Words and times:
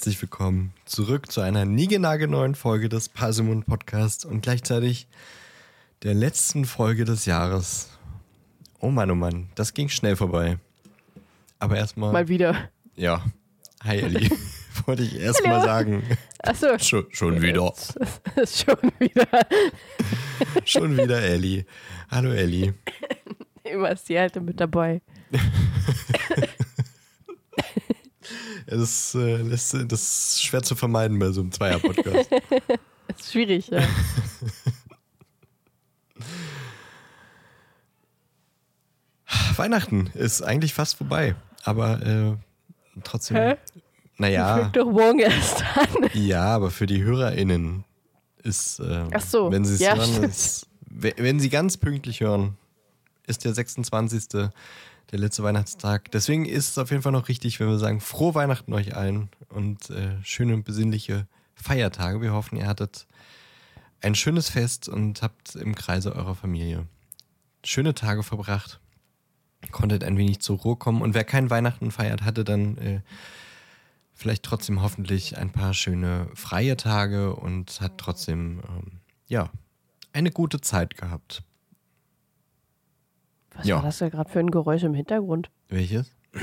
herzlich 0.00 0.22
willkommen 0.22 0.72
zurück 0.86 1.30
zu 1.30 1.42
einer 1.42 1.66
niegenagelneuen 1.66 2.54
Folge 2.54 2.88
des 2.88 3.10
Parsimon 3.10 3.64
Podcasts 3.64 4.24
und 4.24 4.40
gleichzeitig 4.40 5.08
der 6.04 6.14
letzten 6.14 6.64
Folge 6.64 7.04
des 7.04 7.26
Jahres. 7.26 7.90
Oh 8.78 8.88
Mann, 8.88 9.10
oh 9.10 9.14
Mann, 9.14 9.50
das 9.56 9.74
ging 9.74 9.90
schnell 9.90 10.16
vorbei. 10.16 10.56
Aber 11.58 11.76
erstmal. 11.76 12.14
Mal 12.14 12.28
wieder. 12.28 12.70
Ja. 12.96 13.22
Hi 13.84 13.98
Elli. 13.98 14.30
Wollte 14.86 15.02
ich 15.02 15.20
erstmal 15.20 15.60
sagen. 15.60 16.02
Achso. 16.38 16.78
Schon, 16.78 17.04
schon 17.10 17.42
wieder. 17.42 17.70
schon 18.46 18.78
wieder. 19.00 19.28
schon 20.64 20.96
wieder 20.96 21.20
Elli. 21.20 21.66
Hallo 22.10 22.30
Elli. 22.30 22.72
Immer 23.64 23.90
ist 23.90 24.08
die 24.08 24.16
Alte 24.16 24.40
mit 24.40 24.58
dabei. 24.60 25.02
Das, 28.70 29.14
äh, 29.14 29.44
das, 29.48 29.70
das 29.86 30.02
ist 30.34 30.42
schwer 30.44 30.62
zu 30.62 30.74
vermeiden 30.74 31.18
bei 31.18 31.30
so 31.30 31.40
einem 31.40 31.52
Zweier-Podcast. 31.52 32.30
das 32.32 33.16
ist 33.20 33.32
schwierig, 33.32 33.68
ja. 33.68 33.82
Weihnachten 39.56 40.08
ist 40.14 40.42
eigentlich 40.42 40.74
fast 40.74 40.96
vorbei, 40.96 41.34
aber 41.64 42.02
äh, 42.04 42.36
trotzdem. 43.04 43.36
Hä? 43.36 43.56
Naja. 44.16 44.56
Fängt 44.58 44.76
doch 44.76 44.90
morgen 44.90 45.20
erst 45.20 45.62
an. 45.76 46.10
Ja, 46.14 46.44
aber 46.56 46.70
für 46.70 46.86
die 46.86 47.02
HörerInnen 47.02 47.84
ist, 48.42 48.80
äh, 48.80 49.04
Ach 49.12 49.20
so. 49.20 49.50
wenn 49.50 49.64
sie 49.64 49.74
es 49.74 49.80
Ja, 49.80 49.94
hören, 49.96 50.24
ist, 50.24 50.66
we- 50.88 51.14
wenn 51.16 51.40
sie 51.40 51.48
ganz 51.48 51.76
pünktlich 51.76 52.20
hören, 52.20 52.56
ist 53.26 53.44
der 53.44 53.54
26. 53.54 54.50
der 55.10 55.18
letzte 55.18 55.42
Weihnachtstag. 55.42 56.10
Deswegen 56.12 56.44
ist 56.44 56.70
es 56.70 56.78
auf 56.78 56.90
jeden 56.90 57.02
Fall 57.02 57.12
noch 57.12 57.28
richtig, 57.28 57.60
wenn 57.60 57.68
wir 57.68 57.78
sagen, 57.78 58.00
frohe 58.00 58.34
Weihnachten 58.34 58.72
euch 58.72 58.96
allen 58.96 59.28
und 59.48 59.90
äh, 59.90 60.22
schöne 60.22 60.54
und 60.54 60.64
besinnliche 60.64 61.26
Feiertage. 61.54 62.20
Wir 62.20 62.32
hoffen, 62.32 62.56
ihr 62.56 62.66
hattet 62.66 63.06
ein 64.00 64.14
schönes 64.14 64.48
Fest 64.48 64.88
und 64.88 65.22
habt 65.22 65.56
im 65.56 65.74
Kreise 65.74 66.14
eurer 66.14 66.34
Familie 66.34 66.86
schöne 67.64 67.94
Tage 67.94 68.22
verbracht. 68.22 68.80
Konntet 69.70 70.04
ein 70.04 70.16
wenig 70.16 70.40
zur 70.40 70.58
Ruhe 70.58 70.76
kommen. 70.76 71.02
Und 71.02 71.14
wer 71.14 71.24
kein 71.24 71.50
Weihnachten 71.50 71.90
feiert, 71.90 72.22
hatte 72.22 72.44
dann 72.44 72.78
äh, 72.78 73.00
vielleicht 74.14 74.42
trotzdem 74.42 74.80
hoffentlich 74.80 75.36
ein 75.36 75.50
paar 75.50 75.74
schöne 75.74 76.28
freie 76.34 76.76
Tage 76.76 77.34
und 77.34 77.80
hat 77.80 77.98
trotzdem, 77.98 78.62
ähm, 78.68 79.00
ja, 79.26 79.50
eine 80.12 80.30
gute 80.30 80.60
Zeit 80.60 80.96
gehabt. 80.96 81.42
Was 83.54 83.66
Ja. 83.66 83.76
war 83.76 83.82
das 83.82 83.98
da 83.98 84.08
gerade 84.08 84.30
für 84.30 84.38
ein 84.40 84.50
Geräusch 84.50 84.82
im 84.84 84.94
Hintergrund? 84.94 85.50
Welches? 85.68 86.14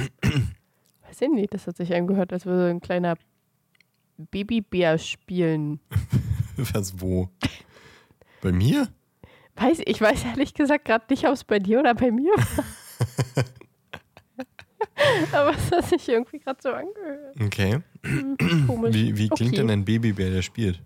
Weiß 1.08 1.22
ich 1.22 1.30
nicht, 1.30 1.54
das 1.54 1.68
hat 1.68 1.78
sich 1.78 1.94
angehört, 1.94 2.34
als 2.34 2.46
würde 2.46 2.64
so 2.64 2.70
ein 2.70 2.82
kleiner 2.82 3.16
Babybär 4.18 4.98
spielen. 4.98 5.80
Was, 6.58 7.00
wo? 7.02 7.30
Bei 8.42 8.52
mir? 8.52 8.90
Weiß, 9.56 9.82
ich 9.86 10.02
weiß 10.02 10.26
ehrlich 10.26 10.54
gesagt 10.54 10.86
gerade 10.86 11.06
nicht, 11.10 11.26
ob 11.26 11.34
es 11.34 11.44
bei 11.44 11.60
dir 11.60 11.80
oder 11.80 11.94
bei 11.96 12.12
mir 12.12 12.32
war. 12.34 12.66
Aber 15.34 15.52
es 15.52 15.72
hat 15.72 15.86
sich 15.86 16.08
irgendwie 16.10 16.40
gerade 16.40 16.60
so 16.62 16.70
angehört. 16.70 17.36
Okay. 17.42 17.80
Komisch. 18.68 18.94
Wie, 18.96 19.18
wie 19.18 19.30
klingt 19.30 19.54
Okay. 19.54 19.62
denn 19.62 19.70
ein 19.70 19.86
Babybär, 19.86 20.30
der 20.32 20.42
spielt? 20.42 20.82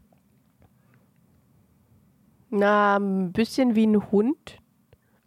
Na, 2.49 2.97
ein 2.97 3.31
bisschen 3.31 3.75
wie 3.75 3.87
ein 3.87 4.11
Hund, 4.11 4.59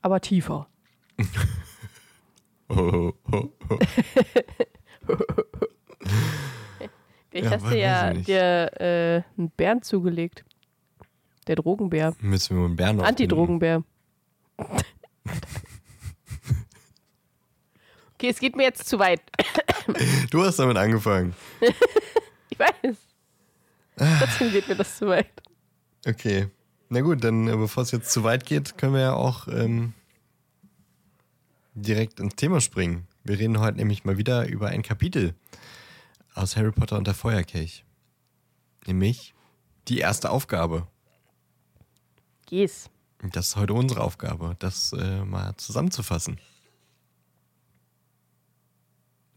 aber 0.03 0.21
tiefer. 0.21 0.69
Oh, 2.69 3.13
oh, 3.31 3.51
oh. 3.69 3.79
Ich 7.31 7.45
Ja, 7.45 7.51
hast 7.51 7.67
dir 7.67 7.77
ja 7.77 8.13
dir, 8.15 8.81
äh, 8.81 9.23
einen 9.37 9.51
Bären 9.51 9.83
zugelegt. 9.83 10.45
Der 11.47 11.57
Drogenbär. 11.57 12.15
Müssen 12.21 12.57
wir 12.57 12.65
einen 12.65 12.77
Bären 12.77 12.91
aufnehmen. 12.93 13.09
Antidrogenbär. 13.09 13.83
okay, 18.15 18.29
es 18.29 18.39
geht 18.39 18.57
mir 18.57 18.63
jetzt 18.63 18.89
zu 18.89 18.99
weit. 18.99 19.21
Du 20.31 20.43
hast 20.43 20.59
damit 20.59 20.77
angefangen. 20.77 21.35
Ich 22.51 22.59
weiß. 22.61 22.97
Trotzdem 24.21 24.53
geht 24.53 24.69
mir 24.69 24.77
das 24.77 24.97
zu 24.97 25.09
weit. 25.09 25.27
Okay. 26.07 26.47
Na 26.89 27.01
gut, 27.01 27.25
dann 27.25 27.49
äh, 27.49 27.57
bevor 27.57 27.83
es 27.83 27.91
jetzt 27.91 28.13
zu 28.13 28.23
weit 28.23 28.47
geht, 28.47 28.79
können 28.79 28.95
wir 28.95 29.01
ja 29.01 29.13
auch 29.15 29.49
ähm, 29.49 29.93
direkt 31.75 32.21
ins 32.21 32.37
Thema 32.37 32.61
springen. 32.61 33.07
Wir 33.25 33.39
reden 33.39 33.59
heute 33.59 33.79
nämlich 33.79 34.05
mal 34.05 34.17
wieder 34.17 34.49
über 34.49 34.69
ein 34.69 34.83
Kapitel 34.83 35.35
aus 36.35 36.57
Harry 36.57 36.73
Potter 36.73 36.97
und 36.97 37.07
der 37.07 37.15
Feuerkelch. 37.15 37.85
Nämlich 38.87 39.35
die 39.89 39.99
erste 39.99 40.31
Aufgabe. 40.31 40.87
Yes. 42.49 42.91
Das 43.33 43.49
ist 43.49 43.57
heute 43.57 43.75
unsere 43.75 44.03
Aufgabe, 44.03 44.57
das 44.59 44.93
äh, 44.93 45.25
mal 45.25 45.57
zusammenzufassen. 45.57 46.39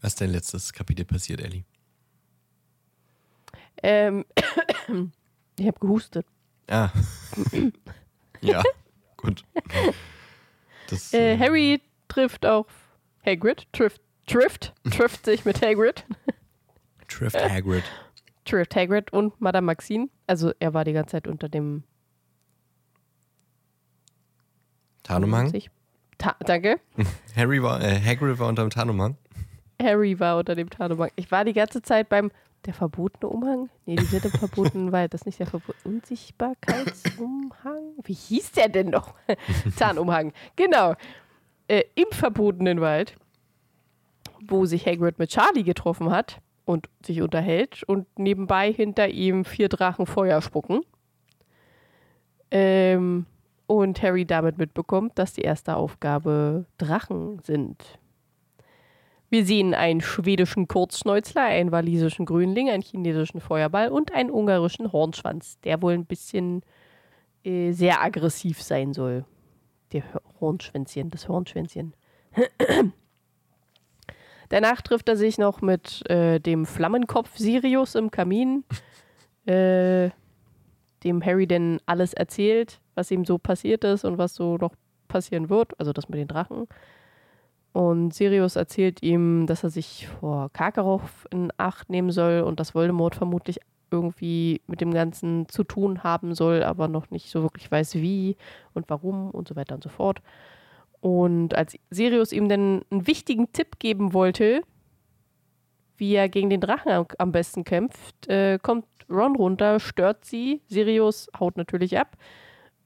Was 0.00 0.12
ist 0.12 0.20
dein 0.20 0.30
letztes 0.30 0.72
Kapitel 0.72 1.04
passiert, 1.04 1.40
Ellie? 1.40 1.64
Ähm, 3.82 4.24
ich 5.58 5.66
habe 5.66 5.78
gehustet. 5.80 6.26
Ah. 6.68 6.90
ja, 8.40 8.62
gut. 9.16 9.44
Das, 10.90 11.12
Äh, 11.12 11.36
Harry 11.36 11.82
trifft 12.08 12.46
auf 12.46 12.66
Hagrid. 13.24 13.66
Trifft, 13.72 14.00
trifft, 14.26 14.74
trifft 14.90 15.24
sich 15.24 15.44
mit 15.44 15.62
Hagrid. 15.62 16.04
trifft 17.08 17.36
Hagrid. 17.50 17.84
Trifft 18.44 18.76
Hagrid 18.76 19.12
und 19.12 19.40
Madame 19.40 19.66
Maxine. 19.66 20.08
Also 20.26 20.52
er 20.58 20.74
war 20.74 20.84
die 20.84 20.92
ganze 20.92 21.12
Zeit 21.12 21.28
unter 21.28 21.48
dem 21.48 21.84
Tarnumhang? 25.02 25.52
Ta 26.18 26.36
danke. 26.40 26.80
Harry 27.36 27.62
war, 27.62 27.80
äh, 27.80 28.00
Hagrid 28.00 28.38
war 28.38 28.48
unter 28.48 28.62
dem 28.62 28.70
Tarnumhang. 28.70 29.16
Harry 29.80 30.18
war 30.18 30.38
unter 30.38 30.54
dem 30.54 30.68
Tarnumhang. 30.68 31.10
Ich 31.16 31.30
war 31.30 31.44
die 31.44 31.52
ganze 31.52 31.82
Zeit 31.82 32.08
beim 32.08 32.30
der 32.66 32.74
verbotene 32.74 33.30
Umhang? 33.30 33.70
Nee, 33.86 33.96
die 33.96 34.04
sind 34.04 34.24
im 34.24 34.32
verbotenen 34.32 34.92
Wald. 34.92 35.14
Das 35.14 35.22
ist 35.22 35.26
nicht 35.26 35.38
der 35.38 35.46
verbotene 35.46 35.78
Unsichtbarkeitsumhang. 35.84 37.94
Wie 38.02 38.14
hieß 38.14 38.52
der 38.52 38.68
denn 38.68 38.90
noch? 38.90 39.14
Tarnumhang. 39.78 40.32
Genau. 40.56 40.94
Äh, 41.68 41.84
Im 41.94 42.06
verbotenen 42.10 42.80
Wald, 42.80 43.14
wo 44.46 44.64
sich 44.64 44.86
Hagrid 44.86 45.18
mit 45.18 45.30
Charlie 45.30 45.62
getroffen 45.62 46.10
hat 46.10 46.40
und 46.64 46.88
sich 47.04 47.20
unterhält 47.22 47.82
und 47.84 48.06
nebenbei 48.18 48.72
hinter 48.72 49.08
ihm 49.08 49.44
vier 49.44 49.68
Drachen 49.68 50.06
Feuer 50.06 50.40
spucken. 50.42 50.80
Ähm, 52.50 53.26
und 53.66 54.02
Harry 54.02 54.24
damit 54.24 54.56
mitbekommt, 54.56 55.18
dass 55.18 55.34
die 55.34 55.42
erste 55.42 55.76
Aufgabe 55.76 56.64
Drachen 56.78 57.38
sind. 57.40 57.98
Wir 59.28 59.44
sehen 59.44 59.74
einen 59.74 60.00
schwedischen 60.00 60.68
Kurzschnäuzler, 60.68 61.42
einen 61.42 61.70
walisischen 61.70 62.24
Grünling, 62.24 62.70
einen 62.70 62.82
chinesischen 62.82 63.40
Feuerball 63.40 63.90
und 63.90 64.14
einen 64.14 64.30
ungarischen 64.30 64.90
Hornschwanz, 64.90 65.60
der 65.60 65.82
wohl 65.82 65.92
ein 65.92 66.06
bisschen 66.06 66.62
äh, 67.44 67.72
sehr 67.72 68.02
aggressiv 68.02 68.62
sein 68.62 68.94
soll. 68.94 69.26
Hör- 69.92 70.22
Hornschwänzchen, 70.40 71.10
das 71.10 71.28
Hornschwänzchen. 71.28 71.94
Danach 74.48 74.80
trifft 74.80 75.08
er 75.08 75.16
sich 75.16 75.38
noch 75.38 75.60
mit 75.60 76.08
äh, 76.10 76.38
dem 76.40 76.64
Flammenkopf 76.64 77.36
Sirius 77.36 77.94
im 77.94 78.10
Kamin, 78.10 78.64
äh, 79.46 80.10
dem 81.04 81.24
Harry 81.24 81.46
denn 81.46 81.80
alles 81.86 82.12
erzählt, 82.14 82.80
was 82.94 83.10
ihm 83.10 83.24
so 83.24 83.38
passiert 83.38 83.84
ist 83.84 84.04
und 84.04 84.18
was 84.18 84.34
so 84.34 84.56
noch 84.56 84.74
passieren 85.06 85.48
wird, 85.48 85.78
also 85.78 85.92
das 85.92 86.08
mit 86.08 86.18
den 86.18 86.28
Drachen. 86.28 86.66
Und 87.72 88.12
Sirius 88.14 88.56
erzählt 88.56 89.02
ihm, 89.02 89.46
dass 89.46 89.62
er 89.62 89.70
sich 89.70 90.08
vor 90.08 90.50
Karkaroff 90.52 91.26
in 91.30 91.52
Acht 91.58 91.90
nehmen 91.90 92.10
soll 92.10 92.40
und 92.40 92.58
dass 92.58 92.74
Voldemort 92.74 93.14
vermutlich 93.14 93.60
irgendwie 93.90 94.60
mit 94.66 94.80
dem 94.80 94.92
Ganzen 94.92 95.48
zu 95.48 95.64
tun 95.64 96.02
haben 96.02 96.34
soll, 96.34 96.62
aber 96.62 96.88
noch 96.88 97.10
nicht 97.10 97.30
so 97.30 97.42
wirklich 97.42 97.70
weiß, 97.70 97.96
wie 97.96 98.36
und 98.74 98.88
warum 98.88 99.30
und 99.30 99.48
so 99.48 99.56
weiter 99.56 99.74
und 99.74 99.82
so 99.82 99.88
fort. 99.88 100.20
Und 101.00 101.54
als 101.54 101.76
Sirius 101.90 102.32
ihm 102.32 102.48
dann 102.48 102.82
einen 102.90 103.06
wichtigen 103.06 103.52
Tipp 103.52 103.78
geben 103.78 104.12
wollte, 104.12 104.62
wie 105.96 106.14
er 106.14 106.28
gegen 106.28 106.50
den 106.50 106.60
Drachen 106.60 107.06
am, 107.18 107.32
besten 107.32 107.64
kämpft, 107.64 108.28
äh, 108.28 108.58
kommt 108.60 108.86
Ron 109.10 109.36
runter, 109.36 109.80
stört 109.80 110.24
sie. 110.24 110.62
Sirius 110.68 111.28
haut 111.38 111.56
natürlich 111.56 111.98
ab. 111.98 112.16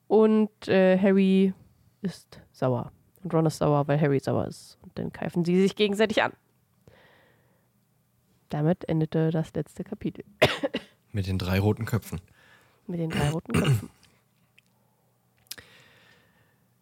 Und 0.08 0.68
äh, 0.68 0.98
Harry 0.98 1.52
ist 2.00 2.40
sauer. 2.52 2.92
Und 3.22 3.32
Ron 3.34 3.46
ist 3.46 3.58
sauer, 3.58 3.86
weil 3.88 4.00
Harry 4.00 4.20
sauer 4.20 4.46
ist. 4.46 4.78
Und 4.82 4.98
dann 4.98 5.12
keifen 5.12 5.44
sie 5.44 5.60
sich 5.60 5.76
gegenseitig 5.76 6.22
an. 6.22 6.32
Damit 8.50 8.88
endete 8.88 9.30
das 9.30 9.54
letzte 9.54 9.84
Kapitel. 9.84 10.24
Mit 11.12 11.26
den 11.26 11.38
drei 11.38 11.60
roten 11.60 11.84
Köpfen. 11.84 12.20
Mit 12.86 13.00
den 13.00 13.10
drei 13.10 13.30
roten 13.30 13.52
Köpfen. 13.52 13.90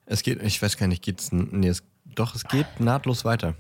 Es 0.07 0.23
geht, 0.23 0.43
ich 0.43 0.61
weiß 0.61 0.77
gar 0.77 0.89
nicht, 0.89 1.05
geht's, 1.05 1.31
nee, 1.31 1.69
es, 1.69 1.83
doch, 2.05 2.35
es 2.35 2.45
geht 2.45 2.81
nahtlos 2.81 3.25
weiter. 3.25 3.55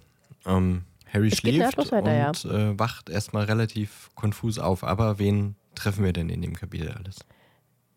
Ähm, 0.46 0.82
Harry 1.12 1.28
Es 1.28 1.38
schläft 1.38 1.78
weiter, 1.78 2.12
ja. 2.12 2.28
und 2.28 2.44
äh, 2.44 2.78
wacht 2.78 3.08
erstmal 3.08 3.44
relativ 3.44 4.10
konfus 4.14 4.58
auf. 4.58 4.84
Aber 4.84 5.18
wen 5.18 5.54
treffen 5.74 6.04
wir 6.04 6.12
denn 6.12 6.28
in 6.28 6.42
dem 6.42 6.54
Kapitel 6.54 6.90
alles? 6.90 7.18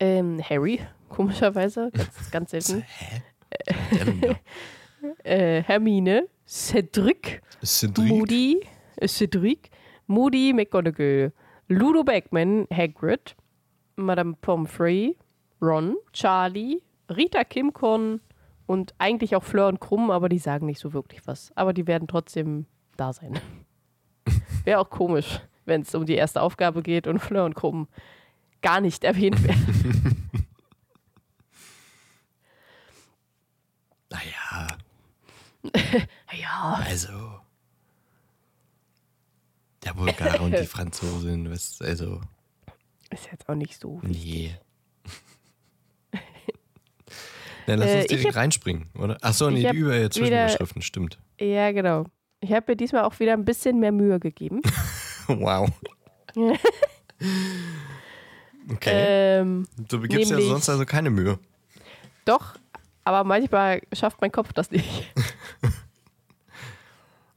Ähm, 0.00 0.42
Harry, 0.42 0.80
komischerweise, 1.08 1.90
ganz, 1.92 2.30
ganz 2.30 2.50
selten. 2.66 2.84
Hä? 2.98 3.22
Äh, 5.22 5.62
Hermine, 5.62 6.28
Cedric, 6.46 7.42
Cedric? 7.62 8.08
Moody, 8.08 8.66
äh, 8.96 9.06
Cedric, 9.06 9.70
Moody 10.06 10.54
McGonagall, 10.54 11.30
Ludo 11.68 12.04
Beckman, 12.04 12.66
Hagrid, 12.72 13.34
Madame 13.96 14.34
Pomfrey, 14.40 15.16
Ron, 15.60 15.96
Charlie, 16.12 16.82
Rita 17.08 17.44
Kimcorn 17.44 18.20
und 18.66 18.94
eigentlich 18.98 19.36
auch 19.36 19.42
Fleur 19.42 19.68
und 19.68 19.80
Krumm, 19.80 20.10
aber 20.10 20.28
die 20.28 20.38
sagen 20.38 20.66
nicht 20.66 20.80
so 20.80 20.92
wirklich 20.92 21.26
was. 21.26 21.52
Aber 21.54 21.72
die 21.72 21.86
werden 21.86 22.08
trotzdem 22.08 22.66
da 22.96 23.12
sein. 23.12 23.38
Wäre 24.64 24.80
auch 24.80 24.90
komisch, 24.90 25.40
wenn 25.64 25.82
es 25.82 25.94
um 25.94 26.06
die 26.06 26.14
erste 26.14 26.42
Aufgabe 26.42 26.82
geht 26.82 27.06
und 27.06 27.18
Fleur 27.18 27.44
und 27.44 27.54
Krumm 27.54 27.88
gar 28.62 28.80
nicht 28.80 29.04
erwähnt 29.04 29.42
werden. 29.42 30.20
Naja, 34.10 34.68
ja, 36.32 36.82
also. 36.86 37.43
Der 39.84 39.92
Bulgare 39.94 40.40
und 40.42 40.52
die 40.58 40.66
Franzosin, 40.66 41.50
was, 41.50 41.80
also, 41.80 42.20
ist 43.10 43.28
jetzt 43.30 43.48
auch 43.48 43.54
nicht 43.54 43.80
so. 43.80 44.00
nee. 44.02 44.54
Dann 47.66 47.78
lass 47.78 47.88
Äh, 47.90 47.94
uns 47.94 48.02
ich 48.04 48.08
direkt 48.08 48.28
hab- 48.28 48.36
reinspringen, 48.36 48.88
oder? 48.98 49.16
Achso, 49.22 49.50
nee, 49.50 49.70
die 49.70 49.76
über 49.76 50.10
Zwischenüberschriften, 50.10 50.82
stimmt. 50.82 51.18
Ja, 51.40 51.72
genau. 51.72 52.04
Ich 52.40 52.52
habe 52.52 52.72
mir 52.72 52.76
diesmal 52.76 53.04
auch 53.04 53.18
wieder 53.20 53.32
ein 53.32 53.44
bisschen 53.46 53.80
mehr 53.80 53.92
Mühe 53.92 54.18
gegeben. 54.20 54.60
Wow. 55.26 55.70
Okay. 58.70 58.90
ähm, 59.40 59.66
du 59.88 60.00
gibst 60.02 60.30
ja 60.30 60.40
sonst 60.40 60.68
also 60.68 60.84
keine 60.84 61.08
Mühe. 61.10 61.38
doch, 62.26 62.56
aber 63.04 63.24
manchmal 63.24 63.80
schafft 63.92 64.20
mein 64.20 64.32
Kopf 64.32 64.52
das 64.52 64.70
nicht. 64.70 64.86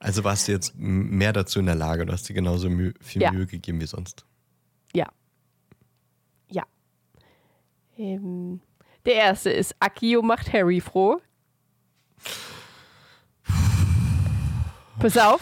Also 0.07 0.23
warst 0.23 0.47
du 0.47 0.53
jetzt 0.53 0.73
mehr 0.77 1.33
dazu 1.33 1.59
in 1.59 1.65
der 1.65 1.75
Lage, 1.75 2.05
du 2.05 2.13
hast 2.13 2.29
dir 2.29 2.33
genauso 2.33 2.69
Mühe, 2.69 2.93
viel 3.01 3.21
Ja. 3.21 3.29
Mühe 3.29 3.45
gegeben 3.45 3.81
wie 3.81 3.87
sonst. 3.87 4.25
Ja. 4.93 5.09
Ja. 6.49 6.63
Ähm, 7.97 8.61
der 9.05 9.15
erste 9.15 9.49
ist 9.49 9.75
Akio 9.81 10.21
macht 10.21 10.53
Harry 10.53 10.79
froh. 10.79 11.19
Pass 14.97 15.17
auf. 15.17 15.41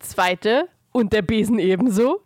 Zweite 0.00 0.68
und 0.90 1.14
der 1.14 1.22
Besen 1.22 1.58
ebenso. 1.58 2.20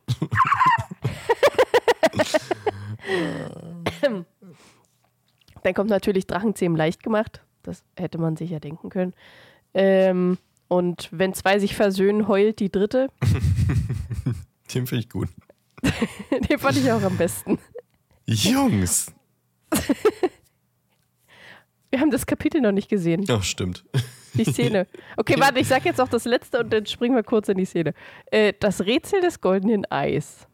Dann 5.62 5.74
kommt 5.74 5.90
natürlich 5.90 6.26
Drachenzähmen 6.26 6.76
leicht 6.76 7.04
gemacht. 7.04 7.44
Das 7.62 7.84
hätte 7.96 8.18
man 8.18 8.36
sich 8.36 8.50
ja 8.50 8.58
denken 8.58 8.88
können. 8.90 9.14
Ähm, 9.74 10.38
und 10.68 11.08
wenn 11.12 11.34
zwei 11.34 11.58
sich 11.58 11.74
versöhnen, 11.74 12.28
heult 12.28 12.58
die 12.60 12.70
dritte. 12.70 13.08
Den 14.74 14.86
finde 14.86 15.00
ich 15.00 15.08
gut. 15.08 15.28
Den 16.50 16.58
fand 16.58 16.76
ich 16.76 16.90
auch 16.90 17.02
am 17.02 17.16
besten. 17.16 17.58
Jungs! 18.26 19.12
Wir 21.90 22.00
haben 22.00 22.10
das 22.10 22.26
Kapitel 22.26 22.60
noch 22.60 22.72
nicht 22.72 22.88
gesehen. 22.88 23.24
Ach, 23.28 23.44
stimmt. 23.44 23.84
Die 24.34 24.44
Szene. 24.44 24.86
Okay, 25.16 25.36
warte, 25.38 25.60
ich 25.60 25.68
sag 25.68 25.84
jetzt 25.84 26.00
auch 26.00 26.08
das 26.08 26.24
letzte 26.24 26.58
und 26.58 26.72
dann 26.72 26.84
springen 26.84 27.14
wir 27.14 27.22
kurz 27.22 27.48
in 27.48 27.56
die 27.56 27.64
Szene. 27.64 27.94
Äh, 28.26 28.52
das 28.58 28.82
Rätsel 28.82 29.20
des 29.20 29.40
goldenen 29.40 29.90
Eis. 29.90 30.46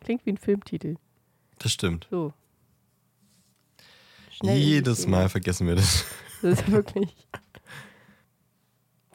Klingt 0.00 0.24
wie 0.24 0.30
ein 0.30 0.38
Filmtitel. 0.38 0.94
Das 1.58 1.72
stimmt. 1.72 2.06
So. 2.10 2.32
Schnell 4.30 4.56
Jedes. 4.56 5.06
Mal 5.06 5.28
vergessen 5.28 5.66
wir 5.66 5.74
das. 5.74 6.06
Das 6.40 6.60
ist 6.60 6.70
wirklich. 6.70 7.14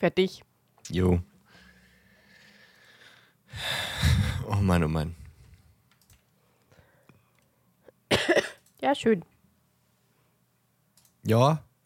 Fertig. 0.03 0.43
Jo. 0.89 1.21
Oh 4.49 4.55
Mann, 4.55 4.83
oh 4.83 4.89
Mann. 4.89 5.15
Ja, 8.81 8.93
schön. 8.95 9.23
Ja. 11.23 11.63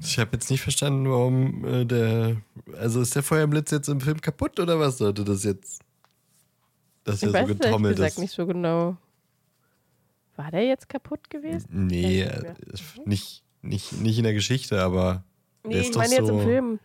ich 0.00 0.18
habe 0.18 0.30
jetzt 0.32 0.50
nicht 0.50 0.62
verstanden, 0.62 1.08
warum 1.08 1.64
äh, 1.64 1.84
der. 1.84 2.42
Also 2.76 3.02
ist 3.02 3.14
der 3.14 3.22
Feuerblitz 3.22 3.70
jetzt 3.70 3.86
im 3.88 4.00
Film 4.00 4.20
kaputt 4.20 4.58
oder 4.58 4.80
was 4.80 4.98
sollte 4.98 5.22
das 5.22 5.44
jetzt? 5.44 5.80
Dass 7.04 7.22
Ich 7.22 7.28
er 7.28 7.34
weiß 7.34 7.46
so 7.46 7.54
getrommelt 7.54 8.00
ist. 8.00 8.18
nicht 8.18 8.34
so 8.34 8.48
genau. 8.48 8.96
War 10.34 10.50
der 10.50 10.66
jetzt 10.66 10.88
kaputt 10.88 11.30
gewesen? 11.30 11.86
Nee, 11.86 12.24
Weiß 12.24 12.42
äh, 12.42 12.54
nicht 12.58 13.06
nicht, 13.06 13.43
nicht, 13.64 13.92
nicht 14.00 14.18
in 14.18 14.24
der 14.24 14.34
Geschichte, 14.34 14.80
aber. 14.82 15.24
Nee, 15.64 15.80
ist 15.80 15.86
ich 15.86 15.90
doch 15.92 15.98
meine 16.00 16.10
jetzt 16.14 16.28
im 16.28 16.38
so- 16.38 16.44
Film. 16.44 16.80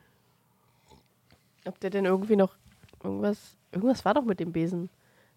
Ob 1.66 1.80
der 1.80 1.90
denn 1.90 2.06
irgendwie 2.06 2.36
noch 2.36 2.56
irgendwas. 3.04 3.38
Irgendwas 3.72 4.04
war 4.06 4.14
doch 4.16 4.24
mit 4.24 4.40
dem 4.40 4.52
Besen. 4.52 4.90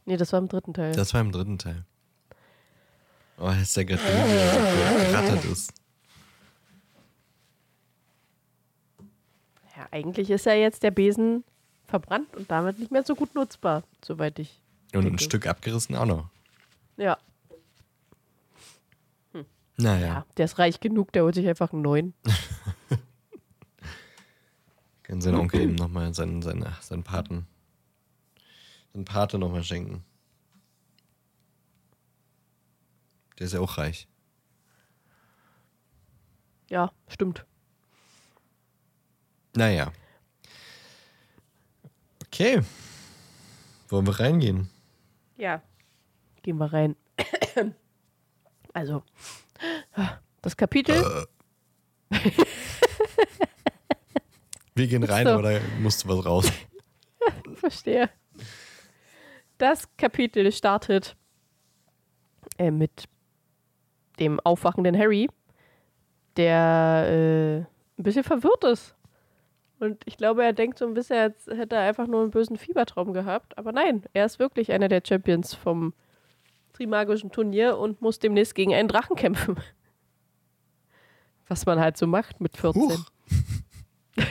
Nee, 0.07 0.17
das 0.17 0.33
war 0.33 0.39
im 0.41 0.49
dritten 0.49 0.73
Teil. 0.75 0.93
Das 0.95 1.13
war 1.15 1.21
im 1.21 1.33
dritten 1.33 1.59
Teil. 1.59 1.85
Oh, 3.39 3.51
ist 3.51 3.77
der 3.77 3.85
gerade 3.85 4.03
gerattert 4.03 5.45
ist. 5.47 5.73
Ja, 9.77 9.87
eigentlich 9.91 10.31
ist 10.31 10.47
ja 10.47 10.53
jetzt 10.55 10.83
der 10.83 10.91
Besen 10.91 11.45
verbrannt 11.87 12.35
und 12.37 12.51
damit 12.51 12.79
nicht 12.79 12.91
mehr 12.93 13.03
so 13.05 13.15
gut 13.15 13.35
nutzbar, 13.35 13.83
soweit 14.05 14.39
ich. 14.39 14.61
Und 14.95 15.01
ein 15.01 15.05
denke. 15.05 15.23
Stück 15.25 15.47
abgerissen 15.47 15.97
auch 15.97 16.07
noch. 16.07 16.29
Ja, 16.97 17.19
Naja, 19.83 20.07
ja, 20.07 20.27
der 20.37 20.45
ist 20.45 20.59
reich 20.59 20.79
genug, 20.81 21.13
der 21.13 21.25
holt 21.25 21.35
sich 21.35 21.49
einfach 21.49 21.73
einen 21.73 21.83
neuen. 21.83 22.15
kann 25.03 25.21
sein 25.21 25.35
Onkel 25.35 25.61
ihm 25.63 25.75
nochmal 25.75 26.15
seinen, 26.15 26.41
seinen, 26.41 26.65
seinen 26.81 27.03
Paten. 27.03 27.47
Seinen 28.93 29.05
Pate 29.05 29.39
nochmal 29.39 29.65
schenken. 29.65 30.05
Der 33.39 33.47
ist 33.47 33.55
ja 33.55 33.61
auch 33.61 33.77
reich. 33.77 34.07
Ja, 36.71 36.93
stimmt. 37.09 37.45
Naja. 39.55 39.93
Okay. 42.27 42.63
Wollen 43.89 44.07
wir 44.07 44.21
reingehen? 44.21 44.71
Ja. 45.37 45.61
Gehen 46.43 46.59
wir 46.59 46.73
rein. 46.73 46.97
Also, 48.75 49.03
das 50.43 50.57
Kapitel. 50.57 51.27
Wir 54.75 54.87
gehen 54.87 55.03
rein, 55.05 55.27
So. 55.27 55.33
aber 55.35 55.43
da 55.43 55.61
musst 55.81 56.05
du 56.05 56.09
was 56.09 56.25
raus. 56.25 56.53
Verstehe. 57.55 58.11
Das 59.59 59.89
Kapitel 59.97 60.51
startet 60.51 61.15
äh, 62.59 62.71
mit 62.71 63.05
dem 64.19 64.41
aufwachenden 64.41 64.97
Harry, 64.99 65.29
der 66.37 67.07
äh, 67.09 67.57
ein 67.59 68.03
bisschen 68.03 68.25
verwirrt 68.25 68.65
ist. 68.65 68.95
Und 69.79 70.01
ich 70.07 70.17
glaube, 70.17 70.45
er 70.45 70.53
denkt 70.53 70.79
so 70.79 70.87
ein 70.87 70.95
bisschen, 70.95 71.19
als 71.19 71.47
hätte 71.47 71.77
er 71.77 71.83
einfach 71.83 72.07
nur 72.07 72.23
einen 72.23 72.31
bösen 72.31 72.57
Fiebertraum 72.57 73.13
gehabt. 73.13 73.59
Aber 73.59 73.73
nein, 73.73 74.05
er 74.13 74.25
ist 74.27 74.39
wirklich 74.39 74.73
einer 74.73 74.89
der 74.89 75.03
Champions 75.07 75.55
vom 75.55 75.93
Trimagischen 76.73 77.31
Turnier 77.31 77.79
und 77.79 78.01
muss 78.01 78.19
demnächst 78.19 78.55
gegen 78.55 78.75
einen 78.75 78.89
Drachen 78.89 79.17
kämpfen. 79.17 79.57
Was 81.49 81.67
man 81.67 81.81
halt 81.81 81.97
so 81.97 82.07
macht 82.07 82.41
mit 82.41 82.57
14. 82.57 82.83
Huch. 82.83 83.05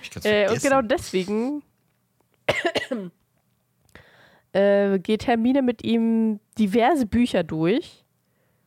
Ich 0.00 0.10
kann's 0.10 0.24
Äh, 0.24 0.48
und 0.50 0.62
genau 0.62 0.80
deswegen 0.80 1.62
äh, 4.52 4.98
geht 4.98 5.26
Hermine 5.26 5.60
mit 5.60 5.84
ihm 5.84 6.40
diverse 6.58 7.04
Bücher 7.04 7.42
durch, 7.42 8.04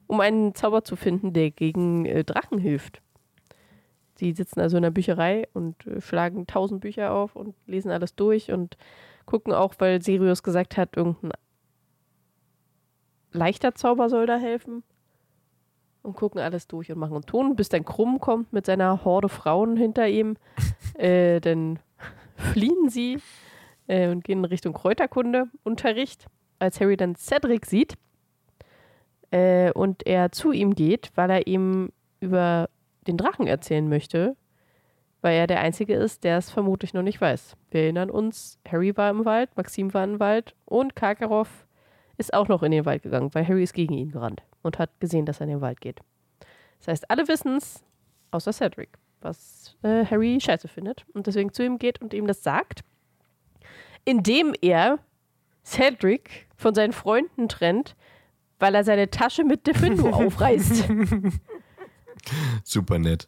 um 0.07 0.19
einen 0.19 0.53
Zauber 0.53 0.83
zu 0.83 0.95
finden, 0.95 1.33
der 1.33 1.49
gegen 1.49 2.05
äh, 2.05 2.23
Drachen 2.23 2.59
hilft. 2.59 3.01
Sie 4.15 4.33
sitzen 4.33 4.59
also 4.59 4.77
in 4.77 4.83
der 4.83 4.91
Bücherei 4.91 5.47
und 5.53 5.87
äh, 5.87 5.99
schlagen 5.99 6.45
tausend 6.45 6.81
Bücher 6.81 7.11
auf 7.11 7.35
und 7.35 7.55
lesen 7.65 7.89
alles 7.89 8.15
durch 8.15 8.51
und 8.51 8.77
gucken 9.25 9.53
auch, 9.53 9.73
weil 9.79 10.01
Sirius 10.01 10.43
gesagt 10.43 10.77
hat, 10.77 10.95
irgendein 10.95 11.31
leichter 13.31 13.75
Zauber 13.75 14.09
soll 14.09 14.25
da 14.25 14.37
helfen. 14.37 14.83
Und 16.03 16.15
gucken 16.15 16.41
alles 16.41 16.67
durch 16.67 16.91
und 16.91 16.97
machen 16.97 17.15
und 17.15 17.27
tun, 17.27 17.55
bis 17.55 17.69
dann 17.69 17.85
Krumm 17.85 18.19
kommt 18.19 18.51
mit 18.51 18.65
seiner 18.65 19.05
Horde 19.05 19.29
Frauen 19.29 19.77
hinter 19.77 20.07
ihm. 20.07 20.35
äh, 20.95 21.39
dann 21.39 21.77
fliehen 22.35 22.89
sie 22.89 23.19
äh, 23.87 24.09
und 24.09 24.23
gehen 24.23 24.39
in 24.39 24.45
Richtung 24.45 24.73
Kräuterkunde-Unterricht, 24.73 26.25
als 26.57 26.81
Harry 26.81 26.97
dann 26.97 27.15
Cedric 27.15 27.67
sieht 27.67 27.97
äh, 29.31 29.71
und 29.71 30.05
er 30.05 30.31
zu 30.31 30.51
ihm 30.51 30.75
geht, 30.75 31.11
weil 31.15 31.29
er 31.29 31.47
ihm 31.47 31.91
über 32.19 32.69
den 33.07 33.17
Drachen 33.17 33.47
erzählen 33.47 33.87
möchte, 33.87 34.35
weil 35.21 35.35
er 35.35 35.47
der 35.47 35.61
Einzige 35.61 35.95
ist, 35.95 36.23
der 36.23 36.37
es 36.37 36.49
vermutlich 36.49 36.93
noch 36.93 37.01
nicht 37.01 37.19
weiß. 37.19 37.55
Wir 37.71 37.81
erinnern 37.81 38.09
uns, 38.09 38.59
Harry 38.67 38.95
war 38.95 39.09
im 39.09 39.25
Wald, 39.25 39.49
Maxim 39.55 39.93
war 39.93 40.03
im 40.03 40.19
Wald 40.19 40.55
und 40.65 40.95
Karkaroff 40.95 41.67
ist 42.21 42.33
auch 42.33 42.47
noch 42.47 42.63
in 42.63 42.71
den 42.71 42.85
Wald 42.85 43.03
gegangen, 43.03 43.33
weil 43.33 43.47
Harry 43.47 43.63
ist 43.63 43.73
gegen 43.73 43.93
ihn 43.93 44.11
gerannt 44.11 44.43
und 44.61 44.79
hat 44.79 44.91
gesehen, 44.99 45.25
dass 45.25 45.39
er 45.39 45.45
in 45.45 45.49
den 45.49 45.61
Wald 45.61 45.81
geht. 45.81 45.99
Das 46.79 46.87
heißt, 46.87 47.11
alle 47.11 47.27
wissen 47.27 47.57
es, 47.57 47.83
außer 48.31 48.53
Cedric, 48.53 48.89
was 49.19 49.75
äh, 49.83 50.05
Harry 50.05 50.39
scheiße 50.39 50.67
findet 50.67 51.05
und 51.13 51.27
deswegen 51.27 51.51
zu 51.51 51.65
ihm 51.65 51.77
geht 51.77 52.01
und 52.01 52.13
ihm 52.13 52.27
das 52.27 52.43
sagt, 52.43 52.81
indem 54.05 54.53
er 54.61 54.99
Cedric 55.65 56.47
von 56.55 56.73
seinen 56.73 56.93
Freunden 56.93 57.49
trennt, 57.49 57.95
weil 58.59 58.75
er 58.75 58.83
seine 58.83 59.09
Tasche 59.09 59.43
mit 59.43 59.67
Defendo 59.67 60.09
aufreißt. 60.11 60.87
Super 62.63 62.99
nett. 62.99 63.27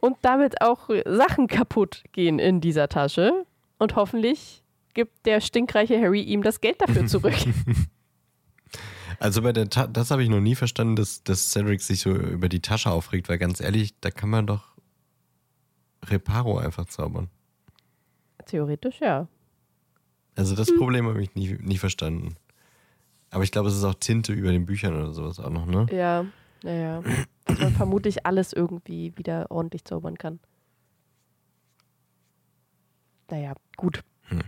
Und 0.00 0.16
damit 0.22 0.60
auch 0.60 0.90
Sachen 1.04 1.48
kaputt 1.48 2.04
gehen 2.12 2.38
in 2.38 2.60
dieser 2.60 2.88
Tasche. 2.88 3.46
Und 3.78 3.96
hoffentlich 3.96 4.62
gibt 4.94 5.26
der 5.26 5.40
stinkreiche 5.40 6.00
Harry 6.00 6.22
ihm 6.22 6.42
das 6.42 6.60
Geld 6.60 6.80
dafür 6.80 7.06
zurück. 7.06 7.34
Also 9.20 9.42
bei 9.42 9.52
der 9.52 9.68
Ta 9.68 9.86
das 9.86 10.10
habe 10.10 10.22
ich 10.22 10.28
noch 10.28 10.40
nie 10.40 10.54
verstanden, 10.54 10.96
dass, 10.96 11.22
dass 11.24 11.50
Cedric 11.50 11.80
sich 11.80 12.00
so 12.00 12.10
über 12.10 12.48
die 12.48 12.60
Tasche 12.60 12.90
aufregt, 12.90 13.28
weil 13.28 13.38
ganz 13.38 13.60
ehrlich, 13.60 13.94
da 14.00 14.10
kann 14.10 14.30
man 14.30 14.46
doch 14.46 14.76
Reparo 16.06 16.58
einfach 16.58 16.86
zaubern. 16.86 17.28
Theoretisch 18.46 19.00
ja. 19.00 19.26
Also 20.36 20.54
das 20.54 20.72
Problem 20.74 21.06
habe 21.06 21.22
ich 21.22 21.34
nie, 21.34 21.58
nie 21.60 21.78
verstanden. 21.78 22.36
Aber 23.30 23.42
ich 23.42 23.50
glaube, 23.50 23.68
es 23.68 23.76
ist 23.76 23.84
auch 23.84 23.94
Tinte 23.94 24.32
über 24.32 24.52
den 24.52 24.66
Büchern 24.66 24.94
oder 24.94 25.12
sowas 25.12 25.40
auch 25.40 25.50
noch, 25.50 25.66
ne? 25.66 25.86
Ja, 25.90 26.24
naja. 26.62 27.02
Dass 27.44 27.58
man 27.58 27.72
vermutlich 27.72 28.24
alles 28.24 28.52
irgendwie 28.52 29.12
wieder 29.16 29.50
ordentlich 29.50 29.84
zaubern 29.84 30.16
kann. 30.16 30.38
Naja, 33.30 33.54
gut. 33.76 34.02
Hm. 34.28 34.42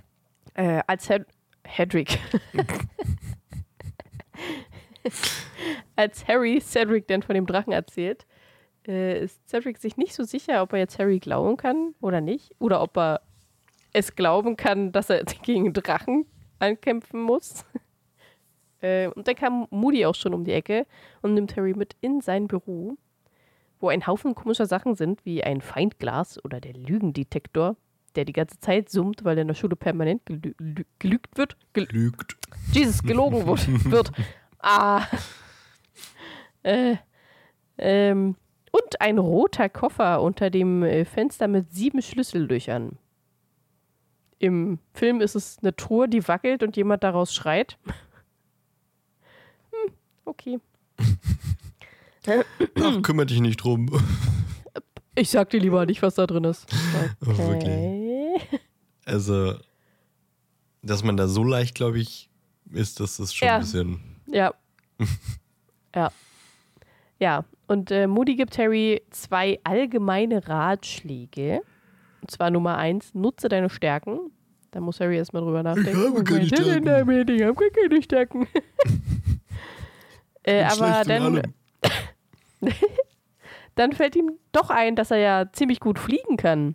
Äh, 0.55 0.83
als 0.87 1.09
Hed 1.09 1.27
Hedrick. 1.65 2.19
als 5.97 6.27
Harry 6.29 6.61
Cedric 6.61 7.07
denn 7.09 7.23
von 7.23 7.35
dem 7.35 7.47
Drachen 7.47 7.73
erzählt, 7.73 8.27
äh, 8.87 9.23
ist 9.25 9.49
Cedric 9.49 9.79
sich 9.79 9.97
nicht 9.97 10.15
so 10.15 10.25
sicher, 10.25 10.63
ob 10.63 10.73
er 10.73 10.81
jetzt 10.81 10.99
Harry 10.99 11.19
glauben 11.19 11.57
kann 11.57 11.95
oder 12.01 12.21
nicht. 12.21 12.55
Oder 12.59 12.83
ob 12.83 12.97
er 12.97 13.21
es 13.93 14.15
glauben 14.15 14.57
kann, 14.57 14.93
dass 14.93 15.11
er 15.11 15.25
gegen 15.43 15.73
Drachen 15.73 16.27
ankämpfen 16.59 17.21
muss. 17.23 17.65
Äh, 18.83 19.09
und 19.09 19.29
dann 19.29 19.35
kam 19.35 19.67
Moody 19.69 20.07
auch 20.07 20.15
schon 20.15 20.33
um 20.33 20.43
die 20.43 20.55
Ecke 20.55 20.87
und 21.21 21.35
nimmt 21.35 21.55
Harry 21.55 21.75
mit 21.75 21.97
in 22.01 22.23
sein 22.23 22.49
Büro, 22.49 22.97
wo 23.79 23.91
ein 23.91 24.07
Haufen 24.07 24.35
komischer 24.35 24.65
Sachen 24.65 24.95
sind, 24.95 25.23
wie 25.27 25.45
ein 25.45 25.61
Feindglas 25.61 26.43
oder 26.43 26.63
der 26.63 26.73
Lügendetektor, 26.73 27.77
der 28.15 28.25
die 28.25 28.33
ganze 28.33 28.59
Zeit 28.59 28.89
summt, 28.89 29.23
weil 29.23 29.37
in 29.37 29.49
der 29.49 29.55
Schule 29.55 29.77
permanent 29.77 30.25
gelü 30.25 30.55
lü 30.59 30.85
gelügt 30.99 31.37
wird. 31.37 31.59
Gel 31.75 31.89
Lügt. 31.91 32.39
Jesus, 32.73 33.03
gelogen 33.03 33.47
wird. 33.47 33.91
wird. 33.91 34.13
Ah. 34.63 35.07
Äh, 36.63 36.97
ähm, 37.79 38.37
und 38.73 39.01
ein 39.01 39.19
roter 39.19 39.69
Koffer 39.69 40.21
unter 40.23 40.51
dem 40.51 40.83
äh, 40.83 41.05
Fenster 41.05 41.49
mit 41.49 41.73
sieben 41.73 42.03
Schlüssellöchern. 42.03 42.99
Im 44.39 44.79
Film 44.95 45.21
ist 45.21 45.35
es 45.35 45.59
eine 45.61 45.75
Truhe, 45.75 46.09
die 46.09 46.27
wackelt 46.29 46.63
und 46.63 46.77
jemand 46.77 47.03
daraus 47.03 47.35
schreit. 47.35 47.79
Hm, 49.71 49.93
okay. 50.25 50.59
Ach, 52.27 53.03
kümmere 53.03 53.27
dich 53.27 53.41
nicht 53.41 53.57
drum. 53.59 53.91
Ich 55.15 55.31
sag 55.31 55.51
dir 55.51 55.61
lieber 55.61 55.85
nicht, 55.87 56.03
was 56.03 56.15
da 56.15 56.27
drin 56.27 56.45
ist. 56.45 56.67
Oh, 57.27 57.31
Okay. 57.55 58.37
Also, 59.07 59.55
dass 60.83 61.03
man 61.03 61.17
da 61.17 61.27
so 61.27 61.43
leicht, 61.43 61.75
glaube 61.75 61.99
ich, 61.99 62.31
ist, 62.71 63.01
das 63.01 63.19
ist 63.19 63.35
schon 63.35 63.49
Ja. 63.49 63.55
ein 63.57 63.61
bisschen. 63.63 64.10
Ja. 64.31 64.55
ja. 65.95 66.11
Ja. 67.19 67.45
Und 67.67 67.91
äh, 67.91 68.07
Moody 68.07 68.37
gibt 68.37 68.59
Harry 68.59 69.03
zwei 69.11 69.61
allgemeine 69.63 70.49
Ratschläge. 70.49 71.63
Und 72.21 72.31
zwar 72.31 72.51
Nummer 72.51 72.77
eins, 72.77 73.15
nutze 73.15 73.49
deine 73.49 73.71
Stärken. 73.71 74.33
Da 74.73 74.81
muss 74.81 75.01
Harry 75.01 75.17
erstmal 75.17 75.43
drüber 75.43 75.63
nachdenken. 75.63 76.05
habe 76.05 76.25
keine 76.25 76.47
Stärken. 76.47 76.87
Ich 76.87 77.43
habe 77.43 77.71
keine 77.71 78.03
Stärken. 78.03 78.47
äh, 80.43 80.65
aber 80.65 81.03
dann, 81.05 81.43
dann 83.75 83.93
fällt 83.93 84.17
ihm 84.17 84.33
doch 84.53 84.71
ein, 84.71 84.97
dass 84.97 85.11
er 85.11 85.19
ja 85.19 85.53
ziemlich 85.53 85.81
gut 85.81 85.99
fliegen 85.99 86.37
kann. 86.37 86.75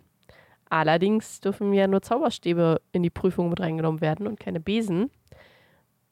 Allerdings 0.68 1.40
dürfen 1.40 1.72
ja 1.72 1.86
nur 1.86 2.02
Zauberstäbe 2.02 2.80
in 2.92 3.02
die 3.02 3.10
Prüfung 3.10 3.48
mit 3.48 3.60
reingenommen 3.60 4.00
werden 4.00 4.26
und 4.26 4.40
keine 4.40 4.60
Besen. 4.60 5.10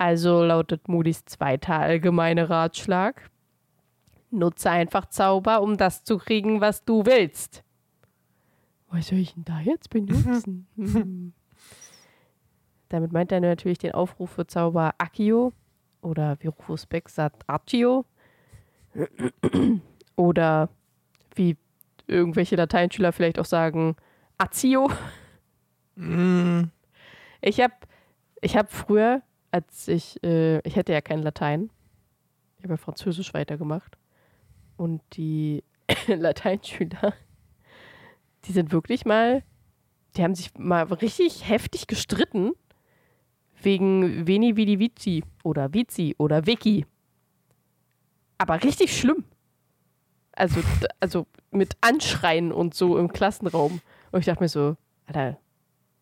Also 0.04 0.44
lautet 0.44 0.86
Moody's 0.86 1.24
zweiter 1.24 1.78
allgemeine 1.78 2.50
Ratschlag. 2.50 3.30
Nutze 4.30 4.70
einfach 4.70 5.06
Zauber, 5.06 5.62
um 5.62 5.78
das 5.78 6.04
zu 6.04 6.18
kriegen, 6.18 6.60
was 6.60 6.84
du 6.84 7.06
willst. 7.06 7.64
Was 8.88 9.08
soll 9.08 9.16
ich 9.20 9.32
denn 9.32 9.46
da 9.46 9.60
jetzt 9.60 9.88
benutzen? 9.88 10.66
Hm. 10.76 11.32
Damit 12.90 13.12
meint 13.12 13.32
er 13.32 13.40
natürlich 13.40 13.78
den 13.78 13.92
Aufruf 13.92 14.32
für 14.32 14.46
Zauber 14.46 14.94
Accio 14.98 15.54
oder 16.02 16.36
wie 16.40 16.48
Rufus 16.48 16.84
Beck 16.84 17.08
sagt 17.08 17.42
Accio. 17.48 18.04
Oder 20.16 20.68
wie 21.34 21.56
irgendwelche 22.06 22.56
Lateinschüler 22.56 23.12
vielleicht 23.12 23.38
auch 23.38 23.46
sagen 23.46 23.96
Accio. 24.36 24.90
Mm, 25.96 26.64
Ich 27.40 27.58
habe 27.62 27.74
ich 28.42 28.54
hab 28.54 28.70
früher, 28.70 29.22
als 29.54 29.86
ich, 29.86 30.20
äh, 30.24 30.58
ich 30.66 30.74
hätte 30.74 30.92
ja 30.92 31.00
kein 31.00 31.22
Latein, 31.22 31.70
ich 32.56 32.64
habe 32.64 32.72
ja 32.72 32.76
Französisch 32.76 33.32
weitergemacht. 33.34 33.96
Und 34.76 35.00
die 35.12 35.62
Lateinschüler, 36.08 37.14
die 38.46 38.52
sind 38.52 38.72
wirklich 38.72 39.04
mal, 39.04 39.44
die 40.16 40.24
haben 40.24 40.34
sich 40.34 40.52
mal 40.58 40.82
richtig 40.82 41.48
heftig 41.48 41.86
gestritten 41.86 42.50
wegen 43.62 44.26
Veni 44.26 44.56
Vidi 44.56 44.80
Vici 44.80 45.22
oder 45.44 45.72
Vici 45.72 46.16
oder 46.18 46.46
Vici. 46.46 46.84
Aber 48.38 48.60
richtig 48.64 48.98
schlimm. 48.98 49.24
Also, 50.32 50.60
also 50.98 51.28
mit 51.52 51.76
Anschreien 51.80 52.50
und 52.50 52.74
so 52.74 52.98
im 52.98 53.12
Klassenraum. 53.12 53.80
Und 54.10 54.18
ich 54.18 54.26
dachte 54.26 54.42
mir 54.42 54.48
so, 54.48 54.76
Alter, 55.06 55.38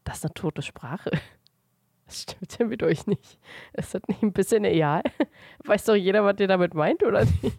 das 0.04 0.16
ist 0.16 0.24
eine 0.24 0.32
tote 0.32 0.62
Sprache. 0.62 1.10
Das 2.12 2.22
stimmt 2.22 2.58
ja 2.58 2.66
mit 2.66 2.82
euch 2.82 3.06
nicht. 3.06 3.38
Ist 3.72 3.94
das 3.94 4.02
nicht 4.06 4.22
ein 4.22 4.34
bisschen 4.34 4.66
egal? 4.66 5.02
Weiß 5.64 5.84
doch 5.84 5.94
jeder, 5.94 6.22
was 6.24 6.38
ihr 6.40 6.46
damit 6.46 6.74
meint, 6.74 7.02
oder 7.02 7.24
nicht? 7.24 7.56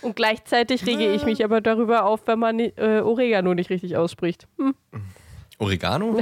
Und 0.00 0.16
gleichzeitig 0.16 0.84
rege 0.84 1.12
ich 1.14 1.24
mich 1.24 1.44
aber 1.44 1.60
darüber 1.60 2.06
auf, 2.06 2.26
wenn 2.26 2.40
man 2.40 2.58
äh, 2.58 3.02
Oregano 3.04 3.54
nicht 3.54 3.70
richtig 3.70 3.96
ausspricht. 3.96 4.48
Hm. 4.58 4.74
Oregano? 5.58 6.18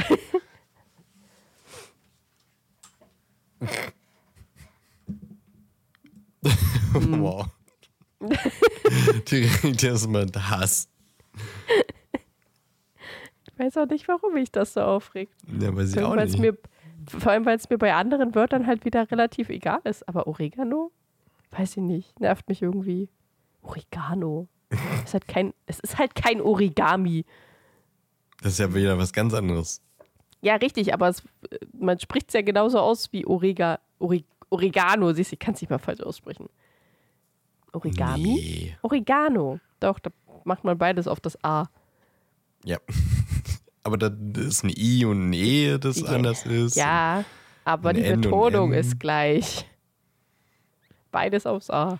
wow. 6.92 7.46
Direkt 9.30 9.82
erstmal 9.82 10.26
Hass. 10.36 10.90
Ich 13.60 13.66
weiß 13.66 13.76
auch 13.76 13.90
nicht, 13.90 14.08
warum 14.08 14.32
mich 14.32 14.50
das 14.50 14.72
so 14.72 14.80
aufregt. 14.80 15.34
Ja, 15.60 15.76
weiß 15.76 15.90
ich 15.90 16.00
Vor 16.00 16.08
auch 16.08 16.16
nicht. 16.16 16.38
Mir, 16.38 16.56
vor 17.06 17.32
allem, 17.32 17.44
weil 17.44 17.58
es 17.58 17.68
mir 17.68 17.76
bei 17.76 17.92
anderen 17.92 18.34
Wörtern 18.34 18.66
halt 18.66 18.86
wieder 18.86 19.10
relativ 19.10 19.50
egal 19.50 19.80
ist. 19.84 20.08
Aber 20.08 20.26
Oregano? 20.26 20.92
Weiß 21.50 21.76
ich 21.76 21.82
nicht. 21.82 22.18
Nervt 22.20 22.48
mich 22.48 22.62
irgendwie. 22.62 23.10
Oregano. 23.62 24.48
Es 25.02 25.08
ist 25.08 25.14
halt 25.14 25.28
kein, 25.28 25.54
es 25.66 25.80
ist 25.80 25.98
halt 25.98 26.14
kein 26.14 26.40
Origami. 26.40 27.26
Das 28.40 28.52
ist 28.52 28.60
ja 28.60 28.72
wieder 28.72 28.96
was 28.96 29.12
ganz 29.12 29.34
anderes. 29.34 29.82
Ja, 30.42 30.54
richtig, 30.54 30.94
aber 30.94 31.08
es, 31.08 31.22
man 31.78 31.98
spricht 31.98 32.28
es 32.28 32.34
ja 32.34 32.42
genauso 32.42 32.78
aus 32.78 33.12
wie 33.12 33.26
Orega, 33.26 33.80
Ore, 33.98 34.22
Oregano. 34.48 35.12
Siehst 35.12 35.32
du, 35.32 35.34
ich 35.34 35.40
kann 35.40 35.54
es 35.54 35.60
nicht 35.60 35.70
mal 35.70 35.78
falsch 35.78 36.00
aussprechen. 36.00 36.48
Origami? 37.72 38.22
Nee. 38.22 38.76
Oregano. 38.82 39.58
Doch, 39.80 39.98
da 39.98 40.10
macht 40.44 40.64
man 40.64 40.78
beides 40.78 41.08
auf 41.08 41.20
das 41.20 41.42
A. 41.44 41.66
Ja. 42.64 42.78
Aber 43.82 43.96
da 43.96 44.08
ist 44.40 44.62
ein 44.64 44.72
I 44.76 45.04
und 45.04 45.30
ein 45.30 45.32
E, 45.32 45.78
das 45.78 46.00
Ja. 46.00 46.08
anders 46.08 46.44
ist. 46.46 46.76
Ja, 46.76 47.24
aber 47.64 47.92
die 47.92 48.02
N 48.02 48.20
Betonung 48.20 48.72
ist 48.72 49.00
gleich. 49.00 49.66
Beides 51.10 51.46
aufs 51.46 51.70
A. 51.70 51.98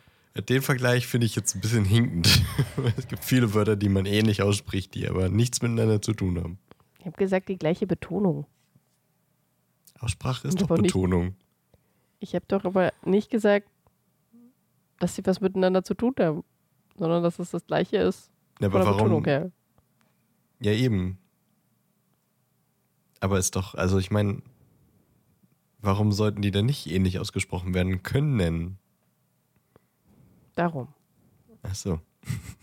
Den 0.49 0.63
Vergleich 0.63 1.07
finde 1.07 1.27
ich 1.27 1.35
jetzt 1.35 1.55
ein 1.57 1.61
bisschen 1.61 1.85
hinkend. 1.85 2.43
es 2.97 3.09
gibt 3.09 3.25
viele 3.25 3.53
Wörter, 3.55 3.77
die 3.77 3.89
man 3.89 4.07
eh 4.07 4.23
nicht 4.23 4.43
ausspricht, 4.43 4.95
die 4.95 5.09
aber 5.09 5.29
nichts 5.29 5.61
miteinander 5.63 6.01
zu 6.01 6.13
tun 6.13 6.39
haben. 6.39 6.59
Ich 7.01 7.07
habe 7.07 7.17
gesagt, 7.17 7.49
die 7.49 7.59
gleiche 7.59 7.87
Betonung. 7.87 8.47
Aussprache 9.99 10.49
ist 10.49 10.61
doch 10.61 10.67
aber 10.71 10.79
nicht- 10.81 10.93
Betonung. 10.95 11.35
Ich 12.21 12.35
habe 12.35 12.45
doch 12.49 12.65
aber 12.65 12.93
nicht 13.05 13.31
gesagt, 13.31 13.67
dass 14.99 15.17
sie 15.17 15.25
was 15.25 15.41
miteinander 15.41 15.83
zu 15.83 15.95
tun 15.95 16.15
haben, 16.21 16.45
sondern 16.97 17.23
dass 17.23 17.39
es 17.39 17.51
das 17.51 17.67
gleiche 17.67 17.97
ist 17.97 18.31
Ja, 18.61 18.67
aber 18.69 18.81
Betonung 18.93 19.25
warum? 19.25 19.53
Ja, 20.61 20.73
eben. 20.73 21.19
Aber 23.21 23.39
ist 23.39 23.55
doch, 23.57 23.75
also 23.75 23.99
ich 23.99 24.11
meine, 24.11 24.43
warum 25.81 26.13
sollten 26.13 26.43
die 26.43 26.51
denn 26.51 26.67
nicht 26.67 26.91
ähnlich 26.91 27.19
ausgesprochen 27.19 27.75
werden 27.75 28.03
können? 28.03 28.79
Darum. 30.55 30.89
Ach 31.63 31.75
so. 31.75 32.01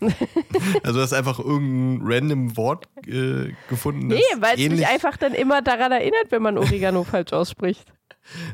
also 0.82 0.98
du 0.98 1.02
hast 1.02 1.12
einfach 1.12 1.38
irgendein 1.38 2.06
random 2.06 2.56
Wort 2.56 2.88
äh, 3.06 3.52
gefunden. 3.68 4.08
Nee, 4.08 4.20
weil 4.38 4.58
es 4.58 4.68
mich 4.68 4.86
einfach 4.86 5.16
dann 5.16 5.34
immer 5.34 5.62
daran 5.62 5.90
erinnert, 5.90 6.30
wenn 6.30 6.42
man 6.42 6.58
Oregano 6.58 7.04
falsch 7.04 7.32
ausspricht. 7.32 7.92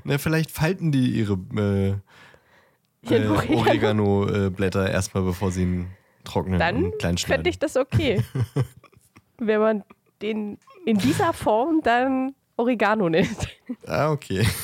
Na, 0.05 0.19
vielleicht 0.19 0.51
falten 0.51 0.93
die 0.93 1.11
ihre 1.11 1.35
äh, 1.57 1.89
äh, 3.13 3.27
Oregano. 3.29 3.61
Oregano-Blätter 3.61 4.91
erstmal, 4.91 5.25
bevor 5.25 5.51
sie 5.51 5.63
ihn 5.63 5.91
trocknen 6.25 6.59
Dann 6.59 6.85
und 6.85 6.99
klein 6.99 7.19
schneiden. 7.19 7.35
fände 7.35 7.51
ich 7.51 7.59
das 7.59 7.77
okay. 7.77 8.23
wenn 9.39 9.61
man 9.61 9.85
den 10.23 10.59
in 10.85 10.99
dieser 10.99 11.33
Form 11.33 11.81
dann 11.83 12.35
Oregano 12.57 13.09
nennt. 13.09 13.49
Ah, 13.87 14.11
okay. 14.11 14.47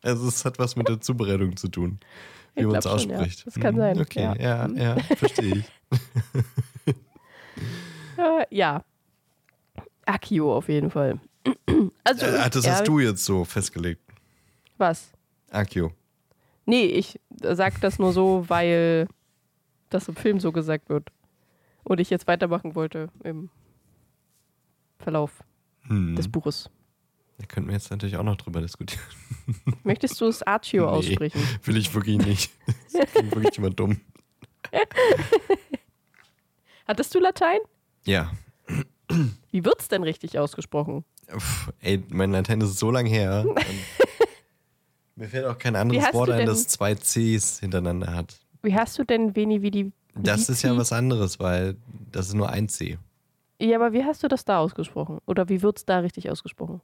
Also 0.00 0.28
es 0.28 0.44
hat 0.44 0.60
was 0.60 0.76
mit 0.76 0.88
der 0.88 1.00
Zubereitung 1.00 1.56
zu 1.56 1.66
tun, 1.66 1.98
wie 2.54 2.64
man 2.64 2.76
es 2.76 2.84
schon, 2.84 3.10
ja. 3.10 3.16
ausspricht. 3.18 3.44
Das 3.46 3.54
kann 3.56 3.74
Hm, 3.74 3.80
sein, 3.80 4.00
Okay, 4.00 4.22
ja. 4.22 4.36
ja, 4.36 4.68
ja, 4.68 4.96
verstehe 5.16 5.56
ich. 5.56 5.64
Äh, 8.16 8.46
ja. 8.50 8.84
Akio 10.06 10.56
auf 10.56 10.68
jeden 10.68 10.90
Fall. 10.90 11.18
Also, 12.04 12.26
Äh, 12.26 12.48
das 12.50 12.66
hast 12.68 12.88
du 12.88 12.98
jetzt 13.00 13.24
so 13.24 13.44
festgelegt. 13.44 14.00
Was? 14.78 15.10
Akio. 15.50 15.92
Nee, 16.64 16.84
ich 16.86 17.20
sag 17.40 17.80
das 17.80 17.98
nur 17.98 18.12
so, 18.12 18.44
weil 18.48 19.08
das 19.90 20.08
im 20.08 20.16
Film 20.16 20.40
so 20.40 20.50
gesagt 20.52 20.88
wird. 20.88 21.10
Und 21.84 22.00
ich 22.00 22.10
jetzt 22.10 22.26
weitermachen 22.26 22.74
wollte 22.74 23.08
im 23.24 23.50
Verlauf 24.98 25.32
Hm. 25.82 26.16
des 26.16 26.28
Buches. 26.28 26.70
Da 27.38 27.46
könnten 27.46 27.68
wir 27.68 27.74
jetzt 27.74 27.90
natürlich 27.90 28.16
auch 28.16 28.24
noch 28.24 28.36
drüber 28.36 28.60
diskutieren. 28.60 29.02
Möchtest 29.84 30.20
du 30.20 30.26
es 30.26 30.42
Archio 30.42 30.84
Nee. 30.86 30.90
aussprechen? 30.90 31.40
Will 31.62 31.76
ich 31.76 31.94
wirklich 31.94 32.18
nicht. 32.18 32.50
Das 32.92 33.10
klingt 33.12 33.34
wirklich 33.34 33.56
immer 33.58 33.70
dumm. 33.70 34.00
Hattest 36.86 37.14
du 37.14 37.20
Latein? 37.20 37.58
Ja. 38.06 38.32
Wie 39.50 39.64
wird's 39.64 39.88
denn 39.88 40.02
richtig 40.02 40.38
ausgesprochen? 40.38 41.04
Uff, 41.34 41.72
ey, 41.80 42.02
mein 42.08 42.32
Latein 42.32 42.60
ist 42.60 42.78
so 42.78 42.90
lang 42.90 43.06
her. 43.06 43.44
Mir 45.16 45.28
fällt 45.28 45.44
auch 45.46 45.58
kein 45.58 45.76
anderes 45.76 46.12
Wort 46.14 46.30
ein, 46.30 46.46
das 46.46 46.66
zwei 46.68 46.94
Cs 46.94 47.60
hintereinander 47.60 48.14
hat. 48.14 48.38
Wie 48.62 48.74
hast 48.74 48.98
du 48.98 49.04
denn 49.04 49.36
Veni 49.36 49.62
wie 49.62 49.70
die. 49.70 49.92
Das 50.14 50.48
ist 50.48 50.62
ja 50.62 50.70
Vici? 50.70 50.80
was 50.80 50.92
anderes, 50.92 51.38
weil 51.38 51.76
das 52.10 52.28
ist 52.28 52.34
nur 52.34 52.48
ein 52.50 52.68
C. 52.68 52.98
Ja, 53.60 53.76
aber 53.76 53.92
wie 53.92 54.04
hast 54.04 54.22
du 54.22 54.28
das 54.28 54.44
da 54.44 54.58
ausgesprochen? 54.58 55.18
Oder 55.26 55.48
wie 55.48 55.62
wird's 55.62 55.84
da 55.84 55.98
richtig 55.98 56.30
ausgesprochen? 56.30 56.80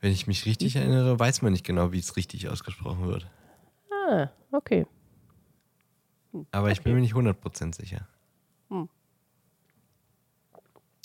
Wenn 0.00 0.12
ich 0.12 0.26
mich 0.26 0.44
richtig 0.44 0.76
erinnere, 0.76 1.18
weiß 1.18 1.40
man 1.42 1.52
nicht 1.52 1.64
genau, 1.64 1.92
wie 1.92 1.98
es 1.98 2.16
richtig 2.16 2.48
ausgesprochen 2.48 3.06
wird. 3.06 3.26
Ah, 4.08 4.28
okay. 4.52 4.86
Aber 6.50 6.70
ich 6.70 6.82
bin 6.82 6.94
mir 6.94 7.00
nicht 7.00 7.14
100% 7.14 7.74
sicher. 7.74 8.06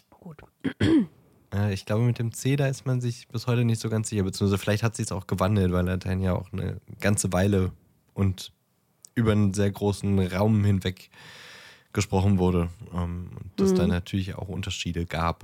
Gut. 0.09 0.41
Äh, 1.51 1.73
Ich 1.73 1.87
glaube, 1.87 2.03
mit 2.03 2.19
dem 2.19 2.31
C, 2.31 2.57
da 2.57 2.67
ist 2.67 2.85
man 2.85 3.01
sich 3.01 3.27
bis 3.27 3.47
heute 3.47 3.65
nicht 3.65 3.81
so 3.81 3.89
ganz 3.89 4.09
sicher. 4.09 4.21
Beziehungsweise 4.21 4.59
vielleicht 4.59 4.83
hat 4.83 4.95
sich 4.95 5.07
es 5.07 5.11
auch 5.11 5.25
gewandelt, 5.25 5.71
weil 5.71 5.83
Latein 5.83 6.19
ja 6.19 6.33
auch 6.35 6.53
eine 6.53 6.79
ganze 6.99 7.33
Weile 7.33 7.71
und 8.13 8.51
über 9.15 9.31
einen 9.31 9.55
sehr 9.55 9.71
großen 9.71 10.19
Raum 10.27 10.63
hinweg 10.63 11.09
gesprochen 11.93 12.37
wurde. 12.39 12.69
Ähm, 12.93 13.31
Und 13.39 13.51
dass 13.59 13.73
da 13.73 13.83
Mhm. 13.83 13.89
natürlich 13.89 14.35
auch 14.35 14.47
Unterschiede 14.47 15.05
gab, 15.05 15.43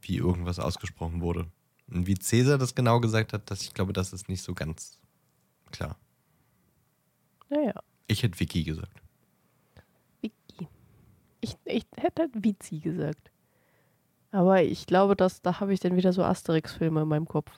wie 0.00 0.16
irgendwas 0.16 0.58
ausgesprochen 0.58 1.20
wurde. 1.20 1.46
Und 1.90 2.06
wie 2.06 2.14
Cäsar 2.18 2.58
das 2.58 2.74
genau 2.74 3.00
gesagt 3.00 3.32
hat, 3.32 3.50
das, 3.50 3.62
ich 3.62 3.74
glaube, 3.74 3.92
das 3.92 4.12
ist 4.12 4.28
nicht 4.28 4.42
so 4.42 4.54
ganz 4.54 5.00
klar. 5.70 5.96
Naja, 7.50 7.74
Ich 8.06 8.22
hätte 8.22 8.38
Vicky 8.40 8.64
gesagt. 8.64 9.02
Vicky. 10.22 10.68
Ich, 11.40 11.56
ich 11.64 11.86
hätte 11.96 12.22
halt 12.22 12.32
Vizi 12.42 12.78
gesagt. 12.80 13.30
Aber 14.30 14.62
ich 14.62 14.86
glaube, 14.86 15.14
dass, 15.14 15.42
da 15.42 15.60
habe 15.60 15.72
ich 15.74 15.80
dann 15.80 15.94
wieder 15.96 16.12
so 16.12 16.24
Asterix-Filme 16.24 17.02
in 17.02 17.08
meinem 17.08 17.28
Kopf. 17.28 17.52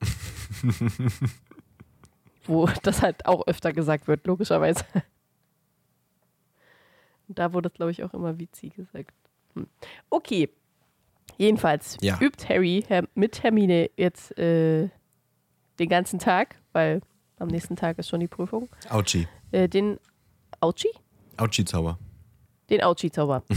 Wo 2.46 2.66
das 2.82 3.02
halt 3.02 3.26
auch 3.26 3.46
öfter 3.46 3.72
gesagt 3.72 4.08
wird, 4.08 4.26
logischerweise. 4.26 4.84
Und 7.30 7.38
da 7.38 7.52
wurde, 7.52 7.70
glaube 7.70 7.92
ich, 7.92 8.02
auch 8.02 8.12
immer 8.12 8.40
Vizi 8.40 8.70
gesagt. 8.70 9.14
Hm. 9.54 9.68
Okay. 10.10 10.48
Jedenfalls 11.38 11.96
Ja. 12.00 12.18
übt 12.20 12.48
Harry 12.48 12.84
mit 13.14 13.44
Hermine 13.44 13.88
jetzt 13.96 14.36
äh, 14.36 14.88
den 15.78 15.88
ganzen 15.88 16.18
Tag, 16.18 16.56
weil 16.72 17.00
am 17.38 17.46
nächsten 17.46 17.76
Tag 17.76 18.00
ist 18.00 18.08
schon 18.08 18.18
die 18.18 18.26
Prüfung, 18.26 18.68
Auchi. 18.90 19.28
äh, 19.52 19.68
den 19.68 19.98
Auchi? 20.58 20.88
Auchi-Zauber. 21.36 21.98
Den 22.68 22.82
Auchi-Zauber. 22.82 23.44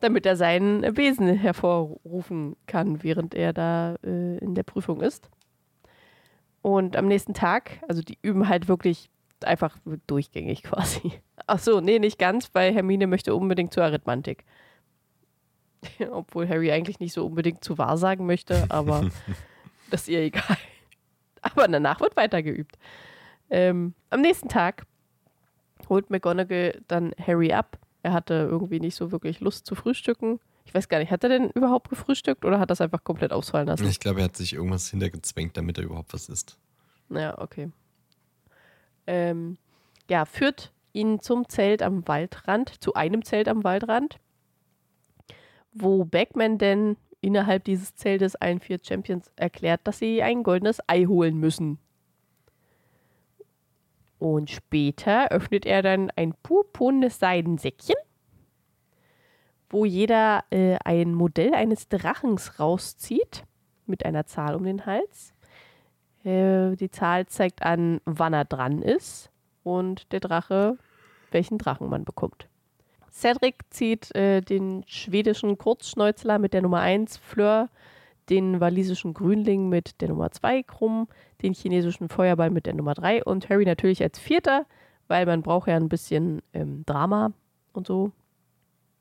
Damit 0.00 0.24
er 0.24 0.36
seinen 0.36 0.94
Besen 0.94 1.28
hervorrufen 1.28 2.56
kann, 2.66 3.02
während 3.02 3.34
er 3.34 3.52
da 3.52 3.96
äh, 4.04 4.38
in 4.38 4.54
der 4.54 4.62
Prüfung 4.62 5.02
ist. 5.02 5.28
Und 6.62 6.96
am 6.96 7.06
nächsten 7.06 7.34
Tag, 7.34 7.82
also 7.86 8.00
die 8.00 8.16
üben 8.22 8.48
halt 8.48 8.66
wirklich 8.66 9.10
einfach 9.44 9.76
durchgängig 10.06 10.62
quasi. 10.62 11.12
Ach 11.46 11.58
so, 11.58 11.80
nee, 11.80 11.98
nicht 11.98 12.18
ganz, 12.18 12.50
weil 12.52 12.74
Hermine 12.74 13.06
möchte 13.06 13.34
unbedingt 13.34 13.72
zur 13.72 13.84
Arithmantik. 13.84 14.44
Obwohl 16.10 16.48
Harry 16.48 16.72
eigentlich 16.72 17.00
nicht 17.00 17.12
so 17.12 17.24
unbedingt 17.24 17.62
zu 17.62 17.78
Wahrsagen 17.78 18.26
möchte, 18.26 18.66
aber 18.68 19.08
das 19.90 20.02
ist 20.02 20.08
ihr 20.08 20.20
egal. 20.20 20.56
Aber 21.40 21.68
danach 21.68 22.00
wird 22.00 22.16
weiter 22.16 22.42
geübt. 22.42 22.76
Ähm, 23.50 23.94
am 24.10 24.20
nächsten 24.20 24.48
Tag 24.48 24.84
holt 25.88 26.10
McGonagall 26.10 26.82
dann 26.88 27.12
Harry 27.24 27.52
ab. 27.52 27.78
Er 28.02 28.12
hatte 28.12 28.34
irgendwie 28.50 28.80
nicht 28.80 28.94
so 28.94 29.12
wirklich 29.12 29.40
Lust 29.40 29.66
zu 29.66 29.74
frühstücken. 29.74 30.40
Ich 30.64 30.74
weiß 30.74 30.88
gar 30.88 30.98
nicht, 30.98 31.10
hat 31.10 31.24
er 31.24 31.30
denn 31.30 31.50
überhaupt 31.50 31.88
gefrühstückt 31.88 32.44
oder 32.44 32.58
hat 32.58 32.70
das 32.70 32.80
einfach 32.80 33.02
komplett 33.02 33.32
ausfallen 33.32 33.68
lassen? 33.68 33.86
Ich 33.86 34.00
glaube, 34.00 34.20
er 34.20 34.24
hat 34.24 34.36
sich 34.36 34.52
irgendwas 34.52 34.90
hintergezwängt, 34.90 35.56
damit 35.56 35.78
er 35.78 35.84
überhaupt 35.84 36.12
was 36.12 36.28
isst. 36.28 36.58
Ja, 37.08 37.38
okay. 37.38 37.70
Ähm, 39.08 39.56
ja, 40.10 40.26
führt 40.26 40.70
ihn 40.92 41.20
zum 41.20 41.48
Zelt 41.48 41.82
am 41.82 42.06
Waldrand, 42.06 42.82
zu 42.82 42.92
einem 42.94 43.24
Zelt 43.24 43.48
am 43.48 43.64
Waldrand, 43.64 44.18
wo 45.72 46.04
Bagman 46.04 46.58
denn 46.58 46.96
innerhalb 47.20 47.64
dieses 47.64 47.94
Zeltes 47.94 48.36
allen 48.36 48.60
vier 48.60 48.78
Champions 48.82 49.32
erklärt, 49.34 49.80
dass 49.84 49.98
sie 49.98 50.22
ein 50.22 50.42
goldenes 50.42 50.78
Ei 50.86 51.04
holen 51.06 51.38
müssen. 51.38 51.78
Und 54.18 54.50
später 54.50 55.30
öffnet 55.30 55.64
er 55.64 55.82
dann 55.82 56.10
ein 56.16 56.34
purpurnes 56.42 57.18
Seidensäckchen, 57.18 57.96
wo 59.70 59.84
jeder 59.84 60.44
äh, 60.50 60.76
ein 60.84 61.14
Modell 61.14 61.54
eines 61.54 61.88
Drachens 61.88 62.58
rauszieht, 62.58 63.44
mit 63.86 64.04
einer 64.04 64.26
Zahl 64.26 64.54
um 64.54 64.64
den 64.64 64.84
Hals. 64.84 65.32
Äh, 66.28 66.76
die 66.76 66.90
Zahl 66.90 67.26
zeigt 67.26 67.62
an, 67.62 68.00
wann 68.04 68.34
er 68.34 68.44
dran 68.44 68.82
ist 68.82 69.30
und 69.62 70.12
der 70.12 70.20
Drache, 70.20 70.76
welchen 71.30 71.56
Drachen 71.56 71.88
man 71.88 72.04
bekommt. 72.04 72.48
Cedric 73.10 73.64
zieht 73.70 74.14
äh, 74.14 74.42
den 74.42 74.84
schwedischen 74.86 75.56
Kurzschnäuzler 75.56 76.38
mit 76.38 76.52
der 76.52 76.60
Nummer 76.60 76.80
1, 76.80 77.16
Fleur, 77.16 77.70
den 78.28 78.60
walisischen 78.60 79.14
Grünling 79.14 79.70
mit 79.70 80.02
der 80.02 80.08
Nummer 80.08 80.30
2, 80.30 80.64
Krumm, 80.64 81.08
den 81.40 81.54
chinesischen 81.54 82.10
Feuerball 82.10 82.50
mit 82.50 82.66
der 82.66 82.74
Nummer 82.74 82.92
3 82.92 83.24
und 83.24 83.48
Harry 83.48 83.64
natürlich 83.64 84.02
als 84.02 84.18
Vierter, 84.18 84.66
weil 85.06 85.24
man 85.24 85.40
braucht 85.40 85.68
ja 85.68 85.76
ein 85.76 85.88
bisschen 85.88 86.42
ähm, 86.52 86.84
Drama 86.84 87.32
und 87.72 87.86
so. 87.86 88.12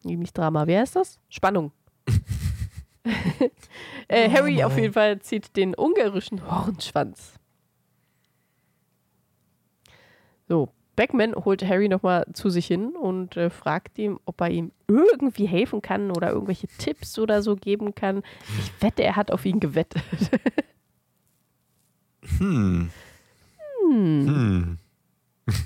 Nee, 0.04 0.16
Nicht 0.16 0.38
Drama, 0.38 0.66
wer 0.66 0.84
ist 0.84 0.96
das? 0.96 1.20
Spannung. 1.28 1.74
äh, 4.08 4.30
Harry 4.30 4.63
auf 4.63 4.78
jeden 4.78 4.93
Fall 4.93 5.20
zieht 5.20 5.56
den 5.56 5.76
ungarischen 5.76 6.50
Hornschwanz. 6.50 7.34
So, 10.48 10.70
Beckman 10.96 11.36
holt 11.36 11.63
Harry 11.63 11.89
nochmal 11.89 12.26
zu 12.34 12.50
sich 12.50 12.67
hin 12.67 12.96
und 12.96 13.38
äh, 13.38 13.50
fragt 13.50 13.98
ihm, 14.00 14.20
ob 14.26 14.41
er 14.41 14.50
ihm 14.50 14.72
irgendwie 14.88 15.46
helfen 15.46 15.82
kann 15.82 16.12
oder 16.12 16.32
irgendwelche 16.32 16.67
Tipps 16.78 17.20
oder 17.20 17.41
so 17.41 17.56
geben 17.56 17.93
kann. 17.96 18.24
Ich 18.60 18.82
wette, 18.82 19.04
er 19.04 19.15
hat 19.15 19.32
auf 19.32 19.46
ihn 19.46 19.60
gewettet. 19.60 20.04
Hm. 22.39 22.89
Hm. 23.82 24.78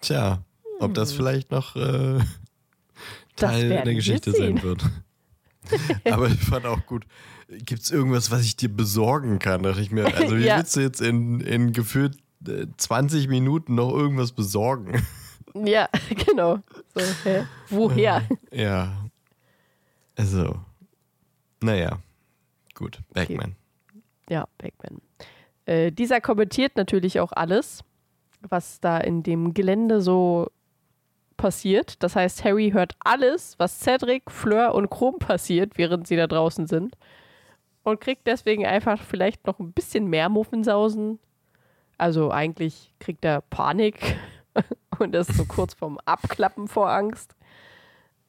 Tja, 0.00 0.42
ob 0.80 0.94
das 0.94 1.12
vielleicht 1.12 1.50
noch 1.50 1.76
äh, 1.76 2.20
Hm. 3.40 3.48
Teil 3.48 3.68
der 3.68 3.94
Geschichte 3.94 4.32
sein 4.32 4.62
wird. 4.62 4.84
Aber 6.10 6.28
ich 6.28 6.40
fand 6.40 6.66
auch 6.66 6.84
gut, 6.86 7.04
gibt 7.48 7.82
es 7.82 7.90
irgendwas, 7.90 8.30
was 8.30 8.42
ich 8.42 8.56
dir 8.56 8.68
besorgen 8.68 9.38
kann? 9.38 9.62
Dachte 9.62 9.80
ich 9.80 9.90
mir, 9.90 10.06
also 10.14 10.36
wie 10.36 10.44
Ja. 10.46 10.56
willst 10.56 10.76
du 10.76 10.80
jetzt 10.80 11.00
in, 11.00 11.40
in 11.40 11.72
gefühlt 11.72 12.16
äh, 12.46 12.66
20 12.76 13.28
Minuten 13.28 13.74
noch 13.74 13.92
irgendwas 13.92 14.32
besorgen? 14.32 15.06
ja, 15.54 15.88
genau. 16.26 16.58
So, 16.94 17.00
hä? 17.24 17.44
Woher? 17.70 18.22
Ja. 18.52 19.04
Also, 20.16 20.60
naja. 21.62 21.98
Gut, 22.74 23.00
Backman. 23.12 23.56
Ja, 24.28 24.46
Backman. 24.58 25.00
Äh, 25.66 25.90
dieser 25.90 26.20
kommentiert 26.20 26.76
natürlich 26.76 27.18
auch 27.20 27.32
alles, 27.32 27.82
was 28.48 28.78
da 28.80 28.98
in 28.98 29.22
dem 29.22 29.52
Gelände 29.54 30.00
so 30.00 30.50
passiert. 31.38 32.02
Das 32.02 32.14
heißt, 32.14 32.44
Harry 32.44 32.72
hört 32.72 32.92
alles, 33.02 33.58
was 33.58 33.80
Cedric, 33.80 34.30
Fleur 34.30 34.74
und 34.74 34.90
Chrom 34.90 35.18
passiert, 35.18 35.78
während 35.78 36.06
sie 36.06 36.16
da 36.16 36.26
draußen 36.26 36.66
sind. 36.66 36.98
Und 37.82 38.02
kriegt 38.02 38.26
deswegen 38.26 38.66
einfach 38.66 39.00
vielleicht 39.00 39.46
noch 39.46 39.58
ein 39.58 39.72
bisschen 39.72 40.08
mehr 40.08 40.28
Muffensausen. 40.28 41.18
Also 41.96 42.30
eigentlich 42.30 42.92
kriegt 43.00 43.24
er 43.24 43.40
Panik 43.40 44.18
und 44.98 45.14
ist 45.14 45.32
so 45.32 45.46
kurz 45.46 45.72
vorm 45.72 45.98
Abklappen 46.04 46.68
vor 46.68 46.90
Angst. 46.90 47.34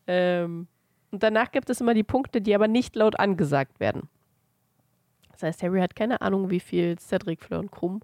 Ähm, 0.08 0.68
und 1.12 1.22
danach 1.22 1.52
gibt 1.52 1.70
es 1.70 1.82
immer 1.82 1.94
die 1.94 2.04
Punkte, 2.04 2.40
die 2.40 2.56
aber 2.56 2.70
nicht 2.70 2.96
laut 2.96 3.20
angesagt 3.20 3.82
werden. 3.82 4.08
Das 5.32 5.44
heißt, 5.44 5.64
Harry 5.64 5.80
hat 5.82 5.96
keine 5.96 6.22
Ahnung, 6.22 6.50
wie 6.50 6.60
viel 6.60 6.98
Cedric, 7.00 7.44
Fleur 7.44 7.60
und 7.60 7.72
Krumm 7.72 8.02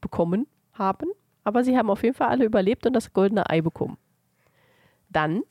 bekommen 0.00 0.46
haben. 0.74 1.10
Aber 1.44 1.64
sie 1.64 1.76
haben 1.76 1.90
auf 1.90 2.02
jeden 2.02 2.14
Fall 2.14 2.28
alle 2.28 2.44
überlebt 2.44 2.86
und 2.86 2.92
das 2.92 3.12
goldene 3.12 3.48
Ei 3.48 3.60
bekommen. 3.60 3.96
Dann 5.10 5.42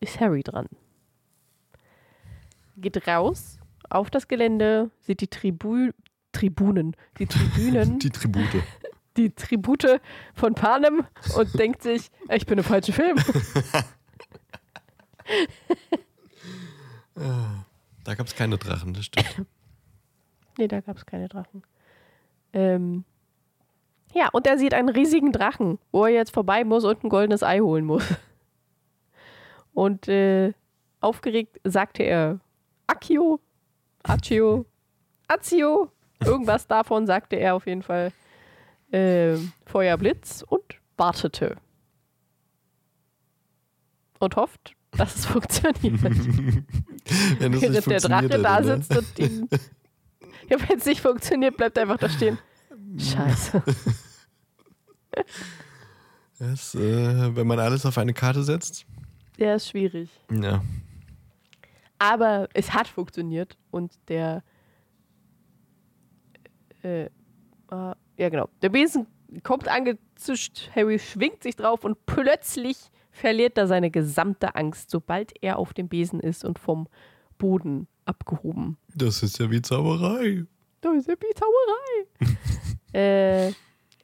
ist 0.00 0.20
Harry 0.20 0.42
dran. 0.42 0.66
Geht 2.76 3.06
raus 3.06 3.58
auf 3.90 4.10
das 4.10 4.26
Gelände, 4.28 4.90
sieht 5.00 5.20
die 5.20 5.28
Tribu 5.28 5.90
Tribunen, 6.32 6.96
die 7.18 7.26
Tribünen, 7.26 7.98
Die 8.00 8.08
Tribute. 8.08 8.62
die 9.18 9.30
Tribute 9.34 10.00
von 10.34 10.54
Panem 10.54 11.04
und 11.36 11.58
denkt 11.58 11.82
sich, 11.82 12.10
ich 12.30 12.46
bin 12.46 12.56
im 12.58 12.64
falschen 12.64 12.94
Film. 12.94 13.18
Da 18.04 18.14
gab 18.14 18.26
es 18.26 18.34
keine 18.34 18.58
Drachen, 18.58 18.94
das 18.94 19.04
stimmt. 19.06 19.46
Nee, 20.58 20.68
da 20.68 20.80
gab 20.82 20.98
es 20.98 21.06
keine 21.06 21.28
Drachen. 21.28 21.62
Ähm, 22.52 23.04
ja, 24.12 24.28
und 24.32 24.46
er 24.46 24.58
sieht 24.58 24.74
einen 24.74 24.90
riesigen 24.90 25.32
Drachen, 25.32 25.78
wo 25.92 26.04
er 26.04 26.12
jetzt 26.12 26.30
vorbei 26.30 26.62
muss 26.62 26.84
und 26.84 27.02
ein 27.02 27.08
goldenes 27.08 27.42
Ei 27.42 27.60
holen 27.60 27.86
muss. 27.86 28.04
Und 29.72 30.08
äh, 30.08 30.52
aufgeregt 31.00 31.60
sagte 31.64 32.02
er 32.02 32.40
Accio, 32.86 33.40
Accio, 34.02 34.66
Azio, 35.28 35.90
irgendwas 36.24 36.66
davon 36.66 37.06
sagte 37.06 37.36
er 37.36 37.54
auf 37.54 37.66
jeden 37.66 37.82
Fall. 37.82 38.12
Äh, 38.90 39.36
Feuerblitz 39.64 40.44
und 40.46 40.62
wartete. 40.96 41.56
Und 44.18 44.36
hofft, 44.36 44.74
dass 44.92 45.16
es 45.16 45.26
funktioniert. 45.32 46.02
Wenn 46.02 47.52
das 47.52 47.62
Während 47.62 47.86
der 47.86 48.00
Drache 48.00 48.28
funktioniert 48.28 48.44
da 48.44 48.56
hätte, 48.56 48.66
ne? 48.66 48.82
sitzt 48.82 48.96
und 48.96 49.18
ihn. 49.18 49.48
Ja, 50.48 50.68
wenn 50.68 50.78
es 50.78 50.84
nicht 50.84 51.00
funktioniert, 51.00 51.56
bleibt 51.56 51.76
er 51.78 51.84
einfach 51.84 51.98
da 51.98 52.08
stehen. 52.08 52.38
Scheiße. 52.98 53.62
Das, 56.38 56.74
äh, 56.74 57.36
wenn 57.36 57.46
man 57.46 57.60
alles 57.60 57.86
auf 57.86 57.98
eine 57.98 58.14
Karte 58.14 58.42
setzt. 58.42 58.84
Der 59.38 59.56
ist 59.56 59.68
schwierig. 59.68 60.10
Ja. 60.30 60.62
Aber 61.98 62.48
es 62.54 62.74
hat 62.74 62.88
funktioniert 62.88 63.56
und 63.70 63.92
der. 64.08 64.42
Äh, 66.82 67.04
äh, 67.04 67.08
ja, 67.70 68.28
genau. 68.28 68.48
Der 68.60 68.68
Besen 68.68 69.06
kommt 69.42 69.68
angezischt, 69.68 70.70
Harry 70.74 70.98
schwingt 70.98 71.42
sich 71.42 71.56
drauf 71.56 71.84
und 71.84 72.04
plötzlich 72.06 72.76
verliert 73.10 73.56
er 73.56 73.66
seine 73.66 73.90
gesamte 73.90 74.54
Angst, 74.54 74.90
sobald 74.90 75.32
er 75.42 75.58
auf 75.58 75.72
dem 75.74 75.88
Besen 75.88 76.20
ist 76.20 76.44
und 76.44 76.58
vom 76.58 76.88
Boden 77.38 77.88
abgehoben. 78.04 78.78
Das 78.94 79.22
ist 79.22 79.38
ja 79.38 79.50
wie 79.50 79.62
Zauberei. 79.62 80.44
Da 80.80 80.92
ist 80.92 81.08
ja 81.08 81.14
die 81.14 81.34
Zauberei. 81.34 82.38
äh, 82.98 83.52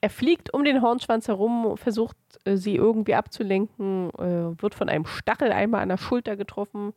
er 0.01 0.11
fliegt 0.11 0.55
um 0.55 0.65
den 0.65 0.83
Hornschwanz 0.83 1.29
herum, 1.29 1.77
versucht 1.77 2.17
äh, 2.45 2.57
sie 2.57 2.77
irgendwie 2.77 3.15
abzulenken, 3.15 4.11
äh, 4.19 4.61
wird 4.61 4.75
von 4.75 4.89
einem 4.89 5.07
Stachel 5.07 5.53
einmal 5.53 5.83
an 5.83 5.89
der 5.89 5.99
Schulter 5.99 6.37
getroffen 6.37 6.93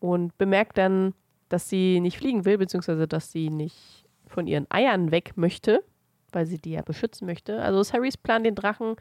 und 0.00 0.36
bemerkt 0.38 0.78
dann, 0.78 1.14
dass 1.48 1.68
sie 1.68 2.00
nicht 2.00 2.18
fliegen 2.18 2.44
will, 2.44 2.58
beziehungsweise 2.58 3.06
dass 3.06 3.30
sie 3.30 3.50
nicht 3.50 4.04
von 4.26 4.46
ihren 4.46 4.66
Eiern 4.70 5.10
weg 5.10 5.32
möchte, 5.36 5.84
weil 6.32 6.46
sie 6.46 6.58
die 6.58 6.72
ja 6.72 6.82
beschützen 6.82 7.26
möchte. 7.26 7.62
Also 7.62 7.80
ist 7.80 7.92
Harrys 7.92 8.16
Plan, 8.16 8.44
den 8.44 8.54
Drachen 8.54 8.96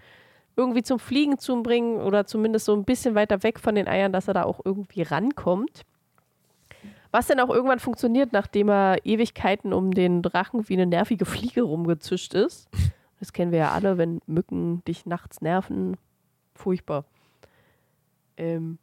irgendwie 0.56 0.84
zum 0.84 1.00
Fliegen 1.00 1.40
zu 1.40 1.62
bringen 1.64 1.98
oder 1.98 2.26
zumindest 2.26 2.66
so 2.66 2.76
ein 2.76 2.86
bisschen 2.86 3.16
weiter 3.16 3.42
weg 3.44 3.60
von 3.60 3.76
den 3.76 3.88
Eiern, 3.88 4.14
dass 4.14 4.28
er 4.28 4.36
da 4.36 4.44
auch 4.44 4.62
irgendwie 4.64 5.02
rankommt. 5.02 5.82
Was 7.12 7.28
dann 7.28 7.40
auch 7.40 7.50
irgendwann 7.50 7.80
funktioniert, 7.80 8.34
nachdem 8.34 8.70
er 8.70 8.98
Ewigkeiten 9.04 9.74
um 9.74 9.92
den 9.92 10.22
Drachen 10.22 10.68
wie 10.68 10.74
eine 10.74 10.86
nervige 10.86 11.26
Fliege 11.26 11.64
rumgezischt 11.64 12.34
ist. 12.34 12.70
Das 13.24 13.32
kennen 13.32 13.54
wir 13.54 13.60
ja 13.60 13.72
alle, 13.72 13.98
wenn 13.98 14.20
Mücken 14.26 14.84
dich 14.84 15.06
nachts 15.06 15.40
nerven. 15.40 15.96
Furchtbar. 16.56 17.06
Ähm 18.36 18.80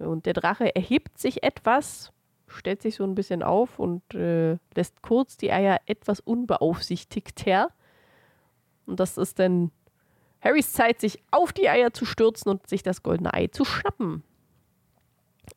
und 0.00 0.26
der 0.26 0.32
Drache 0.32 0.74
erhebt 0.74 1.16
sich 1.16 1.44
etwas, 1.44 2.10
stellt 2.48 2.82
sich 2.82 2.96
so 2.96 3.04
ein 3.04 3.14
bisschen 3.14 3.44
auf 3.44 3.78
und 3.78 4.02
äh, 4.16 4.58
lässt 4.74 5.00
kurz 5.02 5.36
die 5.36 5.52
Eier 5.52 5.78
etwas 5.86 6.18
unbeaufsichtigt 6.18 7.46
her. 7.46 7.68
Und 8.86 8.98
das 8.98 9.16
ist 9.16 9.38
dann 9.38 9.70
Harrys 10.40 10.72
Zeit, 10.72 11.00
sich 11.00 11.22
auf 11.30 11.52
die 11.52 11.68
Eier 11.68 11.92
zu 11.92 12.06
stürzen 12.06 12.50
und 12.50 12.68
sich 12.68 12.82
das 12.82 13.04
goldene 13.04 13.32
Ei 13.32 13.46
zu 13.46 13.64
schnappen. 13.64 14.24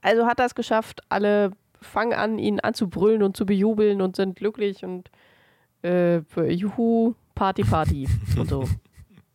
Also 0.04 0.28
hat 0.28 0.38
er 0.38 0.46
es 0.46 0.54
geschafft, 0.54 1.02
alle 1.10 1.54
fangen 1.82 2.14
an, 2.14 2.38
ihn 2.38 2.60
anzubrüllen 2.60 3.24
und 3.24 3.36
zu 3.36 3.48
bejubeln 3.48 4.00
und 4.00 4.16
sind 4.16 4.36
glücklich 4.36 4.86
und 4.86 5.10
äh, 5.84 6.20
juhu, 6.52 7.16
Party, 7.36 7.64
Party 7.64 8.08
und 8.38 8.50
so. 8.50 8.68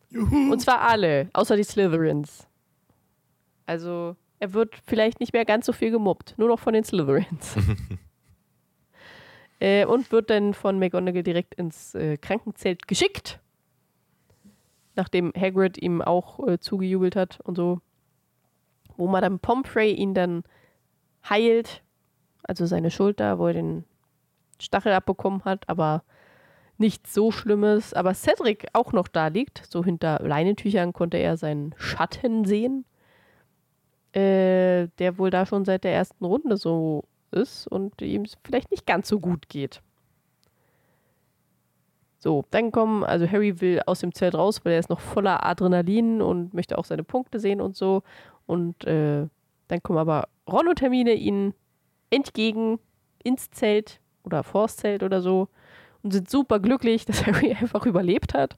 Juhu. 0.09 0.51
Und 0.51 0.59
zwar 0.59 0.81
alle, 0.81 1.29
außer 1.33 1.55
die 1.55 1.63
Slytherins. 1.63 2.47
Also 3.65 4.15
er 4.39 4.53
wird 4.53 4.75
vielleicht 4.85 5.19
nicht 5.19 5.33
mehr 5.33 5.45
ganz 5.45 5.65
so 5.65 5.73
viel 5.73 5.91
gemobbt, 5.91 6.33
nur 6.37 6.47
noch 6.47 6.59
von 6.59 6.73
den 6.73 6.83
Slytherins. 6.83 7.57
äh, 9.59 9.85
und 9.85 10.11
wird 10.11 10.29
dann 10.29 10.53
von 10.53 10.79
McGonagall 10.79 11.23
direkt 11.23 11.55
ins 11.55 11.93
äh, 11.93 12.17
Krankenzelt 12.17 12.87
geschickt, 12.87 13.39
nachdem 14.95 15.31
Hagrid 15.37 15.77
ihm 15.77 16.01
auch 16.01 16.47
äh, 16.47 16.59
zugejubelt 16.59 17.15
hat 17.15 17.39
und 17.41 17.55
so. 17.55 17.81
Wo 18.97 19.07
Madame 19.07 19.37
Pomfrey 19.37 19.91
ihn 19.91 20.13
dann 20.13 20.43
heilt, 21.29 21.83
also 22.43 22.65
seine 22.65 22.91
Schulter, 22.91 23.39
wo 23.39 23.47
er 23.47 23.53
den 23.53 23.85
Stachel 24.59 24.93
abbekommen 24.93 25.45
hat, 25.45 25.67
aber 25.69 26.03
nichts 26.79 27.13
so 27.13 27.31
Schlimmes. 27.31 27.93
Aber 27.93 28.13
Cedric 28.13 28.67
auch 28.73 28.93
noch 28.93 29.07
da 29.07 29.27
liegt, 29.27 29.65
so 29.69 29.83
hinter 29.83 30.19
Leinentüchern 30.23 30.93
konnte 30.93 31.17
er 31.17 31.37
seinen 31.37 31.75
Schatten 31.77 32.45
sehen, 32.45 32.85
äh, 34.13 34.87
der 34.97 35.17
wohl 35.17 35.29
da 35.29 35.45
schon 35.45 35.65
seit 35.65 35.83
der 35.83 35.93
ersten 35.93 36.25
Runde 36.25 36.57
so 36.57 37.05
ist 37.31 37.67
und 37.67 38.01
ihm 38.01 38.25
vielleicht 38.43 38.71
nicht 38.71 38.87
ganz 38.87 39.07
so 39.07 39.19
gut 39.19 39.49
geht. 39.49 39.81
So, 42.21 42.43
dann 42.51 42.71
kommen, 42.71 43.05
also 43.05 43.29
Harry 43.29 43.61
will 43.61 43.81
aus 43.85 43.99
dem 44.01 44.13
Zelt 44.13 44.35
raus, 44.35 44.61
weil 44.63 44.73
er 44.73 44.79
ist 44.79 44.89
noch 44.89 44.99
voller 44.99 45.45
Adrenalin 45.45 46.21
und 46.21 46.53
möchte 46.53 46.77
auch 46.77 46.83
seine 46.83 47.03
Punkte 47.03 47.39
sehen 47.39 47.61
und 47.61 47.77
so. 47.77 48.03
Und 48.45 48.83
äh, 48.85 49.27
dann 49.69 49.83
kommen 49.83 49.99
aber 49.99 50.27
Ron 50.49 50.67
und 50.67 50.81
Hermine 50.81 51.13
ihnen 51.13 51.53
entgegen 52.09 52.79
ins 53.23 53.51
Zelt 53.51 54.01
oder 54.23 54.43
vors 54.43 54.75
Zelt 54.75 55.03
oder 55.03 55.21
so 55.21 55.47
und 56.03 56.11
sind 56.11 56.29
super 56.29 56.59
glücklich, 56.59 57.05
dass 57.07 57.25
Harry 57.25 57.53
einfach 57.53 57.85
überlebt 57.85 58.33
hat. 58.33 58.57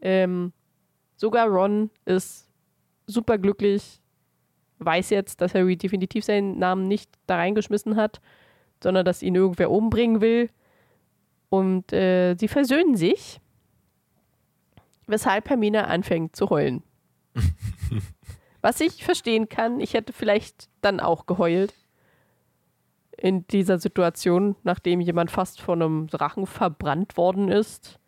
Ähm, 0.00 0.52
sogar 1.16 1.48
Ron 1.48 1.90
ist 2.04 2.48
super 3.06 3.38
glücklich, 3.38 4.00
weiß 4.78 5.10
jetzt, 5.10 5.40
dass 5.40 5.54
Harry 5.54 5.76
definitiv 5.76 6.24
seinen 6.24 6.58
Namen 6.58 6.88
nicht 6.88 7.10
da 7.26 7.36
reingeschmissen 7.36 7.96
hat, 7.96 8.20
sondern 8.82 9.04
dass 9.04 9.22
ihn 9.22 9.34
irgendwer 9.34 9.70
umbringen 9.70 10.20
will. 10.20 10.50
Und 11.48 11.92
äh, 11.92 12.34
sie 12.34 12.48
versöhnen 12.48 12.96
sich, 12.96 13.40
weshalb 15.06 15.48
Hermine 15.48 15.86
anfängt 15.86 16.34
zu 16.34 16.50
heulen. 16.50 16.82
Was 18.60 18.80
ich 18.80 19.04
verstehen 19.04 19.48
kann, 19.48 19.78
ich 19.78 19.94
hätte 19.94 20.12
vielleicht 20.12 20.68
dann 20.80 20.98
auch 20.98 21.26
geheult 21.26 21.74
in 23.16 23.46
dieser 23.48 23.78
Situation, 23.78 24.56
nachdem 24.62 25.00
jemand 25.00 25.30
fast 25.30 25.60
von 25.60 25.82
einem 25.82 26.06
Drachen 26.08 26.46
verbrannt 26.46 27.16
worden 27.16 27.50
ist, 27.50 27.98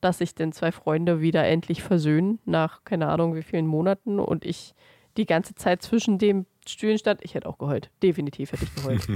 dass 0.00 0.18
sich 0.18 0.34
denn 0.34 0.52
zwei 0.52 0.72
Freunde 0.72 1.20
wieder 1.20 1.44
endlich 1.44 1.82
versöhnen, 1.82 2.38
nach 2.44 2.84
keine 2.84 3.08
Ahnung 3.08 3.34
wie 3.34 3.42
vielen 3.42 3.66
Monaten 3.66 4.20
und 4.20 4.44
ich 4.44 4.74
die 5.16 5.26
ganze 5.26 5.54
Zeit 5.54 5.82
zwischen 5.82 6.18
den 6.18 6.46
Stühlen 6.66 6.98
stand. 6.98 7.24
Ich 7.24 7.34
hätte 7.34 7.48
auch 7.48 7.58
geheult. 7.58 7.90
Definitiv 8.02 8.52
hätte 8.52 8.64
ich 8.64 8.74
geheult. 8.74 9.06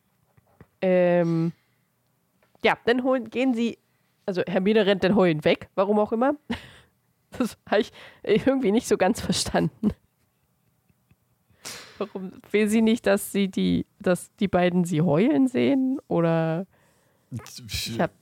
ähm, 0.82 1.52
ja, 2.64 2.76
dann 2.86 3.04
holen, 3.04 3.30
gehen 3.30 3.54
sie, 3.54 3.78
also 4.26 4.42
Hermine 4.46 4.86
rennt 4.86 5.04
dann 5.04 5.14
heulen 5.14 5.44
weg, 5.44 5.68
warum 5.74 5.98
auch 5.98 6.12
immer. 6.12 6.34
Das 7.38 7.58
habe 7.68 7.82
ich 7.82 7.92
irgendwie 8.22 8.72
nicht 8.72 8.88
so 8.88 8.96
ganz 8.96 9.20
verstanden. 9.20 9.90
Warum 11.98 12.32
will 12.50 12.68
sie 12.68 12.80
nicht, 12.82 13.06
dass 13.06 13.32
sie 13.32 13.48
die, 13.48 13.86
dass 14.00 14.30
die 14.36 14.48
beiden 14.48 14.84
sie 14.84 15.02
heulen 15.02 15.48
sehen? 15.48 15.98
Oder 16.08 16.66
Ich, 17.30 17.62
ich 17.90 18.00
hab- 18.00 18.12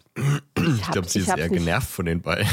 glaube, 0.90 1.08
sie 1.08 1.20
ich 1.20 1.28
ist 1.28 1.36
eher 1.36 1.48
genervt 1.48 1.88
von 1.90 2.06
den 2.06 2.20
beiden. 2.22 2.48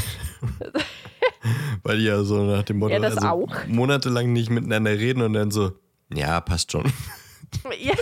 Weil 1.83 1.97
die 1.97 2.05
ja 2.05 2.23
so 2.23 2.43
nach 2.43 2.63
dem 2.63 2.77
Motto 2.79 2.93
Ja, 2.93 2.99
das 2.99 3.17
also 3.17 3.27
auch. 3.27 3.67
monatelang 3.67 4.31
nicht 4.33 4.49
miteinander 4.49 4.91
reden 4.91 5.21
und 5.21 5.33
dann 5.33 5.51
so, 5.51 5.71
ja, 6.13 6.39
passt 6.41 6.71
schon. 6.71 6.85
ja, 7.79 7.93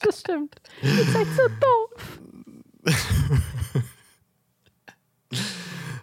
das 0.00 0.20
stimmt. 0.20 0.56
Ihr 0.82 1.04
seid 1.04 1.26
so 1.36 1.42
doof. 1.48 2.18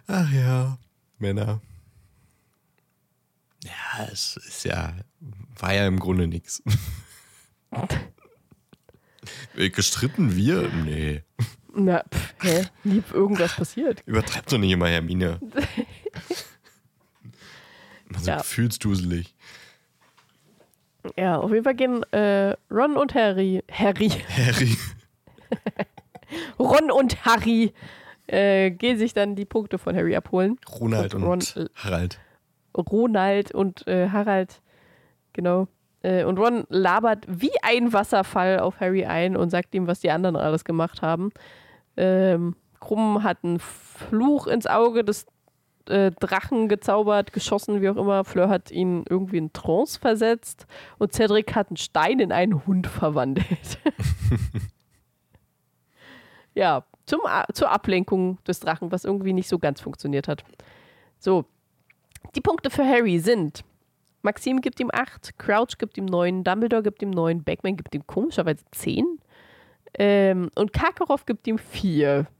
Ach 0.06 0.30
ja, 0.32 0.78
Männer. 1.18 1.60
Ja, 3.68 4.04
es 4.12 4.36
ist 4.36 4.64
ja, 4.64 4.94
war 5.58 5.74
ja 5.74 5.86
im 5.86 5.98
Grunde 5.98 6.26
nichts. 6.26 6.62
Gestritten 9.54 10.34
wir? 10.36 10.68
Nee. 10.68 11.22
Na, 11.74 12.02
pff, 12.12 12.34
hä? 12.42 12.66
Nie 12.84 13.02
irgendwas 13.12 13.54
passiert. 13.56 14.02
Übertreibt 14.06 14.50
doch 14.52 14.58
nicht 14.58 14.72
immer, 14.72 14.88
Hermine. 14.88 15.38
Immer 18.08 18.18
so 18.20 18.30
Ja. 18.30 18.36
gefühlsduselig. 18.38 19.34
Ja, 21.16 21.36
auf 21.38 21.50
jeden 21.52 21.62
Fall 21.64 21.74
gehen 21.74 22.02
äh, 22.12 22.56
Ron 22.70 22.96
und 22.96 23.14
Harry, 23.14 23.62
Harry, 23.70 24.08
Harry. 24.08 24.76
Ron 26.58 26.90
und 26.90 27.24
Harry 27.26 27.74
äh, 28.26 28.70
gehen 28.70 28.96
sich 28.98 29.12
dann 29.12 29.36
die 29.36 29.44
Punkte 29.44 29.76
von 29.78 29.94
Harry 29.94 30.16
abholen. 30.16 30.58
Ronald 30.80 31.14
Und 31.14 31.22
und, 31.24 31.56
Ron- 31.56 31.68
Harald. 31.74 32.18
Ronald 32.78 33.52
und 33.52 33.86
äh, 33.86 34.08
Harald, 34.10 34.60
genau. 35.32 35.68
Äh, 36.02 36.24
und 36.24 36.38
Ron 36.38 36.64
labert 36.68 37.24
wie 37.28 37.52
ein 37.62 37.92
Wasserfall 37.92 38.60
auf 38.60 38.80
Harry 38.80 39.04
ein 39.04 39.36
und 39.36 39.50
sagt 39.50 39.74
ihm, 39.74 39.86
was 39.86 40.00
die 40.00 40.10
anderen 40.10 40.36
alles 40.36 40.64
gemacht 40.64 41.02
haben. 41.02 41.30
Ähm, 41.96 42.54
Krumm 42.80 43.24
hat 43.24 43.38
einen 43.42 43.58
Fluch 43.58 44.46
ins 44.46 44.66
Auge 44.66 45.04
des 45.04 45.26
äh, 45.88 46.12
Drachen 46.12 46.68
gezaubert, 46.68 47.32
geschossen, 47.32 47.82
wie 47.82 47.88
auch 47.88 47.96
immer. 47.96 48.24
Fleur 48.24 48.48
hat 48.48 48.70
ihn 48.70 49.04
irgendwie 49.08 49.38
in 49.38 49.52
Trance 49.52 49.98
versetzt 49.98 50.66
und 50.98 51.12
Cedric 51.12 51.54
hat 51.54 51.68
einen 51.68 51.76
Stein 51.76 52.20
in 52.20 52.32
einen 52.32 52.66
Hund 52.66 52.86
verwandelt. 52.86 53.78
ja, 56.54 56.84
zum, 57.06 57.20
zur 57.52 57.70
Ablenkung 57.70 58.38
des 58.44 58.60
Drachen, 58.60 58.92
was 58.92 59.04
irgendwie 59.04 59.32
nicht 59.32 59.48
so 59.48 59.58
ganz 59.58 59.80
funktioniert 59.80 60.28
hat. 60.28 60.44
So, 61.18 61.46
die 62.34 62.40
Punkte 62.40 62.70
für 62.70 62.84
Harry 62.84 63.18
sind: 63.18 63.64
Maxim 64.22 64.60
gibt 64.60 64.80
ihm 64.80 64.90
8, 64.92 65.38
Crouch 65.38 65.78
gibt 65.78 65.96
ihm 65.98 66.06
9, 66.06 66.44
Dumbledore 66.44 66.82
gibt 66.82 67.02
ihm 67.02 67.10
9, 67.10 67.44
Bagman 67.44 67.76
gibt 67.76 67.94
ihm 67.94 68.06
komischerweise 68.06 68.64
10 68.72 69.18
ähm, 69.94 70.50
und 70.54 70.72
Karkaroff 70.72 71.26
gibt 71.26 71.46
ihm 71.46 71.58
4. 71.58 72.26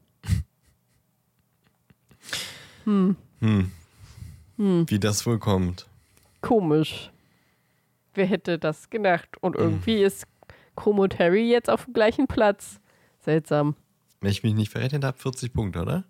Hm. 2.85 3.15
Wie 4.57 4.99
das 4.99 5.25
wohl 5.27 5.37
kommt. 5.37 5.87
Komisch. 6.41 7.11
Wer 8.15 8.25
hätte 8.25 8.57
das 8.57 8.89
gedacht? 8.89 9.29
Und 9.41 9.55
irgendwie 9.55 10.03
ist 10.03 10.25
Krumm 10.75 10.99
und 10.99 11.19
Harry 11.19 11.49
jetzt 11.49 11.69
auf 11.69 11.85
dem 11.85 11.93
gleichen 11.93 12.27
Platz. 12.27 12.79
Seltsam. 13.19 13.75
Wenn 14.21 14.31
ich 14.31 14.43
mich 14.43 14.53
nicht 14.53 14.71
verrechnet 14.71 15.03
habe, 15.03 15.17
40 15.17 15.53
Punkte, 15.53 15.81
oder? 15.81 16.03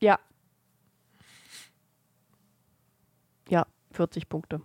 Ja. 0.00 0.18
Ja, 3.48 3.66
40 3.92 4.28
Punkte. 4.28 4.60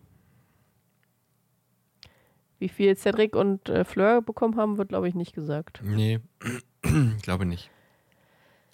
Wie 2.59 2.69
viel 2.69 2.95
Cedric 2.97 3.35
und 3.35 3.69
äh, 3.69 3.85
Fleur 3.85 4.21
bekommen 4.21 4.57
haben, 4.57 4.77
wird, 4.77 4.89
glaube 4.89 5.07
ich, 5.07 5.15
nicht 5.15 5.33
gesagt. 5.33 5.81
Nee, 5.83 6.19
glaube 7.21 7.45
nicht. 7.45 7.71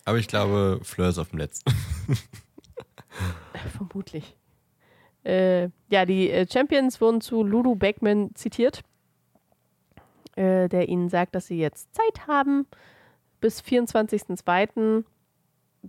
Aber 0.05 0.17
ich 0.17 0.27
glaube, 0.27 0.79
Fleur 0.83 1.09
ist 1.09 1.17
auf 1.17 1.29
dem 1.29 1.39
letzten. 1.39 1.69
Vermutlich. 3.77 4.35
Äh, 5.23 5.69
ja, 5.89 6.05
die 6.05 6.29
äh, 6.29 6.47
Champions 6.47 7.01
wurden 7.01 7.21
zu 7.21 7.43
Lulu 7.43 7.75
Beckman 7.75 8.33
zitiert, 8.35 8.83
äh, 10.35 10.69
der 10.69 10.87
ihnen 10.87 11.09
sagt, 11.09 11.33
dass 11.33 11.47
sie 11.47 11.57
jetzt 11.57 11.95
Zeit 11.95 12.27
haben 12.27 12.67
bis 13.41 13.61
24.02., 13.61 15.03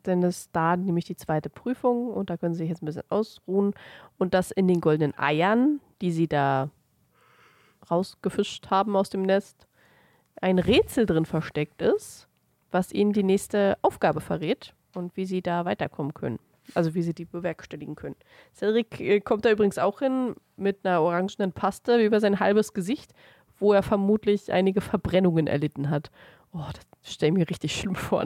denn 0.05 0.23
es 0.23 0.51
da 0.53 0.77
nämlich 0.77 1.05
die 1.05 1.17
zweite 1.17 1.51
Prüfung 1.51 2.09
und 2.09 2.31
da 2.31 2.37
können 2.37 2.55
sie 2.55 2.59
sich 2.59 2.69
jetzt 2.69 2.83
ein 2.83 2.87
bisschen 2.87 3.03
ausruhen 3.09 3.75
und 4.19 4.35
dass 4.35 4.51
in 4.51 4.69
den 4.69 4.81
goldenen 4.81 5.19
Eiern, 5.19 5.81
die 6.01 6.11
sie 6.11 6.29
da 6.29 6.71
rausgefischt 7.91 8.71
haben 8.71 8.97
aus 8.97 9.11
dem 9.11 9.23
Nest, 9.23 9.67
ein 10.41 10.59
Rätsel 10.59 11.07
drin 11.07 11.25
versteckt 11.25 11.83
ist, 11.83 12.29
was 12.71 12.93
ihnen 12.93 13.13
die 13.13 13.23
nächste 13.23 13.79
Aufgabe 13.83 14.21
verrät 14.21 14.75
und 14.95 15.17
wie 15.17 15.25
sie 15.25 15.43
da 15.43 15.65
weiterkommen 15.65 16.15
können. 16.15 16.39
Also 16.75 16.95
wie 16.95 17.03
sie 17.03 17.15
die 17.15 17.25
bewerkstelligen 17.25 17.95
können. 17.95 18.17
Cedric 18.53 19.01
äh, 19.01 19.21
kommt 19.21 19.45
da 19.45 19.51
übrigens 19.51 19.79
auch 19.79 20.01
hin 20.01 20.35
mit 20.57 20.85
einer 20.85 21.01
orangenen 21.01 21.53
Paste 21.53 22.03
über 22.03 22.19
sein 22.19 22.41
halbes 22.41 22.73
Gesicht, 22.73 23.13
wo 23.59 23.73
er 23.73 23.85
vermutlich 23.85 24.53
einige 24.53 24.81
Verbrennungen 24.81 25.47
erlitten 25.47 25.91
hat. 25.91 26.11
Oh, 26.53 26.65
das 26.73 27.13
stelle 27.13 27.33
ich 27.33 27.39
mir 27.39 27.49
richtig 27.49 27.77
schlimm 27.77 27.95
vor. 27.95 28.25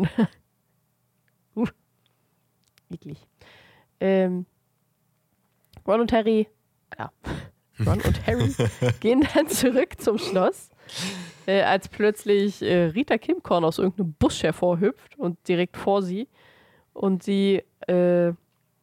Eklig. 2.90 3.26
Ähm, 4.00 4.46
Ron 5.86 6.00
und 6.00 6.12
Harry, 6.12 6.48
ja, 6.98 7.10
Ron 7.86 8.00
und 8.00 8.26
Harry 8.26 8.54
gehen 9.00 9.26
dann 9.34 9.48
zurück 9.48 10.00
zum 10.00 10.18
Schloss, 10.18 10.70
äh, 11.46 11.62
als 11.62 11.88
plötzlich 11.88 12.62
äh, 12.62 12.86
Rita 12.86 13.18
Kimkorn 13.18 13.64
aus 13.64 13.78
irgendeinem 13.78 14.12
Busch 14.14 14.42
hervorhüpft 14.42 15.18
und 15.18 15.36
direkt 15.48 15.76
vor 15.76 16.02
sie 16.02 16.28
und 16.92 17.22
sie 17.22 17.62
äh, 17.86 18.32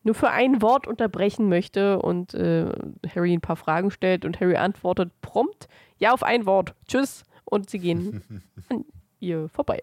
nur 0.04 0.16
für 0.16 0.30
ein 0.30 0.62
Wort 0.62 0.88
unterbrechen 0.88 1.50
möchte 1.50 2.00
und 2.00 2.34
äh, 2.34 2.72
Harry 3.14 3.34
ein 3.34 3.42
paar 3.42 3.58
Fragen 3.58 3.92
stellt 3.92 4.26
und 4.26 4.40
Harry 4.40 4.56
antwortet 4.56 5.12
prompt, 5.22 5.68
ja 5.98 6.14
auf 6.14 6.24
ein 6.24 6.46
Wort, 6.46 6.74
tschüss 6.88 7.24
und 7.46 7.70
sie 7.70 7.80
gehen 7.80 8.44
an 8.70 8.86
ihr 9.20 9.50
vorbei. 9.50 9.82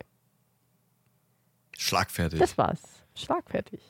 Schlagfertig. 1.77 2.39
Das 2.39 2.57
war's. 2.57 2.81
Schlagfertig. 3.15 3.81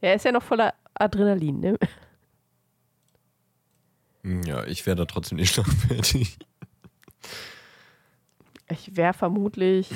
Er 0.00 0.14
ist 0.14 0.24
ja 0.24 0.32
noch 0.32 0.42
voller 0.42 0.74
Adrenalin, 0.94 1.60
ne? 1.60 1.78
Ja, 4.44 4.64
ich 4.64 4.84
wäre 4.86 4.96
da 4.96 5.04
trotzdem 5.04 5.36
nicht 5.38 5.52
schlagfertig. 5.54 6.38
Ich 8.70 8.96
wäre 8.96 9.14
vermutlich, 9.14 9.90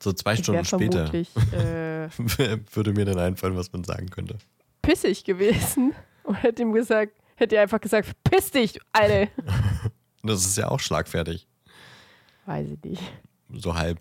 So 0.00 0.12
zwei 0.12 0.36
Stunden 0.36 0.64
später 0.64 1.12
äh, 1.14 2.08
würde 2.72 2.92
mir 2.92 3.04
dann 3.04 3.18
einfallen, 3.18 3.56
was 3.56 3.72
man 3.72 3.82
sagen 3.84 4.08
könnte. 4.08 4.38
pissig 4.82 5.24
gewesen 5.24 5.94
und 6.24 6.34
hätte 6.34 6.62
ihm 6.62 6.72
gesagt, 6.72 7.12
hätte 7.36 7.56
er 7.56 7.62
einfach 7.62 7.80
gesagt, 7.80 8.10
piss 8.24 8.50
dich, 8.50 8.78
Alter. 8.92 9.30
Das 10.24 10.44
ist 10.46 10.56
ja 10.56 10.68
auch 10.68 10.78
schlagfertig. 10.78 11.48
Weiß 12.46 12.68
ich 12.70 12.80
nicht. 12.88 13.02
So 13.54 13.74
halb. 13.74 13.98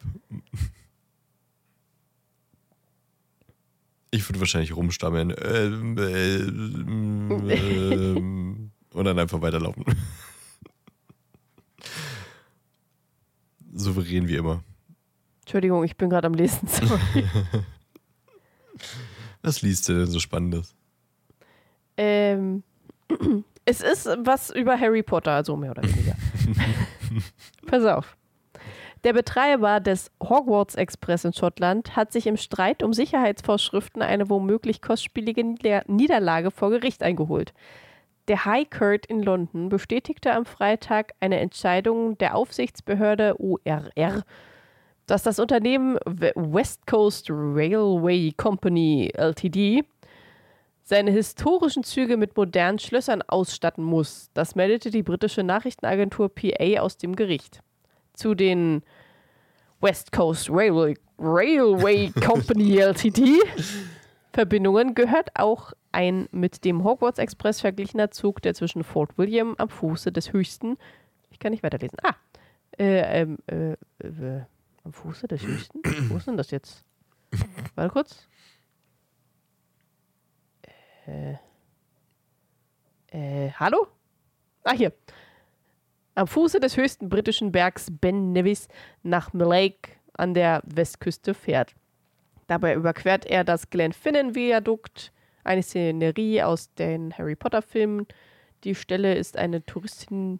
Ich 4.11 4.27
würde 4.27 4.39
wahrscheinlich 4.41 4.75
rumstammeln. 4.75 5.33
Ähm, 5.41 5.97
ähm, 5.97 7.49
ähm, 7.49 8.71
und 8.93 9.05
dann 9.05 9.17
einfach 9.17 9.41
weiterlaufen. 9.41 9.85
Souverän 13.73 14.27
wie 14.27 14.35
immer. 14.35 14.63
Entschuldigung, 15.41 15.83
ich 15.83 15.95
bin 15.95 16.09
gerade 16.09 16.27
am 16.27 16.33
Lesen. 16.33 16.67
Sorry. 16.67 17.25
Was 19.41 19.61
liest 19.61 19.87
du 19.89 19.93
denn 19.93 20.07
so 20.07 20.19
Spannendes? 20.19 20.75
ähm, 21.97 22.63
es 23.65 23.81
ist 23.81 24.09
was 24.19 24.49
über 24.49 24.79
Harry 24.79 25.03
Potter, 25.03 25.31
also 25.31 25.55
mehr 25.55 25.71
oder 25.71 25.83
weniger. 25.83 26.15
Pass 27.67 27.85
auf. 27.85 28.15
Der 29.03 29.13
Betreiber 29.13 29.79
des 29.79 30.11
Hogwarts 30.21 30.75
Express 30.75 31.25
in 31.25 31.33
Schottland 31.33 31.95
hat 31.95 32.11
sich 32.11 32.27
im 32.27 32.37
Streit 32.37 32.83
um 32.83 32.93
Sicherheitsvorschriften 32.93 34.03
eine 34.03 34.29
womöglich 34.29 34.79
kostspielige 34.81 35.43
Nieder 35.43 35.83
Niederlage 35.87 36.51
vor 36.51 36.69
Gericht 36.69 37.01
eingeholt. 37.01 37.53
Der 38.27 38.45
High 38.45 38.69
Court 38.69 39.07
in 39.07 39.23
London 39.23 39.69
bestätigte 39.69 40.31
am 40.33 40.45
Freitag 40.45 41.13
eine 41.19 41.39
Entscheidung 41.39 42.15
der 42.19 42.35
Aufsichtsbehörde 42.35 43.35
ORR, 43.39 44.23
dass 45.07 45.23
das 45.23 45.39
Unternehmen 45.39 45.97
We- 46.05 46.33
West 46.35 46.85
Coast 46.85 47.27
Railway 47.31 48.31
Company 48.37 49.11
Ltd 49.15 49.83
seine 50.83 51.09
historischen 51.09 51.83
Züge 51.83 52.17
mit 52.17 52.37
modernen 52.37 52.77
Schlössern 52.77 53.23
ausstatten 53.23 53.83
muss. 53.83 54.29
Das 54.35 54.53
meldete 54.53 54.91
die 54.91 55.03
britische 55.03 55.41
Nachrichtenagentur 55.41 56.29
PA 56.29 56.81
aus 56.81 56.97
dem 56.97 57.15
Gericht. 57.15 57.61
Zu 58.13 58.35
den 58.35 58.83
West 59.79 60.11
Coast 60.11 60.49
Railway, 60.49 60.95
Railway 61.17 62.11
Company 62.25 62.77
Ltd. 62.77 63.39
Verbindungen 64.33 64.95
gehört 64.95 65.29
auch 65.35 65.73
ein 65.91 66.29
mit 66.31 66.63
dem 66.63 66.83
Hogwarts 66.83 67.19
Express 67.19 67.61
verglichener 67.61 68.11
Zug, 68.11 68.41
der 68.41 68.53
zwischen 68.53 68.83
Fort 68.83 69.17
William 69.17 69.55
am 69.57 69.69
Fuße 69.69 70.11
des 70.11 70.31
höchsten, 70.31 70.77
ich 71.29 71.39
kann 71.39 71.51
nicht 71.51 71.63
weiterlesen, 71.63 71.97
ah, 72.03 72.15
äh, 72.77 73.21
ähm, 73.21 73.37
äh, 73.47 73.73
äh, 74.03 74.41
am 74.83 74.93
Fuße 74.93 75.27
des 75.27 75.43
höchsten? 75.43 75.81
Wo 76.09 76.17
ist 76.17 76.27
denn 76.27 76.37
das 76.37 76.51
jetzt? 76.51 76.83
Warte 77.75 77.91
kurz. 77.91 78.27
Äh, 81.05 81.35
äh, 83.11 83.51
hallo? 83.51 83.87
Ah, 84.63 84.73
hier. 84.73 84.93
Am 86.15 86.27
Fuße 86.27 86.59
des 86.59 86.75
höchsten 86.77 87.09
britischen 87.09 87.51
Bergs 87.51 87.87
Ben 87.89 88.33
Nevis 88.33 88.67
nach 89.01 89.33
Lake 89.33 89.91
an 90.13 90.33
der 90.33 90.61
Westküste 90.65 91.33
fährt. 91.33 91.73
Dabei 92.47 92.73
überquert 92.73 93.25
er 93.25 93.45
das 93.45 93.69
Glenfinnan-Viadukt, 93.69 95.13
eine 95.43 95.63
Szenerie 95.63 96.43
aus 96.43 96.73
den 96.73 97.17
Harry 97.17 97.35
Potter-Filmen. 97.35 98.07
Die 98.65 98.75
Stelle 98.75 99.15
ist 99.15 99.37
eine 99.37 99.65
Touristin 99.65 100.39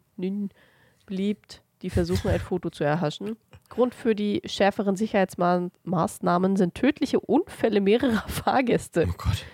beliebt, 1.06 1.62
die 1.82 1.90
versuchen, 1.90 2.30
ein 2.30 2.40
Foto 2.40 2.70
zu 2.70 2.84
erhaschen. 2.84 3.38
Grund 3.70 3.96
für 3.96 4.14
die 4.14 4.42
schärferen 4.46 4.98
Sicherheitsmaßnahmen 4.98 6.58
sind 6.58 6.76
tödliche 6.76 7.22
Unfälle 7.22 7.80
mehrerer 7.80 8.28
Fahrgäste. 8.28 9.08
Oh 9.10 9.14
Gott. 9.18 9.46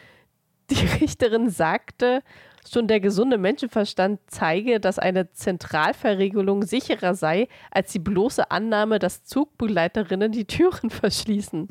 Die 0.71 0.85
Richterin 0.99 1.49
sagte, 1.49 2.23
schon 2.73 2.87
der 2.87 2.99
gesunde 2.99 3.37
Menschenverstand 3.37 4.19
zeige, 4.27 4.79
dass 4.79 4.99
eine 4.99 5.31
Zentralverriegelung 5.31 6.63
sicherer 6.63 7.15
sei, 7.15 7.47
als 7.71 7.91
die 7.91 7.99
bloße 7.99 8.51
Annahme, 8.51 8.99
dass 8.99 9.23
Zugbegleiterinnen 9.23 10.31
die 10.31 10.45
Türen 10.45 10.89
verschließen. 10.89 11.67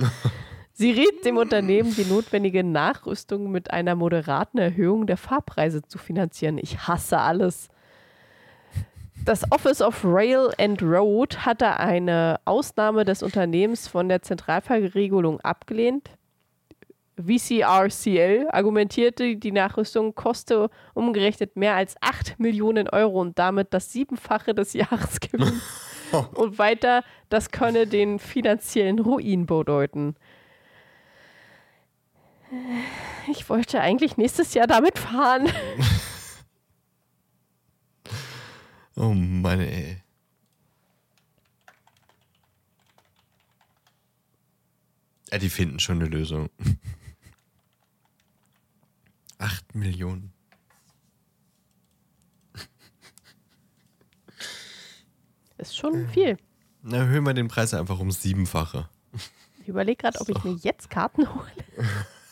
Sie 0.72 0.90
riet 0.90 1.24
dem 1.24 1.38
Unternehmen, 1.38 1.94
die 1.94 2.04
notwendige 2.04 2.62
Nachrüstung 2.62 3.50
mit 3.50 3.70
einer 3.70 3.94
moderaten 3.94 4.59
Erhöhung 4.59 5.06
der 5.06 5.16
Fahrpreise 5.16 5.82
zu 5.82 5.96
finanzieren. 5.96 6.59
Ich 6.59 6.87
hasse 6.87 7.18
alles. 7.18 7.70
Das 9.24 9.50
Office 9.50 9.82
of 9.82 10.04
Rail 10.04 10.52
and 10.59 10.82
Road 10.82 11.46
hatte 11.46 11.80
eine 11.80 12.38
Ausnahme 12.44 13.04
des 13.04 13.22
Unternehmens 13.22 13.88
von 13.88 14.09
der 14.09 14.22
Zentralverriegelung 14.22 15.40
abgelehnt. 15.40 16.11
VCRCL 17.18 18.48
argumentierte, 18.50 19.37
die 19.37 19.52
Nachrüstung 19.52 20.14
koste 20.14 20.68
umgerechnet 20.94 21.57
mehr 21.57 21.74
als 21.74 21.96
8 22.00 22.38
Millionen 22.38 22.88
Euro 22.88 23.20
und 23.20 23.38
damit 23.38 23.72
das 23.72 23.92
Siebenfache 23.92 24.55
des 24.55 24.72
Jahresgewinns. 24.74 25.62
und 26.35 26.59
weiter, 26.59 27.02
das 27.29 27.50
könne 27.50 27.87
den 27.87 28.18
finanziellen 28.18 28.98
Ruin 28.98 29.46
bedeuten. 29.46 30.14
Ich 33.29 33.48
wollte 33.48 33.81
eigentlich 33.81 34.16
nächstes 34.16 34.55
Jahr 34.55 34.66
damit 34.66 34.98
fahren. 34.98 35.48
Oh 38.98 39.12
Mann, 39.12 39.61
ey. 39.61 39.98
Ja, 45.31 45.38
die 45.38 45.50
finden 45.50 45.79
schon 45.81 46.00
eine 46.00 46.09
Lösung. 46.09 46.48
Acht 49.38 49.75
Millionen. 49.75 50.33
Ist 55.59 55.77
schon 55.77 56.09
viel. 56.09 56.37
Na, 56.83 56.99
erhöhen 56.99 57.25
wir 57.25 57.35
den 57.35 57.49
Preis 57.49 57.72
einfach 57.75 57.99
um 57.99 58.11
siebenfache. 58.11 58.88
Ich 59.62 59.68
überlege 59.68 59.96
gerade, 59.96 60.20
ob 60.20 60.29
ich 60.29 60.44
mir 60.44 60.53
jetzt 60.62 60.90
Karten 60.90 61.27
hole. 61.35 61.46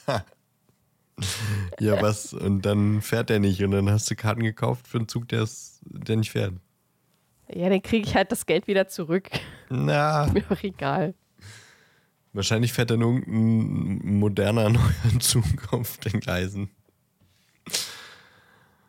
Ja, 1.78 2.02
was? 2.02 2.34
Und 2.34 2.62
dann 2.62 3.00
fährt 3.00 3.30
der 3.30 3.38
nicht 3.38 3.62
und 3.62 3.70
dann 3.70 3.88
hast 3.88 4.10
du 4.10 4.16
Karten 4.16 4.42
gekauft 4.42 4.88
für 4.88 4.98
einen 4.98 5.06
Zug, 5.06 5.28
der, 5.28 5.42
ist, 5.42 5.80
der 5.84 6.16
nicht 6.16 6.32
fährt. 6.32 6.54
Ja, 7.48 7.68
dann 7.68 7.82
kriege 7.82 8.04
ich 8.08 8.16
halt 8.16 8.32
das 8.32 8.46
Geld 8.46 8.66
wieder 8.66 8.88
zurück. 8.88 9.30
Na, 9.70 10.26
Mir 10.32 10.42
auch 10.50 10.60
egal. 10.64 11.14
wahrscheinlich 12.32 12.72
fährt 12.72 12.90
dann 12.90 13.00
irgendein 13.00 14.18
moderner 14.18 14.68
neuer 14.70 15.20
Zug 15.20 15.44
auf 15.72 15.98
den 15.98 16.18
Gleisen. 16.18 16.70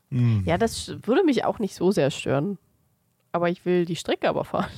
Ja, 0.09 0.57
das 0.57 0.89
würde 1.05 1.23
mich 1.23 1.43
auch 1.43 1.59
nicht 1.59 1.75
so 1.75 1.91
sehr 1.91 2.09
stören. 2.09 2.57
Aber 3.31 3.49
ich 3.49 3.65
will 3.65 3.83
die 3.85 3.97
Strecke 3.97 4.29
aber 4.29 4.45
fahren. 4.45 4.71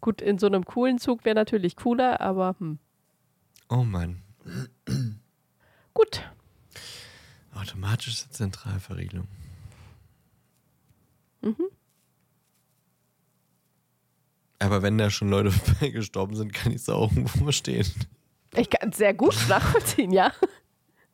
Gut, 0.00 0.20
in 0.20 0.38
so 0.38 0.46
einem 0.46 0.64
coolen 0.64 0.98
Zug 0.98 1.24
wäre 1.24 1.34
natürlich 1.34 1.76
cooler, 1.76 2.20
aber 2.20 2.56
hm. 2.58 2.78
Oh 3.68 3.84
Mann. 3.84 4.22
gut. 5.94 6.22
Automatische 7.54 8.28
Zentralverriegelung. 8.30 9.28
Mhm. 11.42 11.70
Aber 14.58 14.82
wenn 14.82 14.98
da 14.98 15.08
schon 15.10 15.30
Leute 15.30 15.52
gestorben 15.90 16.36
sind, 16.36 16.52
kann 16.52 16.72
ich 16.72 16.82
es 16.82 16.88
auch 16.88 17.10
irgendwo 17.10 17.44
verstehen. 17.44 17.86
Ich 18.56 18.68
kann 18.68 18.90
es 18.90 18.98
sehr 18.98 19.14
gut 19.14 19.36
nachvollziehen, 19.48 20.12
ja. 20.12 20.32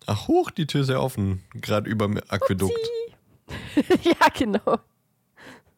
Ach 0.06 0.28
hoch, 0.28 0.50
die 0.50 0.66
Tür 0.66 0.82
ist 0.82 0.88
ja 0.90 0.98
offen. 1.00 1.42
Gerade 1.54 1.90
über 1.90 2.06
dem 2.06 2.18
Aquädukt. 2.28 2.78
ja, 4.02 4.28
genau. 4.34 4.78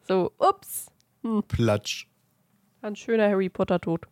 So, 0.07 0.33
ups. 0.39 0.87
Platsch. 1.49 2.07
Ein 2.83 2.95
schöner 2.97 3.29
Harry 3.29 3.49
Potter 3.49 3.81
Tod. 3.81 4.07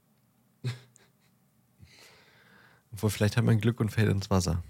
Obwohl, 2.93 3.11
vielleicht 3.11 3.37
hat 3.37 3.45
man 3.45 3.59
Glück 3.61 3.79
und 3.81 3.91
fällt 3.91 4.11
ins 4.11 4.31
Wasser. 4.31 4.63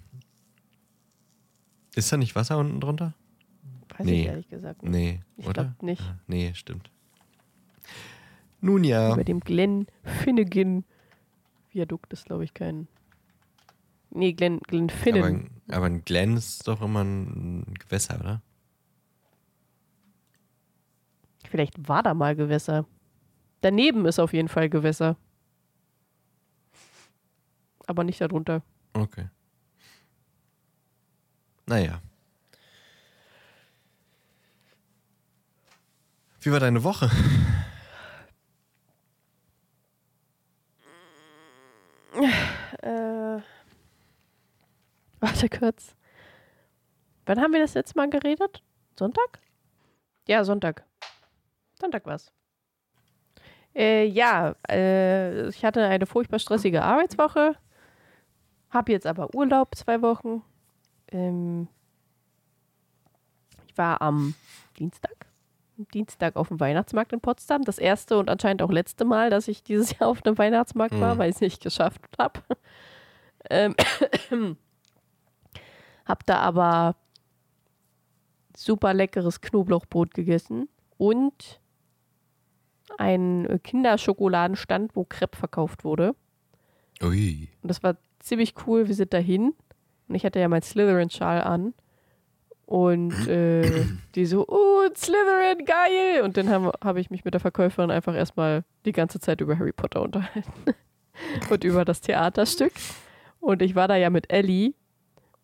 Ist 1.95 2.13
da 2.13 2.17
nicht 2.17 2.35
Wasser 2.35 2.59
unten 2.59 2.81
drunter? 2.81 3.15
Weiß 3.97 4.05
Nee. 4.07 4.23
ich 4.23 4.27
ehrlich 4.27 4.49
gesagt 4.49 4.83
nicht. 4.83 4.91
Nee, 4.93 5.21
Ich 5.37 5.47
oder? 5.47 5.65
glaub 5.65 5.83
nicht. 5.83 6.03
Ah, 6.03 6.19
nee, 6.27 6.53
stimmt. 6.55 6.91
Nun 8.61 8.85
ja. 8.85 9.13
Über 9.15 9.25
dem 9.25 9.41
Glen 9.41 9.87
Finnegan 10.03 10.85
Viadukt 11.71 12.13
ist, 12.13 12.25
glaube 12.27 12.45
ich, 12.45 12.53
kein. 12.53 12.89
Nee, 14.17 14.33
Glen, 14.33 14.61
Glen 14.61 14.91
Aber, 14.91 15.25
ein- 15.27 15.51
aber 15.71 15.87
ein 15.87 16.03
Glen 16.05 16.39
ist 16.39 16.67
doch 16.67 16.81
immer 16.81 17.05
ein 17.05 17.75
Gewässer, 17.79 18.19
oder? 18.19 18.43
Vielleicht 21.51 21.87
war 21.87 22.03
da 22.03 22.15
mal 22.15 22.35
Gewässer. 22.35 22.87
Daneben 23.61 24.07
ist 24.07 24.19
auf 24.19 24.33
jeden 24.33 24.49
Fall 24.49 24.71
Gewässer. 24.71 25.17
Aber 27.87 28.05
nicht 28.05 28.21
darunter. 28.23 28.63
Okay. 28.95 29.29
Naja. 31.67 32.01
Wie 36.41 36.51
war 36.53 36.61
deine 36.61 36.83
Woche? 36.85 37.11
Äh, 42.83 43.41
warte 45.21 45.49
kurz. 45.49 45.95
Wann 47.27 47.41
haben 47.41 47.53
wir 47.53 47.61
das 47.61 47.75
letzte 47.75 47.97
Mal 47.99 48.09
geredet? 48.11 48.63
Sonntag? 48.99 49.41
Ja, 50.29 50.45
Sonntag. 50.45 50.85
Sonntag 51.81 52.07
war's. 52.07 52.33
Äh, 53.75 54.07
ja, 54.07 54.55
äh, 54.71 55.49
ich 55.49 55.65
hatte 55.65 55.85
eine 55.87 56.07
furchtbar 56.07 56.39
stressige 56.39 56.83
Arbeitswoche. 56.83 57.57
Hab 58.71 58.89
jetzt 58.89 59.07
aber 59.07 59.35
Urlaub, 59.35 59.75
zwei 59.75 60.01
Wochen. 60.03 60.43
Ähm, 61.13 61.69
ich 63.67 63.77
war 63.77 64.01
am 64.01 64.35
Dienstag. 64.79 65.27
am 65.79 65.87
Dienstag 65.93 66.37
auf 66.37 66.49
dem 66.49 66.59
Weihnachtsmarkt 66.59 67.13
in 67.13 67.21
Potsdam. 67.21 67.63
Das 67.65 67.79
erste 67.79 68.17
und 68.19 68.31
anscheinend 68.31 68.63
auch 68.63 68.71
letzte 68.71 69.05
Mal, 69.05 69.29
dass 69.31 69.47
ich 69.49 69.63
dieses 69.63 69.99
Jahr 69.99 70.09
auf 70.09 70.25
einem 70.25 70.39
Weihnachtsmarkt 70.39 70.99
war, 70.99 71.15
Mhm. 71.15 71.19
weil 71.19 71.29
ich 71.31 71.37
es 71.37 71.41
nicht 71.43 71.63
geschafft 71.63 72.01
habe. 72.19 72.41
Ähm, 73.51 73.77
hab 76.07 76.25
da 76.25 76.39
aber 76.39 76.97
super 78.57 78.95
leckeres 78.95 79.41
Knoblauchbrot 79.41 80.15
gegessen 80.15 80.69
und 80.97 81.61
einen 82.99 83.63
Kinderschokoladenstand, 83.63 84.97
wo 84.97 85.05
Crepe 85.05 85.37
verkauft 85.37 85.85
wurde. 85.85 86.15
Ui. 87.03 87.49
Und 87.63 87.69
das 87.69 87.83
war 87.83 87.97
ziemlich 88.21 88.55
cool. 88.67 88.89
Wir 88.89 88.95
sind 88.95 89.13
dahin 89.13 89.53
und 90.09 90.15
ich 90.15 90.25
hatte 90.25 90.41
ja 90.41 90.49
meinen 90.49 90.63
Slytherin-Schal 90.63 91.43
an. 91.43 91.75
Und 92.65 93.13
äh, 93.29 93.87
die 94.15 94.27
so, 94.27 94.47
oh, 94.49 94.89
Slytherin, 94.95 95.65
geil! 95.65 96.23
Und 96.23 96.37
dann 96.37 96.49
habe 96.49 96.73
hab 96.83 96.97
ich 96.97 97.11
mich 97.11 97.25
mit 97.25 97.35
der 97.35 97.41
Verkäuferin 97.41 97.91
einfach 97.91 98.15
erstmal 98.15 98.65
die 98.85 98.93
ganze 98.93 99.21
Zeit 99.21 99.41
über 99.41 99.59
Harry 99.59 99.73
Potter 99.73 100.03
unterhalten. 100.03 100.53
und 101.51 101.65
über 101.65 101.85
das 101.85 102.01
Theaterstück. 102.01 102.73
Und 103.41 103.63
ich 103.63 103.75
war 103.75 103.89
da 103.89 103.97
ja 103.97 104.11
mit 104.11 104.33
Ellie. 104.33 104.75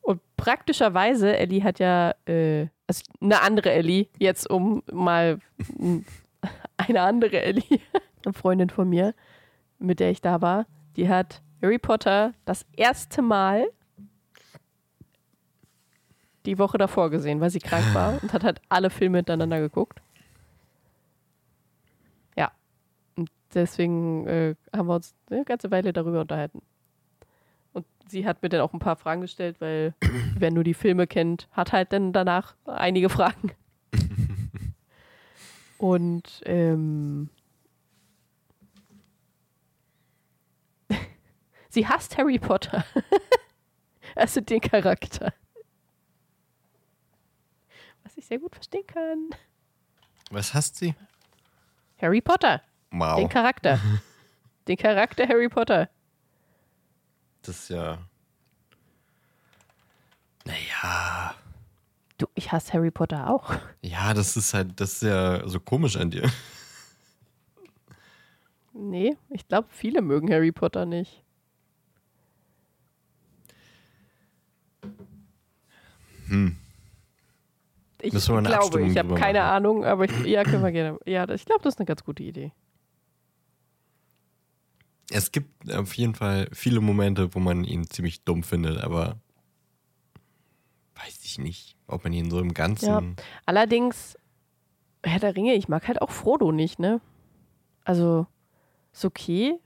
Und 0.03 0.21
praktischerweise, 0.37 1.37
Ellie 1.37 1.63
hat 1.63 1.79
ja, 1.79 2.15
äh, 2.27 2.67
also 2.87 3.03
eine 3.21 3.41
andere 3.41 3.71
Ellie, 3.71 4.09
jetzt 4.19 4.51
um 4.51 4.83
mal 4.93 5.39
eine 6.77 7.01
andere 7.01 7.41
Ellie, 7.41 7.81
eine 8.25 8.35
Freundin 8.35 8.69
von 8.69 8.89
mir, 8.89 9.15
mit 9.79 10.01
der 10.01 10.11
ich 10.11 10.21
da 10.21 10.43
war, 10.43 10.67
die 10.97 11.09
hat 11.09 11.41
Harry 11.63 11.79
Potter 11.79 12.35
das 12.45 12.67
erste 12.77 13.23
Mal 13.23 13.69
die 16.45 16.59
Woche 16.59 16.77
davor 16.77 17.11
gesehen, 17.11 17.41
weil 17.41 17.51
sie 17.51 17.61
krank 17.61 17.95
war 17.95 18.19
und 18.23 18.33
hat 18.33 18.43
halt 18.43 18.61
alle 18.69 18.91
Filme 18.91 19.19
hintereinander 19.19 19.61
geguckt. 19.61 20.03
Ja. 22.37 22.51
Und 23.17 23.31
deswegen 23.55 24.27
äh, 24.27 24.55
haben 24.77 24.89
wir 24.89 24.97
uns 24.97 25.15
eine 25.31 25.45
ganze 25.45 25.71
Weile 25.71 25.93
darüber 25.93 26.21
unterhalten. 26.21 26.63
Und 27.73 27.87
sie 28.09 28.27
hat 28.27 28.43
mir 28.43 28.49
dann 28.49 28.61
auch 28.61 28.73
ein 28.73 28.79
paar 28.79 28.97
Fragen 28.97 29.21
gestellt, 29.21 29.61
weil 29.61 29.95
wer 30.37 30.51
nur 30.51 30.65
die 30.65 30.75
Filme 30.75 31.07
kennt, 31.07 31.49
hat 31.53 31.73
halt 31.73 31.93
dann 31.93 32.13
danach 32.13 32.55
einige 32.67 33.09
Fragen. 33.09 33.53
Und 35.79 36.43
ähm, 36.47 37.29
sie 41.71 41.89
hasst 41.89 42.17
Harry 42.19 42.39
Potter. 42.39 42.85
also 44.15 44.41
den 44.41 44.61
Charakter. 44.61 45.33
Was 48.05 48.17
ich 48.17 48.27
sehr 48.27 48.39
gut 48.39 48.55
verstehen 48.55 48.87
kann. 48.87 49.31
Was 50.31 50.55
hasst 50.55 50.77
sie? 50.77 50.95
Harry 52.01 52.21
Potter. 52.21 52.63
Wow. 52.91 53.17
Den 53.17 53.29
Charakter. 53.29 53.81
den 54.69 54.77
Charakter 54.77 55.27
Harry 55.27 55.49
Potter. 55.49 55.89
Das 57.43 57.59
ist 57.59 57.69
ja. 57.71 57.99
Naja. 60.45 61.35
Du, 62.19 62.27
ich 62.35 62.53
hasse 62.53 62.73
Harry 62.73 62.91
Potter 62.91 63.31
auch. 63.31 63.55
Ja, 63.81 64.15
das 64.15 64.37
ist 64.37 64.55
halt, 64.55 64.81
das 64.81 64.95
ist 64.95 65.03
ja 65.03 65.47
so 65.49 65.61
komisch 65.61 65.97
an 65.97 66.11
dir. 66.11 66.31
Nee, 68.75 69.17
ich 69.29 69.47
glaube, 69.49 69.69
viele 69.71 70.03
mögen 70.03 70.33
Harry 70.33 70.53
Potter 70.53 70.87
nicht. 70.87 71.23
Hm. 76.29 76.57
Ich 78.01 78.11
glaube, 78.11 78.83
ich 78.83 78.99
habe 78.99 79.15
keine. 79.15 79.43
Ahnung, 79.43 79.85
aber 79.85 80.05
ich, 80.05 80.25
ja, 80.25 80.43
können 80.43 80.63
wir 80.63 80.73
gerne. 80.73 80.99
Ja, 81.07 81.29
ich 81.29 81.45
glaube, 81.45 81.63
das 81.63 81.75
ist 81.75 81.81
eine 81.81 81.87
ganz 81.87 82.03
gute 82.03 82.23
Idee. 82.23 82.53
Es 85.15 85.31
gibt 85.31 85.71
auf 85.73 85.95
jeden 85.95 86.15
Fall 86.15 86.49
viele 86.53 86.81
Momente, 86.81 87.35
wo 87.35 87.39
man 87.39 87.65
ihn 87.65 87.89
ziemlich 87.89 88.25
dumm 88.25 88.43
findet, 88.43 88.79
aber 88.79 89.19
weiß 90.95 91.21
ich 91.25 91.39
nicht, 91.39 91.77
ob 91.87 92.05
man 92.05 92.13
ihn 92.13 92.31
so 92.31 92.41
im 92.41 92.55
Ganzen. 92.55 92.87
Ja. 92.89 93.03
Allerdings, 93.45 94.17
Herr 95.05 95.21
der 95.21 95.37
Ringe, 95.37 95.55
ich 95.55 95.69
mag 95.69 95.87
halt 95.87 96.01
auch 96.01 96.11
Frodo 96.11 96.51
nicht, 96.53 96.79
ne? 96.79 97.01
Also, 97.85 98.27
ist 98.93 99.05
okay. 99.05 99.59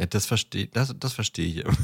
Ja, 0.00 0.06
Das 0.06 0.26
verstehe 0.26 0.66
das, 0.66 0.94
das 0.98 1.12
versteh 1.12 1.42
ich. 1.44 1.64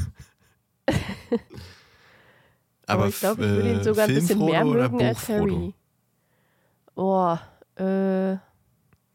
Aber, 2.87 3.07
ich 3.07 3.19
glaube, 3.19 3.43
ich 3.43 3.49
würde 3.49 3.71
ihn 3.71 3.79
äh, 3.79 3.83
sogar 3.83 4.07
ein 4.07 4.13
bisschen 4.15 4.43
mehr 4.45 4.63
mögen 4.65 5.01
als? 5.01 5.27
Harry. 5.27 5.73
Oh, 6.95 7.37
äh, 7.75 8.37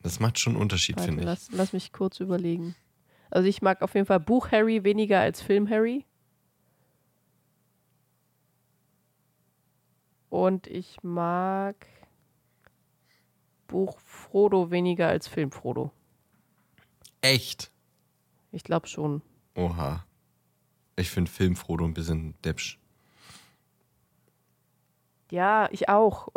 Das 0.03 0.21
macht 0.21 0.39
schon 0.39 0.53
einen 0.55 0.63
Unterschied, 0.63 1.01
finde 1.01 1.21
ich. 1.23 1.27
lass, 1.27 1.51
lass 1.53 1.73
mich 1.73 1.91
kurz 1.93 2.21
überlegen. 2.21 2.75
Also 3.33 3.49
ich 3.49 3.63
mag 3.63 3.81
auf 3.81 3.95
jeden 3.95 4.05
Fall 4.05 4.21
Buch 4.21 4.51
Harry 4.53 4.85
weniger 4.85 5.19
als 5.19 5.41
Film 5.41 5.71
Harry. 5.71 6.05
Und 10.29 10.67
ich 10.67 11.03
mag 11.03 11.87
Buch 13.69 13.99
Frodo 14.01 14.71
weniger 14.71 15.09
als 15.09 15.29
Film 15.29 15.51
Frodo. 15.51 15.93
Echt? 17.23 17.73
Ich 18.51 18.65
glaube 18.65 18.87
schon. 18.87 19.23
Oha. 19.55 20.05
Ich 20.97 21.11
finde 21.11 21.31
Film 21.31 21.57
Frodo 21.57 21.87
ein 21.87 21.95
bisschen 21.95 22.35
deppsch. 22.43 22.79
Ja, 25.31 25.71
ich 25.73 25.89
auch. 25.89 26.29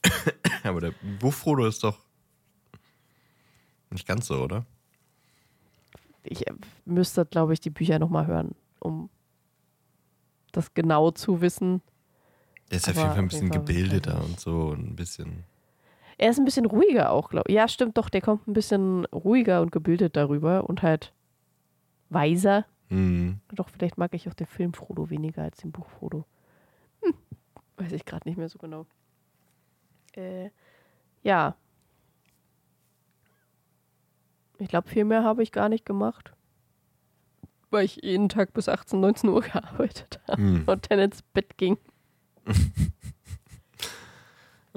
Aber 0.62 0.80
der 0.80 0.94
Buch 1.20 1.34
Frodo 1.34 1.66
ist 1.66 1.84
doch 1.84 1.98
nicht 3.90 4.06
ganz 4.08 4.28
so, 4.28 4.42
oder? 4.42 4.64
Ich 6.28 6.46
äh, 6.46 6.54
müsste, 6.84 7.26
glaube 7.26 7.52
ich, 7.52 7.60
die 7.60 7.70
Bücher 7.70 7.98
nochmal 7.98 8.26
hören, 8.26 8.54
um 8.78 9.08
das 10.52 10.74
genau 10.74 11.10
zu 11.10 11.40
wissen. 11.40 11.82
Der 12.70 12.78
ist 12.78 12.88
auf 12.88 12.96
jeden 12.96 13.08
Fall 13.08 13.18
ein 13.18 13.28
bisschen 13.28 13.50
gebildeter 13.50 14.24
und 14.24 14.40
so 14.40 14.68
und 14.68 14.90
ein 14.90 14.96
bisschen. 14.96 15.44
Er 16.18 16.30
ist 16.30 16.38
ein 16.38 16.44
bisschen 16.44 16.66
ruhiger 16.66 17.12
auch, 17.12 17.28
glaube 17.28 17.50
ich. 17.50 17.54
Ja, 17.54 17.68
stimmt 17.68 17.98
doch, 17.98 18.08
der 18.08 18.22
kommt 18.22 18.48
ein 18.48 18.54
bisschen 18.54 19.04
ruhiger 19.06 19.60
und 19.60 19.70
gebildet 19.70 20.16
darüber 20.16 20.68
und 20.68 20.82
halt 20.82 21.12
weiser. 22.08 22.64
Hm. 22.88 23.40
Doch, 23.52 23.68
vielleicht 23.68 23.98
mag 23.98 24.14
ich 24.14 24.28
auch 24.28 24.34
den 24.34 24.46
Film 24.46 24.72
Frodo 24.72 25.10
weniger 25.10 25.42
als 25.42 25.58
den 25.58 25.72
Buch 25.72 25.88
Frodo. 25.90 26.24
Hm, 27.02 27.14
weiß 27.76 27.92
ich 27.92 28.04
gerade 28.04 28.28
nicht 28.28 28.38
mehr 28.38 28.48
so 28.48 28.58
genau. 28.58 28.86
Äh, 30.14 30.50
ja. 31.22 31.56
Ich 34.58 34.68
glaube, 34.68 34.88
viel 34.88 35.04
mehr 35.04 35.22
habe 35.24 35.42
ich 35.42 35.52
gar 35.52 35.68
nicht 35.68 35.84
gemacht. 35.84 36.32
Weil 37.70 37.84
ich 37.84 38.00
jeden 38.02 38.28
Tag 38.28 38.52
bis 38.54 38.68
18, 38.68 39.00
19 39.00 39.30
Uhr 39.30 39.40
gearbeitet 39.42 40.20
habe 40.28 40.40
Hm. 40.42 40.64
und 40.66 40.90
dann 40.90 40.98
ins 40.98 41.22
Bett 41.22 41.56
ging. 41.58 41.76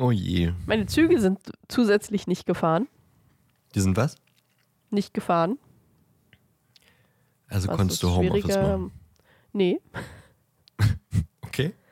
Oh 0.01 0.11
je. 0.11 0.53
Meine 0.65 0.86
Züge 0.86 1.19
sind 1.19 1.39
zusätzlich 1.67 2.25
nicht 2.25 2.45
gefahren. 2.45 2.88
Die 3.75 3.82
sind 3.82 3.97
was? 3.97 4.15
Nicht 4.91 5.13
gefahren. 5.13 5.59
Also 7.49 7.67
Was 7.67 7.75
konntest 7.75 8.03
du 8.03 8.09
Homeoffice 8.11 8.55
machen. 8.55 8.91
Nee. 9.51 9.82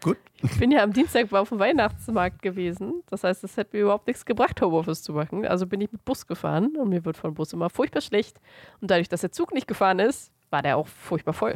Gut. 0.07 0.17
Ich 0.41 0.57
bin 0.57 0.71
ja 0.71 0.83
am 0.83 0.93
Dienstag 0.93 1.33
auf 1.33 1.49
dem 1.49 1.59
Weihnachtsmarkt 1.59 2.41
gewesen. 2.41 3.03
Das 3.09 3.25
heißt, 3.25 3.43
es 3.43 3.57
hätte 3.57 3.75
mir 3.75 3.83
überhaupt 3.83 4.07
nichts 4.07 4.25
gebracht, 4.25 4.61
Homeoffice 4.61 5.03
zu 5.03 5.11
machen. 5.11 5.45
Also 5.45 5.67
bin 5.67 5.81
ich 5.81 5.91
mit 5.91 6.05
Bus 6.05 6.27
gefahren 6.27 6.77
und 6.77 6.87
mir 6.87 7.03
wird 7.03 7.17
von 7.17 7.33
Bus 7.33 7.51
immer 7.51 7.69
furchtbar 7.69 7.99
schlecht. 7.99 8.39
Und 8.79 8.89
dadurch, 8.89 9.09
dass 9.09 9.19
der 9.19 9.33
Zug 9.33 9.53
nicht 9.53 9.67
gefahren 9.67 9.99
ist, 9.99 10.31
war 10.49 10.61
der 10.61 10.77
auch 10.77 10.87
furchtbar 10.87 11.33
voll. 11.33 11.55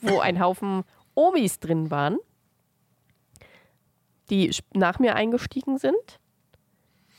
Wo 0.00 0.20
ein 0.20 0.38
Haufen 0.38 0.84
Omis 1.14 1.58
drin 1.58 1.90
waren, 1.90 2.18
die 4.30 4.54
nach 4.72 5.00
mir 5.00 5.16
eingestiegen 5.16 5.76
sind. 5.76 6.20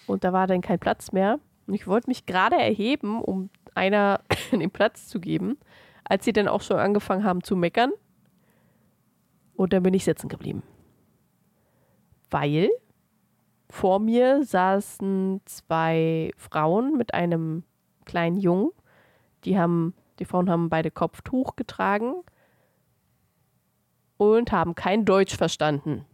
Und 0.08 0.24
da 0.24 0.32
war 0.32 0.47
dann 0.47 0.62
kein 0.62 0.80
Platz 0.80 1.12
mehr. 1.12 1.39
Und 1.68 1.74
ich 1.74 1.86
wollte 1.86 2.10
mich 2.10 2.26
gerade 2.26 2.56
erheben, 2.56 3.22
um 3.22 3.49
einer 3.74 4.22
den 4.53 4.72
Platz 4.72 5.10
zu 5.10 5.20
geben, 5.20 5.58
als 6.06 6.24
sie 6.24 6.32
dann 6.32 6.47
auch 6.47 6.62
schon 6.62 6.78
angefangen 6.78 7.26
haben 7.26 7.43
zu 7.43 7.58
meckern. 7.58 7.91
Und 9.56 9.74
dann 9.74 9.84
bin 9.84 9.93
ich 9.93 10.03
sitzen 10.03 10.28
geblieben. 10.28 10.64
Weil 12.30 12.70
vor 13.70 13.99
mir 13.99 14.43
saßen 14.43 15.41
zwei 15.45 16.32
Frauen 16.38 16.97
mit 16.97 17.14
einem 17.14 17.64
kleinen 18.06 18.38
Jungen. 18.38 18.72
Die 19.43 19.58
haben, 19.58 19.93
die 20.20 20.26
Frauen 20.26 20.49
haben 20.49 20.70
beide 20.70 20.91
Kopftuch 20.91 21.56
getragen 21.56 22.16
und 24.18 24.51
haben 24.51 24.76
kein 24.76 25.06
Deutsch 25.06 25.36
verstanden. 25.36 26.06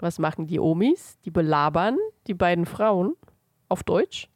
Was 0.00 0.18
machen 0.18 0.46
die 0.46 0.60
Omis? 0.60 1.18
Die 1.24 1.30
belabern 1.30 1.98
die 2.26 2.34
beiden 2.34 2.66
Frauen 2.66 3.14
auf 3.68 3.82
Deutsch. 3.82 4.28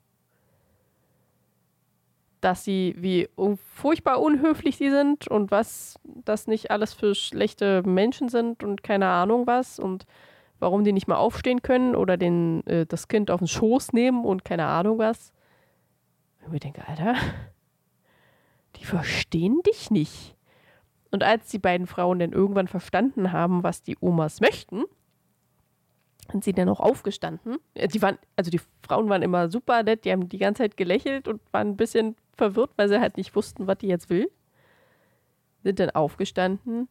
Dass 2.43 2.65
sie, 2.65 2.95
wie 2.99 3.31
furchtbar 3.73 4.21
unhöflich 4.21 4.77
sie 4.77 4.91
sind 4.91 5.27
und 5.29 5.51
was 5.51 5.99
das 6.05 6.47
nicht 6.47 6.71
alles 6.71 6.93
für 6.93 7.15
schlechte 7.15 7.83
Menschen 7.87 8.29
sind 8.29 8.63
und 8.63 8.83
keine 8.83 9.07
Ahnung 9.07 9.47
was 9.47 9.79
und 9.79 10.05
warum 10.59 10.85
die 10.85 10.93
nicht 10.93 11.09
mal 11.09 11.17
aufstehen 11.17 11.63
können 11.63 11.97
oder 11.97 12.17
den, 12.17 12.67
äh, 12.67 12.85
das 12.85 13.09
Kind 13.09 13.31
auf 13.31 13.39
den 13.39 13.49
Schoß 13.49 13.95
nehmen 13.95 14.25
und 14.25 14.45
keine 14.45 14.67
Ahnung 14.67 14.99
was. 14.99 15.33
Und 16.47 16.55
ich 16.55 16.61
denke, 16.61 16.87
Alter, 16.87 17.15
die 18.77 18.85
verstehen 18.85 19.61
dich 19.67 19.91
nicht. 19.91 20.37
Und 21.11 21.23
als 21.23 21.49
die 21.49 21.59
beiden 21.59 21.87
Frauen 21.87 22.19
dann 22.19 22.33
irgendwann 22.33 22.69
verstanden 22.69 23.33
haben, 23.33 23.63
was 23.63 23.83
die 23.83 23.97
Omas 24.01 24.41
möchten, 24.41 24.85
sind 26.31 26.45
sie 26.45 26.53
dann 26.53 26.69
auch 26.69 26.81
aufgestanden. 26.81 27.59
Äh, 27.75 27.89
Die 27.89 28.03
waren, 28.03 28.19
also 28.37 28.51
die 28.51 28.61
Frauen 28.87 29.09
waren 29.09 29.23
immer 29.23 29.49
super 29.49 29.83
nett, 29.83 30.05
die 30.05 30.13
haben 30.13 30.29
die 30.29 30.39
ganze 30.39 30.63
Zeit 30.63 30.77
gelächelt 30.77 31.29
und 31.29 31.41
waren 31.53 31.69
ein 31.69 31.77
bisschen 31.77 32.17
verwirrt, 32.37 32.71
weil 32.77 32.89
sie 32.89 33.01
halt 33.01 33.17
nicht 33.17 33.35
wussten, 33.35 33.67
was 33.67 33.79
die 33.79 33.89
jetzt 33.89 34.11
will. 34.11 34.31
Sind 35.63 35.79
dann 35.79 35.91
aufgestanden 35.91 36.89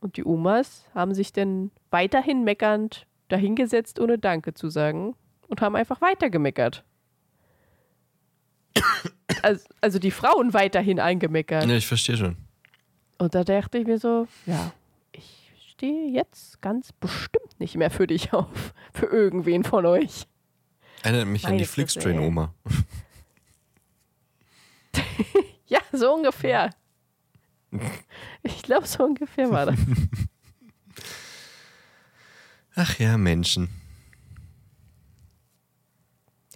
und 0.00 0.16
die 0.16 0.24
Omas 0.24 0.84
haben 0.94 1.14
sich 1.14 1.32
dann 1.32 1.70
weiterhin 1.90 2.44
meckernd 2.44 3.06
dahingesetzt, 3.28 3.98
ohne 3.98 4.18
Danke 4.18 4.54
zu 4.54 4.68
sagen 4.68 5.14
und 5.48 5.60
haben 5.60 5.76
einfach 5.76 6.00
weiter 6.00 6.30
gemeckert. 6.30 6.84
Also, 9.42 9.66
also 9.80 9.98
die 9.98 10.12
Frauen 10.12 10.54
weiterhin 10.54 10.98
eingemeckert. 10.98 11.66
Ja, 11.66 11.76
ich 11.76 11.86
verstehe 11.86 12.16
schon. 12.16 12.36
Und 13.18 13.34
da 13.34 13.44
dachte 13.44 13.78
ich 13.78 13.86
mir 13.86 13.98
so, 13.98 14.26
ja, 14.46 14.72
ich 15.12 15.50
stehe 15.70 16.10
jetzt 16.10 16.60
ganz 16.62 16.92
bestimmt 16.92 17.60
nicht 17.60 17.76
mehr 17.76 17.90
für 17.90 18.06
dich 18.06 18.32
auf. 18.32 18.72
Für 18.92 19.06
irgendwen 19.06 19.62
von 19.62 19.84
euch. 19.84 20.26
Erinnert 21.02 21.28
mich 21.28 21.44
an 21.44 21.52
Meine 21.52 21.62
die 21.62 21.68
Fresse, 21.68 21.98
ey. 21.98 22.04
Flixtrain-Oma. 22.04 22.54
Ja, 25.68 25.80
so 25.92 26.14
ungefähr. 26.14 26.70
Ich 28.44 28.62
glaube, 28.62 28.86
so 28.86 29.04
ungefähr 29.04 29.50
war 29.50 29.66
das. 29.66 29.78
Ach 32.76 32.98
ja, 32.98 33.16
Menschen. 33.18 33.68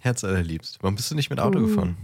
Herz 0.01 0.23
allerliebst. 0.23 0.81
Warum 0.81 0.95
bist 0.95 1.11
du 1.11 1.15
nicht 1.15 1.29
mit 1.29 1.39
Auto 1.39 1.59
Mhm. 1.59 1.67
gefahren? 1.67 1.97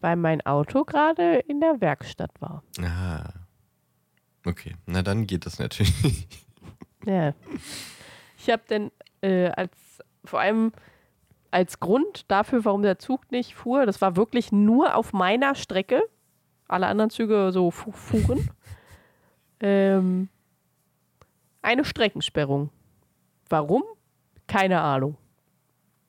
Weil 0.00 0.16
mein 0.16 0.40
Auto 0.46 0.84
gerade 0.84 1.40
in 1.46 1.60
der 1.60 1.80
Werkstatt 1.80 2.30
war. 2.40 2.62
Ah. 2.80 3.28
Okay, 4.46 4.74
na 4.86 5.02
dann 5.02 5.26
geht 5.26 5.44
das 5.44 5.58
natürlich. 5.58 6.26
Ja. 7.04 7.34
Ich 8.38 8.48
habe 8.48 8.62
dann 8.68 8.90
äh, 9.20 9.48
als 9.50 9.72
vor 10.24 10.40
allem 10.40 10.72
als 11.50 11.80
Grund 11.80 12.30
dafür, 12.30 12.64
warum 12.64 12.82
der 12.82 12.98
Zug 12.98 13.30
nicht 13.32 13.54
fuhr, 13.54 13.86
das 13.86 14.00
war 14.00 14.16
wirklich 14.16 14.52
nur 14.52 14.94
auf 14.94 15.12
meiner 15.12 15.54
Strecke. 15.54 16.02
Alle 16.68 16.86
anderen 16.86 17.10
Züge 17.10 17.50
so 17.52 17.70
fu 17.70 17.90
fuhren. 17.90 18.50
ähm, 19.60 20.28
eine 21.62 21.84
Streckensperrung. 21.84 22.70
Warum? 23.48 23.82
Keine 24.46 24.80
Ahnung. 24.80 25.16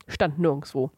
Stand 0.07 0.37
nirgendwo. 0.37 0.91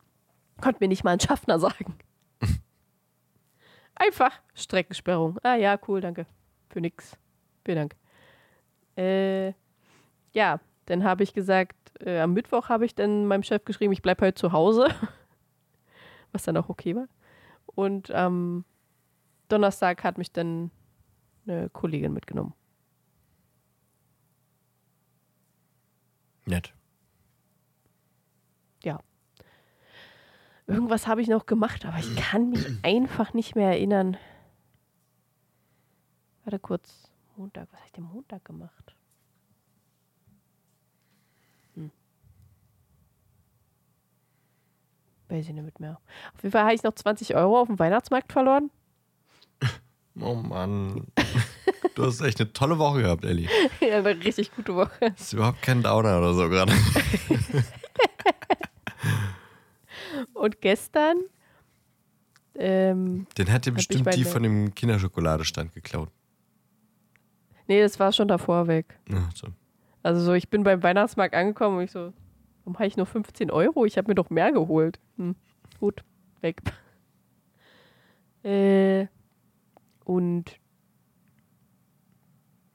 Konnte 0.62 0.80
mir 0.82 0.88
nicht 0.88 1.04
mal 1.04 1.12
ein 1.12 1.20
Schaffner 1.20 1.60
sagen. 1.60 1.96
Einfach 3.96 4.40
Streckensperrung. 4.54 5.38
Ah 5.44 5.56
ja, 5.56 5.80
cool, 5.88 6.02
danke. 6.02 6.26
Für 6.70 6.82
nix. 6.82 7.18
Vielen 7.64 7.78
Dank. 7.78 7.96
Äh, 8.98 9.54
ja, 10.34 10.60
dann 10.86 11.04
habe 11.04 11.24
ich 11.24 11.34
gesagt, 11.34 11.76
äh, 12.00 12.20
am 12.20 12.34
Mittwoch 12.34 12.70
habe 12.70 12.86
ich 12.86 12.96
dann 12.96 13.26
meinem 13.26 13.44
Chef 13.44 13.66
geschrieben, 13.66 13.94
ich 13.94 14.02
bleibe 14.02 14.26
heute 14.26 14.36
zu 14.36 14.52
Hause. 14.52 14.88
Was 16.32 16.44
dann 16.44 16.58
auch 16.58 16.70
okay 16.70 16.96
war. 16.96 17.08
Und 17.66 18.12
am 18.12 18.66
Donnerstag 19.50 20.04
hat 20.04 20.18
mich 20.18 20.32
dann 20.32 20.72
eine 21.46 21.70
Kollegin 21.70 22.14
mitgenommen. 22.14 22.54
Nett. 26.46 26.74
Irgendwas 30.66 31.08
habe 31.08 31.22
ich 31.22 31.28
noch 31.28 31.46
gemacht, 31.46 31.86
aber 31.86 31.98
ich 31.98 32.16
kann 32.16 32.50
mich 32.50 32.66
einfach 32.84 33.34
nicht 33.34 33.56
mehr 33.56 33.70
erinnern. 33.70 34.18
Warte 36.46 36.60
kurz. 36.60 37.12
Montag. 37.36 37.68
Was 37.72 37.80
habe 37.80 37.88
ich 37.88 37.94
denn 37.94 38.04
Montag 38.04 38.46
gemacht? 38.46 38.96
Weiß 45.34 45.48
ich 45.48 45.54
nicht 45.54 45.80
mehr. 45.80 46.00
Auf 46.36 46.44
jeden 46.44 46.52
Fall 46.52 46.62
habe 46.62 46.76
ich 46.76 46.84
noch 46.84 46.94
20 46.94 47.36
Euro 47.36 47.60
auf 47.60 47.68
dem 47.68 47.80
Weihnachtsmarkt 47.80 48.32
verloren. 48.32 48.70
Oh 50.22 50.36
Mann. 50.36 51.08
Du 51.96 52.06
hast 52.06 52.22
echt 52.22 52.40
eine 52.40 52.54
tolle 52.54 52.78
Woche 52.78 53.02
gehabt, 53.02 53.26
Ellie. 53.26 53.50
ja, 53.82 53.98
eine 53.98 54.10
richtig 54.10 54.56
gute 54.56 54.76
Woche. 54.76 54.92
Das 55.00 55.22
ist 55.22 55.34
überhaupt 55.34 55.64
kein 55.64 55.82
Downer 55.82 56.20
oder 56.20 56.36
so 56.36 56.48
gerade. 56.50 56.72
Und 60.36 60.62
gestern. 60.62 61.18
Ähm, 62.54 63.26
Den 63.36 63.52
hat 63.52 63.66
dir 63.66 63.72
bestimmt 63.72 64.16
die 64.16 64.24
von 64.24 64.44
dem 64.44 64.76
Kinderschokoladestand 64.76 65.74
geklaut. 65.74 66.10
nee, 67.66 67.82
das 67.82 68.00
war 68.00 68.12
schon 68.12 68.28
davor 68.28 68.68
weg. 68.68 69.00
Ach 69.12 69.32
so. 69.34 69.48
Also 70.04 70.22
so, 70.22 70.34
ich 70.34 70.48
bin 70.48 70.64
beim 70.64 70.84
Weihnachtsmarkt 70.84 71.34
angekommen 71.34 71.80
und 71.80 71.86
ich 71.86 71.92
so, 71.92 72.14
warum 72.64 72.76
habe 72.76 72.88
ich 72.88 72.98
nur 72.98 73.06
15 73.06 73.52
Euro? 73.52 73.86
Ich 73.86 73.98
habe 73.98 74.10
mir 74.10 74.16
doch 74.16 74.30
mehr 74.30 74.52
geholt. 74.52 75.00
Hm, 75.18 75.36
gut, 75.80 76.04
weg. 76.42 76.62
Äh, 78.46 79.08
und 80.04 80.60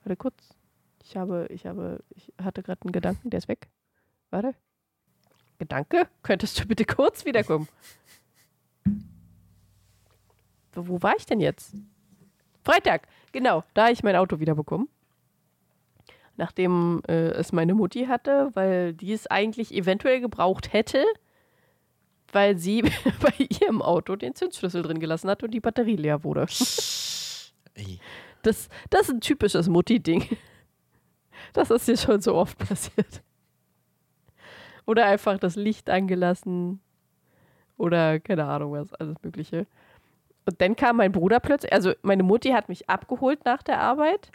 warte 0.02 0.16
kurz. 0.16 0.56
Ich 1.04 1.14
habe, 1.14 1.46
ich 1.50 1.66
habe, 1.66 2.02
ich 2.14 2.32
hatte 2.42 2.62
gerade 2.62 2.80
einen 2.84 2.92
Gedanken, 2.92 3.28
der 3.28 3.36
ist 3.36 3.48
weg. 3.48 3.68
Warte. 4.30 4.54
Gedanke? 5.58 6.08
Könntest 6.22 6.58
du 6.58 6.66
bitte 6.66 6.86
kurz 6.86 7.26
wiederkommen? 7.26 7.68
Wo 10.72 11.02
war 11.02 11.16
ich 11.18 11.26
denn 11.26 11.40
jetzt? 11.40 11.74
Freitag, 12.64 13.06
genau, 13.32 13.62
da 13.74 13.82
habe 13.82 13.92
ich 13.92 14.02
mein 14.02 14.16
Auto 14.16 14.40
wiederbekommen 14.40 14.88
nachdem 16.38 17.02
äh, 17.08 17.30
es 17.32 17.52
meine 17.52 17.74
Mutti 17.74 18.06
hatte, 18.06 18.50
weil 18.54 18.94
die 18.94 19.12
es 19.12 19.26
eigentlich 19.26 19.74
eventuell 19.74 20.20
gebraucht 20.20 20.72
hätte, 20.72 21.04
weil 22.32 22.56
sie 22.56 22.82
bei 23.20 23.34
ihrem 23.60 23.82
Auto 23.82 24.16
den 24.16 24.34
Zündschlüssel 24.34 24.82
drin 24.82 25.00
gelassen 25.00 25.28
hat 25.28 25.42
und 25.42 25.50
die 25.50 25.60
Batterie 25.60 25.96
leer 25.96 26.24
wurde. 26.24 26.46
Ey. 27.74 28.00
Das, 28.42 28.68
das 28.88 29.08
ist 29.08 29.10
ein 29.10 29.20
typisches 29.20 29.68
Mutti-Ding. 29.68 30.24
Das 31.52 31.70
ist 31.70 31.88
dir 31.88 31.96
schon 31.96 32.20
so 32.20 32.34
oft 32.34 32.58
passiert. 32.58 33.22
Oder 34.86 35.06
einfach 35.06 35.38
das 35.38 35.56
Licht 35.56 35.90
angelassen. 35.90 36.80
Oder 37.76 38.20
keine 38.20 38.44
Ahnung 38.44 38.72
was, 38.72 38.92
alles 38.94 39.16
Mögliche. 39.22 39.66
Und 40.44 40.60
dann 40.60 40.76
kam 40.76 40.96
mein 40.96 41.12
Bruder 41.12 41.40
plötzlich, 41.40 41.72
also 41.72 41.92
meine 42.02 42.22
Mutti 42.22 42.50
hat 42.50 42.68
mich 42.68 42.88
abgeholt 42.88 43.44
nach 43.44 43.62
der 43.62 43.80
Arbeit. 43.80 44.30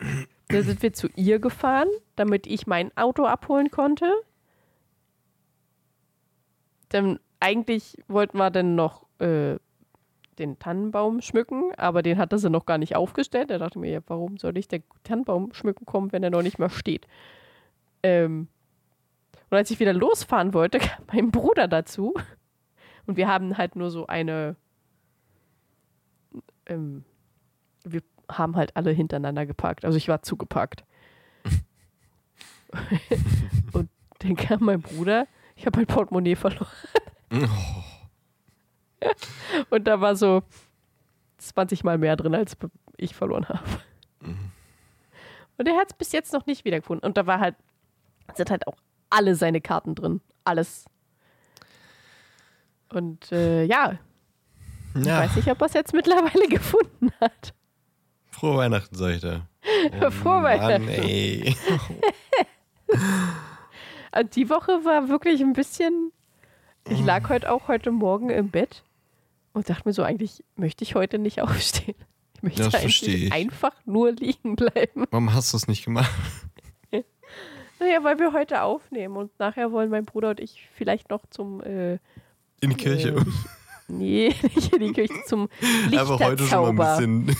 Dann 0.54 0.64
sind 0.64 0.82
wir 0.82 0.93
zu 0.93 1.08
ihr 1.16 1.39
gefahren, 1.39 1.89
damit 2.16 2.47
ich 2.47 2.68
mein 2.68 2.95
Auto 2.95 3.26
abholen 3.26 3.72
konnte. 3.72 4.12
Dann 6.89 7.20
eigentlich 7.39 7.97
wollten 8.08 8.38
wir 8.38 8.51
dann 8.51 8.76
noch 8.76 9.06
äh, 9.20 9.58
den 10.38 10.60
Tannenbaum 10.60 11.22
schmücken, 11.22 11.74
aber 11.76 12.01
den 12.01 12.18
hatte 12.18 12.38
sie 12.38 12.49
noch 12.49 12.66
gar 12.66 12.78
nicht 12.78 12.95
aufgestellt. 12.95 13.49
Da 13.49 13.58
dachte 13.58 13.80
ich 13.80 13.82
mir, 13.82 13.91
ja, 13.91 13.99
warum 14.08 14.38
soll 14.38 14.58
ich 14.58 14.68
den 14.68 14.84
Tannenbaum 15.04 15.54
schmücken 15.54 15.86
kommen, 15.86 16.12
wenn 16.12 16.24
er 16.24 16.30
noch 16.30 16.43
nicht 16.43 16.60
mal 16.60 16.70
steht? 16.70 17.08
Ähm, 18.04 18.47
und 19.49 19.58
als 19.58 19.72
ich 19.72 19.80
wieder 19.80 19.93
losfahren 19.93 20.54
wollte, 20.54 20.80
kam 20.80 21.06
mein 21.12 21.32
Bruder 21.32 21.68
dazu. 21.68 22.14
Und 23.06 23.18
wir 23.18 23.28
haben 23.28 23.58
halt 23.58 23.76
nur 23.76 23.91
so 23.91 24.08
eine. 24.08 24.56
Ähm, 26.66 27.04
wir 27.84 28.01
haben 28.38 28.55
halt 28.55 28.75
alle 28.75 28.91
hintereinander 28.91 29.45
geparkt. 29.45 29.86
Also 29.86 29.97
ich 29.97 30.07
war 30.07 30.21
zugepackt. 30.21 30.84
und 33.73 33.89
dann 34.19 34.36
kam 34.36 34.63
mein 34.65 34.81
Bruder. 34.81 35.27
Ich 35.55 35.65
habe 35.65 35.79
mein 35.79 35.88
Portemonnaie 35.88 36.36
verloren. 36.36 36.67
Oh, 37.31 37.47
Und 39.69 39.86
da 39.86 40.01
war 40.01 40.15
so 40.15 40.43
20 41.38 41.84
Mal 41.84 41.97
mehr 41.97 42.15
drin, 42.15 42.36
als 42.36 42.57
ich 42.97 43.15
verloren 43.15 43.47
habe. 43.49 43.63
Und 45.57 45.67
er 45.67 45.75
hat 45.75 45.91
es 45.91 45.97
bis 45.97 46.11
jetzt 46.11 46.34
noch 46.34 46.45
nicht 46.45 46.65
wiedergefunden. 46.65 47.05
Und 47.07 47.17
da 47.17 47.27
war 47.27 47.39
halt, 47.39 47.55
sind 48.36 48.49
halt 48.49 48.67
auch 48.67 48.77
alle 49.09 49.36
seine 49.36 49.61
Karten 49.61 49.95
drin. 49.95 50.21
Alles. 50.43 50.86
Und 52.89 53.31
äh, 53.31 53.63
ja, 53.65 53.97
ich 54.95 55.05
ja, 55.05 55.19
weiß 55.19 55.36
nicht, 55.36 55.49
ob 55.49 55.61
er 55.61 55.67
es 55.67 55.73
jetzt 55.73 55.93
mittlerweile 55.93 56.47
gefunden 56.49 57.11
hat. 57.19 57.53
Frohe 58.44 58.58
Weihnachten, 58.58 58.94
sag 58.96 59.12
ich 59.16 59.22
da. 59.22 59.48
Oh, 60.02 60.12
Frohe 60.12 60.44
Weihnachten. 60.44 60.86
Mann, 60.86 60.94
ey. 60.94 61.56
Die 64.36 64.50
Woche 64.50 64.84
war 64.84 65.08
wirklich 65.08 65.39
ein 65.41 65.54
bisschen. 65.54 66.12
Ich 66.89 67.00
lag 67.06 67.30
heute 67.30 67.50
auch 67.50 67.70
heute 67.70 67.91
Morgen 67.91 68.30
im 68.30 68.50
Bett 68.50 68.84
und 69.54 69.70
dachte 69.70 69.84
mir 69.88 69.94
so, 69.94 70.04
eigentlich 70.04 70.44
möchte 70.58 70.84
ich 70.84 70.94
heute 70.96 71.20
nicht 71.20 71.41
aufstehen. 71.41 71.96
Ich 72.36 72.44
möchte 72.44 72.64
Das 72.64 72.76
eigentlich 72.76 73.08
ich. 73.08 73.32
einfach 73.32 73.72
nur 73.86 74.12
liegen 74.12 74.58
bleiben. 74.58 75.06
Warum 75.10 75.34
hast 75.34 75.54
du 75.54 75.58
es 75.58 75.70
nicht 75.70 75.86
gemacht? 75.86 76.12
Naja, 77.80 78.04
weil 78.04 78.20
wir 78.20 78.34
heute 78.34 78.62
aufnehmen 78.62 79.16
und 79.18 79.32
nachher 79.39 79.72
wollen 79.72 79.89
mein 79.89 80.04
Bruder 80.06 80.32
und 80.32 80.39
ich 80.41 80.68
vielleicht 80.76 81.10
noch 81.10 81.26
zum. 81.30 81.62
Äh, 81.64 81.94
In 82.62 82.70
die 82.72 82.76
Kirche. 82.76 83.10
Äh, 83.10 83.24
nee, 83.88 84.36
nicht 84.56 84.74
in 84.74 84.80
die 84.82 84.91
Kirche, 84.94 85.14
zum 85.26 85.48
Einfach 85.91 86.20
heute 86.20 86.46
schon 86.46 86.76
mal 86.76 86.98
ein 86.98 87.26
bisschen. 87.26 87.38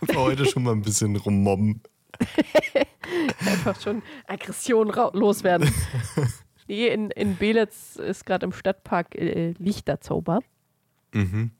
Einfach 0.00 0.16
heute 0.16 0.46
schon 0.46 0.62
mal 0.62 0.72
ein 0.72 0.82
bisschen 0.82 1.16
rummobben. 1.16 1.82
Einfach 3.46 3.80
schon 3.80 4.02
Aggression 4.26 4.88
loswerden. 5.12 5.72
nee, 6.68 6.88
in, 6.88 7.10
in 7.10 7.36
Belitz 7.36 7.96
ist 7.96 8.26
gerade 8.26 8.46
im 8.46 8.52
Stadtpark 8.52 9.14
äh, 9.14 9.54
Lichterzauber. 9.58 10.40
Mhm. 11.12 11.50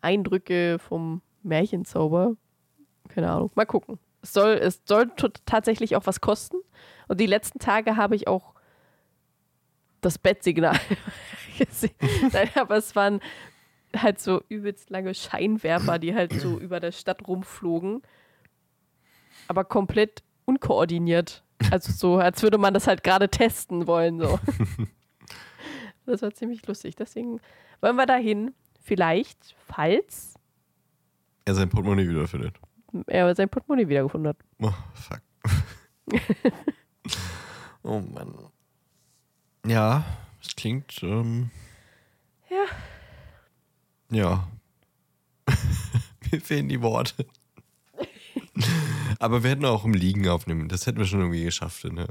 Eindrücke 0.00 0.78
vom 0.78 1.22
Märchenzauber. 1.42 2.36
Keine 3.08 3.30
Ahnung. 3.30 3.50
Mal 3.54 3.66
gucken. 3.66 3.98
Es 4.22 4.32
soll, 4.32 4.52
es 4.54 4.82
soll 4.84 5.10
tatsächlich 5.46 5.96
auch 5.96 6.06
was 6.06 6.20
kosten. 6.20 6.56
Und 7.06 7.20
die 7.20 7.26
letzten 7.26 7.58
Tage 7.58 7.96
habe 7.96 8.16
ich 8.16 8.28
auch 8.28 8.54
das 10.00 10.18
Bettsignal 10.18 10.78
gesehen. 11.58 11.94
Nein, 12.32 12.50
aber 12.54 12.76
es 12.76 12.94
waren 12.94 13.20
halt 13.96 14.20
so 14.20 14.42
übelst 14.48 14.90
lange 14.90 15.14
Scheinwerfer, 15.14 15.98
die 15.98 16.14
halt 16.14 16.32
so 16.32 16.58
über 16.60 16.80
der 16.80 16.92
Stadt 16.92 17.26
rumflogen. 17.26 18.02
Aber 19.48 19.64
komplett 19.64 20.22
unkoordiniert. 20.44 21.42
Also 21.70 21.92
so, 21.92 22.16
als 22.18 22.42
würde 22.42 22.58
man 22.58 22.74
das 22.74 22.86
halt 22.86 23.02
gerade 23.02 23.28
testen 23.28 23.86
wollen. 23.86 24.20
So. 24.20 24.38
Das 26.06 26.22
war 26.22 26.32
ziemlich 26.32 26.66
lustig. 26.66 26.96
Deswegen 26.96 27.38
wollen 27.82 27.96
wir 27.96 28.06
dahin. 28.06 28.54
Vielleicht, 28.82 29.54
falls 29.66 30.36
Er 31.44 31.54
sein 31.54 31.68
Portemonnaie 31.68 32.08
wiederfindet. 32.08 32.56
er 33.08 33.34
sein 33.34 33.50
Portemonnaie 33.50 33.88
wiedergefunden 33.88 34.28
hat. 34.30 34.38
Oh, 34.58 34.72
fuck. 34.94 35.20
Oh 37.82 38.00
Mann. 38.00 38.34
Ja, 39.66 40.04
es 40.42 40.56
klingt. 40.56 41.02
Ähm. 41.02 41.50
Ja. 44.10 44.48
Mir 46.30 46.40
fehlen 46.40 46.68
die 46.68 46.82
Worte. 46.82 47.26
Aber 49.18 49.42
wir 49.42 49.50
hätten 49.50 49.64
auch 49.64 49.84
im 49.84 49.94
Liegen 49.94 50.28
aufnehmen. 50.28 50.68
Das 50.68 50.86
hätten 50.86 50.98
wir 50.98 51.06
schon 51.06 51.20
irgendwie 51.20 51.44
geschafft. 51.44 51.84
Ne? 51.84 52.06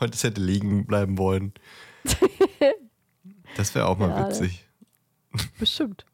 Heute 0.00 0.14
es 0.14 0.24
hätte 0.24 0.40
liegen 0.40 0.86
bleiben 0.86 1.18
wollen. 1.18 1.52
Das 3.56 3.74
wäre 3.74 3.86
auch 3.86 3.98
mal 3.98 4.10
Ja, 4.10 4.28
witzig. 4.28 4.64
Bestimmt. 5.58 6.04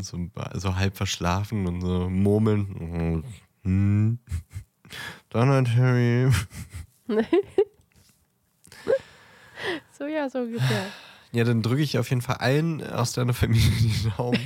So, 0.00 0.18
so 0.54 0.76
halb 0.76 0.96
verschlafen 0.96 1.66
und 1.66 1.80
so 1.80 2.08
murmeln. 2.10 3.24
Hm. 3.62 4.18
Donald 5.30 5.68
Harry. 5.76 6.30
So, 9.96 10.06
ja, 10.06 10.28
so 10.28 10.40
ungefähr. 10.40 10.86
Ja, 11.34 11.42
dann 11.42 11.62
drücke 11.62 11.82
ich 11.82 11.98
auf 11.98 12.08
jeden 12.10 12.22
Fall 12.22 12.36
allen 12.36 12.80
aus 12.86 13.12
deiner 13.12 13.34
Familie 13.34 13.68
die 13.80 14.10
Daumen, 14.16 14.40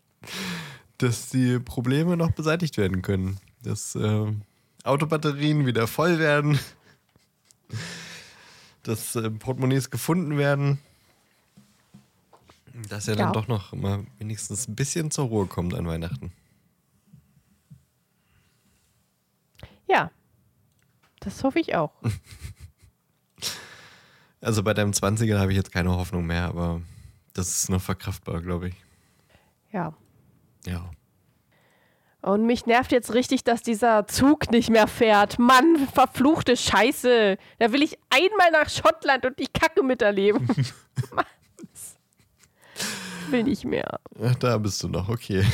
dass 0.98 1.28
die 1.28 1.58
Probleme 1.58 2.16
noch 2.16 2.30
beseitigt 2.32 2.78
werden 2.78 3.02
können. 3.02 3.38
Dass 3.62 3.94
äh, 3.94 4.32
Autobatterien 4.84 5.66
wieder 5.66 5.86
voll 5.86 6.18
werden, 6.18 6.58
dass 8.84 9.16
äh, 9.16 9.28
Portemonnaies 9.30 9.90
gefunden 9.90 10.38
werden, 10.38 10.78
dass 12.88 13.06
er 13.08 13.16
Ja. 13.16 13.24
dann 13.24 13.32
doch 13.34 13.46
noch 13.48 13.72
mal 13.74 14.06
wenigstens 14.18 14.68
ein 14.68 14.76
bisschen 14.76 15.10
zur 15.10 15.26
Ruhe 15.26 15.46
kommt 15.46 15.74
an 15.74 15.86
Weihnachten. 15.86 16.32
Ja. 19.88 20.10
Das 21.20 21.42
hoffe 21.44 21.58
ich 21.58 21.74
auch. 21.74 21.92
Also 24.46 24.62
bei 24.62 24.74
deinem 24.74 24.92
20er 24.92 25.40
habe 25.40 25.50
ich 25.50 25.56
jetzt 25.56 25.72
keine 25.72 25.90
Hoffnung 25.90 26.24
mehr, 26.24 26.44
aber 26.44 26.80
das 27.34 27.48
ist 27.48 27.68
noch 27.68 27.82
verkraftbar, 27.82 28.40
glaube 28.40 28.68
ich. 28.68 28.74
Ja. 29.72 29.92
Ja. 30.64 30.88
Und 32.22 32.46
mich 32.46 32.64
nervt 32.64 32.92
jetzt 32.92 33.12
richtig, 33.12 33.42
dass 33.42 33.62
dieser 33.62 34.06
Zug 34.06 34.52
nicht 34.52 34.70
mehr 34.70 34.86
fährt. 34.86 35.40
Mann, 35.40 35.88
verfluchte 35.92 36.56
Scheiße. 36.56 37.38
Da 37.58 37.72
will 37.72 37.82
ich 37.82 37.98
einmal 38.08 38.52
nach 38.52 38.70
Schottland 38.70 39.26
und 39.26 39.36
die 39.40 39.48
Kacke 39.48 39.82
miterleben. 39.82 40.46
Mann. 41.12 41.24
will 43.30 43.42
nicht 43.42 43.64
mehr. 43.64 43.98
Ach, 44.22 44.36
da 44.36 44.58
bist 44.58 44.80
du 44.80 44.88
noch, 44.88 45.08
okay. 45.08 45.44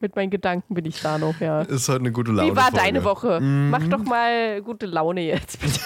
Mit 0.00 0.14
meinen 0.14 0.30
Gedanken 0.30 0.74
bin 0.74 0.84
ich 0.84 1.00
da 1.00 1.18
noch, 1.18 1.40
ja. 1.40 1.62
Ist 1.62 1.88
heute 1.88 2.00
eine 2.00 2.12
gute 2.12 2.30
Laune. 2.30 2.52
Wie 2.52 2.56
war 2.56 2.70
deine 2.70 3.02
Woche? 3.02 3.40
Mach 3.40 3.86
doch 3.88 4.04
mal 4.04 4.62
gute 4.62 4.86
Laune 4.86 5.22
jetzt, 5.22 5.58
bitte. 5.60 5.80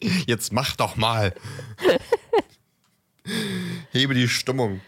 Jetzt 0.26 0.52
mach 0.52 0.76
doch 0.76 0.96
mal. 0.96 1.34
Hebe 3.90 4.14
die 4.14 4.28
Stimmung. 4.28 4.80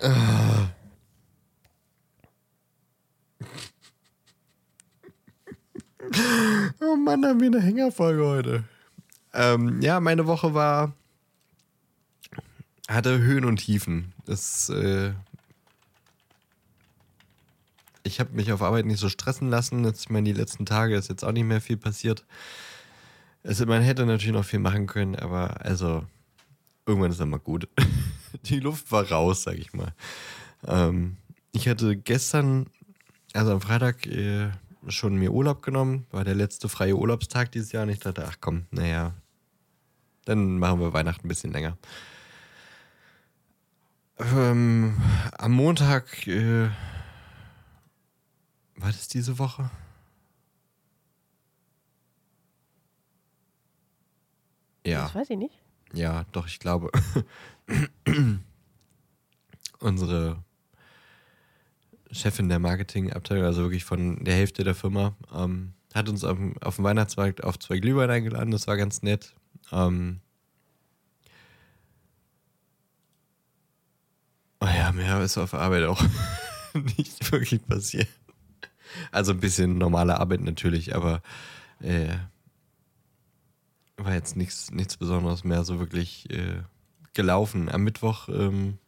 Ah. 0.00 0.68
Oh 6.80 6.96
Mann, 6.96 7.24
haben 7.24 7.40
wir 7.40 7.46
eine 7.46 7.60
Hängerfolge 7.60 8.24
heute. 8.26 8.64
Ähm, 9.32 9.80
ja, 9.80 10.00
meine 10.00 10.26
Woche 10.26 10.54
war. 10.54 10.92
hatte 12.88 13.18
Höhen 13.18 13.44
und 13.44 13.56
Tiefen. 13.56 14.12
Das, 14.26 14.68
äh, 14.70 15.12
ich 18.04 18.20
habe 18.20 18.34
mich 18.34 18.52
auf 18.52 18.62
Arbeit 18.62 18.86
nicht 18.86 19.00
so 19.00 19.08
stressen 19.08 19.50
lassen. 19.50 19.84
Jetzt, 19.84 20.02
ich 20.02 20.10
meine, 20.10 20.24
die 20.24 20.38
letzten 20.38 20.66
Tage 20.66 20.94
ist 20.96 21.08
jetzt 21.08 21.24
auch 21.24 21.32
nicht 21.32 21.44
mehr 21.44 21.60
viel 21.60 21.76
passiert. 21.76 22.24
Also 23.42 23.66
man 23.66 23.82
hätte 23.82 24.06
natürlich 24.06 24.32
noch 24.32 24.44
viel 24.44 24.60
machen 24.60 24.86
können, 24.86 25.16
aber 25.16 25.64
also 25.64 26.04
irgendwann 26.86 27.10
ist 27.10 27.20
dann 27.20 27.30
mal 27.30 27.38
gut. 27.38 27.68
Die 28.44 28.60
Luft 28.60 28.90
war 28.92 29.10
raus, 29.10 29.42
sag 29.42 29.58
ich 29.58 29.72
mal. 29.72 29.94
Ähm, 30.66 31.16
ich 31.52 31.68
hatte 31.68 31.96
gestern, 31.96 32.66
also 33.32 33.52
am 33.52 33.60
Freitag, 33.60 34.06
äh, 34.06 34.50
schon 34.88 35.16
mir 35.16 35.32
Urlaub 35.32 35.62
genommen. 35.62 36.06
War 36.10 36.24
der 36.24 36.34
letzte 36.34 36.68
freie 36.68 36.96
Urlaubstag 36.96 37.52
dieses 37.52 37.72
Jahr 37.72 37.84
und 37.84 37.90
ich 37.90 38.00
dachte, 38.00 38.26
ach 38.28 38.36
komm, 38.40 38.66
naja, 38.70 39.14
dann 40.24 40.58
machen 40.58 40.80
wir 40.80 40.92
Weihnachten 40.92 41.26
ein 41.26 41.28
bisschen 41.28 41.52
länger. 41.52 41.76
Ähm, 44.18 44.96
am 45.38 45.52
Montag, 45.52 46.26
äh, 46.26 46.68
war 48.84 48.92
das 48.92 49.08
diese 49.08 49.38
Woche? 49.38 49.70
Ja. 54.86 55.04
Das 55.04 55.14
weiß 55.14 55.30
ich 55.30 55.38
nicht. 55.38 55.58
Ja, 55.92 56.24
doch, 56.32 56.46
ich 56.46 56.58
glaube. 56.58 56.90
Unsere 59.80 60.42
Chefin 62.10 62.48
der 62.48 62.58
Marketingabteilung, 62.58 63.44
also 63.44 63.62
wirklich 63.62 63.84
von 63.84 64.22
der 64.24 64.34
Hälfte 64.34 64.64
der 64.64 64.74
Firma, 64.74 65.14
ähm, 65.34 65.74
hat 65.94 66.08
uns 66.08 66.24
auf, 66.24 66.36
dem- 66.36 66.56
auf 66.62 66.76
dem 66.76 66.84
Weihnachtsmarkt 66.84 67.42
auf 67.44 67.58
zwei 67.58 67.78
Glühwein 67.78 68.10
eingeladen. 68.10 68.50
Das 68.50 68.66
war 68.66 68.76
ganz 68.76 69.02
nett. 69.02 69.34
Ähm, 69.72 70.20
oh 74.60 74.66
ja, 74.66 74.92
mehr 74.92 75.20
ist 75.22 75.38
auf 75.38 75.54
Arbeit 75.54 75.84
auch 75.84 76.02
nicht 76.98 77.32
wirklich 77.32 77.64
passiert. 77.66 78.08
Also 79.10 79.32
ein 79.32 79.40
bisschen 79.40 79.78
normale 79.78 80.20
Arbeit 80.20 80.40
natürlich, 80.40 80.94
aber 80.94 81.22
äh, 81.80 82.16
war 83.96 84.14
jetzt 84.14 84.36
nichts, 84.36 84.70
nichts 84.70 84.96
Besonderes 84.96 85.44
mehr 85.44 85.64
so 85.64 85.78
wirklich 85.78 86.28
äh, 86.30 86.62
gelaufen. 87.14 87.68
Am 87.68 87.84
Mittwoch 87.84 88.28
ähm, 88.28 88.78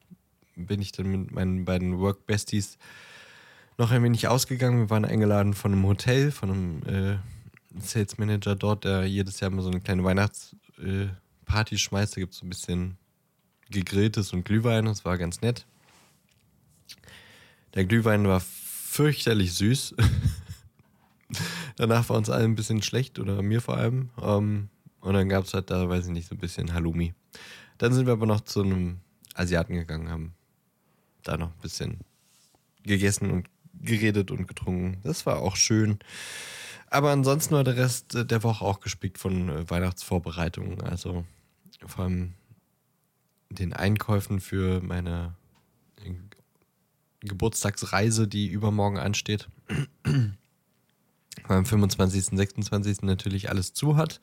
bin 0.56 0.80
ich 0.80 0.92
dann 0.92 1.10
mit 1.10 1.30
meinen 1.32 1.64
beiden 1.64 1.98
Work-Besties 1.98 2.78
noch 3.78 3.90
ein 3.90 4.02
wenig 4.02 4.28
ausgegangen. 4.28 4.80
Wir 4.80 4.90
waren 4.90 5.04
eingeladen 5.04 5.54
von 5.54 5.72
einem 5.72 5.86
Hotel, 5.86 6.30
von 6.30 6.50
einem 6.50 6.82
äh, 6.86 7.18
Sales 7.78 8.18
Manager 8.18 8.56
dort, 8.56 8.84
der 8.84 9.04
jedes 9.04 9.40
Jahr 9.40 9.50
mal 9.50 9.62
so 9.62 9.70
eine 9.70 9.80
kleine 9.80 10.02
Weihnachtsparty 10.02 11.74
äh, 11.74 11.78
schmeißt. 11.78 12.16
Da 12.16 12.20
gibt 12.20 12.32
es 12.32 12.38
so 12.38 12.46
ein 12.46 12.50
bisschen 12.50 12.96
gegrilltes 13.70 14.32
und 14.32 14.44
Glühwein. 14.44 14.86
Das 14.86 15.04
war 15.04 15.18
ganz 15.18 15.42
nett. 15.42 15.66
Der 17.74 17.84
Glühwein 17.84 18.26
war 18.26 18.40
fürchterlich 18.86 19.52
süß. 19.54 19.94
Danach 21.76 22.08
war 22.08 22.16
uns 22.16 22.30
allen 22.30 22.52
ein 22.52 22.54
bisschen 22.54 22.82
schlecht, 22.82 23.18
oder 23.18 23.42
mir 23.42 23.60
vor 23.60 23.76
allem. 23.76 24.10
Ähm, 24.22 24.68
und 25.00 25.14
dann 25.14 25.28
gab 25.28 25.44
es 25.44 25.54
halt 25.54 25.70
da, 25.70 25.88
weiß 25.88 26.06
ich 26.06 26.12
nicht, 26.12 26.28
so 26.28 26.34
ein 26.34 26.38
bisschen 26.38 26.72
Halloumi. 26.72 27.14
Dann 27.78 27.92
sind 27.92 28.06
wir 28.06 28.12
aber 28.12 28.26
noch 28.26 28.40
zu 28.40 28.62
einem 28.62 29.00
Asiaten 29.34 29.74
gegangen, 29.74 30.08
haben 30.08 30.34
da 31.22 31.36
noch 31.36 31.48
ein 31.48 31.60
bisschen 31.60 32.00
gegessen 32.84 33.30
und 33.30 33.48
geredet 33.74 34.30
und 34.30 34.46
getrunken. 34.46 35.00
Das 35.02 35.26
war 35.26 35.42
auch 35.42 35.56
schön. 35.56 35.98
Aber 36.88 37.10
ansonsten 37.10 37.54
war 37.54 37.64
der 37.64 37.76
Rest 37.76 38.14
der 38.14 38.42
Woche 38.42 38.64
auch 38.64 38.80
gespickt 38.80 39.18
von 39.18 39.48
äh, 39.48 39.68
Weihnachtsvorbereitungen. 39.68 40.80
Also 40.80 41.26
vor 41.84 42.04
allem 42.04 42.34
den 43.50 43.72
Einkäufen 43.72 44.40
für 44.40 44.80
meine 44.80 45.34
Geburtstagsreise, 47.26 48.26
die 48.28 48.48
übermorgen 48.48 48.98
ansteht. 48.98 49.48
Am 51.48 51.66
25., 51.66 52.24
26. 52.36 53.02
natürlich 53.02 53.50
alles 53.50 53.72
zu 53.72 53.96
hat. 53.96 54.20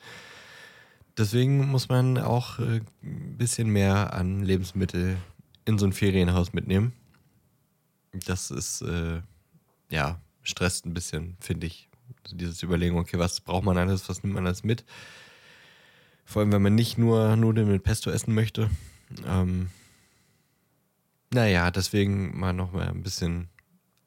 Deswegen 1.17 1.67
muss 1.67 1.89
man 1.89 2.17
auch 2.17 2.59
äh, 2.59 2.81
ein 3.03 3.37
bisschen 3.37 3.69
mehr 3.69 4.13
an 4.13 4.41
Lebensmittel 4.41 5.17
in 5.65 5.77
so 5.77 5.85
ein 5.85 5.93
Ferienhaus 5.93 6.53
mitnehmen. 6.53 6.93
Das 8.11 8.51
ist, 8.51 8.81
äh, 8.81 9.21
ja, 9.89 10.19
stresst 10.41 10.85
ein 10.85 10.93
bisschen, 10.93 11.37
finde 11.39 11.67
ich. 11.67 11.89
Also 12.23 12.35
dieses 12.35 12.63
Überlegen, 12.63 12.97
okay, 12.97 13.19
was 13.19 13.41
braucht 13.41 13.63
man 13.63 13.77
alles, 13.77 14.09
was 14.09 14.23
nimmt 14.23 14.35
man 14.35 14.45
alles 14.45 14.63
mit? 14.63 14.85
Vor 16.25 16.41
allem, 16.41 16.51
wenn 16.51 16.61
man 16.61 16.75
nicht 16.75 16.97
nur 16.97 17.35
Nudeln 17.35 17.67
mit 17.67 17.83
Pesto 17.83 18.09
essen 18.09 18.33
möchte. 18.33 18.69
Ähm, 19.27 19.69
naja, 21.33 21.71
deswegen 21.71 22.37
mal 22.39 22.53
noch 22.53 22.71
mal 22.71 22.87
ein 22.87 23.03
bisschen 23.03 23.49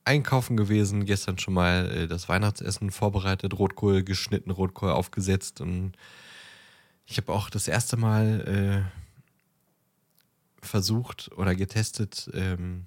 einkaufen 0.05 0.57
gewesen. 0.57 1.05
Gestern 1.05 1.39
schon 1.39 1.55
mal 1.55 1.91
äh, 1.91 2.07
das 2.07 2.29
Weihnachtsessen 2.29 2.91
vorbereitet, 2.91 3.59
Rotkohl 3.59 4.03
geschnitten, 4.05 4.51
Rotkohl 4.51 4.91
aufgesetzt 4.91 5.61
und 5.61 5.93
ich 7.07 7.19
habe 7.19 7.33
auch 7.33 7.51
das 7.51 7.69
erste 7.69 7.97
Mal 7.97 8.89
äh, 10.63 10.67
versucht 10.67 11.31
oder 11.37 11.55
getestet 11.55 12.31
ähm, 12.35 12.87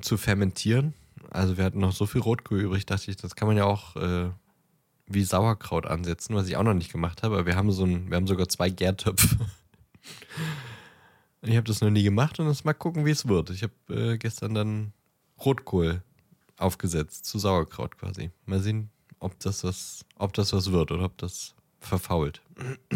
zu 0.00 0.16
fermentieren. 0.16 0.94
Also 1.30 1.56
wir 1.56 1.64
hatten 1.64 1.78
noch 1.78 1.92
so 1.92 2.06
viel 2.06 2.20
Rotkohl 2.20 2.60
übrig, 2.60 2.86
dachte 2.86 3.10
ich, 3.10 3.16
das 3.16 3.36
kann 3.36 3.46
man 3.46 3.56
ja 3.56 3.64
auch 3.64 3.94
äh, 3.96 4.30
wie 5.06 5.24
Sauerkraut 5.24 5.86
ansetzen, 5.86 6.34
was 6.34 6.48
ich 6.48 6.56
auch 6.56 6.62
noch 6.62 6.74
nicht 6.74 6.92
gemacht 6.92 7.22
habe. 7.22 7.36
Aber 7.36 7.46
wir 7.46 7.56
haben 7.56 7.70
so 7.70 7.84
ein, 7.84 8.10
wir 8.10 8.16
haben 8.16 8.26
sogar 8.26 8.48
zwei 8.48 8.70
Gärtöpfe. 8.70 9.36
Ich 11.42 11.56
habe 11.56 11.66
das 11.66 11.80
noch 11.80 11.90
nie 11.90 12.02
gemacht 12.02 12.38
und 12.38 12.48
jetzt 12.48 12.64
mal 12.64 12.74
gucken, 12.74 13.06
wie 13.06 13.10
es 13.10 13.26
wird. 13.26 13.50
Ich 13.50 13.62
habe 13.62 13.72
äh, 13.88 14.18
gestern 14.18 14.54
dann 14.54 14.92
Rotkohl 15.44 16.02
aufgesetzt 16.58 17.24
zu 17.24 17.38
Sauerkraut 17.38 17.96
quasi. 17.96 18.30
Mal 18.44 18.60
sehen, 18.60 18.90
ob 19.20 19.38
das 19.40 19.64
was, 19.64 20.04
ob 20.16 20.34
das 20.34 20.52
was 20.52 20.70
wird 20.70 20.92
oder 20.92 21.04
ob 21.04 21.16
das 21.16 21.54
verfault. 21.80 22.42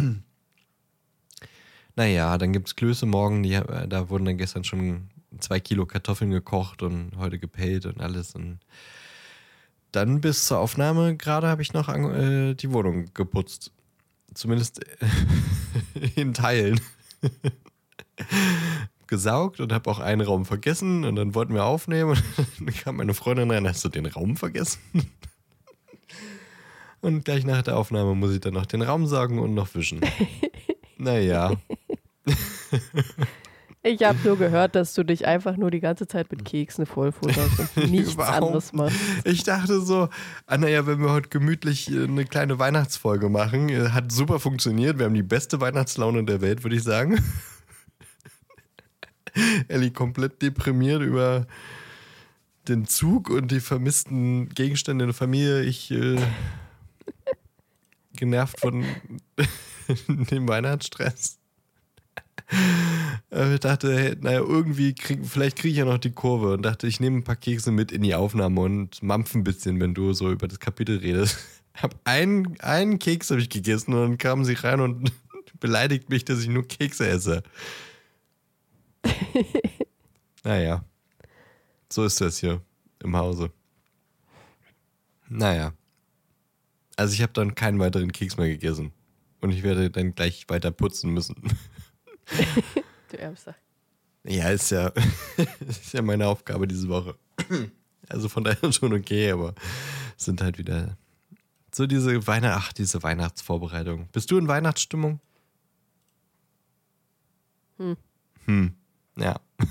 naja, 1.96 2.36
dann 2.36 2.52
gibt 2.52 2.68
es 2.68 2.76
Klöße 2.76 3.06
morgen, 3.06 3.42
die, 3.42 3.54
äh, 3.54 3.88
da 3.88 4.10
wurden 4.10 4.26
dann 4.26 4.38
gestern 4.38 4.64
schon 4.64 5.08
zwei 5.40 5.58
Kilo 5.58 5.86
Kartoffeln 5.86 6.30
gekocht 6.30 6.82
und 6.82 7.16
heute 7.16 7.38
gepellt 7.38 7.86
und 7.86 8.00
alles. 8.00 8.34
Und 8.34 8.60
dann 9.92 10.20
bis 10.20 10.46
zur 10.46 10.58
Aufnahme 10.58 11.16
gerade 11.16 11.48
habe 11.48 11.62
ich 11.62 11.72
noch 11.72 11.88
äh, 11.88 12.54
die 12.54 12.72
Wohnung 12.72 13.06
geputzt. 13.14 13.72
Zumindest 14.34 14.80
in 16.16 16.34
Teilen. 16.34 16.80
Gesaugt 19.06 19.60
und 19.60 19.72
habe 19.72 19.90
auch 19.90 19.98
einen 19.98 20.22
Raum 20.22 20.44
vergessen 20.44 21.04
und 21.04 21.16
dann 21.16 21.34
wollten 21.34 21.54
wir 21.54 21.64
aufnehmen 21.64 22.10
und 22.10 22.22
dann 22.60 22.74
kam 22.74 22.96
meine 22.96 23.14
Freundin 23.14 23.50
rein, 23.50 23.68
hast 23.68 23.84
du 23.84 23.88
den 23.88 24.06
Raum 24.06 24.36
vergessen? 24.36 24.80
Und 27.00 27.24
gleich 27.26 27.44
nach 27.44 27.60
der 27.60 27.76
Aufnahme 27.76 28.14
muss 28.14 28.32
ich 28.32 28.40
dann 28.40 28.54
noch 28.54 28.64
den 28.64 28.80
Raum 28.80 29.06
saugen 29.06 29.38
und 29.38 29.52
noch 29.52 29.74
wischen. 29.74 30.00
naja. 30.96 31.52
Ich 33.86 34.02
habe 34.02 34.18
nur 34.24 34.38
gehört, 34.38 34.74
dass 34.74 34.94
du 34.94 35.04
dich 35.04 35.26
einfach 35.26 35.58
nur 35.58 35.70
die 35.70 35.80
ganze 35.80 36.06
Zeit 36.06 36.30
mit 36.30 36.46
Keksen 36.46 36.86
vollfutterst 36.86 37.76
und 37.76 37.76
nichts 37.90 38.18
anderes 38.18 38.72
machst. 38.72 38.96
Ich 39.24 39.42
dachte 39.42 39.82
so, 39.82 40.08
ah, 40.46 40.56
naja, 40.56 40.86
wenn 40.86 41.00
wir 41.00 41.10
heute 41.10 41.28
gemütlich 41.28 41.92
äh, 41.92 42.04
eine 42.04 42.24
kleine 42.24 42.58
Weihnachtsfolge 42.58 43.28
machen, 43.28 43.68
äh, 43.68 43.90
hat 43.90 44.10
super 44.10 44.40
funktioniert. 44.40 44.98
Wir 44.98 45.04
haben 45.04 45.14
die 45.14 45.22
beste 45.22 45.60
Weihnachtslaune 45.60 46.24
der 46.24 46.40
Welt, 46.40 46.64
würde 46.64 46.76
ich 46.76 46.82
sagen. 46.82 47.22
Ellie 49.68 49.90
komplett 49.90 50.42
deprimiert 50.42 51.02
über 51.02 51.46
den 52.68 52.86
Zug 52.86 53.30
und 53.30 53.50
die 53.50 53.60
vermissten 53.60 54.48
Gegenstände 54.50 55.04
in 55.04 55.08
der 55.08 55.14
Familie. 55.14 55.62
Ich 55.62 55.90
äh, 55.90 56.16
genervt 58.16 58.60
von 58.60 58.84
dem 60.08 60.48
Weihnachtsstress. 60.48 61.38
Ich 63.30 63.60
dachte, 63.60 63.96
hey, 63.96 64.16
naja, 64.20 64.40
irgendwie 64.40 64.94
krieg, 64.94 65.20
vielleicht 65.24 65.56
kriege 65.56 65.72
ich 65.72 65.78
ja 65.78 65.84
noch 65.84 65.98
die 65.98 66.12
Kurve 66.12 66.52
und 66.54 66.62
dachte, 66.62 66.86
ich 66.86 67.00
nehme 67.00 67.18
ein 67.18 67.24
paar 67.24 67.36
Kekse 67.36 67.72
mit 67.72 67.90
in 67.90 68.02
die 68.02 68.14
Aufnahme 68.14 68.60
und 68.60 69.02
mampf 69.02 69.34
ein 69.34 69.44
bisschen, 69.44 69.80
wenn 69.80 69.94
du 69.94 70.12
so 70.12 70.30
über 70.30 70.46
das 70.46 70.60
Kapitel 70.60 70.98
redest. 70.98 71.38
Hab 71.74 71.96
einen, 72.04 72.60
einen 72.60 72.98
Keks 72.98 73.30
habe 73.30 73.40
ich 73.40 73.48
gegessen 73.48 73.94
und 73.94 74.00
dann 74.00 74.18
kamen 74.18 74.44
sie 74.44 74.54
rein 74.54 74.80
und 74.80 75.10
beleidigt 75.60 76.10
mich, 76.10 76.24
dass 76.24 76.40
ich 76.40 76.48
nur 76.48 76.68
Kekse 76.68 77.08
esse. 77.08 77.42
naja, 80.44 80.84
so 81.90 82.04
ist 82.04 82.20
das 82.20 82.38
hier 82.38 82.60
im 83.02 83.16
Hause. 83.16 83.50
Naja. 85.28 85.72
Also 86.96 87.14
ich 87.14 87.22
habe 87.22 87.32
dann 87.32 87.54
keinen 87.54 87.78
weiteren 87.78 88.12
Keks 88.12 88.36
mehr 88.36 88.48
gegessen. 88.48 88.92
Und 89.40 89.50
ich 89.50 89.62
werde 89.62 89.90
dann 89.90 90.14
gleich 90.14 90.46
weiter 90.48 90.70
putzen 90.70 91.12
müssen. 91.12 91.36
du 93.10 93.18
Ärmster. 93.18 93.54
Ja, 94.24 94.48
ist 94.50 94.70
ja, 94.70 94.88
ist 95.68 95.92
ja 95.92 96.02
meine 96.02 96.26
Aufgabe 96.26 96.66
diese 96.66 96.88
Woche. 96.88 97.16
Also 98.06 98.28
von 98.28 98.44
daher 98.44 98.70
schon 98.70 98.92
okay, 98.92 99.30
aber 99.30 99.54
sind 100.18 100.42
halt 100.42 100.58
wieder 100.58 100.98
so 101.74 101.86
diese 101.86 102.26
Weihnacht, 102.26 102.54
ach, 102.54 102.72
diese 102.74 103.02
Weihnachtsvorbereitung. 103.02 104.08
Bist 104.12 104.30
du 104.30 104.36
in 104.36 104.46
Weihnachtsstimmung? 104.46 105.20
Hm. 107.78 107.96
Hm. 108.44 108.74
Ja. 109.16 109.40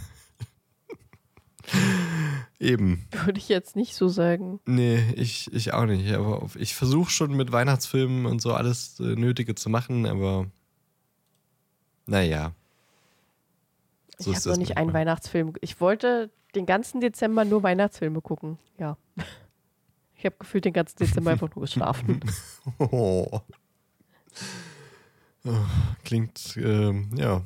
Eben. 2.60 3.08
Würde 3.12 3.39
ich 3.39 3.50
jetzt 3.50 3.76
nicht 3.76 3.96
so 3.96 4.08
sagen. 4.08 4.60
Nee, 4.66 5.04
ich, 5.16 5.52
ich 5.54 5.74
auch 5.74 5.86
nicht. 5.86 6.14
Aber 6.14 6.50
ich 6.56 6.76
versuche 6.76 7.12
schon 7.12 7.36
mit 7.36 7.52
Weihnachtsfilmen 7.52 8.26
und 8.26 8.41
so 8.41 8.54
alles 8.54 9.00
äh, 9.00 9.16
Nötige 9.16 9.56
zu 9.56 9.70
machen, 9.70 10.06
aber 10.06 10.48
naja. 12.06 12.54
So 14.18 14.32
ich 14.32 14.38
habe 14.38 14.52
noch 14.52 14.58
nicht 14.58 14.78
einen 14.78 14.94
Weihnachtsfilm. 14.94 15.54
Ich 15.62 15.82
wollte 15.82 16.30
den 16.56 16.66
ganzen 16.66 17.02
Dezember 17.02 17.46
nur 17.46 17.64
Weihnachtsfilme 17.64 18.22
gucken. 18.22 18.58
Ja. 18.78 18.98
Ich 20.16 20.26
habe 20.26 20.38
gefühlt 20.39 20.64
den 20.64 20.72
ganzen 20.72 21.00
Dezember 21.00 21.32
einfach 21.32 21.54
nur 21.54 21.64
geschlafen. 21.64 22.22
oh. 22.80 23.41
Oh, 25.44 25.52
klingt, 26.06 26.56
ähm, 26.56 27.10
ja. 27.18 27.41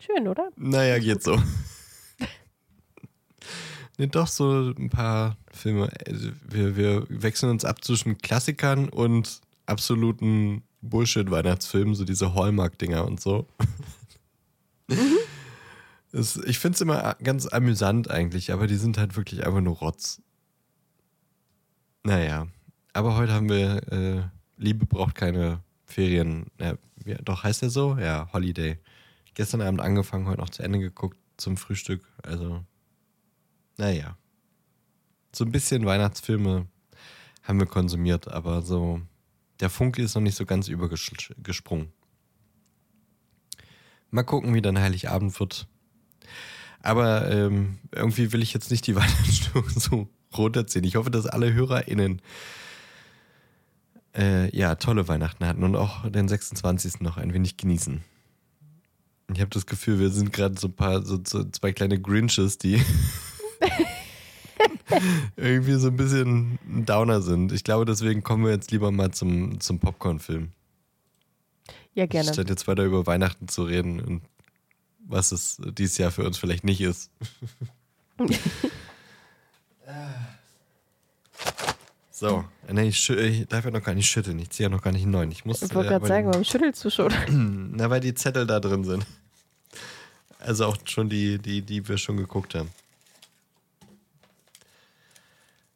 Schön, 0.00 0.26
oder? 0.26 0.50
Naja, 0.56 0.98
geht 0.98 1.22
so. 1.22 1.40
Nee, 3.98 4.06
doch 4.06 4.28
so 4.28 4.72
ein 4.78 4.88
paar 4.88 5.36
Filme. 5.52 5.90
Also 6.06 6.30
wir, 6.48 6.74
wir 6.74 7.04
wechseln 7.10 7.50
uns 7.50 7.66
ab 7.66 7.84
zwischen 7.84 8.16
Klassikern 8.16 8.88
und 8.88 9.42
absoluten 9.66 10.62
Bullshit-Weihnachtsfilmen, 10.80 11.94
so 11.94 12.06
diese 12.06 12.34
Hallmark-Dinger 12.34 13.04
und 13.04 13.20
so. 13.20 13.46
Mhm. 14.88 15.18
Ich 16.46 16.58
finde 16.58 16.76
es 16.76 16.80
immer 16.80 17.14
ganz 17.22 17.46
amüsant 17.46 18.10
eigentlich, 18.10 18.54
aber 18.54 18.66
die 18.66 18.76
sind 18.76 18.96
halt 18.96 19.18
wirklich 19.18 19.46
einfach 19.46 19.60
nur 19.60 19.76
Rotz. 19.76 20.22
Naja, 22.02 22.46
aber 22.94 23.16
heute 23.16 23.34
haben 23.34 23.50
wir 23.50 23.92
äh, 23.92 24.22
Liebe 24.56 24.86
braucht 24.86 25.14
keine 25.14 25.60
Ferien. 25.84 26.46
Ja, 26.58 26.74
doch 27.22 27.44
heißt 27.44 27.60
der 27.60 27.70
so? 27.70 27.98
Ja, 27.98 28.30
Holiday. 28.32 28.78
Gestern 29.40 29.62
Abend 29.62 29.80
angefangen, 29.80 30.26
heute 30.26 30.42
noch 30.42 30.50
zu 30.50 30.62
Ende 30.62 30.78
geguckt 30.80 31.16
zum 31.38 31.56
Frühstück. 31.56 32.06
Also 32.22 32.62
naja. 33.78 34.18
So 35.34 35.46
ein 35.46 35.50
bisschen 35.50 35.86
Weihnachtsfilme 35.86 36.66
haben 37.44 37.58
wir 37.58 37.64
konsumiert, 37.64 38.28
aber 38.28 38.60
so 38.60 39.00
der 39.60 39.70
Funke 39.70 40.02
ist 40.02 40.14
noch 40.14 40.20
nicht 40.20 40.36
so 40.36 40.44
ganz 40.44 40.68
übergesprungen. 40.68 41.90
Mal 44.10 44.24
gucken, 44.24 44.52
wie 44.52 44.60
dann 44.60 44.78
Heiligabend 44.78 45.40
wird. 45.40 45.66
Aber 46.82 47.30
ähm, 47.30 47.78
irgendwie 47.92 48.34
will 48.34 48.42
ich 48.42 48.52
jetzt 48.52 48.70
nicht 48.70 48.86
die 48.86 48.94
Weihnachtsstimmung 48.94 49.70
so 49.70 50.06
runterziehen. 50.36 50.84
Ich 50.84 50.96
hoffe, 50.96 51.10
dass 51.10 51.24
alle 51.24 51.54
HörerInnen 51.54 52.20
äh, 54.14 54.54
ja, 54.54 54.74
tolle 54.74 55.08
Weihnachten 55.08 55.46
hatten 55.46 55.64
und 55.64 55.76
auch 55.76 56.06
den 56.10 56.28
26. 56.28 57.00
noch 57.00 57.16
ein 57.16 57.32
wenig 57.32 57.56
genießen. 57.56 58.04
Ich 59.32 59.40
habe 59.40 59.50
das 59.50 59.66
Gefühl, 59.66 59.98
wir 59.98 60.10
sind 60.10 60.32
gerade 60.32 60.58
so 60.58 60.68
ein 60.68 60.72
paar, 60.72 61.04
so, 61.04 61.18
so 61.24 61.44
zwei 61.44 61.72
kleine 61.72 62.00
Grinches, 62.00 62.58
die 62.58 62.82
irgendwie 65.36 65.74
so 65.74 65.88
ein 65.88 65.96
bisschen 65.96 66.58
ein 66.68 66.86
Downer 66.86 67.22
sind. 67.22 67.52
Ich 67.52 67.64
glaube, 67.64 67.84
deswegen 67.84 68.22
kommen 68.22 68.44
wir 68.44 68.52
jetzt 68.52 68.70
lieber 68.70 68.90
mal 68.90 69.10
zum, 69.10 69.60
zum 69.60 69.78
Popcorn-Film. 69.78 70.50
Ja, 71.94 72.06
gerne. 72.06 72.32
Statt 72.32 72.48
jetzt 72.48 72.68
weiter 72.68 72.84
über 72.84 73.06
Weihnachten 73.06 73.48
zu 73.48 73.64
reden 73.64 74.00
und 74.00 74.22
was 75.06 75.32
es 75.32 75.60
dieses 75.76 75.98
Jahr 75.98 76.12
für 76.12 76.24
uns 76.24 76.38
vielleicht 76.38 76.64
nicht 76.64 76.80
ist. 76.80 77.10
so, 82.10 82.44
nee, 82.70 82.88
ich, 82.88 83.10
ich, 83.10 83.48
darf 83.48 83.64
ja 83.64 83.72
noch 83.72 83.82
gar 83.82 83.94
nicht 83.94 84.08
schütteln. 84.08 84.38
Ich 84.38 84.50
ziehe 84.50 84.68
ja 84.68 84.74
noch 84.74 84.82
gar 84.82 84.92
nicht 84.92 85.02
einen 85.02 85.12
neuen. 85.12 85.32
Ich, 85.32 85.44
muss, 85.44 85.62
ich 85.62 85.74
wollte 85.74 85.88
äh, 85.88 85.92
gerade 85.92 86.06
sagen, 86.06 86.28
warum 86.28 86.44
schüttelst 86.44 86.84
du 86.84 86.90
schon? 86.90 87.12
Na, 87.76 87.90
weil 87.90 88.00
die 88.00 88.14
Zettel 88.14 88.46
da 88.46 88.60
drin 88.60 88.84
sind. 88.84 89.04
Also 90.40 90.66
auch 90.66 90.76
schon 90.84 91.08
die, 91.08 91.38
die, 91.38 91.62
die 91.62 91.86
wir 91.86 91.98
schon 91.98 92.16
geguckt 92.16 92.54
haben. 92.54 92.70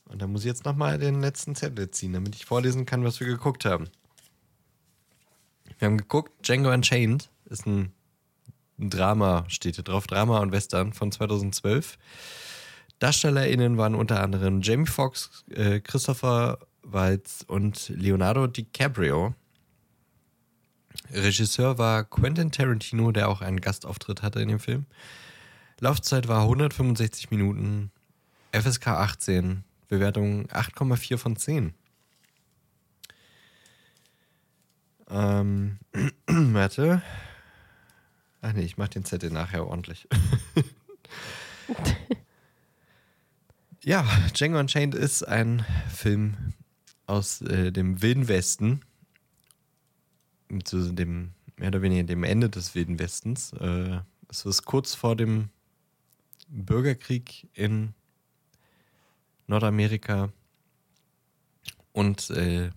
Und 0.06 0.22
da 0.22 0.26
muss 0.26 0.42
ich 0.42 0.46
jetzt 0.46 0.64
nochmal 0.64 0.98
den 0.98 1.20
letzten 1.20 1.54
Zettel 1.54 1.90
ziehen, 1.90 2.12
damit 2.12 2.34
ich 2.34 2.44
vorlesen 2.44 2.86
kann, 2.86 3.04
was 3.04 3.20
wir 3.20 3.26
geguckt 3.26 3.64
haben. 3.64 3.88
Wir 5.78 5.86
haben 5.86 5.98
geguckt, 5.98 6.32
Django 6.46 6.72
Unchained 6.72 7.30
ist 7.46 7.66
ein, 7.66 7.92
ein 8.78 8.90
Drama, 8.90 9.44
steht 9.48 9.74
hier 9.74 9.84
drauf, 9.84 10.06
Drama 10.06 10.38
und 10.40 10.52
Western 10.52 10.92
von 10.92 11.10
2012. 11.10 11.98
DarstellerInnen 13.00 13.76
waren 13.76 13.94
unter 13.94 14.22
anderem 14.22 14.62
Jamie 14.62 14.86
Foxx, 14.86 15.44
äh, 15.50 15.80
Christopher 15.80 16.58
Waltz 16.82 17.44
und 17.46 17.88
Leonardo 17.88 18.46
DiCaprio. 18.46 19.34
Regisseur 21.12 21.78
war 21.78 22.04
Quentin 22.04 22.50
Tarantino, 22.50 23.12
der 23.12 23.28
auch 23.28 23.40
einen 23.40 23.60
Gastauftritt 23.60 24.22
hatte 24.22 24.40
in 24.40 24.48
dem 24.48 24.60
Film. 24.60 24.86
Laufzeit 25.80 26.28
war 26.28 26.42
165 26.42 27.30
Minuten, 27.30 27.90
FSK 28.52 28.88
18, 28.88 29.64
Bewertung 29.88 30.46
8,4 30.46 31.18
von 31.18 31.36
10. 31.36 31.74
Ähm, 35.10 35.78
warte. 36.26 37.02
Ach 38.40 38.52
nee, 38.52 38.62
ich 38.62 38.76
mach 38.76 38.88
den 38.88 39.04
Zettel 39.04 39.30
nachher 39.30 39.66
ordentlich. 39.66 40.08
ja, 43.82 44.06
Django 44.34 44.58
Unchained 44.58 44.94
ist 44.94 45.22
ein 45.22 45.64
Film 45.92 46.52
aus 47.06 47.40
äh, 47.42 47.72
dem 47.72 48.02
Wilden 48.02 48.28
Westen. 48.28 48.80
Zu 50.62 50.92
dem, 50.92 51.32
mehr 51.56 51.68
oder 51.68 51.82
weniger 51.82 52.04
dem 52.04 52.24
Ende 52.24 52.48
des 52.48 52.74
Wilden 52.74 52.98
Westens. 52.98 53.52
Äh, 53.54 54.00
es 54.28 54.44
ist 54.44 54.64
kurz 54.64 54.94
vor 54.94 55.16
dem 55.16 55.48
Bürgerkrieg 56.48 57.48
in 57.54 57.94
Nordamerika 59.46 60.30
und 61.92 62.30
äh, 62.30 62.70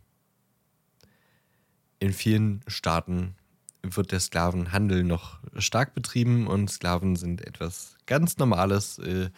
in 1.99 2.13
vielen 2.13 2.61
Staaten 2.67 3.35
wird 3.81 4.11
der 4.11 4.19
Sklavenhandel 4.19 5.03
noch 5.03 5.39
stark 5.57 5.93
betrieben 5.93 6.47
und 6.47 6.69
Sklaven 6.69 7.15
sind 7.15 7.41
etwas 7.41 7.95
ganz 8.05 8.37
Normales. 8.37 8.99
Äh, 8.99 9.29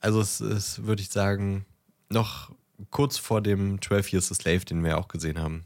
also 0.00 0.20
es 0.20 0.40
ist, 0.40 0.84
würde 0.84 1.02
ich 1.02 1.10
sagen, 1.10 1.66
noch 2.08 2.52
kurz 2.90 3.18
vor 3.18 3.42
dem 3.42 3.82
12 3.82 4.12
Years 4.12 4.32
a 4.32 4.34
Slave, 4.34 4.64
den 4.64 4.84
wir 4.84 4.98
auch 4.98 5.08
gesehen 5.08 5.38
haben. 5.38 5.64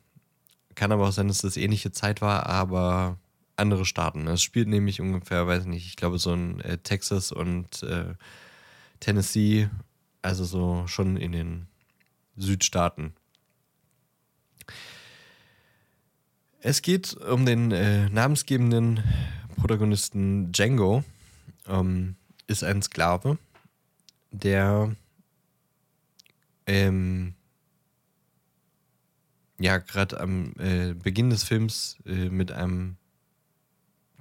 Kann 0.74 0.92
aber 0.92 1.08
auch 1.08 1.12
sein, 1.12 1.28
dass 1.28 1.38
das 1.38 1.56
ähnliche 1.56 1.92
Zeit 1.92 2.20
war, 2.20 2.46
aber 2.46 3.18
andere 3.56 3.84
Staaten. 3.84 4.26
Es 4.26 4.42
spielt 4.42 4.68
nämlich 4.68 5.00
ungefähr, 5.00 5.46
weiß 5.46 5.66
nicht, 5.66 5.86
ich 5.86 5.96
glaube 5.96 6.18
so 6.18 6.32
in 6.32 6.60
äh, 6.60 6.78
Texas 6.78 7.32
und 7.32 7.82
äh, 7.82 8.14
Tennessee, 9.00 9.68
also 10.22 10.44
so 10.44 10.86
schon 10.86 11.16
in 11.16 11.32
den 11.32 11.66
Südstaaten. 12.36 13.12
Es 16.60 16.82
geht 16.82 17.14
um 17.14 17.44
den 17.44 17.72
äh, 17.72 18.08
namensgebenden 18.08 19.02
Protagonisten 19.56 20.52
Django. 20.52 21.04
Ähm, 21.66 22.16
ist 22.46 22.64
ein 22.64 22.82
Sklave, 22.82 23.38
der 24.30 24.94
ähm, 26.66 27.34
ja 29.58 29.78
gerade 29.78 30.20
am 30.20 30.54
äh, 30.58 30.94
Beginn 30.94 31.30
des 31.30 31.44
Films 31.44 31.98
äh, 32.06 32.28
mit 32.28 32.52
einem 32.52 32.96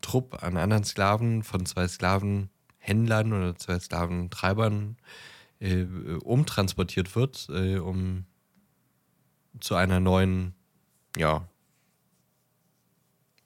Trupp 0.02 0.44
an 0.44 0.58
anderen 0.58 0.84
Sklaven 0.84 1.44
von 1.44 1.66
zwei 1.66 1.88
Sklavenhändlern 1.88 3.34
oder 3.34 3.56
zwei 3.56 3.80
Sklaventreibern 3.80 4.98
äh, 5.60 5.84
umtransportiert 6.24 7.16
wird, 7.16 7.48
äh, 7.50 7.78
um 7.78 8.26
zu 9.60 9.76
einer 9.76 10.00
neuen 10.00 10.54
ja, 11.18 11.48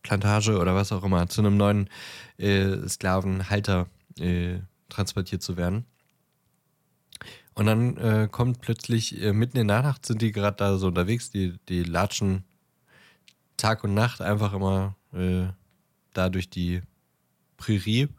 Plantage 0.01 0.59
oder 0.59 0.75
was 0.75 0.91
auch 0.91 1.03
immer, 1.03 1.27
zu 1.27 1.41
einem 1.41 1.57
neuen 1.57 1.89
äh, 2.37 2.87
Sklavenhalter 2.87 3.87
äh, 4.19 4.59
transportiert 4.89 5.41
zu 5.41 5.57
werden. 5.57 5.85
Und 7.55 7.67
dann 7.67 7.97
äh, 7.97 8.27
kommt 8.29 8.59
plötzlich, 8.59 9.21
äh, 9.21 9.31
mitten 9.31 9.57
in 9.57 9.69
der 9.69 9.81
Nacht 9.81 10.05
sind 10.05 10.21
die 10.21 10.33
gerade 10.33 10.57
da 10.57 10.77
so 10.77 10.87
unterwegs, 10.87 11.31
die, 11.31 11.57
die 11.69 11.83
latschen 11.83 12.43
Tag 13.55 13.83
und 13.85 13.93
Nacht 13.93 14.21
einfach 14.21 14.53
immer 14.53 14.95
äh, 15.13 15.47
da 16.13 16.29
durch 16.29 16.49
die 16.49 16.81
Prärie. 17.57 18.09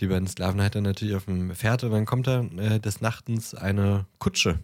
Die 0.00 0.08
beiden 0.08 0.26
Sklavenhalter 0.26 0.80
natürlich 0.80 1.14
auf 1.14 1.26
dem 1.26 1.54
Pferd 1.54 1.84
und 1.84 1.92
dann 1.92 2.06
kommt 2.06 2.26
da 2.26 2.42
äh, 2.42 2.80
des 2.80 3.00
Nachtens 3.00 3.54
eine 3.54 4.06
Kutsche 4.18 4.58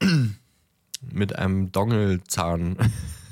mit 1.00 1.36
einem 1.36 1.72
Dongelzahn 1.72 2.76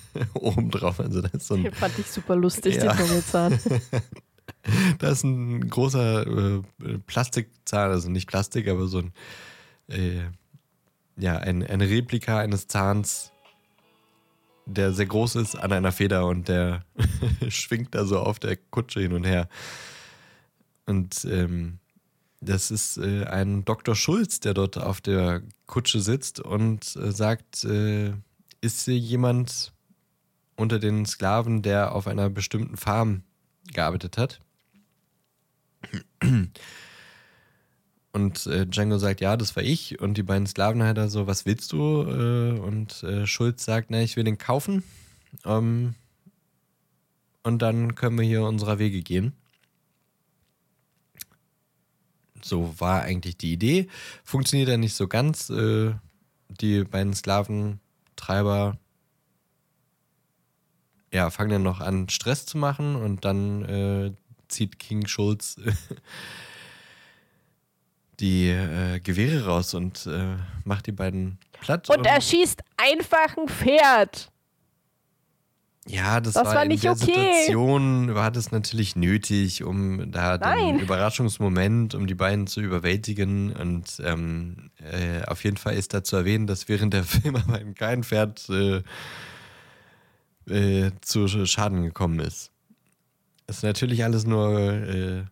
oben 0.35 0.71
drauf. 0.71 0.99
Also 0.99 1.21
das 1.21 1.35
ist 1.35 1.47
so 1.47 1.55
ein, 1.55 1.73
Fand 1.73 1.99
ich 1.99 2.07
super 2.07 2.35
lustig, 2.35 2.77
ja. 2.77 2.95
den 2.95 3.07
Dongelzahn. 3.07 3.59
da 4.99 5.11
ist 5.11 5.23
ein 5.23 5.69
großer 5.69 6.27
äh, 6.27 6.63
Plastikzahn, 7.07 7.91
also 7.91 8.09
nicht 8.09 8.29
Plastik, 8.29 8.69
aber 8.69 8.87
so 8.87 8.99
ein, 8.99 9.13
äh, 9.93 10.30
ja, 11.16 11.36
ein, 11.36 11.66
eine 11.66 11.88
Replika 11.88 12.38
eines 12.38 12.66
Zahns, 12.66 13.32
der 14.66 14.93
sehr 14.93 15.07
groß 15.07 15.36
ist, 15.36 15.57
an 15.57 15.72
einer 15.72 15.93
Feder 15.93 16.26
und 16.26 16.49
der 16.49 16.84
schwingt 17.49 17.95
da 17.95 18.05
so 18.05 18.18
auf 18.18 18.38
der 18.38 18.57
Kutsche 18.57 19.01
hin 19.01 19.12
und 19.12 19.24
her. 19.24 19.49
Und 20.86 21.24
ähm, 21.24 21.78
das 22.40 22.70
ist 22.70 22.99
äh, 22.99 23.24
ein 23.24 23.64
Dr. 23.64 23.95
Schulz, 23.95 24.40
der 24.40 24.55
dort 24.55 24.78
auf 24.78 25.01
der 25.01 25.43
Kutsche 25.66 26.01
sitzt 26.01 26.40
und 26.40 26.97
äh, 26.97 27.12
sagt, 27.12 27.64
äh, 27.64 28.12
ist 28.61 28.84
hier 28.84 28.99
jemand 28.99 29.72
unter 30.57 30.78
den 30.78 31.07
Sklaven, 31.07 31.62
der 31.62 31.95
auf 31.95 32.07
einer 32.07 32.30
bestimmten 32.30 32.76
Farm 32.76 33.22
gearbeitet 33.72 34.18
hat. 34.18 34.40
Und 38.13 38.47
äh, 38.47 38.67
Django 38.67 38.99
sagt, 38.99 39.21
ja, 39.21 39.37
das 39.37 39.57
war 39.57 39.63
ich. 39.63 40.01
Und 40.01 40.15
die 40.19 40.23
beiden 40.23 40.47
Sklavenhalter 40.47 41.09
so, 41.09 41.27
was 41.27 41.47
willst 41.47 41.73
du? 41.73 42.03
Äh, 42.03 42.59
und 42.59 43.03
äh, 43.03 43.27
Schulz 43.27 43.65
sagt, 43.65 43.91
na, 43.91 44.03
ich 44.03 44.17
will 44.17 44.25
den 44.25 44.39
kaufen. 44.39 44.83
Ähm, 45.47 45.95
und 47.43 47.63
dann 47.63 47.95
können 47.95 48.19
wir 48.19 48.25
hier 48.25 48.43
unserer 48.43 48.79
Wege 48.79 49.03
gehen. 49.03 49.33
So 52.43 52.75
war 52.79 53.03
eigentlich 53.03 53.39
die 53.39 53.53
Idee. 53.53 53.89
Funktioniert 54.25 54.69
ja 54.69 54.77
nicht 54.77 54.95
so 54.95 55.09
ganz. 55.09 55.49
Äh, 55.49 55.95
die 56.49 56.85
beiden 56.85 57.15
Sklaventreiber 57.15 58.79
ja, 61.13 61.31
fangen 61.31 61.51
dann 61.51 61.63
noch 61.63 61.81
an, 61.81 62.09
Stress 62.09 62.47
zu 62.47 62.59
machen 62.59 62.97
und 62.97 63.25
dann 63.25 63.63
äh, 63.65 64.13
zieht 64.49 64.79
King 64.79 65.07
Schulz 65.07 65.57
die 68.23 68.49
äh, 68.49 69.01
Gewehre 69.01 69.45
raus 69.45 69.75
und 69.75 70.07
äh, 70.07 70.37
macht 70.64 70.87
die 70.87 70.93
beiden 70.93 71.39
platt. 71.61 71.91
Und, 71.91 72.07
er 72.07 72.20
schießt 72.20 72.62
einfach 72.77 73.37
ein 73.37 73.49
Pferd. 73.49 74.31
Ja, 75.89 76.20
das, 76.20 76.35
das 76.35 76.47
war, 76.47 76.55
war, 76.55 76.64
in 76.64 76.79
der 76.79 76.93
okay. 76.93 77.05
Situation 77.05 78.14
war 78.14 78.31
das 78.31 78.53
natürlich 78.53 78.95
nötig, 78.95 79.64
um 79.64 80.12
da 80.12 80.39
Nein. 80.39 80.77
den 80.77 80.79
Überraschungsmoment, 80.79 81.97
um 81.97 82.07
die 82.07 82.14
beiden 82.14 82.47
zu 82.47 82.61
überwältigen. 82.61 83.53
Und 83.53 84.01
ähm, 84.05 84.70
äh, 84.79 85.25
auf 85.27 85.43
jeden 85.43 85.57
Fall 85.57 85.75
ist 85.75 85.93
da 85.93 86.05
zu 86.05 86.14
erwähnen, 86.14 86.47
dass 86.47 86.68
während 86.68 86.95
der 86.95 87.03
Film 87.05 87.35
aber 87.35 87.59
kein 87.75 88.05
Pferd 88.05 88.49
äh, 88.49 88.83
äh, 90.49 90.93
zu 91.01 91.27
Schaden 91.27 91.83
gekommen 91.83 92.20
ist. 92.20 92.53
Das 93.49 93.57
ist 93.59 93.62
natürlich 93.64 94.05
alles 94.05 94.25
nur 94.25 94.61
äh, 94.61 95.25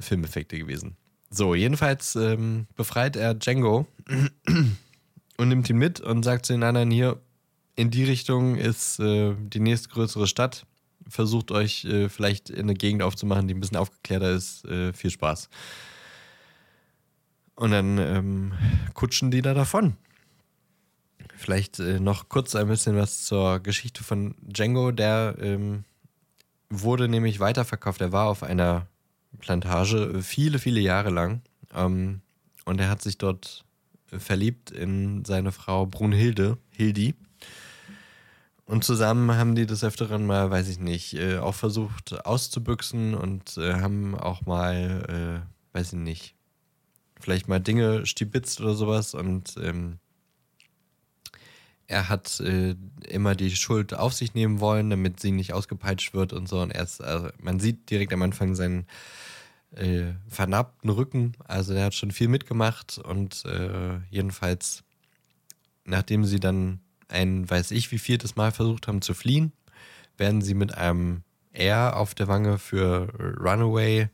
Filmeffekte 0.00 0.58
gewesen. 0.58 0.96
So, 1.36 1.56
jedenfalls 1.56 2.14
ähm, 2.14 2.68
befreit 2.76 3.16
er 3.16 3.34
Django 3.34 3.88
und 5.36 5.48
nimmt 5.48 5.68
ihn 5.68 5.78
mit 5.78 5.98
und 5.98 6.22
sagt 6.22 6.46
zu 6.46 6.52
den 6.52 6.62
anderen 6.62 6.92
hier, 6.92 7.20
in 7.74 7.90
die 7.90 8.04
Richtung 8.04 8.54
ist 8.54 9.00
äh, 9.00 9.34
die 9.36 9.58
nächstgrößere 9.58 10.28
Stadt. 10.28 10.64
Versucht 11.08 11.50
euch 11.50 11.86
äh, 11.86 12.08
vielleicht 12.08 12.50
in 12.50 12.60
eine 12.60 12.74
Gegend 12.74 13.02
aufzumachen, 13.02 13.48
die 13.48 13.54
ein 13.54 13.58
bisschen 13.58 13.78
aufgeklärter 13.78 14.30
ist. 14.30 14.64
Äh, 14.66 14.92
viel 14.92 15.10
Spaß. 15.10 15.48
Und 17.56 17.72
dann 17.72 17.98
ähm, 17.98 18.52
kutschen 18.94 19.32
die 19.32 19.42
da 19.42 19.54
davon. 19.54 19.96
Vielleicht 21.34 21.80
äh, 21.80 21.98
noch 21.98 22.28
kurz 22.28 22.54
ein 22.54 22.68
bisschen 22.68 22.94
was 22.94 23.24
zur 23.24 23.58
Geschichte 23.58 24.04
von 24.04 24.36
Django. 24.40 24.92
Der 24.92 25.34
ähm, 25.40 25.82
wurde 26.70 27.08
nämlich 27.08 27.40
weiterverkauft. 27.40 28.00
Er 28.00 28.12
war 28.12 28.28
auf 28.28 28.44
einer 28.44 28.86
Plantage 29.38 30.22
viele, 30.22 30.58
viele 30.58 30.80
Jahre 30.80 31.10
lang. 31.10 31.42
Ähm, 31.74 32.20
und 32.64 32.80
er 32.80 32.88
hat 32.88 33.02
sich 33.02 33.18
dort 33.18 33.64
verliebt 34.06 34.70
in 34.70 35.24
seine 35.24 35.52
Frau 35.52 35.86
Brunhilde, 35.86 36.58
Hildi. 36.70 37.14
Und 38.66 38.84
zusammen 38.84 39.36
haben 39.36 39.54
die 39.54 39.66
des 39.66 39.84
Öfteren 39.84 40.24
mal, 40.24 40.50
weiß 40.50 40.68
ich 40.68 40.78
nicht, 40.78 41.14
äh, 41.14 41.38
auch 41.38 41.54
versucht 41.54 42.24
auszubüchsen 42.24 43.14
und 43.14 43.58
äh, 43.58 43.74
haben 43.74 44.14
auch 44.14 44.46
mal, 44.46 45.44
äh, 45.74 45.76
weiß 45.76 45.92
ich 45.92 45.98
nicht, 45.98 46.34
vielleicht 47.20 47.46
mal 47.46 47.60
Dinge 47.60 48.06
stibitzt 48.06 48.60
oder 48.60 48.74
sowas. 48.74 49.14
Und 49.14 49.56
ähm, 49.62 49.98
er 51.86 52.08
hat 52.08 52.40
äh, 52.40 52.74
immer 53.06 53.34
die 53.34 53.54
Schuld 53.54 53.92
auf 53.92 54.14
sich 54.14 54.32
nehmen 54.32 54.60
wollen, 54.60 54.88
damit 54.88 55.20
sie 55.20 55.30
nicht 55.30 55.52
ausgepeitscht 55.52 56.14
wird 56.14 56.32
und 56.32 56.48
so. 56.48 56.60
Und 56.62 56.70
erst, 56.70 57.02
also 57.02 57.28
man 57.38 57.60
sieht 57.60 57.90
direkt 57.90 58.14
am 58.14 58.22
Anfang 58.22 58.54
seinen 58.54 58.86
äh, 59.76 60.14
vernarbten 60.28 60.90
Rücken. 60.90 61.32
Also 61.44 61.74
er 61.74 61.86
hat 61.86 61.94
schon 61.94 62.10
viel 62.10 62.28
mitgemacht 62.28 62.98
und 62.98 63.44
äh, 63.44 63.98
jedenfalls, 64.10 64.84
nachdem 65.84 66.24
sie 66.24 66.40
dann 66.40 66.80
ein, 67.08 67.48
weiß 67.48 67.70
ich, 67.72 67.90
wie 67.92 67.98
viertes 67.98 68.36
Mal 68.36 68.52
versucht 68.52 68.88
haben 68.88 69.02
zu 69.02 69.14
fliehen, 69.14 69.52
werden 70.16 70.42
sie 70.42 70.54
mit 70.54 70.74
einem 70.76 71.22
R 71.52 71.96
auf 71.96 72.14
der 72.14 72.28
Wange 72.28 72.58
für 72.58 73.08
Runaway 73.40 74.08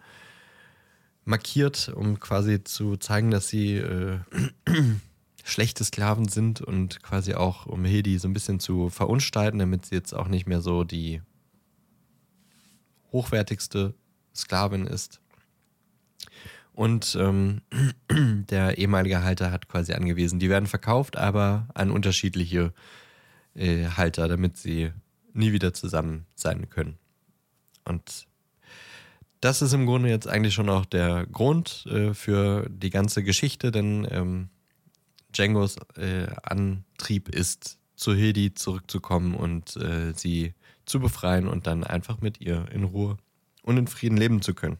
markiert, 1.25 1.91
um 1.95 2.19
quasi 2.21 2.65
zu 2.65 2.97
zeigen, 2.97 3.31
dass 3.31 3.49
sie 3.49 3.77
äh, 3.77 4.19
schlechte 5.45 5.85
Sklaven 5.85 6.29
sind 6.29 6.61
und 6.61 7.03
quasi 7.03 7.35
auch, 7.35 7.67
um 7.67 7.85
Hildi 7.85 8.19
so 8.19 8.29
ein 8.29 8.35
bisschen 8.35 8.61
zu 8.61 8.91
verunstalten, 8.91 9.59
damit 9.59 9.87
sie 9.87 9.95
jetzt 9.95 10.15
auch 10.15 10.29
nicht 10.29 10.47
mehr 10.47 10.61
so 10.61 10.85
die 10.85 11.23
hochwertigste 13.13 13.95
Sklavin 14.35 14.87
ist. 14.87 15.21
Und 16.81 17.15
ähm, 17.21 17.61
der 18.11 18.79
ehemalige 18.79 19.23
Halter 19.23 19.53
hat 19.53 19.69
quasi 19.69 19.93
angewiesen, 19.93 20.39
die 20.39 20.49
werden 20.49 20.65
verkauft, 20.65 21.19
aber 21.19 21.69
an 21.75 21.91
unterschiedliche 21.91 22.73
äh, 23.55 23.85
Halter, 23.85 24.29
damit 24.29 24.57
sie 24.57 24.91
nie 25.35 25.53
wieder 25.53 25.75
zusammen 25.75 26.25
sein 26.35 26.71
können. 26.71 26.97
Und 27.85 28.27
das 29.43 29.61
ist 29.61 29.75
im 29.75 29.85
Grunde 29.85 30.09
jetzt 30.09 30.27
eigentlich 30.27 30.55
schon 30.55 30.71
auch 30.71 30.87
der 30.87 31.27
Grund 31.27 31.85
äh, 31.85 32.15
für 32.15 32.67
die 32.71 32.89
ganze 32.89 33.23
Geschichte, 33.23 33.73
denn 33.73 34.09
ähm, 34.11 34.49
Djangos 35.37 35.77
äh, 35.99 36.29
Antrieb 36.45 37.29
ist, 37.29 37.77
zu 37.95 38.15
Hildi 38.15 38.55
zurückzukommen 38.55 39.35
und 39.35 39.77
äh, 39.77 40.15
sie 40.17 40.55
zu 40.87 40.99
befreien 40.99 41.47
und 41.47 41.67
dann 41.67 41.85
einfach 41.85 42.23
mit 42.23 42.41
ihr 42.41 42.65
in 42.73 42.85
Ruhe 42.85 43.19
und 43.61 43.77
in 43.77 43.87
Frieden 43.87 44.17
leben 44.17 44.41
zu 44.41 44.55
können. 44.55 44.79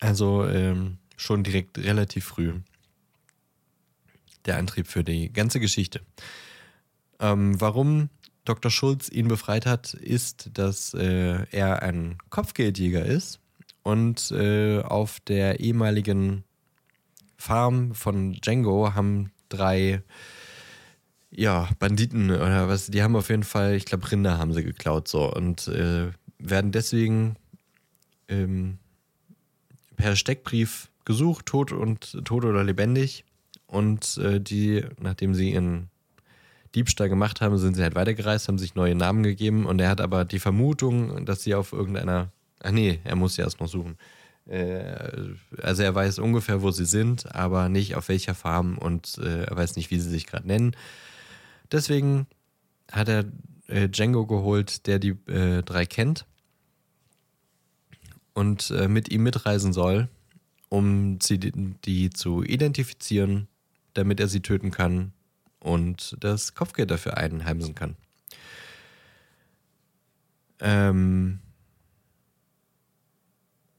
Also 0.00 0.46
ähm, 0.46 0.98
schon 1.16 1.44
direkt 1.44 1.78
relativ 1.78 2.24
früh 2.24 2.54
der 4.46 4.56
Antrieb 4.56 4.86
für 4.86 5.04
die 5.04 5.32
ganze 5.32 5.60
Geschichte. 5.60 6.00
Ähm, 7.18 7.60
warum 7.60 8.08
Dr. 8.44 8.70
Schulz 8.70 9.10
ihn 9.10 9.28
befreit 9.28 9.66
hat, 9.66 9.92
ist, 9.94 10.50
dass 10.54 10.94
äh, 10.94 11.46
er 11.50 11.82
ein 11.82 12.16
Kopfgeldjäger 12.30 13.04
ist 13.04 13.40
und 13.82 14.30
äh, 14.30 14.80
auf 14.80 15.20
der 15.20 15.60
ehemaligen 15.60 16.44
Farm 17.36 17.94
von 17.94 18.32
Django 18.32 18.94
haben 18.94 19.30
drei 19.48 20.02
ja, 21.30 21.68
Banditen 21.78 22.30
oder 22.30 22.68
was, 22.68 22.88
die 22.88 23.02
haben 23.02 23.14
auf 23.14 23.28
jeden 23.28 23.44
Fall, 23.44 23.74
ich 23.74 23.84
glaube, 23.84 24.10
Rinder 24.10 24.38
haben 24.38 24.52
sie 24.52 24.64
geklaut 24.64 25.06
so 25.06 25.32
und 25.32 25.68
äh, 25.68 26.10
werden 26.38 26.72
deswegen 26.72 27.36
ähm, 28.28 28.78
per 30.00 30.16
Steckbrief 30.16 30.90
gesucht, 31.04 31.46
tot 31.46 31.72
und 31.72 32.24
tot 32.24 32.44
oder 32.44 32.64
lebendig. 32.64 33.24
Und 33.66 34.18
äh, 34.18 34.40
die, 34.40 34.84
nachdem 34.98 35.34
sie 35.34 35.52
ihren 35.52 35.90
Diebstahl 36.74 37.08
gemacht 37.08 37.40
haben, 37.40 37.58
sind 37.58 37.74
sie 37.74 37.82
halt 37.82 37.94
weitergereist, 37.94 38.48
haben 38.48 38.58
sich 38.58 38.74
neue 38.74 38.94
Namen 38.94 39.22
gegeben 39.22 39.66
und 39.66 39.80
er 39.80 39.88
hat 39.88 40.00
aber 40.00 40.24
die 40.24 40.38
Vermutung, 40.38 41.24
dass 41.24 41.42
sie 41.42 41.54
auf 41.54 41.72
irgendeiner. 41.72 42.30
Ach 42.62 42.70
nee, 42.70 43.00
er 43.04 43.16
muss 43.16 43.34
sie 43.34 43.42
erst 43.42 43.60
noch 43.60 43.68
suchen. 43.68 43.96
Äh, 44.46 45.34
also 45.62 45.82
er 45.82 45.94
weiß 45.94 46.18
ungefähr, 46.18 46.62
wo 46.62 46.70
sie 46.70 46.84
sind, 46.84 47.34
aber 47.34 47.68
nicht 47.68 47.94
auf 47.94 48.08
welcher 48.08 48.34
Farm 48.34 48.78
und 48.78 49.18
äh, 49.18 49.44
er 49.44 49.56
weiß 49.56 49.76
nicht, 49.76 49.90
wie 49.90 50.00
sie 50.00 50.10
sich 50.10 50.26
gerade 50.26 50.46
nennen. 50.46 50.76
Deswegen 51.70 52.26
hat 52.90 53.08
er 53.08 53.24
äh, 53.68 53.88
Django 53.88 54.26
geholt, 54.26 54.86
der 54.86 54.98
die 54.98 55.16
äh, 55.28 55.62
drei 55.62 55.86
kennt 55.86 56.26
und 58.34 58.70
äh, 58.70 58.88
mit 58.88 59.10
ihm 59.10 59.22
mitreisen 59.22 59.72
soll, 59.72 60.08
um 60.68 61.20
sie 61.20 61.38
die 61.38 62.10
zu 62.10 62.42
identifizieren, 62.42 63.48
damit 63.94 64.20
er 64.20 64.28
sie 64.28 64.40
töten 64.40 64.70
kann 64.70 65.12
und 65.58 66.16
das 66.20 66.54
Kopfgeld 66.54 66.90
dafür 66.90 67.16
einheimsen 67.16 67.74
kann. 67.74 67.96
Ähm 70.60 71.40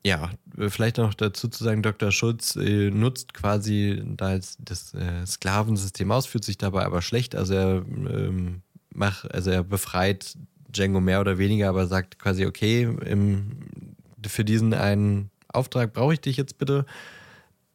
ja, 0.04 0.32
vielleicht 0.70 0.98
noch 0.98 1.14
dazu 1.14 1.48
zu 1.48 1.64
sagen, 1.64 1.84
Dr. 1.84 2.12
Schulz 2.12 2.56
äh, 2.56 2.90
nutzt 2.90 3.34
quasi 3.34 4.02
da 4.04 4.40
das 4.60 4.94
äh, 4.96 5.26
Sklavensystem 5.28 6.12
aus, 6.12 6.26
fühlt 6.26 6.44
sich 6.44 6.58
dabei 6.58 6.86
aber 6.86 7.04
schlecht. 7.04 7.36
Also 7.36 7.54
er 7.54 7.86
ähm, 7.88 8.62
macht, 8.94 9.32
also 9.32 9.52
er 9.52 9.64
befreit 9.64 10.36
Django 10.70 11.02
mehr 11.02 11.22
oder 11.22 11.38
weniger, 11.38 11.70
aber 11.70 11.86
sagt 11.86 12.18
quasi, 12.18 12.46
okay, 12.46 12.84
im, 13.06 13.91
für 14.26 14.46
diesen 14.46 14.74
einen 14.74 15.32
Auftrag 15.48 15.94
brauche 15.94 16.14
ich 16.14 16.22
dich 16.22 16.38
jetzt 16.38 16.58
bitte 16.58 16.86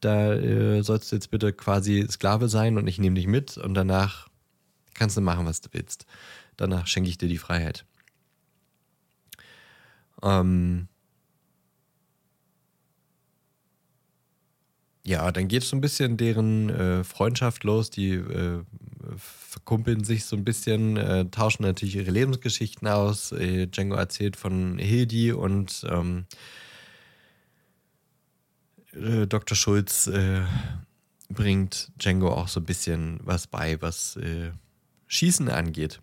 da 0.00 0.34
äh, 0.34 0.82
sollst 0.82 1.10
du 1.10 1.16
jetzt 1.16 1.30
bitte 1.30 1.52
quasi 1.52 2.06
Sklave 2.08 2.48
sein 2.48 2.78
und 2.78 2.86
ich 2.86 2.98
nehme 2.98 3.16
dich 3.16 3.26
mit 3.26 3.56
und 3.56 3.74
danach 3.74 4.28
kannst 4.94 5.16
du 5.16 5.20
machen, 5.20 5.46
was 5.46 5.60
du 5.60 5.68
willst. 5.72 6.06
Danach 6.56 6.86
schenke 6.86 7.08
ich 7.08 7.18
dir 7.18 7.28
die 7.28 7.38
Freiheit. 7.38 7.84
Ähm 10.22 10.88
ja, 15.04 15.30
dann 15.32 15.48
geht 15.48 15.64
so 15.64 15.76
ein 15.76 15.80
bisschen 15.80 16.16
deren 16.16 16.70
äh, 16.70 17.04
Freundschaft 17.04 17.64
los. 17.64 17.90
Die 17.90 18.12
äh, 18.12 18.62
verkumpeln 19.66 20.04
sich 20.04 20.24
so 20.26 20.36
ein 20.36 20.44
bisschen, 20.44 20.96
äh, 20.96 21.24
tauschen 21.28 21.64
natürlich 21.64 21.96
ihre 21.96 22.12
Lebensgeschichten 22.12 22.86
aus. 22.86 23.32
Äh, 23.32 23.66
Django 23.66 23.96
erzählt 23.96 24.36
von 24.36 24.78
Hildi 24.78 25.32
und 25.32 25.84
ähm, 25.90 26.26
äh, 28.92 29.26
Dr. 29.26 29.56
Schulz 29.56 30.06
äh, 30.06 30.42
bringt 31.30 31.90
Django 32.00 32.32
auch 32.32 32.46
so 32.46 32.60
ein 32.60 32.64
bisschen 32.64 33.18
was 33.24 33.48
bei, 33.48 33.82
was 33.82 34.14
äh, 34.18 34.52
Schießen 35.08 35.50
angeht. 35.50 36.00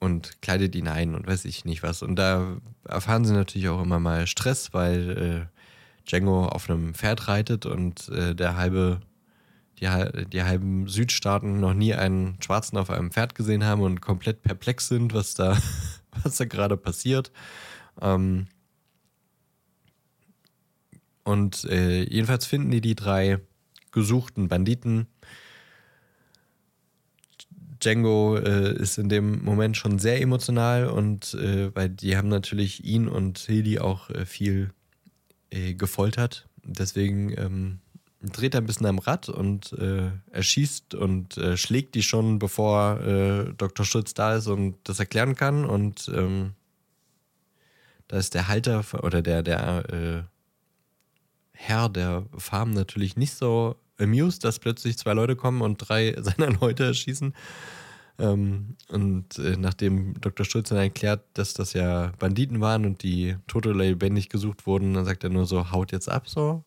Und 0.00 0.40
kleidet 0.40 0.74
ihn 0.74 0.88
ein 0.88 1.14
und 1.14 1.26
weiß 1.26 1.44
ich 1.44 1.66
nicht 1.66 1.82
was. 1.82 2.02
Und 2.02 2.16
da 2.16 2.56
erfahren 2.84 3.26
sie 3.26 3.34
natürlich 3.34 3.68
auch 3.68 3.82
immer 3.82 3.98
mal 3.98 4.26
Stress, 4.26 4.72
weil 4.72 5.48
äh, 6.06 6.08
Django 6.08 6.46
auf 6.46 6.70
einem 6.70 6.94
Pferd 6.94 7.28
reitet 7.28 7.66
und 7.66 8.08
der 8.08 8.56
halbe, 8.56 9.00
die, 9.80 10.26
die 10.32 10.42
halben 10.42 10.88
Südstaaten 10.88 11.60
noch 11.60 11.74
nie 11.74 11.94
einen 11.94 12.40
Schwarzen 12.42 12.76
auf 12.76 12.90
einem 12.90 13.10
Pferd 13.10 13.34
gesehen 13.34 13.64
haben 13.64 13.82
und 13.82 14.00
komplett 14.00 14.42
perplex 14.42 14.88
sind, 14.88 15.14
was 15.14 15.34
da, 15.34 15.56
was 16.22 16.36
da 16.36 16.44
gerade 16.44 16.76
passiert. 16.76 17.32
Ähm, 18.00 18.46
und 21.24 21.64
äh, 21.64 22.04
jedenfalls 22.04 22.46
finden 22.46 22.70
die 22.70 22.80
die 22.80 22.94
drei 22.94 23.40
gesuchten 23.92 24.48
Banditen. 24.48 25.06
Django 27.80 28.36
äh, 28.36 28.74
ist 28.74 28.98
in 28.98 29.08
dem 29.08 29.44
Moment 29.44 29.76
schon 29.76 29.98
sehr 29.98 30.20
emotional 30.20 30.88
und 30.88 31.34
äh, 31.34 31.74
weil 31.74 31.88
die 31.88 32.16
haben 32.16 32.28
natürlich 32.28 32.84
ihn 32.84 33.08
und 33.08 33.38
Hildi 33.38 33.78
auch 33.78 34.10
äh, 34.10 34.24
viel 34.26 34.70
äh, 35.50 35.74
gefoltert. 35.74 36.48
Deswegen 36.64 37.32
ähm, 37.38 37.78
dreht 38.20 38.54
er 38.54 38.60
ein 38.60 38.66
bisschen 38.66 38.86
am 38.86 38.98
Rad 38.98 39.28
und 39.28 39.72
äh, 39.74 40.10
erschießt 40.32 40.94
und 40.94 41.36
äh, 41.36 41.56
schlägt 41.56 41.94
die 41.94 42.02
schon, 42.02 42.38
bevor 42.38 42.98
Dr. 43.56 43.86
Schulz 43.86 44.14
da 44.14 44.36
ist 44.36 44.46
und 44.46 44.76
das 44.84 44.98
erklären 44.98 45.34
kann. 45.36 45.64
Und 45.64 46.10
ähm, 46.14 46.52
da 48.08 48.18
ist 48.18 48.34
der 48.34 48.48
Halter 48.48 48.84
oder 49.02 49.22
der, 49.22 49.42
der 49.42 50.28
Herr 51.52 51.88
der 51.88 52.24
Farm 52.36 52.70
natürlich 52.70 53.16
nicht 53.16 53.34
so 53.34 53.76
amused, 53.98 54.44
dass 54.44 54.60
plötzlich 54.60 54.96
zwei 54.96 55.12
Leute 55.12 55.34
kommen 55.34 55.60
und 55.60 55.76
drei 55.76 56.14
seiner 56.20 56.52
Leute 56.60 56.84
erschießen. 56.84 57.34
Ähm, 58.20 58.76
und 58.88 59.38
äh, 59.38 59.56
nachdem 59.56 60.20
Dr. 60.20 60.46
Schulz 60.46 60.70
dann 60.70 60.78
erklärt, 60.78 61.24
dass 61.34 61.54
das 61.54 61.72
ja 61.72 62.12
Banditen 62.18 62.60
waren 62.60 62.84
und 62.84 63.02
die 63.02 63.36
tote 63.46 63.72
lebendig 63.72 64.28
gesucht 64.28 64.66
wurden, 64.66 64.94
dann 64.94 65.04
sagt 65.04 65.24
er 65.24 65.30
nur 65.30 65.46
so, 65.46 65.70
haut 65.70 65.92
jetzt 65.92 66.08
ab 66.08 66.28
so. 66.28 66.64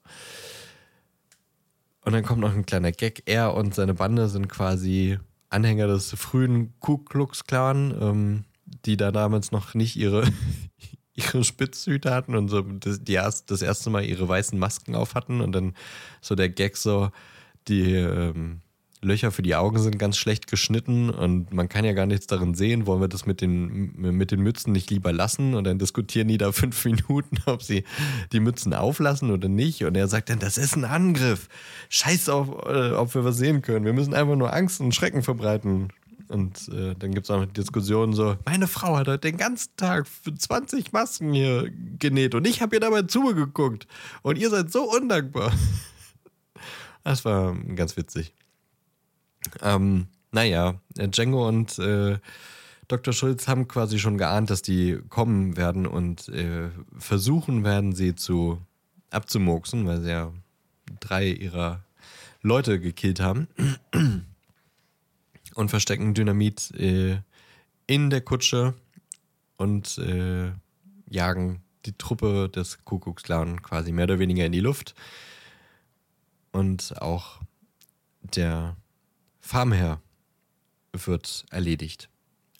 Und 2.04 2.14
dann 2.14 2.24
kommt 2.24 2.41
noch 2.41 2.54
ein 2.54 2.66
kleiner 2.66 2.91
Gag. 2.91 3.24
Er 3.26 3.54
und 3.54 3.76
seine 3.76 3.93
Bande 3.93 4.28
sind 4.28 4.49
quasi 4.49 5.20
Anhänger 5.49 5.88
des 5.88 6.12
frühen 6.14 6.74
Ku 6.80 6.97
Klux 6.97 7.43
Klan, 7.43 7.95
ähm, 7.99 8.45
die 8.86 8.97
da 8.97 9.12
damals 9.12 9.52
noch 9.52 9.74
nicht 9.74 9.95
ihre, 9.97 10.24
ihre 11.14 11.43
Spitzhüte 11.43 12.14
hatten 12.14 12.36
und 12.36 12.47
so 12.47 12.62
das, 12.62 13.04
die 13.04 13.14
erst, 13.14 13.52
das 13.52 13.62
erste 13.62 13.89
Mal 13.89 14.04
ihre 14.06 14.28
weißen 14.28 14.58
Masken 14.58 14.95
auf 14.95 15.14
hatten 15.14 15.41
und 15.41 15.52
dann 15.52 15.76
so 16.22 16.36
der 16.36 16.49
Gag 16.49 16.78
so, 16.78 17.12
die 17.68 17.93
ähm, 17.93 18.62
Löcher 19.04 19.32
für 19.32 19.41
die 19.41 19.56
Augen 19.56 19.80
sind 19.80 19.97
ganz 19.97 20.18
schlecht 20.18 20.45
geschnitten 20.45 21.10
und 21.10 21.52
man 21.52 21.68
kann 21.70 21.86
ja 21.86 21.93
gar 21.93 22.06
nichts 22.06 22.28
darin 22.28 22.54
sehen. 22.54 22.86
Wollen 22.86 23.02
wir 23.02 23.08
das 23.08 23.26
mit 23.26 23.41
den, 23.41 23.93
mit 23.95 24.30
den 24.30 24.41
Mützen 24.41 24.72
nicht 24.72 24.91
lieber 24.91 25.12
lassen? 25.12 25.56
Und 25.56 25.64
dann 25.64 25.80
diskutieren 25.80 26.28
die 26.28 26.38
da 26.38 26.52
fünf 26.52 26.86
Minuten, 26.86 27.38
ob 27.47 27.64
sie 27.64 27.84
die 28.32 28.39
Mützen 28.39 28.74
auflassen 28.76 29.32
oder 29.32 29.49
nicht. 29.49 29.84
Und 29.84 29.97
er 29.97 30.08
sagt 30.08 30.30
dann, 30.30 30.39
das 30.39 30.58
ist 30.58 30.76
ein 30.76 30.86
Angriff. 30.86 31.49
Scheiß 31.89 32.30
auf, 32.30 32.49
äh, 32.68 32.91
ob 32.91 33.16
wir 33.16 33.24
was 33.24 33.38
sehen 33.38 33.64
können. 33.64 33.86
Wir 33.86 33.93
müssen 33.93 34.14
einfach 34.14 34.36
nur 34.36 34.54
Angst 34.54 34.80
und 34.82 34.93
Schrecken 34.93 35.24
verbreiten. 35.24 35.89
Und 36.28 36.70
äh, 36.70 36.95
dann 36.97 37.12
gibt 37.12 37.26
es 37.26 37.32
auch 37.32 37.39
noch 37.39 37.45
Diskussionen 37.47 38.14
so, 38.14 38.38
meine 38.45 38.68
Frau 38.68 38.95
hat 38.95 39.08
heute 39.08 39.20
den 39.20 39.38
ganzen 39.38 39.76
Tag 39.76 40.08
für 40.08 40.34
20 40.34 40.93
Masken 40.93 41.34
hier 41.34 41.70
genäht 41.99 42.36
und 42.36 42.47
ich 42.47 42.62
habe 42.62 42.78
ihr 42.78 42.80
dabei 42.80 43.02
zugeguckt. 43.02 43.86
Und 44.22 44.38
ihr 44.38 44.49
seid 44.49 44.72
so 44.72 44.84
undankbar. 44.84 45.52
Das 47.04 47.26
war 47.26 47.56
ganz 47.56 47.97
witzig. 47.97 48.32
Ähm, 49.62 50.08
naja, 50.32 50.76
Django 50.96 51.48
und 51.48 51.78
äh, 51.80 52.18
Dr. 52.88 53.14
Schulz 53.14 53.48
haben 53.48 53.68
quasi 53.68 54.00
schon 54.00 54.18
geahnt, 54.18 54.50
dass 54.50 54.62
die 54.62 55.00
kommen 55.10 55.56
werden 55.56 55.88
und 55.88 56.28
äh, 56.30 56.70
versuchen 56.98 57.64
werden, 57.64 57.94
sie 57.94 58.16
zu 58.16 58.62
abzumurksen, 59.12 59.86
weil 59.86 60.02
sie 60.02 60.10
ja 60.10 60.34
drei 61.00 61.28
ihrer 61.28 61.84
Leute 62.42 62.80
gekillt 62.80 63.20
haben 63.20 63.48
und 65.56 65.70
verstecken 65.70 66.14
Dynamit 66.14 66.72
äh, 66.72 67.18
in 67.88 68.10
der 68.10 68.22
Kutsche 68.22 68.74
und 69.58 69.98
äh, 70.00 70.52
jagen 71.10 71.62
die 71.86 71.98
Truppe 71.98 72.50
des 72.50 72.84
Kuckucksklan 72.84 73.62
quasi 73.62 73.92
mehr 73.92 74.06
oder 74.06 74.20
weniger 74.20 74.46
in 74.46 74.52
die 74.52 74.60
Luft. 74.60 74.96
Und 76.52 77.02
auch 77.02 77.39
der 78.36 78.76
Farmherr 79.52 80.02
wird 80.93 81.45
erledigt. 81.52 82.10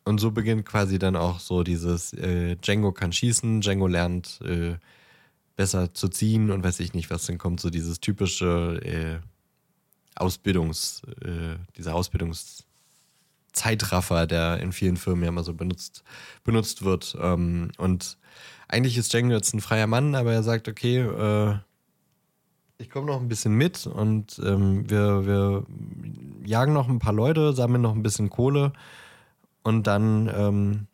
Und 0.04 0.20
so 0.20 0.32
beginnt 0.32 0.66
quasi 0.66 1.00
dann 1.00 1.16
auch 1.16 1.40
so 1.40 1.64
dieses 1.64 2.12
äh, 2.12 2.58
Django 2.58 2.92
kann 2.92 3.14
schießen, 3.14 3.62
Django 3.62 3.88
lernt 3.88 4.42
äh, 4.44 4.76
besser 5.56 5.94
zu 5.94 6.10
ziehen 6.10 6.52
und 6.52 6.66
weiß 6.66 6.82
ich 6.82 6.94
nicht 6.94 7.10
was, 7.10 7.28
dann 7.28 7.38
kommt 7.38 7.62
so 7.62 7.70
dieses 7.70 8.02
typische 8.02 8.82
äh, 8.84 9.20
Ausbildungs, 10.16 11.04
äh, 11.24 11.56
dieser 11.78 11.96
Ausbildungszeitraffer, 11.96 14.28
der 14.28 14.60
in 14.60 14.74
vielen 14.74 14.98
Firmen 14.98 15.24
ja 15.24 15.30
immer 15.30 15.46
so 15.46 15.54
benutzt, 15.54 16.04
benutzt 16.44 16.84
wird. 16.84 17.16
Ähm, 17.22 17.72
und 17.78 18.18
eigentlich 18.68 18.98
ist 18.98 19.14
Django 19.14 19.34
jetzt 19.34 19.54
ein 19.54 19.62
freier 19.62 19.88
Mann, 19.88 20.14
aber 20.14 20.34
er 20.34 20.44
sagt, 20.44 20.68
okay, 20.68 20.98
äh, 20.98 21.56
ich 22.82 22.90
komme 22.90 23.08
noch 23.08 23.22
ein 23.22 23.28
bisschen 23.28 23.54
mit 23.54 23.86
und 23.86 24.42
ähm, 24.44 24.90
wir, 24.90 25.26
wir 25.26 25.66
jagen 26.46 26.74
noch 26.74 26.90
ein 26.90 27.00
paar 27.00 27.14
Leute, 27.14 27.54
sammeln 27.54 27.82
noch 27.82 27.96
ein 27.96 28.04
bisschen 28.04 28.30
Kohle 28.30 28.74
und 29.64 29.88
dann 29.88 30.30
ähm, 30.36 30.88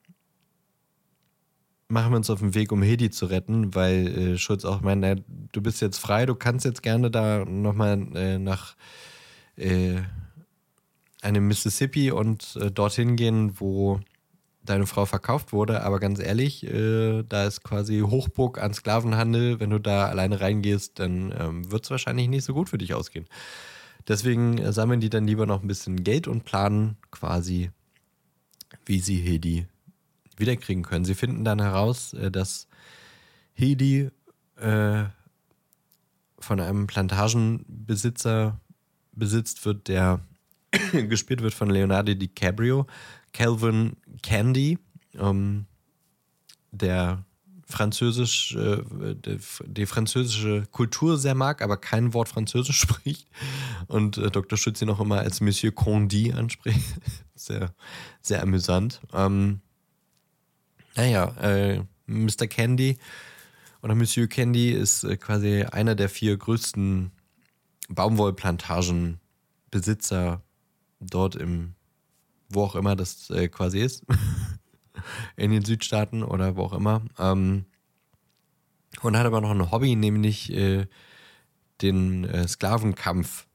machen 1.88 2.11
wir 2.11 2.17
uns 2.17 2.29
auf 2.29 2.39
den 2.39 2.53
Weg, 2.53 2.71
um 2.71 2.81
Hedi 2.81 3.09
zu 3.09 3.27
retten, 3.27 3.73
weil 3.73 4.07
äh, 4.07 4.38
Schulz 4.38 4.65
auch 4.65 4.81
meint, 4.81 5.01
na, 5.01 5.15
du 5.53 5.61
bist 5.61 5.81
jetzt 5.81 5.99
frei, 5.99 6.25
du 6.25 6.35
kannst 6.35 6.65
jetzt 6.65 6.83
gerne 6.83 7.09
da 7.09 7.45
nochmal 7.45 8.05
äh, 8.15 8.38
nach 8.38 8.75
äh, 9.55 10.01
einem 11.21 11.47
Mississippi 11.47 12.11
und 12.11 12.57
äh, 12.61 12.69
dorthin 12.69 13.15
gehen, 13.15 13.59
wo 13.59 14.01
deine 14.70 14.88
Frau 14.88 15.05
verkauft 15.05 15.53
wurde, 15.53 15.84
aber 15.84 15.99
ganz 15.99 16.20
ehrlich, 16.20 16.65
äh, 16.65 17.24
da 17.24 17.45
ist 17.45 17.63
quasi 17.63 17.99
Hochburg 17.99 18.61
an 18.61 18.74
Sklavenhandel. 18.74 19.59
Wenn 19.59 19.70
du 19.70 19.80
da 19.80 20.07
alleine 20.07 20.39
reingehst, 20.39 20.99
dann 20.99 21.34
ähm, 21.38 21.72
wird 21.72 21.86
es 21.86 21.91
wahrscheinlich 21.91 22.28
nicht 22.28 22.43
so 22.43 22.53
gut 22.53 22.70
für 22.70 22.78
dich 22.78 22.93
ausgehen. 22.93 23.26
Deswegen 24.07 24.72
sammeln 24.72 25.01
die 25.01 25.09
dann 25.09 25.28
lieber 25.28 25.45
noch 25.45 25.61
ein 25.61 25.68
bisschen 25.68 26.03
Geld 26.03 26.28
und 26.28 26.45
planen 26.45 26.97
quasi, 27.11 27.72
wie 28.86 28.99
sie 28.99 29.18
Hedi 29.18 29.68
wiederkriegen 30.38 30.84
können. 30.84 31.05
Sie 31.05 31.15
finden 31.15 31.43
dann 31.43 31.61
heraus, 31.61 32.13
äh, 32.13 32.32
dass 32.32 32.68
Hedi 33.53 34.09
äh, 34.57 35.03
von 36.39 36.59
einem 36.59 36.88
Plantagenbesitzer 36.88 38.59
besitzt 39.11 39.65
wird, 39.65 39.88
der 39.88 40.22
gespielt 40.91 41.41
wird 41.41 41.53
von 41.53 41.70
Leonardo 41.70 42.13
DiCaprio, 42.13 42.86
Calvin 43.34 43.97
Candy, 44.21 44.78
ähm, 45.15 45.65
der 46.71 47.25
französisch, 47.67 48.55
äh, 48.55 48.82
die, 49.15 49.39
die, 49.65 49.86
französische 49.86 50.63
Kultur 50.71 51.17
sehr 51.17 51.36
mag, 51.36 51.61
aber 51.61 51.75
kein 51.78 52.13
Wort 52.13 52.30
Französisch 52.30 52.78
spricht. 52.80 53.28
Und 53.88 54.17
äh, 54.17 54.32
Dr. 54.32 54.57
Schütz 54.57 54.82
ihn 54.82 54.89
auch 54.89 55.01
immer 55.01 55.19
als 55.19 55.41
Monsieur 55.41 55.73
Condy 55.73 56.32
anspricht. 56.32 56.80
sehr, 57.36 57.73
sehr 58.21 58.41
amüsant. 58.41 59.01
Ähm, 59.13 59.59
naja, 60.95 61.25
äh, 61.41 61.84
Mr. 62.07 62.47
Candy 62.47 62.97
oder 63.82 63.95
Monsieur 63.95 64.28
Candy 64.28 64.71
ist 64.71 65.03
äh, 65.03 65.17
quasi 65.17 65.63
einer 65.63 65.95
der 65.95 66.07
vier 66.09 66.38
größten 66.38 67.11
Baumwollplantagenbesitzer 67.89 70.41
dort 70.99 71.36
im, 71.36 71.75
wo 72.49 72.63
auch 72.63 72.75
immer 72.75 72.95
das 72.95 73.29
äh, 73.29 73.47
quasi 73.47 73.79
ist, 73.79 74.03
in 75.35 75.51
den 75.51 75.65
Südstaaten 75.65 76.23
oder 76.23 76.55
wo 76.55 76.63
auch 76.63 76.73
immer. 76.73 77.01
Ähm, 77.19 77.65
und 79.01 79.17
hat 79.17 79.25
aber 79.25 79.41
noch 79.41 79.51
ein 79.51 79.71
Hobby, 79.71 79.95
nämlich 79.95 80.51
äh, 80.53 80.87
den 81.81 82.23
äh, 82.25 82.47
Sklavenkampf, 82.47 83.45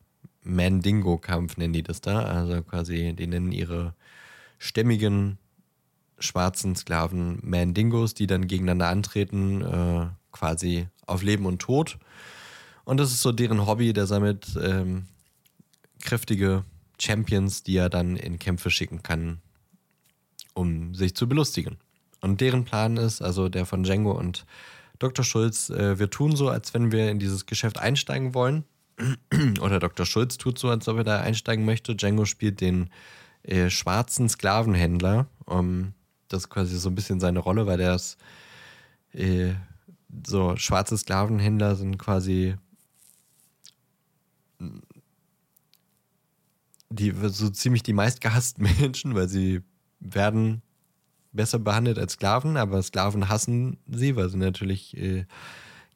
Mandingo-Kampf 0.44 1.56
nennen 1.56 1.72
die 1.72 1.82
das 1.82 2.00
da. 2.00 2.22
Also 2.22 2.62
quasi, 2.62 3.14
die 3.14 3.26
nennen 3.26 3.52
ihre 3.52 3.94
stämmigen 4.58 5.38
schwarzen 6.18 6.76
Sklaven 6.76 7.38
Mandingos, 7.42 8.14
die 8.14 8.26
dann 8.26 8.46
gegeneinander 8.46 8.88
antreten, 8.88 9.62
äh, 9.62 10.06
quasi 10.30 10.88
auf 11.06 11.22
Leben 11.22 11.46
und 11.46 11.60
Tod. 11.60 11.98
Und 12.84 12.98
das 12.98 13.12
ist 13.12 13.22
so 13.22 13.32
deren 13.32 13.66
Hobby, 13.66 13.92
der 13.92 14.06
sammelt 14.06 14.56
ähm, 14.60 15.06
kräftige 16.00 16.64
Champions, 17.02 17.62
die 17.62 17.76
er 17.76 17.90
dann 17.90 18.16
in 18.16 18.38
Kämpfe 18.38 18.70
schicken 18.70 19.02
kann, 19.02 19.40
um 20.54 20.94
sich 20.94 21.14
zu 21.14 21.28
belustigen. 21.28 21.78
Und 22.20 22.40
deren 22.40 22.64
Plan 22.64 22.96
ist, 22.96 23.20
also 23.20 23.48
der 23.48 23.66
von 23.66 23.82
Django 23.82 24.12
und 24.12 24.46
Dr. 24.98 25.24
Schulz, 25.24 25.70
äh, 25.70 25.98
wir 25.98 26.10
tun 26.10 26.36
so, 26.36 26.48
als 26.48 26.72
wenn 26.74 26.92
wir 26.92 27.10
in 27.10 27.18
dieses 27.18 27.46
Geschäft 27.46 27.78
einsteigen 27.78 28.34
wollen. 28.34 28.64
Oder 29.60 29.80
Dr. 29.80 30.06
Schulz 30.06 30.38
tut 30.38 30.58
so, 30.58 30.68
als 30.68 30.86
ob 30.86 30.98
er 30.98 31.04
da 31.04 31.20
einsteigen 31.20 31.64
möchte. 31.64 31.96
Django 31.96 32.24
spielt 32.24 32.60
den 32.60 32.90
äh, 33.42 33.68
schwarzen 33.68 34.28
Sklavenhändler. 34.28 35.26
Um, 35.44 35.94
das 36.28 36.42
ist 36.42 36.50
quasi 36.50 36.78
so 36.78 36.88
ein 36.88 36.94
bisschen 36.94 37.18
seine 37.18 37.40
Rolle, 37.40 37.66
weil 37.66 37.78
der 37.78 37.96
ist 37.96 38.16
äh, 39.12 39.54
so 40.24 40.56
schwarze 40.56 40.96
Sklavenhändler 40.96 41.74
sind 41.74 41.98
quasi 41.98 42.54
die 46.92 47.12
so 47.28 47.50
ziemlich 47.50 47.82
die 47.82 47.92
meistgehassten 47.92 48.68
Menschen, 48.80 49.14
weil 49.14 49.28
sie 49.28 49.62
werden 50.00 50.62
besser 51.32 51.58
behandelt 51.58 51.98
als 51.98 52.14
Sklaven, 52.14 52.56
aber 52.56 52.82
Sklaven 52.82 53.28
hassen 53.28 53.78
sie, 53.86 54.16
weil 54.16 54.28
sie 54.28 54.36
natürlich 54.36 54.96
äh, 54.96 55.24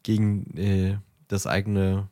gegen 0.02 0.56
äh, 0.56 0.98
das 1.28 1.46
eigene 1.46 2.08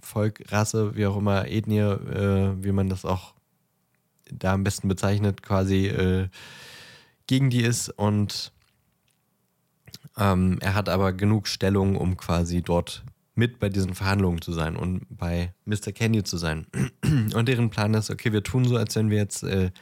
Volk, 0.00 0.52
Rasse, 0.52 0.94
wie 0.96 1.06
auch 1.06 1.16
immer, 1.16 1.48
Ethnie, 1.48 1.78
äh, 1.78 2.62
wie 2.62 2.72
man 2.72 2.88
das 2.88 3.04
auch 3.04 3.34
da 4.30 4.52
am 4.52 4.64
besten 4.64 4.88
bezeichnet, 4.88 5.42
quasi 5.42 5.86
äh, 5.86 6.28
gegen 7.26 7.48
die 7.48 7.62
ist 7.62 7.88
und 7.88 8.52
ähm, 10.16 10.58
er 10.60 10.74
hat 10.74 10.88
aber 10.88 11.12
genug 11.12 11.48
Stellung, 11.48 11.96
um 11.96 12.16
quasi 12.16 12.62
dort 12.62 13.04
mit 13.34 13.58
bei 13.58 13.68
diesen 13.68 13.94
Verhandlungen 13.94 14.40
zu 14.40 14.52
sein 14.52 14.76
und 14.76 15.06
bei 15.08 15.52
Mr. 15.64 15.92
Candy 15.92 16.22
zu 16.22 16.36
sein. 16.36 16.66
Und 17.34 17.48
deren 17.48 17.70
Plan 17.70 17.94
ist, 17.94 18.10
okay, 18.10 18.32
wir 18.32 18.44
tun 18.44 18.64
so, 18.64 18.76
als 18.76 18.94
wenn 18.94 19.10
wir 19.10 19.18
jetzt 19.18 19.42
äh, 19.42 19.72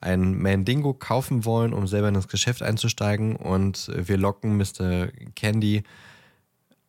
ein 0.00 0.40
Mandingo 0.40 0.94
kaufen 0.94 1.44
wollen, 1.44 1.72
um 1.72 1.86
selber 1.86 2.08
in 2.08 2.14
das 2.14 2.28
Geschäft 2.28 2.62
einzusteigen 2.62 3.36
und 3.36 3.90
wir 3.94 4.18
locken 4.18 4.56
Mr. 4.56 5.08
Candy 5.34 5.82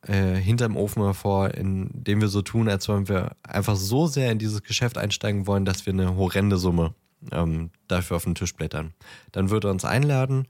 äh, 0.07 0.35
hinterm 0.35 0.76
Ofen 0.76 1.03
hervor, 1.03 1.53
indem 1.53 2.22
wir 2.22 2.27
so 2.27 2.41
tun, 2.41 2.68
als 2.68 2.90
wenn 2.90 3.07
wir 3.07 3.35
einfach 3.44 3.76
so 3.76 4.07
sehr 4.07 4.31
in 4.31 4.40
dieses 4.40 4.64
Geschäft 4.64 4.98
einsteigen 4.98 5.48
wollen, 5.48 5.65
dass 5.65 5.85
wir 5.85 5.94
eine 5.94 6.15
horrende 6.15 6.57
Summe 6.57 6.94
ähm, 7.31 7.69
dafür 7.88 8.18
auf 8.18 8.23
den 8.26 8.35
Tisch 8.35 8.56
blättern. 8.56 8.94
Dann 9.31 9.49
wird 9.49 9.64
er 9.64 9.72
uns 9.72 9.85
einladen 9.85 10.48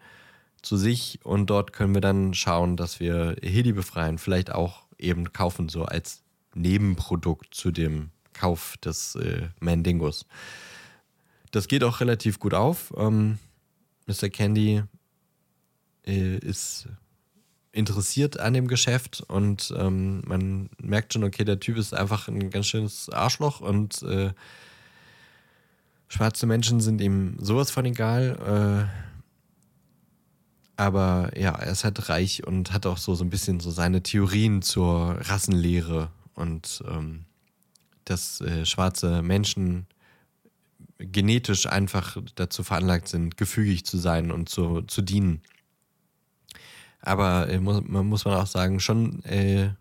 zu 0.61 0.77
sich 0.77 1.19
und 1.23 1.49
dort 1.49 1.73
können 1.73 1.93
wir 1.93 2.01
dann 2.01 2.33
schauen, 2.33 2.77
dass 2.77 2.99
wir 2.99 3.35
Hedi 3.41 3.73
befreien, 3.73 4.17
vielleicht 4.17 4.51
auch 4.51 4.82
eben 5.03 5.33
kaufen, 5.33 5.69
so 5.69 5.85
als 5.85 6.23
Nebenprodukt 6.55 7.53
zu 7.53 7.71
dem 7.71 8.09
Kauf 8.33 8.77
des 8.77 9.15
äh, 9.15 9.49
Mandingos. 9.59 10.25
Das 11.51 11.67
geht 11.67 11.83
auch 11.83 11.99
relativ 11.99 12.39
gut 12.39 12.53
auf. 12.53 12.93
Ähm, 12.97 13.37
Mr. 14.07 14.29
Candy 14.29 14.83
äh, 16.05 16.37
ist 16.37 16.87
interessiert 17.71 18.39
an 18.39 18.53
dem 18.53 18.67
Geschäft 18.67 19.23
und 19.27 19.73
ähm, 19.75 20.21
man 20.27 20.69
merkt 20.79 21.13
schon, 21.13 21.23
okay, 21.23 21.43
der 21.43 21.59
Typ 21.59 21.77
ist 21.77 21.93
einfach 21.93 22.27
ein 22.27 22.51
ganz 22.51 22.67
schönes 22.67 23.09
Arschloch 23.09 23.61
und 23.61 24.03
äh, 24.03 24.31
schwarze 26.07 26.45
Menschen 26.45 26.81
sind 26.81 27.01
ihm 27.01 27.37
sowas 27.39 27.71
von 27.71 27.85
egal. 27.85 28.89
Äh, 28.89 29.12
aber 30.75 31.31
ja, 31.37 31.51
er 31.51 31.71
ist 31.71 31.83
halt 31.83 32.09
reich 32.09 32.45
und 32.45 32.73
hat 32.73 32.85
auch 32.85 32.97
so, 32.97 33.15
so 33.15 33.23
ein 33.23 33.29
bisschen 33.29 33.59
so 33.59 33.71
seine 33.71 34.01
Theorien 34.01 34.61
zur 34.61 35.17
Rassenlehre 35.21 36.09
und 36.35 36.83
ähm, 36.87 37.25
dass 38.05 38.41
äh, 38.41 38.65
schwarze 38.65 39.21
Menschen 39.21 39.87
genetisch 40.97 41.67
einfach 41.67 42.17
dazu 42.35 42.63
veranlagt 42.63 43.07
sind, 43.07 43.37
gefügig 43.37 43.85
zu 43.85 43.97
sein 43.97 44.31
und 44.31 44.49
zu, 44.49 44.81
zu 44.83 45.01
dienen. 45.01 45.41
Aber 47.01 47.49
äh, 47.49 47.59
muss, 47.59 47.83
man 47.85 48.05
muss 48.07 48.25
man 48.25 48.35
auch 48.35 48.47
sagen, 48.47 48.79
schon 48.79 49.23
äh, 49.25 49.71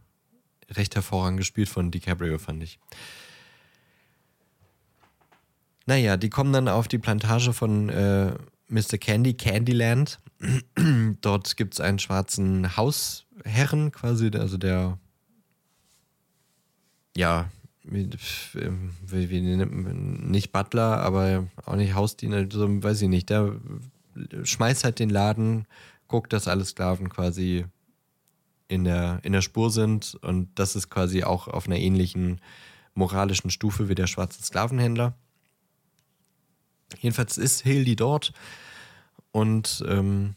recht 0.70 0.94
hervorragend 0.94 1.38
gespielt 1.38 1.68
von 1.68 1.90
DiCaprio, 1.90 2.38
fand 2.38 2.62
ich. 2.62 2.78
Naja, 5.86 6.16
die 6.16 6.30
kommen 6.30 6.52
dann 6.52 6.68
auf 6.68 6.88
die 6.88 6.98
Plantage 6.98 7.52
von 7.52 7.88
äh, 7.88 8.34
Mr. 8.72 8.98
Candy, 8.98 9.34
Candyland. 9.34 10.18
Dort 11.20 11.56
gibt 11.56 11.74
es 11.74 11.80
einen 11.80 11.98
schwarzen 11.98 12.76
Hausherren, 12.76 13.92
quasi, 13.92 14.30
also 14.34 14.56
der, 14.56 14.98
ja, 17.16 17.50
wie, 17.84 18.08
nicht 19.40 20.52
Butler, 20.52 20.98
aber 20.98 21.46
auch 21.64 21.76
nicht 21.76 21.94
Hausdiener, 21.94 22.46
so, 22.50 22.82
weiß 22.82 23.02
ich 23.02 23.08
nicht, 23.08 23.30
der 23.30 23.56
schmeißt 24.42 24.84
halt 24.84 24.98
den 24.98 25.10
Laden, 25.10 25.66
guckt, 26.08 26.32
dass 26.32 26.48
alle 26.48 26.64
Sklaven 26.64 27.08
quasi 27.08 27.66
in 28.68 28.84
der, 28.84 29.20
in 29.22 29.32
der 29.32 29.42
Spur 29.42 29.70
sind 29.70 30.16
und 30.22 30.48
das 30.54 30.76
ist 30.76 30.90
quasi 30.90 31.24
auch 31.24 31.48
auf 31.48 31.66
einer 31.66 31.78
ähnlichen 31.78 32.40
moralischen 32.94 33.50
Stufe 33.50 33.88
wie 33.88 33.94
der 33.94 34.06
schwarze 34.06 34.42
Sklavenhändler. 34.42 35.14
Jedenfalls 37.00 37.38
ist 37.38 37.60
Hildy 37.62 37.96
dort 37.96 38.32
und 39.30 39.84
ähm, 39.88 40.34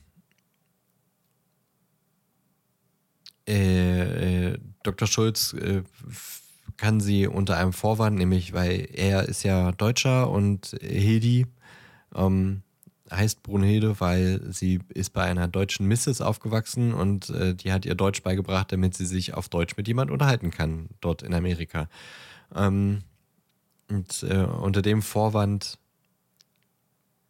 äh, 3.47 4.51
äh, 4.51 4.57
Dr. 4.83 5.07
Schulz 5.07 5.53
äh, 5.53 5.83
kann 6.77 6.99
sie 6.99 7.27
unter 7.27 7.57
einem 7.57 7.73
Vorwand, 7.73 8.17
nämlich 8.17 8.53
weil 8.53 8.87
er 8.93 9.27
ist 9.27 9.43
ja 9.43 9.71
Deutscher 9.71 10.29
und 10.29 10.75
Hedi 10.81 11.45
ähm, 12.15 12.63
heißt 13.11 13.43
Brunhilde, 13.43 13.99
weil 13.99 14.41
sie 14.51 14.79
ist 14.89 15.11
bei 15.11 15.23
einer 15.23 15.47
deutschen 15.47 15.87
Misses 15.87 16.21
aufgewachsen 16.21 16.93
und 16.93 17.29
äh, 17.29 17.53
die 17.53 17.71
hat 17.71 17.85
ihr 17.85 17.95
Deutsch 17.95 18.23
beigebracht, 18.23 18.71
damit 18.71 18.95
sie 18.95 19.05
sich 19.05 19.33
auf 19.33 19.49
Deutsch 19.49 19.77
mit 19.77 19.87
jemand 19.87 20.11
unterhalten 20.11 20.51
kann, 20.51 20.89
dort 21.01 21.21
in 21.21 21.33
Amerika. 21.33 21.87
Ähm, 22.53 23.03
und 23.89 24.23
äh, 24.23 24.43
unter 24.43 24.81
dem 24.81 25.01
Vorwand 25.01 25.77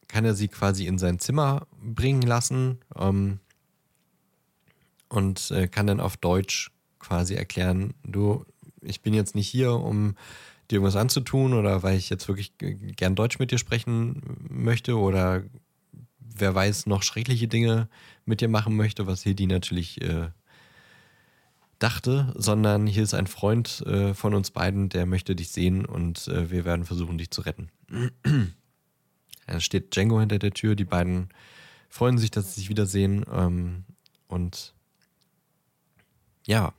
kann 0.08 0.26
er 0.26 0.36
sie 0.36 0.48
quasi 0.48 0.86
in 0.88 0.98
sein 0.98 1.20
Zimmer 1.20 1.68
bringen 1.82 2.22
lassen 2.22 2.80
ähm, 2.98 3.40
und 5.10 5.52
äh, 5.52 5.68
kann 5.68 5.88
dann 5.88 6.00
auf 6.00 6.18
Deutsch 6.18 6.72
quasi 7.00 7.36
erklären, 7.36 7.94
du, 8.04 8.46
ich 8.82 9.02
bin 9.02 9.14
jetzt 9.14 9.36
nicht 9.36 9.48
hier, 9.48 9.74
um 9.74 10.16
dir 10.70 10.76
irgendwas 10.76 10.96
anzutun 10.96 11.54
oder 11.54 11.84
weil 11.84 11.98
ich 11.98 12.10
jetzt 12.10 12.28
wirklich 12.28 12.54
gern 12.58 13.16
Deutsch 13.16 13.40
mit 13.40 13.52
dir 13.52 13.60
sprechen 13.60 14.22
möchte 14.50 14.98
oder 14.98 15.44
wer 16.20 16.54
weiß, 16.54 16.88
noch 16.88 17.04
schreckliche 17.04 17.48
Dinge 17.48 17.88
mit 18.26 18.42
dir 18.42 18.50
machen 18.50 18.76
möchte, 18.76 19.08
was 19.08 19.26
Hedi 19.26 19.48
natürlich 19.48 20.02
äh, 20.02 20.30
dachte, 21.80 22.34
sondern 22.36 22.88
hier 22.88 23.04
ist 23.04 23.14
ein 23.14 23.28
Freund 23.28 23.82
äh, 23.86 24.14
von 24.14 24.34
uns 24.34 24.52
beiden, 24.52 24.90
der 24.90 25.06
möchte 25.06 25.36
dich 25.36 25.50
sehen 25.50 25.86
und 25.86 26.28
äh, 26.28 26.50
wir 26.50 26.66
werden 26.66 26.86
versuchen, 26.86 27.18
dich 27.18 27.32
zu 27.32 27.42
retten. 27.42 27.70
Da 29.48 29.60
steht 29.60 29.96
Django 29.96 30.20
hinter 30.20 30.40
der 30.40 30.52
Tür, 30.52 30.76
die 30.76 30.86
beiden 30.86 31.30
freuen 31.90 32.18
sich, 32.18 32.32
dass 32.32 32.54
sie 32.54 32.62
sich 32.62 32.70
wiedersehen 32.70 33.26
ähm, 33.32 33.86
und 34.28 34.74
ja, 36.46 36.74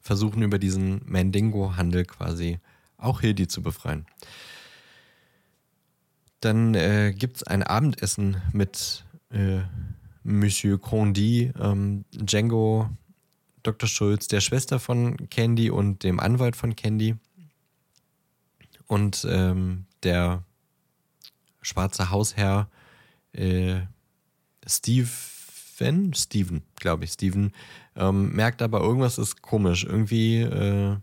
versuchen 0.00 0.42
über 0.42 0.58
diesen 0.58 1.02
Mandingo-Handel 1.04 2.04
quasi 2.04 2.58
auch 2.96 3.20
Hildi 3.20 3.46
zu 3.46 3.62
befreien. 3.62 4.06
Dann 6.40 6.74
äh, 6.74 7.12
gibt 7.16 7.38
es 7.38 7.42
ein 7.42 7.62
Abendessen 7.62 8.40
mit 8.52 9.04
äh, 9.30 9.60
Monsieur 10.22 10.80
Condi, 10.80 11.52
ähm, 11.60 12.04
Django, 12.12 12.90
Dr. 13.62 13.88
Schulz, 13.88 14.28
der 14.28 14.40
Schwester 14.40 14.78
von 14.78 15.16
Candy 15.30 15.70
und 15.70 16.04
dem 16.04 16.20
Anwalt 16.20 16.56
von 16.56 16.76
Candy. 16.76 17.16
Und 18.86 19.26
ähm, 19.28 19.86
der 20.02 20.44
schwarze 21.60 22.10
Hausherr 22.10 22.68
äh, 23.32 23.80
Steven, 24.66 26.14
Steven, 26.14 26.62
glaube 26.76 27.04
ich, 27.04 27.12
Steven, 27.12 27.52
ähm, 27.96 28.32
merkt 28.34 28.62
aber, 28.62 28.80
irgendwas 28.80 29.18
ist 29.18 29.42
komisch. 29.42 29.84
Irgendwie, 29.84 30.40
äh, 30.40 30.96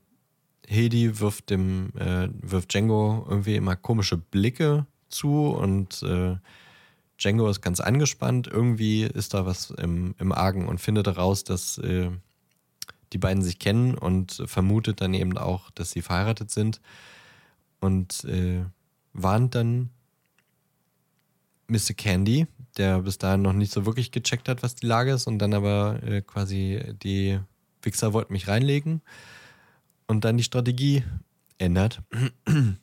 Hedi 0.68 1.20
wirft 1.20 1.50
dem, 1.50 1.92
äh, 1.98 2.30
wirft 2.42 2.74
Django 2.74 3.26
irgendwie 3.30 3.56
immer 3.56 3.76
komische 3.76 4.18
Blicke 4.18 4.86
zu 5.10 5.48
und 5.48 6.02
äh, 6.04 6.36
Django 7.18 7.50
ist 7.50 7.62
ganz 7.62 7.80
angespannt. 7.80 8.48
Irgendwie 8.48 9.04
ist 9.04 9.34
da 9.34 9.46
was 9.46 9.70
im, 9.72 10.16
im 10.20 10.32
Argen 10.32 10.68
und 10.68 10.82
findet 10.82 11.08
heraus, 11.08 11.44
dass 11.44 11.78
äh, 11.78 12.10
die 13.14 13.18
beiden 13.18 13.44
sich 13.44 13.60
kennen 13.60 13.96
und 13.96 14.44
vermutet 14.46 15.02
dann 15.02 15.14
eben 15.14 15.38
auch, 15.38 15.70
dass 15.72 15.92
sie 15.92 16.02
verheiratet 16.02 16.52
sind 16.52 16.82
und 17.80 18.24
äh, 18.26 18.66
warnt 19.14 19.56
dann 19.56 19.92
Mr. 21.68 21.94
Candy, 21.96 22.48
der 22.78 23.02
bis 23.02 23.18
dahin 23.18 23.42
noch 23.42 23.54
nicht 23.54 23.72
so 23.72 23.86
wirklich 23.86 24.12
gecheckt 24.12 24.50
hat, 24.50 24.64
was 24.64 24.76
die 24.76 24.86
Lage 24.86 25.14
ist 25.14 25.28
und 25.28 25.40
dann 25.40 25.54
aber 25.54 26.02
äh, 26.04 26.22
quasi 26.22 26.82
die 27.02 27.40
Wichser 27.82 28.14
wollten 28.14 28.34
mich 28.34 28.48
reinlegen 28.48 29.02
und 30.08 30.26
dann 30.26 30.38
die 30.38 30.44
Strategie 30.44 31.04
ändert 31.58 32.02
und 32.46 32.80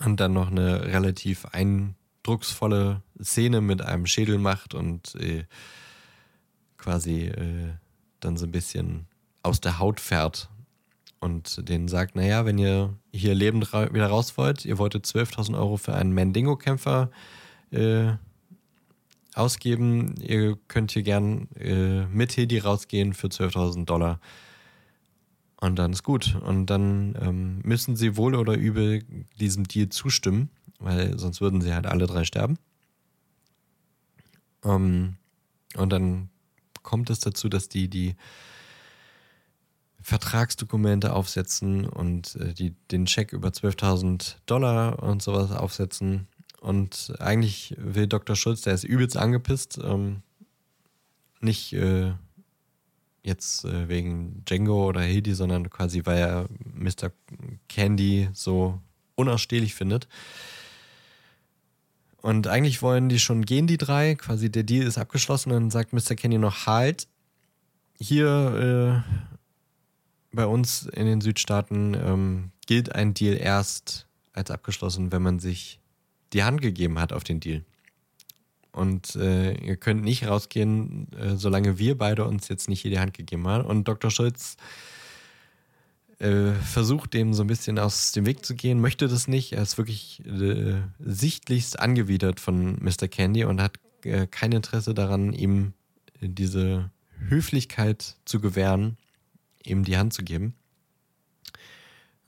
dann 0.00 0.32
noch 0.32 0.50
eine 0.50 0.84
relativ 0.84 1.46
eindrucksvolle 1.46 3.02
Szene 3.22 3.60
mit 3.60 3.82
einem 3.82 4.06
Schädel 4.06 4.38
macht 4.38 4.74
und 4.74 5.14
äh, 5.16 5.44
quasi 6.76 7.26
äh, 7.26 7.74
dann 8.20 8.36
so 8.36 8.46
ein 8.46 8.52
bisschen 8.52 9.06
aus 9.42 9.60
der 9.60 9.78
Haut 9.78 10.00
fährt 10.00 10.48
und 11.20 11.68
denen 11.68 11.88
sagt, 11.88 12.16
naja, 12.16 12.44
wenn 12.44 12.58
ihr 12.58 12.94
hier 13.12 13.34
lebend 13.34 13.72
ra 13.72 13.92
wieder 13.92 14.06
raus 14.06 14.36
wollt, 14.36 14.64
ihr 14.64 14.78
wolltet 14.78 15.06
12.000 15.06 15.56
Euro 15.58 15.76
für 15.76 15.94
einen 15.94 16.14
Mandingo-Kämpfer 16.14 17.10
äh, 17.70 18.12
ausgeben, 19.34 20.14
ihr 20.20 20.56
könnt 20.68 20.92
hier 20.92 21.02
gern 21.02 21.48
äh, 21.58 22.06
mit 22.06 22.36
Hedi 22.36 22.58
rausgehen 22.58 23.14
für 23.14 23.28
12.000 23.28 23.84
Dollar. 23.84 24.20
Und 25.60 25.76
dann 25.76 25.92
ist 25.92 26.04
gut. 26.04 26.36
Und 26.36 26.66
dann 26.66 27.16
ähm, 27.20 27.60
müssen 27.64 27.96
sie 27.96 28.16
wohl 28.16 28.34
oder 28.34 28.54
übel 28.54 29.02
diesem 29.40 29.66
Deal 29.66 29.88
zustimmen, 29.88 30.50
weil 30.78 31.18
sonst 31.18 31.40
würden 31.40 31.60
sie 31.60 31.74
halt 31.74 31.86
alle 31.86 32.06
drei 32.06 32.24
sterben. 32.24 32.58
Ähm, 34.64 35.16
und 35.76 35.90
dann 35.90 36.30
kommt 36.82 37.10
es 37.10 37.20
dazu, 37.20 37.48
dass 37.48 37.68
die 37.68 37.88
die 37.88 38.14
Vertragsdokumente 40.08 41.12
aufsetzen 41.12 41.86
und 41.86 42.34
äh, 42.36 42.54
die 42.54 42.74
den 42.90 43.06
Scheck 43.06 43.34
über 43.34 43.50
12.000 43.50 44.36
Dollar 44.46 45.02
und 45.02 45.22
sowas 45.22 45.52
aufsetzen. 45.52 46.26
Und 46.60 47.12
eigentlich 47.18 47.74
will 47.76 48.06
Dr. 48.06 48.34
Schulz, 48.34 48.62
der 48.62 48.72
ist 48.72 48.84
übelst 48.84 49.18
angepisst, 49.18 49.78
ähm, 49.84 50.22
nicht 51.40 51.74
äh, 51.74 52.12
jetzt 53.22 53.66
äh, 53.66 53.88
wegen 53.90 54.44
Django 54.46 54.86
oder 54.88 55.02
Hedi, 55.02 55.34
sondern 55.34 55.68
quasi, 55.68 56.06
weil 56.06 56.18
er 56.18 56.48
Mr. 56.74 57.12
Candy 57.68 58.30
so 58.32 58.80
unausstehlich 59.14 59.74
findet. 59.74 60.08
Und 62.22 62.46
eigentlich 62.46 62.80
wollen 62.80 63.10
die 63.10 63.18
schon 63.18 63.44
gehen, 63.44 63.66
die 63.66 63.76
drei. 63.76 64.14
Quasi 64.14 64.50
der 64.50 64.62
Deal 64.62 64.86
ist 64.86 64.96
abgeschlossen. 64.96 65.52
Und 65.52 65.60
dann 65.60 65.70
sagt 65.70 65.92
Mr. 65.92 66.16
Candy 66.16 66.38
noch 66.38 66.66
halt. 66.66 67.08
Hier 68.00 69.04
äh, 69.06 69.37
bei 70.32 70.46
uns 70.46 70.86
in 70.86 71.06
den 71.06 71.20
Südstaaten 71.20 71.94
ähm, 71.94 72.50
gilt 72.66 72.94
ein 72.94 73.14
Deal 73.14 73.36
erst 73.36 74.06
als 74.32 74.50
abgeschlossen, 74.50 75.12
wenn 75.12 75.22
man 75.22 75.38
sich 75.38 75.80
die 76.32 76.44
Hand 76.44 76.60
gegeben 76.60 76.98
hat 76.98 77.12
auf 77.12 77.24
den 77.24 77.40
Deal. 77.40 77.64
Und 78.72 79.16
äh, 79.16 79.54
ihr 79.54 79.76
könnt 79.76 80.04
nicht 80.04 80.26
rausgehen, 80.26 81.12
äh, 81.12 81.36
solange 81.36 81.78
wir 81.78 81.96
beide 81.96 82.24
uns 82.24 82.48
jetzt 82.48 82.68
nicht 82.68 82.82
hier 82.82 82.90
die 82.90 83.00
Hand 83.00 83.14
gegeben 83.14 83.48
haben. 83.48 83.64
Und 83.64 83.88
Dr. 83.88 84.10
Schulz 84.10 84.56
äh, 86.18 86.52
versucht 86.52 87.14
dem 87.14 87.32
so 87.32 87.42
ein 87.42 87.48
bisschen 87.48 87.78
aus 87.78 88.12
dem 88.12 88.26
Weg 88.26 88.44
zu 88.44 88.54
gehen, 88.54 88.80
möchte 88.80 89.08
das 89.08 89.26
nicht. 89.26 89.52
Er 89.52 89.62
ist 89.62 89.78
wirklich 89.78 90.24
äh, 90.26 90.74
sichtlichst 90.98 91.80
angewidert 91.80 92.40
von 92.40 92.76
Mr. 92.82 93.08
Candy 93.08 93.44
und 93.44 93.60
hat 93.60 93.78
äh, 94.04 94.26
kein 94.26 94.52
Interesse 94.52 94.94
daran, 94.94 95.32
ihm 95.32 95.72
diese 96.20 96.90
Höflichkeit 97.28 98.16
zu 98.24 98.40
gewähren, 98.40 98.96
ihm 99.68 99.84
die 99.84 99.96
Hand 99.96 100.12
zu 100.12 100.22
geben. 100.22 100.54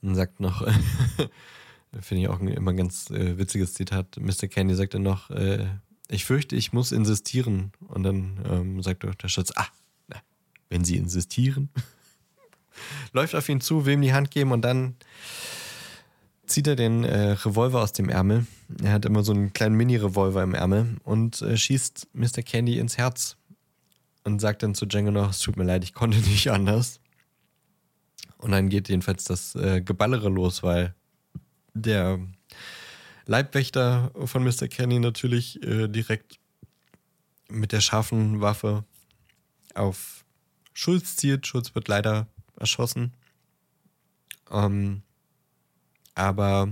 Und 0.01 0.15
sagt 0.15 0.39
noch, 0.39 0.67
finde 1.99 2.23
ich 2.23 2.27
auch 2.27 2.39
ein 2.39 2.47
immer 2.47 2.73
ganz 2.73 3.09
äh, 3.11 3.37
witziges 3.37 3.73
Zitat, 3.73 4.17
Mr. 4.17 4.47
Candy 4.47 4.75
sagt 4.75 4.93
dann 4.93 5.03
noch, 5.03 5.29
ich 6.11 6.25
fürchte, 6.25 6.55
ich 6.55 6.73
muss 6.73 6.91
insistieren. 6.91 7.71
Und 7.87 8.03
dann 8.03 8.39
ähm, 8.49 8.83
sagt 8.83 9.03
der 9.03 9.27
Schatz, 9.29 9.51
ah, 9.55 9.67
na, 10.07 10.17
wenn 10.69 10.83
Sie 10.83 10.97
insistieren. 10.97 11.69
Läuft 13.13 13.35
auf 13.35 13.47
ihn 13.49 13.61
zu, 13.61 13.85
will 13.85 13.93
ihm 13.93 14.01
die 14.01 14.13
Hand 14.13 14.31
geben 14.31 14.51
und 14.51 14.61
dann 14.61 14.95
zieht 16.45 16.67
er 16.67 16.75
den 16.75 17.03
äh, 17.03 17.31
Revolver 17.31 17.81
aus 17.81 17.93
dem 17.93 18.09
Ärmel. 18.09 18.45
Er 18.83 18.91
hat 18.91 19.05
immer 19.05 19.23
so 19.23 19.31
einen 19.31 19.53
kleinen 19.53 19.75
Mini-Revolver 19.75 20.43
im 20.43 20.53
Ärmel 20.53 20.97
und 21.03 21.41
äh, 21.41 21.57
schießt 21.57 22.09
Mr. 22.13 22.43
Candy 22.43 22.77
ins 22.77 22.97
Herz 22.97 23.37
und 24.23 24.39
sagt 24.39 24.63
dann 24.63 24.75
zu 24.75 24.85
Django 24.85 25.11
noch, 25.11 25.29
es 25.29 25.39
tut 25.39 25.55
mir 25.55 25.63
leid, 25.63 25.83
ich 25.83 25.93
konnte 25.93 26.17
nicht 26.17 26.51
anders. 26.51 26.99
Und 28.41 28.51
dann 28.51 28.69
geht 28.69 28.89
jedenfalls 28.89 29.23
das 29.23 29.55
äh, 29.55 29.81
Geballere 29.81 30.29
los, 30.29 30.63
weil 30.63 30.93
der 31.73 32.19
Leibwächter 33.25 34.11
von 34.25 34.43
Mr. 34.43 34.67
Kenny 34.67 34.99
natürlich 34.99 35.63
äh, 35.63 35.87
direkt 35.87 36.39
mit 37.49 37.71
der 37.71 37.81
scharfen 37.81 38.41
Waffe 38.41 38.83
auf 39.75 40.25
Schulz 40.73 41.15
zielt. 41.15 41.47
Schulz 41.47 41.75
wird 41.75 41.87
leider 41.87 42.27
erschossen. 42.59 43.13
Ähm, 44.49 45.03
aber 46.15 46.69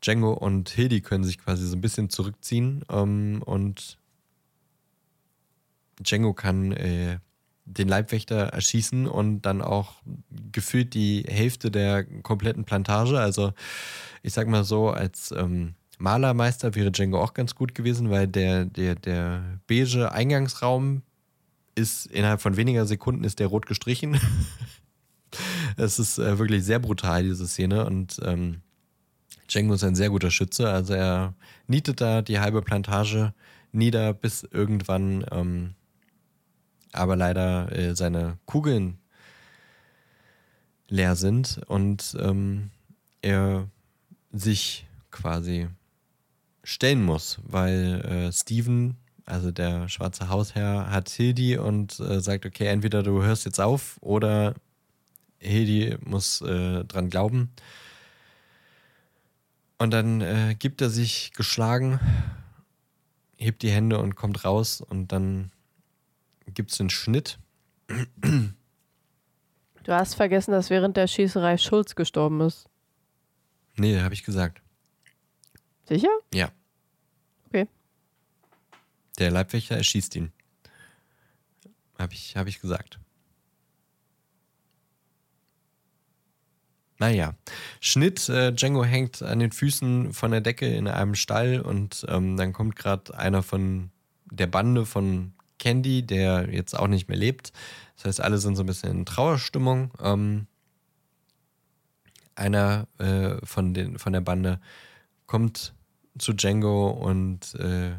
Django 0.00 0.32
und 0.32 0.68
Hildy 0.68 1.00
können 1.00 1.24
sich 1.24 1.38
quasi 1.38 1.66
so 1.66 1.76
ein 1.76 1.80
bisschen 1.80 2.10
zurückziehen 2.10 2.84
ähm, 2.90 3.42
und 3.44 3.98
Django 6.00 6.34
kann 6.34 6.72
äh, 6.72 7.18
den 7.64 7.88
Leibwächter 7.88 8.48
erschießen 8.48 9.06
und 9.06 9.42
dann 9.42 9.62
auch 9.62 9.94
gefühlt 10.50 10.94
die 10.94 11.24
Hälfte 11.28 11.70
der 11.70 12.04
kompletten 12.04 12.64
Plantage. 12.64 13.18
Also 13.18 13.52
ich 14.22 14.32
sag 14.32 14.48
mal 14.48 14.64
so, 14.64 14.90
als 14.90 15.32
ähm, 15.36 15.74
Malermeister 15.98 16.74
wäre 16.74 16.90
Django 16.90 17.20
auch 17.20 17.34
ganz 17.34 17.54
gut 17.54 17.74
gewesen, 17.74 18.10
weil 18.10 18.26
der, 18.26 18.64
der, 18.64 18.96
der 18.96 19.58
beige 19.66 20.12
Eingangsraum 20.12 21.02
ist 21.74 22.06
innerhalb 22.06 22.42
von 22.42 22.56
weniger 22.56 22.86
Sekunden 22.86 23.24
ist 23.24 23.38
der 23.38 23.46
rot 23.46 23.66
gestrichen. 23.66 24.20
Das 25.78 25.98
ist 25.98 26.18
äh, 26.18 26.38
wirklich 26.38 26.62
sehr 26.62 26.78
brutal, 26.78 27.22
diese 27.22 27.48
Szene. 27.48 27.86
Und 27.86 28.20
ähm, 28.22 28.60
Django 29.48 29.72
ist 29.72 29.84
ein 29.84 29.94
sehr 29.94 30.10
guter 30.10 30.30
Schütze. 30.30 30.68
Also 30.68 30.92
er 30.92 31.34
nietet 31.66 32.02
da 32.02 32.20
die 32.20 32.38
halbe 32.38 32.60
Plantage 32.60 33.32
nieder, 33.72 34.12
bis 34.12 34.42
irgendwann 34.42 35.24
ähm, 35.30 35.74
aber 36.92 37.16
leider 37.16 37.72
äh, 37.72 37.96
seine 37.96 38.38
Kugeln 38.46 38.98
leer 40.88 41.16
sind 41.16 41.60
und 41.66 42.16
ähm, 42.20 42.70
er 43.22 43.68
sich 44.30 44.86
quasi 45.10 45.68
stellen 46.64 47.02
muss, 47.02 47.38
weil 47.44 48.00
äh, 48.02 48.32
Steven, 48.32 48.96
also 49.24 49.50
der 49.50 49.88
schwarze 49.88 50.28
Hausherr, 50.28 50.90
hat 50.90 51.08
Hildi 51.08 51.58
und 51.58 51.98
äh, 52.00 52.20
sagt, 52.20 52.46
okay, 52.46 52.66
entweder 52.66 53.02
du 53.02 53.22
hörst 53.22 53.44
jetzt 53.44 53.60
auf 53.60 53.96
oder 54.00 54.54
Hildi 55.38 55.96
muss 56.04 56.40
äh, 56.42 56.84
dran 56.84 57.10
glauben. 57.10 57.50
Und 59.78 59.90
dann 59.90 60.20
äh, 60.20 60.54
gibt 60.56 60.80
er 60.80 60.90
sich 60.90 61.32
geschlagen, 61.32 61.98
hebt 63.36 63.62
die 63.62 63.70
Hände 63.70 63.98
und 63.98 64.14
kommt 64.14 64.44
raus 64.44 64.80
und 64.80 65.10
dann 65.10 65.50
gibt 66.46 66.72
es 66.72 66.80
einen 66.80 66.90
Schnitt. 66.90 67.38
Du 69.84 69.92
hast 69.92 70.14
vergessen, 70.14 70.52
dass 70.52 70.70
während 70.70 70.96
der 70.96 71.06
Schießerei 71.06 71.58
Schulz 71.58 71.94
gestorben 71.94 72.40
ist. 72.40 72.68
Nee, 73.76 74.00
habe 74.00 74.14
ich 74.14 74.22
gesagt. 74.24 74.62
Sicher? 75.88 76.08
Ja. 76.32 76.50
Okay. 77.46 77.66
Der 79.18 79.30
Leibwächter 79.30 79.76
erschießt 79.76 80.14
ihn. 80.16 80.32
Habe 81.98 82.14
ich, 82.14 82.36
hab 82.36 82.46
ich 82.46 82.60
gesagt. 82.60 82.98
Naja, 86.98 87.34
Schnitt, 87.80 88.28
äh, 88.28 88.52
Django 88.52 88.84
hängt 88.84 89.22
an 89.22 89.40
den 89.40 89.50
Füßen 89.50 90.12
von 90.12 90.30
der 90.30 90.40
Decke 90.40 90.72
in 90.72 90.86
einem 90.86 91.16
Stall 91.16 91.60
und 91.60 92.06
ähm, 92.08 92.36
dann 92.36 92.52
kommt 92.52 92.76
gerade 92.76 93.18
einer 93.18 93.42
von 93.42 93.90
der 94.26 94.46
Bande 94.46 94.86
von 94.86 95.32
Candy, 95.62 96.02
der 96.02 96.52
jetzt 96.52 96.76
auch 96.76 96.88
nicht 96.88 97.08
mehr 97.08 97.16
lebt. 97.16 97.52
Das 97.94 98.06
heißt, 98.06 98.20
alle 98.20 98.38
sind 98.38 98.56
so 98.56 98.64
ein 98.64 98.66
bisschen 98.66 98.90
in 98.90 99.06
Trauerstimmung. 99.06 99.92
Ähm, 100.02 100.48
einer 102.34 102.88
äh, 102.98 103.36
von, 103.46 103.72
den, 103.72 103.96
von 103.96 104.12
der 104.12 104.22
Bande 104.22 104.60
kommt 105.26 105.72
zu 106.18 106.32
Django 106.32 106.90
und 106.90 107.54
äh, 107.54 107.92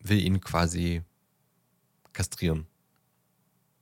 will 0.00 0.18
ihn 0.18 0.40
quasi 0.40 1.02
kastrieren. 2.12 2.66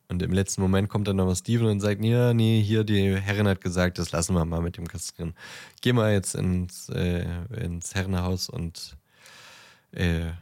Und 0.08 0.20
im 0.22 0.32
letzten 0.32 0.60
Moment 0.60 0.90
kommt 0.90 1.08
dann 1.08 1.16
nochmal 1.16 1.36
Steven 1.36 1.68
und 1.68 1.80
sagt, 1.80 2.04
ja, 2.04 2.34
nee, 2.34 2.62
hier, 2.62 2.84
die 2.84 3.16
Herrin 3.16 3.48
hat 3.48 3.62
gesagt, 3.62 3.98
das 3.98 4.12
lassen 4.12 4.34
wir 4.34 4.44
mal 4.44 4.60
mit 4.60 4.76
dem 4.76 4.86
Kastrieren. 4.86 5.34
Geh 5.80 5.94
mal 5.94 6.12
jetzt 6.12 6.34
ins, 6.34 6.90
äh, 6.90 7.24
ins 7.56 7.94
Herrenhaus 7.94 8.50
und 8.50 8.98
äh, 9.92 10.32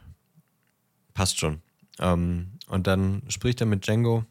passt 1.13 1.39
schon. 1.39 1.61
Ähm, 1.99 2.51
und 2.67 2.87
dann 2.87 3.23
spricht 3.29 3.61
er 3.61 3.67
mit 3.67 3.85
Django 3.85 4.25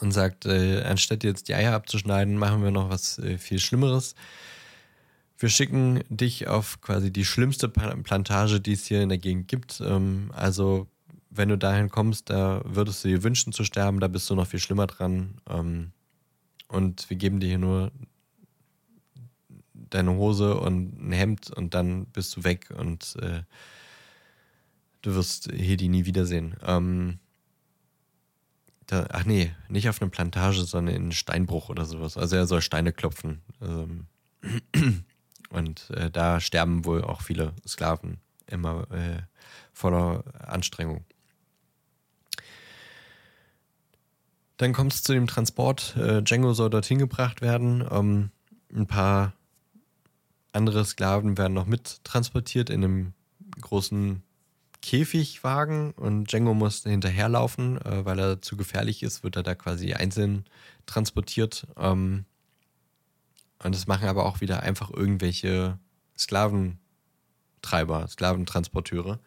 und 0.00 0.12
sagt, 0.12 0.46
äh, 0.46 0.82
anstatt 0.82 1.24
jetzt 1.24 1.48
die 1.48 1.54
Eier 1.54 1.74
abzuschneiden, 1.74 2.36
machen 2.36 2.62
wir 2.62 2.70
noch 2.70 2.90
was 2.90 3.18
äh, 3.18 3.38
viel 3.38 3.58
Schlimmeres. 3.58 4.14
Wir 5.38 5.48
schicken 5.48 6.04
dich 6.08 6.48
auf 6.48 6.80
quasi 6.80 7.10
die 7.10 7.24
schlimmste 7.24 7.68
Plantage, 7.68 8.60
die 8.60 8.72
es 8.72 8.86
hier 8.86 9.02
in 9.02 9.08
der 9.08 9.18
Gegend 9.18 9.48
gibt. 9.48 9.80
Ähm, 9.80 10.30
also 10.34 10.86
wenn 11.30 11.48
du 11.48 11.56
dahin 11.56 11.90
kommst, 11.90 12.28
da 12.28 12.60
würdest 12.64 13.04
du 13.04 13.08
dir 13.08 13.22
wünschen 13.22 13.52
zu 13.52 13.64
sterben, 13.64 14.00
da 14.00 14.08
bist 14.08 14.28
du 14.28 14.34
noch 14.34 14.46
viel 14.46 14.58
schlimmer 14.58 14.86
dran. 14.86 15.40
Ähm, 15.48 15.92
und 16.68 17.08
wir 17.08 17.16
geben 17.16 17.40
dir 17.40 17.48
hier 17.48 17.58
nur 17.58 17.90
deine 19.72 20.12
Hose 20.12 20.58
und 20.58 21.00
ein 21.00 21.12
Hemd 21.12 21.50
und 21.50 21.74
dann 21.74 22.06
bist 22.06 22.36
du 22.36 22.44
weg 22.44 22.72
und 22.76 23.16
äh, 23.20 23.42
du 25.02 25.14
wirst 25.14 25.50
Hedi 25.52 25.88
nie 25.88 26.06
wiedersehen. 26.06 26.56
Ähm, 26.62 27.18
da, 28.86 29.06
ach 29.10 29.24
nee, 29.24 29.52
nicht 29.68 29.88
auf 29.88 30.00
eine 30.00 30.10
Plantage, 30.10 30.62
sondern 30.64 30.94
in 30.94 31.12
Steinbruch 31.12 31.68
oder 31.68 31.84
sowas. 31.84 32.16
Also 32.16 32.36
er 32.36 32.46
soll 32.46 32.60
Steine 32.60 32.92
klopfen. 32.92 33.40
Ähm, 33.62 34.06
und 35.50 35.90
äh, 35.90 36.10
da 36.10 36.40
sterben 36.40 36.84
wohl 36.84 37.04
auch 37.04 37.20
viele 37.22 37.52
Sklaven 37.66 38.18
immer 38.46 38.90
äh, 38.90 39.22
voller 39.72 40.24
Anstrengung. 40.40 41.04
Dann 44.56 44.72
kommt 44.72 44.92
es 44.92 45.02
zu 45.02 45.12
dem 45.12 45.26
Transport. 45.26 45.96
Äh, 45.96 46.22
Django 46.22 46.52
soll 46.52 46.68
dorthin 46.68 46.98
gebracht 46.98 47.40
werden. 47.40 47.86
Ähm, 47.90 48.30
ein 48.74 48.86
paar 48.86 49.32
andere 50.52 50.84
Sklaven 50.84 51.38
werden 51.38 51.54
noch 51.54 51.66
mit 51.66 52.04
transportiert 52.04 52.70
in 52.70 52.84
einem 52.84 53.12
großen 53.60 54.22
Käfigwagen 54.82 55.92
und 55.92 56.30
Django 56.30 56.54
muss 56.54 56.82
hinterherlaufen, 56.82 57.80
äh, 57.84 58.04
weil 58.04 58.18
er 58.18 58.42
zu 58.42 58.56
gefährlich 58.56 59.02
ist, 59.02 59.22
wird 59.22 59.36
er 59.36 59.42
da 59.42 59.54
quasi 59.54 59.92
einzeln 59.92 60.44
transportiert. 60.86 61.66
Ähm, 61.76 62.24
und 63.62 63.74
das 63.74 63.86
machen 63.86 64.08
aber 64.08 64.24
auch 64.24 64.40
wieder 64.40 64.62
einfach 64.62 64.90
irgendwelche 64.90 65.78
Sklaventreiber, 66.18 68.08
Sklaventransporteure. 68.08 69.20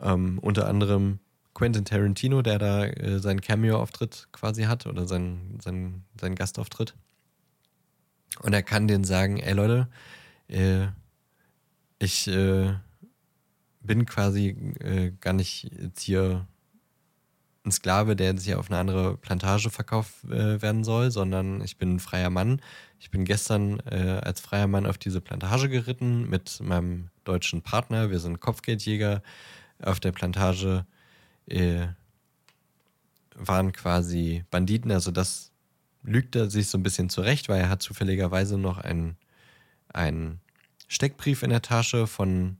Ähm, 0.00 0.38
unter 0.38 0.68
anderem 0.68 1.18
Quentin 1.52 1.84
Tarantino, 1.84 2.42
der 2.42 2.58
da 2.58 2.84
äh, 2.84 3.18
seinen 3.18 3.40
Cameo-Auftritt 3.40 4.28
quasi 4.32 4.62
hat 4.64 4.86
oder 4.86 5.06
seinen, 5.06 5.58
seinen, 5.60 6.04
seinen 6.18 6.36
Gastauftritt. 6.36 6.94
Und 8.40 8.52
er 8.52 8.62
kann 8.62 8.86
denen 8.86 9.04
sagen, 9.04 9.38
ey 9.38 9.52
Leute, 9.52 9.88
äh, 10.48 10.86
ich 11.98 12.28
äh, 12.28 12.74
bin 13.80 14.06
quasi 14.06 14.74
äh, 14.80 15.12
gar 15.20 15.32
nicht 15.32 15.70
jetzt 15.80 16.00
hier 16.02 16.46
ein 17.64 17.72
Sklave, 17.72 18.16
der 18.16 18.28
jetzt 18.32 18.44
hier 18.44 18.58
auf 18.58 18.70
eine 18.70 18.78
andere 18.78 19.16
Plantage 19.16 19.70
verkauft 19.70 20.24
äh, 20.24 20.62
werden 20.62 20.84
soll, 20.84 21.10
sondern 21.10 21.60
ich 21.62 21.76
bin 21.76 21.96
ein 21.96 22.00
freier 22.00 22.30
Mann. 22.30 22.62
Ich 22.98 23.10
bin 23.10 23.24
gestern 23.24 23.80
äh, 23.80 24.20
als 24.22 24.40
freier 24.40 24.66
Mann 24.66 24.86
auf 24.86 24.98
diese 24.98 25.20
Plantage 25.20 25.68
geritten 25.68 26.28
mit 26.28 26.60
meinem 26.60 27.08
deutschen 27.24 27.62
Partner. 27.62 28.10
Wir 28.10 28.18
sind 28.18 28.40
Kopfgeldjäger 28.40 29.22
auf 29.82 30.00
der 30.00 30.12
Plantage 30.12 30.86
äh, 31.46 31.88
waren 33.34 33.72
quasi 33.72 34.44
Banditen. 34.50 34.90
Also 34.90 35.10
das 35.10 35.52
lügt 36.02 36.36
er 36.36 36.50
sich 36.50 36.68
so 36.68 36.78
ein 36.78 36.82
bisschen 36.82 37.08
zurecht, 37.10 37.48
weil 37.48 37.60
er 37.60 37.68
hat 37.68 37.82
zufälligerweise 37.82 38.58
noch 38.58 38.78
einen, 38.78 39.16
einen 39.88 40.40
Steckbrief 40.88 41.42
in 41.42 41.50
der 41.50 41.62
Tasche 41.62 42.06
von 42.06 42.56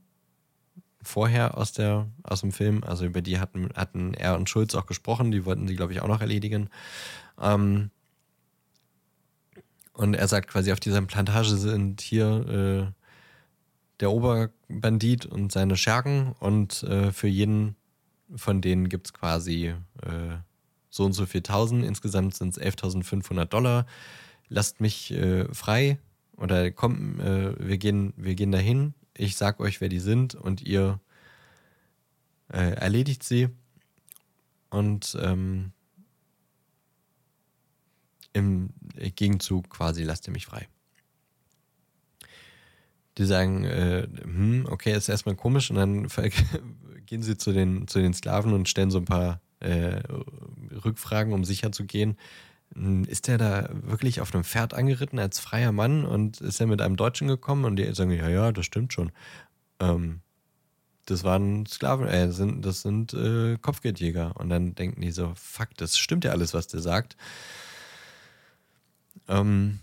vorher 1.03 1.57
aus, 1.57 1.73
der, 1.73 2.07
aus 2.23 2.41
dem 2.41 2.51
Film. 2.51 2.83
Also 2.83 3.05
über 3.05 3.21
die 3.21 3.39
hatten, 3.39 3.69
hatten 3.75 4.13
er 4.13 4.35
und 4.35 4.49
Schulz 4.49 4.75
auch 4.75 4.85
gesprochen. 4.85 5.31
Die 5.31 5.45
wollten 5.45 5.67
sie, 5.67 5.75
glaube 5.75 5.93
ich, 5.93 6.01
auch 6.01 6.07
noch 6.07 6.21
erledigen. 6.21 6.69
Ähm, 7.39 7.91
und 9.93 10.13
er 10.13 10.27
sagt 10.27 10.49
quasi, 10.49 10.71
auf 10.71 10.79
dieser 10.79 11.01
Plantage 11.01 11.55
sind 11.57 12.01
hier 12.01 12.89
äh, 12.89 13.01
der 13.99 14.11
Oberbandit 14.11 15.25
und 15.25 15.51
seine 15.51 15.77
Schergen 15.77 16.35
und 16.39 16.83
äh, 16.83 17.11
für 17.11 17.27
jeden 17.27 17.75
von 18.35 18.61
denen 18.61 18.89
gibt 18.89 19.07
es 19.07 19.13
quasi 19.13 19.73
äh, 20.01 20.37
so 20.89 21.05
und 21.05 21.13
so 21.13 21.25
viel 21.25 21.41
tausend. 21.41 21.85
Insgesamt 21.85 22.35
sind 22.35 22.57
es 22.57 22.61
11.500 22.61 23.45
Dollar. 23.45 23.85
Lasst 24.49 24.81
mich 24.81 25.11
äh, 25.11 25.45
frei 25.53 25.99
oder 26.37 26.71
kommt, 26.71 27.19
äh, 27.19 27.53
wir, 27.59 27.77
gehen, 27.77 28.13
wir 28.17 28.35
gehen 28.35 28.51
dahin. 28.51 28.93
Ich 29.15 29.35
sag 29.35 29.59
euch, 29.59 29.81
wer 29.81 29.89
die 29.89 29.99
sind 29.99 30.35
und 30.35 30.61
ihr 30.61 30.99
äh, 32.51 32.73
erledigt 32.73 33.23
sie. 33.23 33.49
Und 34.69 35.17
ähm, 35.21 35.73
im 38.33 38.69
Gegenzug 38.95 39.69
quasi 39.69 40.03
lasst 40.03 40.27
ihr 40.27 40.33
mich 40.33 40.45
frei. 40.45 40.67
Die 43.17 43.25
sagen, 43.25 43.65
äh, 43.65 44.07
hm, 44.23 44.65
okay, 44.69 44.95
ist 44.95 45.09
erstmal 45.09 45.35
komisch 45.35 45.69
und 45.69 45.75
dann 45.75 46.07
gehen 47.05 47.21
sie 47.21 47.37
zu 47.37 47.51
den, 47.51 47.87
zu 47.87 47.99
den 47.99 48.13
Sklaven 48.13 48.53
und 48.53 48.69
stellen 48.69 48.91
so 48.91 48.99
ein 48.99 49.05
paar 49.05 49.41
äh, 49.59 50.01
Rückfragen, 50.85 51.33
um 51.33 51.43
sicher 51.43 51.71
zu 51.71 51.85
gehen. 51.85 52.17
Hm, 52.75 53.03
ist 53.05 53.27
der 53.27 53.37
da 53.37 53.69
wirklich 53.71 54.21
auf 54.21 54.33
einem 54.33 54.43
Pferd 54.43 54.73
angeritten 54.73 55.19
als 55.19 55.39
freier 55.39 55.71
Mann 55.71 56.05
und 56.05 56.41
ist 56.41 56.59
er 56.59 56.67
mit 56.67 56.81
einem 56.81 56.95
Deutschen 56.95 57.27
gekommen? 57.27 57.65
Und 57.65 57.75
die 57.75 57.93
sagen, 57.93 58.11
ja, 58.11 58.29
ja, 58.29 58.51
das 58.51 58.65
stimmt 58.65 58.93
schon. 58.93 59.11
Ähm, 59.79 60.21
das 61.05 61.23
waren 61.23 61.65
Sklaven, 61.65 62.07
äh, 62.07 62.31
sind, 62.31 62.65
das 62.65 62.81
sind 62.81 63.13
äh, 63.13 63.57
Kopfgeldjäger. 63.57 64.33
Und 64.37 64.49
dann 64.49 64.75
denken 64.75 65.01
die 65.01 65.11
so, 65.11 65.33
fuck, 65.35 65.69
das 65.77 65.97
stimmt 65.97 66.23
ja 66.23 66.31
alles, 66.31 66.53
was 66.53 66.67
der 66.67 66.79
sagt. 66.79 67.17
Ähm, 69.27 69.79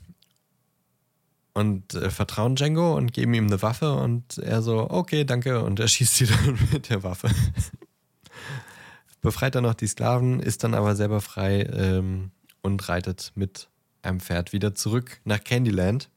und 1.55 1.94
äh, 1.94 2.10
vertrauen 2.10 2.55
Django 2.55 2.97
und 2.97 3.12
geben 3.12 3.35
ihm 3.35 3.47
eine 3.47 3.60
Waffe 3.62 3.94
und 3.94 4.39
er 4.39 4.62
so, 4.62 4.90
okay, 4.90 5.24
danke, 5.24 5.62
und 5.62 5.81
er 5.81 5.89
schießt 5.89 6.16
sie 6.16 6.27
dann 6.27 6.59
mit 6.73 6.89
der 6.89 7.02
Waffe. 7.02 7.31
Befreit 9.20 9.56
dann 9.56 9.65
noch 9.65 9.74
die 9.74 9.89
Sklaven, 9.89 10.39
ist 10.39 10.62
dann 10.62 10.74
aber 10.74 10.94
selber 10.94 11.20
frei 11.20 11.62
ähm, 11.62 12.31
und 12.62 12.89
reitet 12.89 13.32
mit 13.35 13.68
einem 14.02 14.20
Pferd 14.20 14.52
wieder 14.52 14.74
zurück 14.74 15.20
nach 15.24 15.43
Candyland 15.43 16.09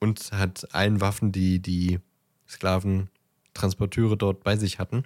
und 0.00 0.32
hat 0.32 0.74
allen 0.74 1.00
Waffen, 1.00 1.32
die 1.32 1.60
die 1.60 2.00
Sklaventransporteure 2.48 4.16
dort 4.16 4.42
bei 4.42 4.56
sich 4.56 4.78
hatten. 4.78 5.04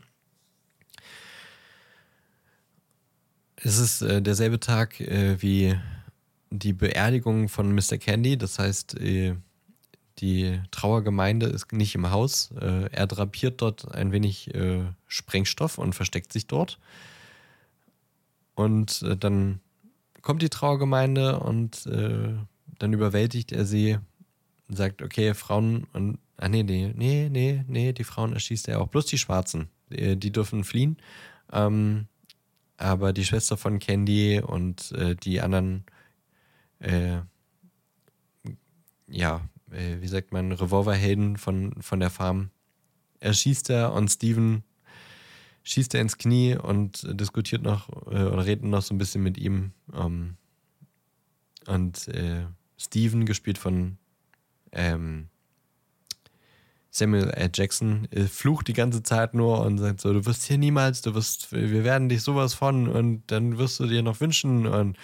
Es 3.57 3.79
ist 3.79 4.03
äh, 4.03 4.21
derselbe 4.23 4.61
Tag 4.61 5.01
äh, 5.01 5.41
wie 5.41 5.79
die 6.51 6.73
Beerdigung 6.73 7.49
von 7.49 7.75
Mr. 7.75 7.99
Candy, 7.99 8.37
das 8.37 8.59
heißt, 8.59 9.01
äh, 9.01 9.37
die 10.19 10.61
Trauergemeinde 10.71 11.47
ist 11.47 11.73
nicht 11.73 11.95
im 11.95 12.11
Haus. 12.11 12.51
Äh, 12.59 12.91
er 12.91 13.07
drapiert 13.07 13.61
dort 13.61 13.93
ein 13.95 14.13
wenig 14.13 14.55
äh, 14.55 14.85
Sprengstoff 15.07 15.79
und 15.79 15.95
versteckt 15.95 16.33
sich 16.33 16.47
dort. 16.47 16.79
Und 18.55 19.03
äh, 19.03 19.17
dann 19.17 19.61
kommt 20.27 20.43
die 20.43 20.49
Trauergemeinde 20.49 21.39
und 21.39 21.87
äh, 21.87 22.35
dann 22.81 22.93
überwältigt 22.93 23.53
er 23.53 23.65
sie 23.65 23.97
und 24.69 24.75
sagt, 24.75 25.01
okay, 25.01 25.35
Frauen 25.35 25.87
und 25.93 26.19
ah 26.37 26.49
nee, 26.49 26.65
nee, 26.65 26.93
nee, 26.97 27.29
nee, 27.31 27.65
nee, 27.69 27.93
die 27.93 28.03
Frauen 28.03 28.33
erschießt 28.33 28.67
er 28.67 28.81
auch. 28.81 28.89
Bloß 28.89 29.07
die 29.07 29.19
Schwarzen. 29.19 29.69
Die, 29.89 30.17
die 30.17 30.33
dürfen 30.33 30.65
fliehen. 30.65 30.97
Ähm, 31.53 32.09
aber 32.77 33.13
die 33.13 33.25
Schwester 33.25 33.57
von 33.57 33.79
Candy 33.79 34.41
und 34.45 34.91
äh, 34.91 35.15
die 35.15 35.41
anderen 35.41 35.85
äh, 36.81 37.19
ja, 39.07 39.49
äh, 39.71 40.01
wie 40.01 40.09
sagt 40.09 40.33
man, 40.33 40.51
Revolverhelden 40.51 41.37
von, 41.37 41.81
von 41.81 42.01
der 42.01 42.11
Farm 42.11 42.51
erschießt 43.21 43.71
er 43.71 43.93
und 43.93 44.09
Steven 44.09 44.65
schießt 45.67 45.95
er 45.95 46.01
ins 46.01 46.17
Knie 46.17 46.57
und 46.57 47.05
diskutiert 47.21 47.63
noch 47.63 47.89
äh, 48.07 48.23
oder 48.25 48.47
redet 48.47 48.65
noch 48.65 48.83
so 48.83 48.95
ein 48.95 48.99
bisschen 48.99 49.23
mit 49.23 49.37
ihm. 49.37 49.73
Ähm, 49.93 50.37
und 51.67 52.07
äh, 52.09 52.47
Steven, 52.79 53.27
gespielt 53.27 53.59
von 53.59 53.99
ähm, 54.71 55.29
Samuel 56.91 57.31
L. 57.31 57.51
Jackson, 57.53 58.07
äh, 58.13 58.27
flucht 58.27 58.69
die 58.69 58.75
ganze 58.75 59.03
Zeit 59.03 59.35
nur 59.35 59.61
und 59.63 59.79
sagt 59.79 60.01
so, 60.01 60.13
du 60.13 60.25
wirst 60.25 60.45
hier 60.45 60.57
niemals, 60.57 61.03
du 61.03 61.15
wirst, 61.15 61.51
wir 61.51 61.83
werden 61.83 62.09
dich 62.09 62.23
sowas 62.23 62.55
von 62.55 62.89
und 62.89 63.25
dann 63.27 63.59
wirst 63.59 63.81
du 63.81 63.87
dir 63.87 64.03
noch 64.03 64.21
wünschen 64.21 64.69
und 64.69 64.97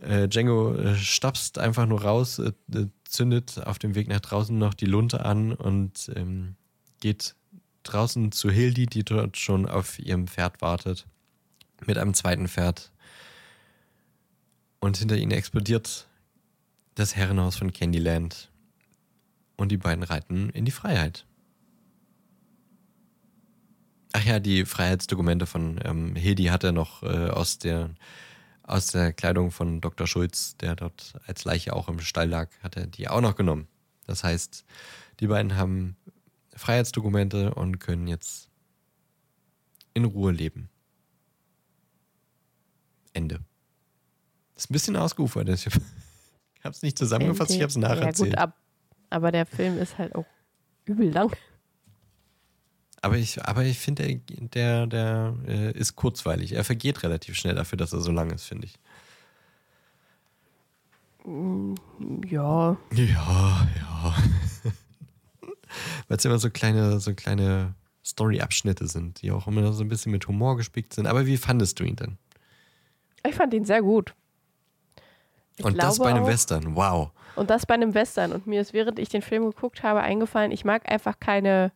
äh, 0.00 0.28
Django 0.28 0.74
äh, 0.74 0.94
stapst 0.94 1.58
einfach 1.58 1.86
nur 1.86 2.02
raus, 2.02 2.38
äh, 2.38 2.52
äh, 2.72 2.86
zündet 3.04 3.66
auf 3.66 3.80
dem 3.80 3.96
Weg 3.96 4.06
nach 4.06 4.20
draußen 4.20 4.56
noch 4.56 4.74
die 4.74 4.86
Lunte 4.86 5.24
an 5.24 5.52
und 5.52 6.08
ähm, 6.14 6.54
geht 7.00 7.34
draußen 7.86 8.32
zu 8.32 8.50
Hildi, 8.50 8.86
die 8.86 9.04
dort 9.04 9.36
schon 9.36 9.66
auf 9.66 9.98
ihrem 9.98 10.26
Pferd 10.26 10.60
wartet, 10.60 11.06
mit 11.86 11.98
einem 11.98 12.14
zweiten 12.14 12.48
Pferd. 12.48 12.92
Und 14.80 14.96
hinter 14.96 15.16
ihnen 15.16 15.32
explodiert 15.32 16.08
das 16.94 17.16
Herrenhaus 17.16 17.56
von 17.56 17.72
Candyland. 17.72 18.50
Und 19.56 19.72
die 19.72 19.78
beiden 19.78 20.04
reiten 20.04 20.50
in 20.50 20.64
die 20.66 20.70
Freiheit. 20.70 21.24
Ach 24.12 24.24
ja, 24.24 24.38
die 24.38 24.64
Freiheitsdokumente 24.64 25.46
von 25.46 25.80
ähm, 25.84 26.14
Hildi 26.14 26.44
hat 26.44 26.64
er 26.64 26.72
noch 26.72 27.02
äh, 27.02 27.30
aus 27.30 27.58
der 27.58 27.90
aus 28.66 28.88
der 28.88 29.12
Kleidung 29.12 29.52
von 29.52 29.80
Dr. 29.80 30.06
Schulz, 30.06 30.56
der 30.56 30.74
dort 30.74 31.14
als 31.26 31.44
Leiche 31.44 31.72
auch 31.72 31.88
im 31.88 32.00
Stall 32.00 32.28
lag, 32.28 32.50
hat 32.62 32.76
er 32.76 32.86
die 32.86 33.08
auch 33.08 33.20
noch 33.20 33.36
genommen. 33.36 33.68
Das 34.06 34.24
heißt, 34.24 34.64
die 35.20 35.28
beiden 35.28 35.56
haben 35.56 35.96
Freiheitsdokumente 36.56 37.54
und 37.54 37.78
können 37.78 38.06
jetzt 38.06 38.48
in 39.94 40.04
Ruhe 40.04 40.32
leben. 40.32 40.68
Ende. 43.12 43.40
Das 44.54 44.64
ist 44.64 44.70
ein 44.70 44.72
bisschen 44.72 44.96
ausgeufert. 44.96 45.48
Ich 45.48 45.66
habe 45.66 45.80
es 46.64 46.82
nicht 46.82 46.98
zusammengefasst, 46.98 47.50
ich 47.50 47.62
habe 47.62 47.70
es 47.70 47.76
nacherzählt. 47.76 48.18
Ja, 48.18 48.24
gut, 48.24 48.38
ab, 48.38 48.56
aber 49.10 49.32
der 49.32 49.46
Film 49.46 49.78
ist 49.78 49.98
halt 49.98 50.14
auch 50.14 50.26
übel 50.84 51.10
lang. 51.10 51.34
Aber 53.02 53.16
ich, 53.16 53.42
aber 53.44 53.64
ich 53.64 53.78
finde, 53.78 54.16
der, 54.16 54.86
der, 54.86 54.86
der 54.86 55.34
äh, 55.46 55.72
ist 55.72 55.96
kurzweilig. 55.96 56.52
Er 56.52 56.64
vergeht 56.64 57.02
relativ 57.02 57.36
schnell 57.36 57.54
dafür, 57.54 57.76
dass 57.78 57.92
er 57.92 58.00
so 58.00 58.10
lang 58.10 58.30
ist, 58.30 58.44
finde 58.44 58.66
ich. 58.66 58.78
Mm, 61.24 61.74
ja. 62.26 62.76
Ja, 62.92 63.68
ja. 63.76 64.14
Weil 66.08 66.18
es 66.18 66.24
immer 66.24 66.38
so 66.38 66.50
kleine, 66.50 67.00
so 67.00 67.14
kleine 67.14 67.74
Story-Abschnitte 68.04 68.86
sind, 68.86 69.22
die 69.22 69.32
auch 69.32 69.46
immer 69.46 69.72
so 69.72 69.82
ein 69.82 69.88
bisschen 69.88 70.12
mit 70.12 70.28
Humor 70.28 70.56
gespickt 70.56 70.94
sind. 70.94 71.06
Aber 71.06 71.26
wie 71.26 71.36
fandest 71.36 71.80
du 71.80 71.84
ihn 71.84 71.96
denn? 71.96 72.18
Ich 73.26 73.34
fand 73.34 73.52
ihn 73.52 73.64
sehr 73.64 73.82
gut. 73.82 74.14
Ich 75.56 75.64
und 75.64 75.82
das 75.82 75.98
bei 75.98 76.10
einem 76.10 76.24
auch, 76.24 76.28
Western, 76.28 76.76
wow. 76.76 77.10
Und 77.34 77.50
das 77.50 77.66
bei 77.66 77.74
einem 77.74 77.94
Western. 77.94 78.32
Und 78.32 78.46
mir 78.46 78.60
ist, 78.60 78.72
während 78.72 78.98
ich 78.98 79.08
den 79.08 79.22
Film 79.22 79.44
geguckt 79.44 79.82
habe, 79.82 80.00
eingefallen, 80.00 80.52
ich 80.52 80.64
mag 80.64 80.90
einfach 80.90 81.18
keine 81.18 81.72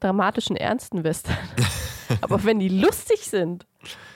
dramatischen, 0.00 0.56
ernsten 0.56 1.04
Western. 1.04 1.36
Aber 2.20 2.44
wenn 2.44 2.60
die 2.60 2.68
lustig 2.68 3.20
sind, 3.20 3.66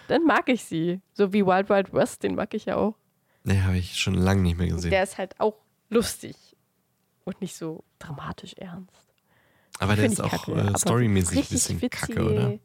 dann 0.08 0.24
mag 0.24 0.48
ich 0.48 0.64
sie. 0.64 1.00
So 1.12 1.32
wie 1.32 1.44
Wild 1.44 1.70
Wild 1.70 1.92
West, 1.92 2.22
den 2.22 2.34
mag 2.34 2.54
ich 2.54 2.66
ja 2.66 2.76
auch. 2.76 2.94
Nee, 3.44 3.62
habe 3.62 3.78
ich 3.78 3.98
schon 3.98 4.14
lange 4.14 4.42
nicht 4.42 4.58
mehr 4.58 4.68
gesehen. 4.68 4.90
Der 4.90 5.02
ist 5.02 5.16
halt 5.16 5.40
auch 5.40 5.56
lustig 5.88 6.36
und 7.24 7.40
nicht 7.40 7.56
so 7.56 7.82
dramatisch 7.98 8.54
ernst. 8.54 9.06
Aber 9.78 9.96
der 9.96 10.06
ist 10.06 10.20
auch 10.20 10.48
äh, 10.48 10.76
storymäßig 10.76 11.38
ein 11.38 11.44
bisschen 11.44 11.82
witzig. 11.82 11.90
kacke, 11.90 12.24
oder? 12.24 12.58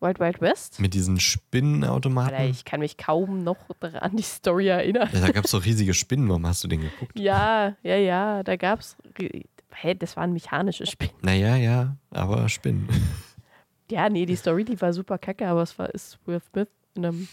Wild 0.00 0.20
Wild 0.20 0.40
West? 0.40 0.80
Mit 0.80 0.94
diesen 0.94 1.18
Spinnenautomaten. 1.18 2.34
Alter, 2.34 2.48
ich 2.50 2.64
kann 2.64 2.80
mich 2.80 2.96
kaum 2.96 3.42
noch 3.42 3.56
an 3.80 4.16
die 4.16 4.22
Story 4.22 4.68
erinnern. 4.68 5.08
Ja, 5.12 5.20
da 5.20 5.32
gab 5.32 5.44
es 5.44 5.50
doch 5.52 5.64
riesige 5.64 5.94
Spinnen. 5.94 6.28
Warum 6.28 6.46
hast 6.46 6.62
du 6.62 6.68
den 6.68 6.82
geguckt? 6.82 7.18
Ja, 7.18 7.76
ja, 7.82 7.96
ja. 7.96 8.42
Da 8.42 8.56
gab 8.56 8.80
es 8.80 8.96
hä, 9.82 9.94
das 9.94 10.16
waren 10.16 10.32
mechanische 10.32 10.86
Spinnen. 10.86 11.14
Naja, 11.22 11.56
ja, 11.56 11.96
aber 12.10 12.48
Spinnen. 12.48 12.88
Ja, 13.90 14.10
nee, 14.10 14.26
die 14.26 14.36
Story, 14.36 14.66
die 14.66 14.78
war 14.82 14.92
super 14.92 15.16
kacke, 15.16 15.48
aber 15.48 15.62
es 15.62 15.78
war 15.78 15.88
ist 15.94 16.18
Will 16.26 16.42
Smith 16.50 16.68
in 16.94 17.06
einem 17.06 17.28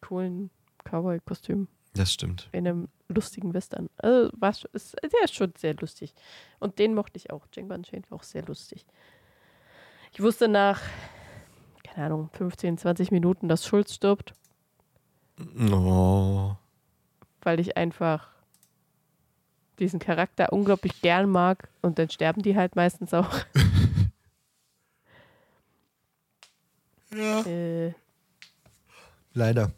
coolen 0.00 0.50
Cowboy-Kostüm. 0.84 1.66
Das 1.94 2.12
stimmt. 2.12 2.48
In 2.52 2.68
einem 2.68 2.88
lustigen 3.12 3.54
Western. 3.54 3.88
Also, 3.98 4.30
war, 4.38 4.54
ist, 4.72 4.96
der 5.02 5.24
ist 5.24 5.34
schon 5.34 5.52
sehr 5.56 5.74
lustig. 5.74 6.14
Und 6.58 6.78
den 6.78 6.94
mochte 6.94 7.16
ich 7.16 7.30
auch. 7.30 7.46
Django 7.48 7.74
Unchained 7.74 8.10
war 8.10 8.18
auch 8.18 8.22
sehr 8.22 8.44
lustig. 8.44 8.86
Ich 10.12 10.20
wusste 10.20 10.48
nach, 10.48 10.80
keine 11.84 12.06
Ahnung, 12.06 12.30
15, 12.32 12.78
20 12.78 13.10
Minuten, 13.10 13.48
dass 13.48 13.66
Schulz 13.66 13.94
stirbt. 13.94 14.34
Oh. 15.70 16.54
Weil 17.40 17.60
ich 17.60 17.76
einfach 17.76 18.28
diesen 19.78 19.98
Charakter 19.98 20.52
unglaublich 20.52 21.00
gern 21.00 21.28
mag 21.28 21.68
und 21.80 21.98
dann 21.98 22.10
sterben 22.10 22.42
die 22.42 22.56
halt 22.56 22.76
meistens 22.76 23.14
auch. 23.14 23.34
ja. 27.14 27.40
Äh, 27.46 27.94
leider. 29.32 29.72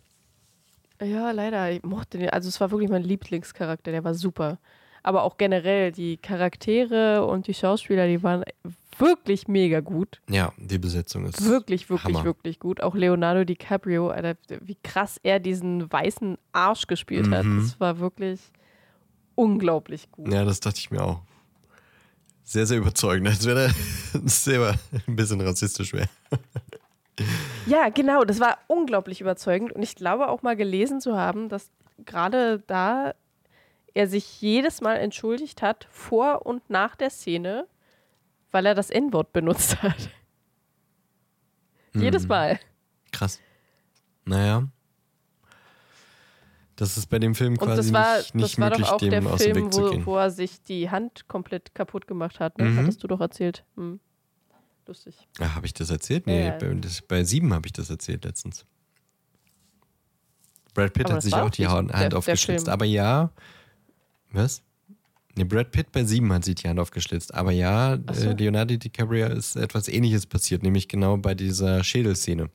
Ja, 1.05 1.31
leider. 1.31 1.71
Ich 1.71 1.83
mochte 1.83 2.19
den. 2.19 2.31
Also 2.31 2.49
es 2.49 2.61
war 2.61 2.71
wirklich 2.71 2.91
mein 2.91 3.03
Lieblingscharakter, 3.03 3.91
der 3.91 4.05
war 4.05 4.15
super. 4.15 4.59
Aber 5.03 5.23
auch 5.23 5.37
generell 5.37 5.93
die 5.93 6.17
Charaktere 6.17 7.27
und 7.27 7.47
die 7.47 7.55
Schauspieler, 7.55 8.07
die 8.07 8.23
waren 8.23 8.43
wirklich 8.99 9.49
mega 9.49 9.81
gut. 9.81 10.21
Ja, 10.29 10.53
die 10.57 10.79
Besetzung 10.79 11.27
ist 11.27 11.45
wirklich, 11.45 11.91
wirklich, 11.91 12.17
Hammer. 12.17 12.25
wirklich 12.25 12.59
gut. 12.59 12.81
Auch 12.81 12.95
Leonardo 12.95 13.45
DiCaprio, 13.45 14.09
Alter, 14.09 14.37
wie 14.61 14.77
krass 14.83 15.19
er 15.23 15.41
diesen 15.41 15.93
weißen 15.93 16.39
Arsch 16.53 16.87
gespielt 16.87 17.27
mhm. 17.27 17.35
hat. 17.35 17.45
Das 17.45 17.81
war 17.81 17.99
wirklich 17.99 18.41
unglaublich 19.35 20.11
gut. 20.11 20.33
Ja, 20.33 20.45
das 20.45 20.61
dachte 20.61 20.79
ich 20.79 20.91
mir 20.91 21.03
auch. 21.03 21.21
Sehr, 22.43 22.67
sehr 22.67 22.79
überzeugend, 22.79 23.29
als 23.29 23.47
wäre 23.47 23.71
er 24.13 24.21
selber 24.29 24.75
ein 25.07 25.17
bisschen 25.17 25.41
rassistisch 25.41 25.93
wäre. 25.93 26.09
Ja, 27.67 27.89
genau, 27.89 28.25
das 28.25 28.41
war 28.41 28.59
unglaublich 28.67 29.21
überzeugend. 29.21 29.73
Und 29.73 29.83
ich 29.83 29.95
glaube 29.95 30.29
auch 30.29 30.43
mal 30.43 30.57
gelesen 30.57 31.01
zu 31.01 31.17
haben, 31.17 31.49
dass 31.49 31.71
gerade 32.05 32.61
da 32.67 33.15
er 33.95 34.09
sich 34.09 34.41
jedes 34.41 34.81
Mal 34.81 34.97
entschuldigt 34.97 35.63
hat, 35.63 35.87
vor 35.91 36.45
und 36.45 36.69
nach 36.69 36.97
der 36.97 37.11
Szene, 37.11 37.67
weil 38.51 38.67
er 38.67 38.75
das 38.75 38.91
N-Wort 38.91 39.33
benutzt 39.33 39.83
hat. 39.83 40.11
Hm. 41.93 42.03
Jedes 42.03 42.27
Mal. 42.27 42.59
Krass. 43.13 43.41
Naja. 44.25 44.69
Das 46.77 46.97
ist 46.97 47.07
bei 47.07 47.21
dem 47.21 47.37
Film 47.37 47.57
quasi 47.57 47.93
war, 47.93 48.17
nicht, 48.17 48.35
nicht 48.35 48.59
möglich, 48.59 48.91
dem 48.91 49.11
Film, 49.11 49.27
aus 49.29 49.43
dem 49.43 49.57
Weg 49.57 49.73
zu 49.73 49.91
gehen. 49.91 50.07
Wo 50.07 50.17
er 50.17 50.31
sich 50.31 50.61
die 50.63 50.91
Hand 50.91 51.29
komplett 51.29 51.73
kaputt 51.75 52.09
gemacht 52.09 52.41
hat. 52.41 52.59
Ne? 52.59 52.65
Mhm. 52.65 52.79
Hattest 52.79 53.03
du 53.05 53.07
doch 53.07 53.21
erzählt. 53.21 53.65
Hm. 53.77 54.01
Lustig. 54.87 55.15
Ja, 55.39 55.55
habe 55.55 55.67
ich 55.67 55.73
das 55.75 55.91
erzählt? 55.91 56.27
Nee, 56.27 56.47
ja, 56.47 56.59
bei, 56.59 56.75
das, 56.75 57.01
bei 57.03 57.25
sieben 57.25 57.53
habe 57.55 57.67
ich 57.67 57.73
das 57.73 57.89
erzählt 57.91 58.25
letztens. 58.25 58.67
Brad 60.75 60.93
Pitt 60.93 61.11
hat 61.11 61.23
sich 61.23 61.35
auch 61.35 61.51
die 61.51 61.67
Hand 61.69 61.93
der, 61.93 62.17
aufgeschlitzt. 62.17 62.67
Der 62.67 62.75
aber 62.75 62.85
ja. 62.85 63.31
Was? 64.33 64.63
Nee, 65.37 65.45
Brad 65.45 65.71
Pitt 65.73 65.93
bei 65.93 66.05
sieben 66.05 66.33
hat 66.33 66.45
sich 66.45 66.57
die 66.57 66.69
Hand 66.69 66.79
aufgeschlitzt. 66.81 67.33
Aber 67.35 67.53
ja, 67.53 67.99
so. 68.13 68.31
äh, 68.31 68.33
Leonardo 68.35 68.77
DiCaprio 68.77 69.29
ist 69.29 69.57
etwas 69.57 69.89
ähnliches 69.89 70.27
passiert, 70.27 70.63
nämlich 70.63 70.89
genau 70.89 71.17
bei 71.17 71.35
dieser 71.35 71.83
Schädelszene. 71.85 72.51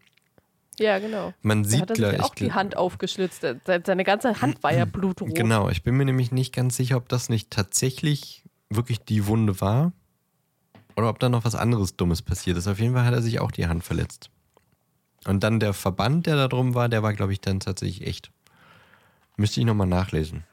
Ja, 0.77 0.99
genau. 0.99 1.33
Man 1.41 1.63
Da 1.63 1.69
sieht 1.69 1.81
hat 1.81 1.89
er 1.91 1.95
sich 1.95 2.05
gleich. 2.05 2.21
auch 2.21 2.35
die 2.35 2.51
Hand 2.53 2.77
aufgeschlitzt. 2.77 3.41
Se- 3.41 3.59
Seine 3.85 4.03
ganze 4.05 4.41
Hand 4.41 4.61
war 4.63 4.73
ja 4.73 4.85
blutrot. 4.85 5.33
Genau, 5.35 5.69
ich 5.69 5.83
bin 5.83 5.95
mir 5.95 6.05
nämlich 6.05 6.31
nicht 6.31 6.53
ganz 6.53 6.77
sicher, 6.77 6.97
ob 6.97 7.09
das 7.09 7.27
nicht 7.29 7.49
tatsächlich 7.51 8.43
wirklich 8.69 8.99
die 8.99 9.25
Wunde 9.27 9.59
war 9.61 9.91
oder 10.99 11.09
ob 11.09 11.19
da 11.19 11.29
noch 11.29 11.45
was 11.45 11.55
anderes 11.55 11.95
Dummes 11.95 12.21
passiert 12.21 12.57
ist. 12.57 12.67
Auf 12.67 12.79
jeden 12.79 12.93
Fall 12.93 13.05
hat 13.05 13.13
er 13.13 13.21
sich 13.21 13.39
auch 13.39 13.51
die 13.51 13.67
Hand 13.67 13.83
verletzt. 13.83 14.29
Und 15.25 15.43
dann 15.43 15.59
der 15.59 15.73
Verband, 15.73 16.27
der 16.27 16.35
da 16.35 16.47
drum 16.47 16.75
war, 16.75 16.89
der 16.89 17.03
war, 17.03 17.13
glaube 17.13 17.33
ich, 17.33 17.41
dann 17.41 17.59
tatsächlich 17.59 18.07
echt. 18.07 18.31
Müsste 19.37 19.59
ich 19.59 19.65
nochmal 19.65 19.87
nachlesen. 19.87 20.43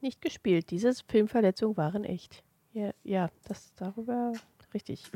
Nicht 0.00 0.22
gespielt. 0.22 0.70
Diese 0.70 0.92
Filmverletzungen 1.08 1.76
waren 1.76 2.04
echt. 2.04 2.42
Ja, 2.72 2.92
ja 3.02 3.30
das 3.44 3.72
darüber 3.76 4.32
richtig. 4.74 5.04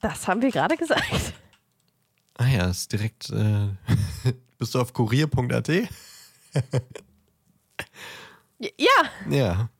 Das 0.00 0.28
haben 0.28 0.42
wir 0.42 0.50
gerade 0.50 0.76
gesagt. 0.76 1.32
Ah 2.34 2.46
ja, 2.46 2.68
ist 2.68 2.92
direkt. 2.92 3.30
Äh, 3.30 3.68
bist 4.58 4.74
du 4.74 4.80
auf 4.80 4.92
kurier.at? 4.92 5.68
Ja. 8.58 8.68
Ja. 9.30 9.70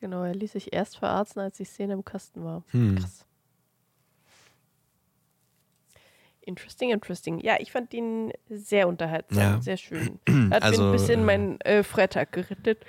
Genau, 0.00 0.22
er 0.22 0.34
ließ 0.34 0.52
sich 0.52 0.72
erst 0.72 0.96
verarzten, 0.98 1.40
als 1.40 1.56
die 1.56 1.64
Szene 1.64 1.94
im 1.94 2.04
Kasten 2.04 2.44
war. 2.44 2.62
Hm. 2.70 2.96
Krass. 2.98 3.24
Interesting, 6.40 6.90
interesting. 6.90 7.40
Ja, 7.40 7.56
ich 7.58 7.72
fand 7.72 7.92
ihn 7.92 8.32
sehr 8.48 8.88
unterhaltsam, 8.88 9.38
Ja. 9.38 9.60
sehr 9.60 9.76
schön. 9.76 10.18
Hat 10.50 10.62
Also, 10.62 10.80
mir 10.82 10.88
ein 10.88 10.92
bisschen 10.92 11.20
äh, 11.20 11.24
meinen 11.24 11.60
äh, 11.60 11.82
Freitag 11.82 12.32
gerettet. 12.32 12.84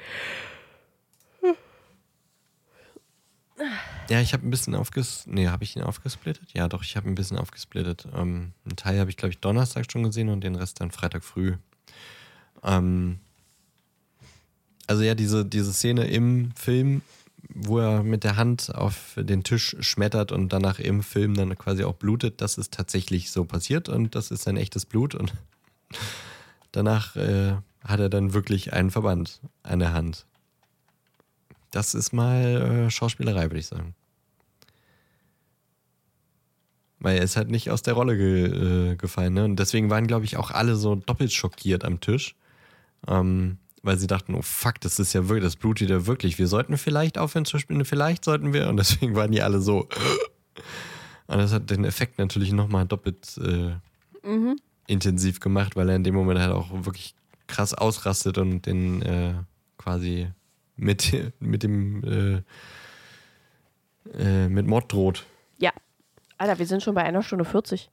Ja, 4.10 4.22
ich 4.22 4.31
habe 4.34 4.48
ein 4.48 4.49
bisschen 4.49 4.73
aufges... 4.76 5.27
Nee, 5.27 5.48
habe 5.49 5.64
ich 5.65 5.76
ihn 5.76 5.81
aufgesplittet? 5.84 6.53
Ja, 6.53 6.69
doch, 6.69 6.84
ich 6.84 6.95
habe 6.95 7.10
ein 7.10 7.15
bisschen 7.15 7.38
aufgesplittet. 7.38 8.07
Ähm, 8.15 8.53
einen 8.64 8.76
Teil 8.77 8.99
habe 8.99 9.10
ich, 9.10 9.18
glaube 9.18 9.31
ich, 9.34 9.40
Donnerstag 9.40 9.91
schon 9.91 10.03
gesehen 10.03 10.30
und 10.30 10.41
den 10.44 10.56
Rest 10.56 10.80
dann 10.80 10.91
Freitag 10.91 11.23
früh. 11.26 11.57
Ähm, 12.64 13.19
also 14.90 15.03
ja, 15.03 15.14
diese, 15.14 15.45
diese 15.45 15.72
Szene 15.72 16.07
im 16.07 16.52
Film, 16.56 17.03
wo 17.53 17.78
er 17.78 18.02
mit 18.02 18.24
der 18.24 18.38
Hand 18.38 18.74
auf 18.74 19.14
den 19.18 19.44
Tisch 19.44 19.76
schmettert 19.82 20.32
und 20.32 20.52
danach 20.52 20.80
im 20.80 21.03
Film 21.03 21.36
dann 21.36 21.56
quasi 21.60 21.84
auch 21.84 21.94
blutet, 21.94 22.41
das 22.41 22.57
ist 22.57 22.74
tatsächlich 22.74 23.30
so 23.30 23.45
passiert 23.45 23.88
und 23.88 24.16
das 24.16 24.32
ist 24.32 24.44
sein 24.44 24.57
echtes 24.57 24.88
Blut 24.88 25.14
und 25.14 25.34
danach 26.72 27.16
äh, 27.16 27.53
hat 27.84 27.99
er 27.99 28.10
dann 28.10 28.34
wirklich 28.34 28.74
einen 28.74 28.90
Verband 28.90 29.41
an 29.61 29.78
der 29.78 29.94
Hand. 29.94 30.26
Das 31.70 31.94
ist 31.94 32.11
mal 32.11 32.88
äh, 32.88 32.90
Schauspielerei, 32.90 33.44
würde 33.44 33.60
ich 33.60 33.68
sagen. 33.68 33.94
Weil 36.98 37.18
er 37.18 37.24
ist 37.24 37.38
halt 37.38 37.52
nicht 37.52 37.70
aus 37.70 37.84
der 37.84 37.94
Rolle 37.94 38.18
ge, 38.18 38.94
äh, 38.94 38.95
gefallen. 38.95 39.36
Ne? 39.36 39.45
Und 39.45 39.57
deswegen 39.57 39.91
waren, 39.91 40.07
glaube 40.07 40.26
ich, 40.26 40.36
auch 40.38 40.49
alle 40.49 40.76
so 40.76 40.95
doppelt 40.95 41.32
schockiert 41.32 41.86
am 41.86 41.99
Tisch. 41.99 42.36
Ähm, 43.07 43.60
weil 43.81 43.97
sie 43.97 44.07
dachten, 44.07 44.35
oh 44.35 44.41
fuck, 44.41 44.80
das 44.81 44.99
ist 44.99 45.14
ja 45.14 45.27
wirklich, 45.30 45.43
das 45.45 45.56
blutet 45.56 45.89
ja 45.89 46.06
wirklich. 46.06 46.38
Wir 46.38 46.47
sollten 46.47 46.77
vielleicht 46.77 47.18
aufhören 47.18 47.45
zu 47.45 47.57
spielen, 47.60 47.85
vielleicht 47.85 48.26
sollten 48.26 48.53
wir. 48.53 48.68
Und 48.69 48.77
deswegen 48.77 49.15
waren 49.15 49.31
die 49.31 49.41
alle 49.41 49.61
so. 49.61 49.88
Und 51.27 51.38
das 51.38 51.53
hat 51.53 51.69
den 51.69 51.85
Effekt 51.85 52.18
natürlich 52.19 52.51
nochmal 52.51 52.85
doppelt 52.85 53.38
äh, 53.38 53.72
Mhm. 54.27 54.57
intensiv 54.88 55.39
gemacht, 55.39 55.76
weil 55.77 55.88
er 55.89 55.95
in 55.95 56.03
dem 56.03 56.14
Moment 56.15 56.39
halt 56.39 56.51
auch 56.51 56.68
wirklich 56.85 57.15
krass 57.47 57.73
ausrastet 57.73 58.38
und 58.38 58.65
den 58.65 59.01
äh, 59.01 59.34
quasi 59.77 60.27
mit, 60.76 61.14
mit 61.39 61.64
dem 61.64 62.03
äh, 62.03 62.41
äh, 64.18 64.49
mit 64.49 64.68
Mord 64.68 64.91
droht. 64.91 65.26
Ja. 65.57 65.72
Alter, 66.38 66.60
wir 66.60 66.65
sind 66.65 66.84
schon 66.84 66.95
bei 66.95 67.03
einer 67.03 67.23
Stunde 67.23 67.45
40. 67.45 67.89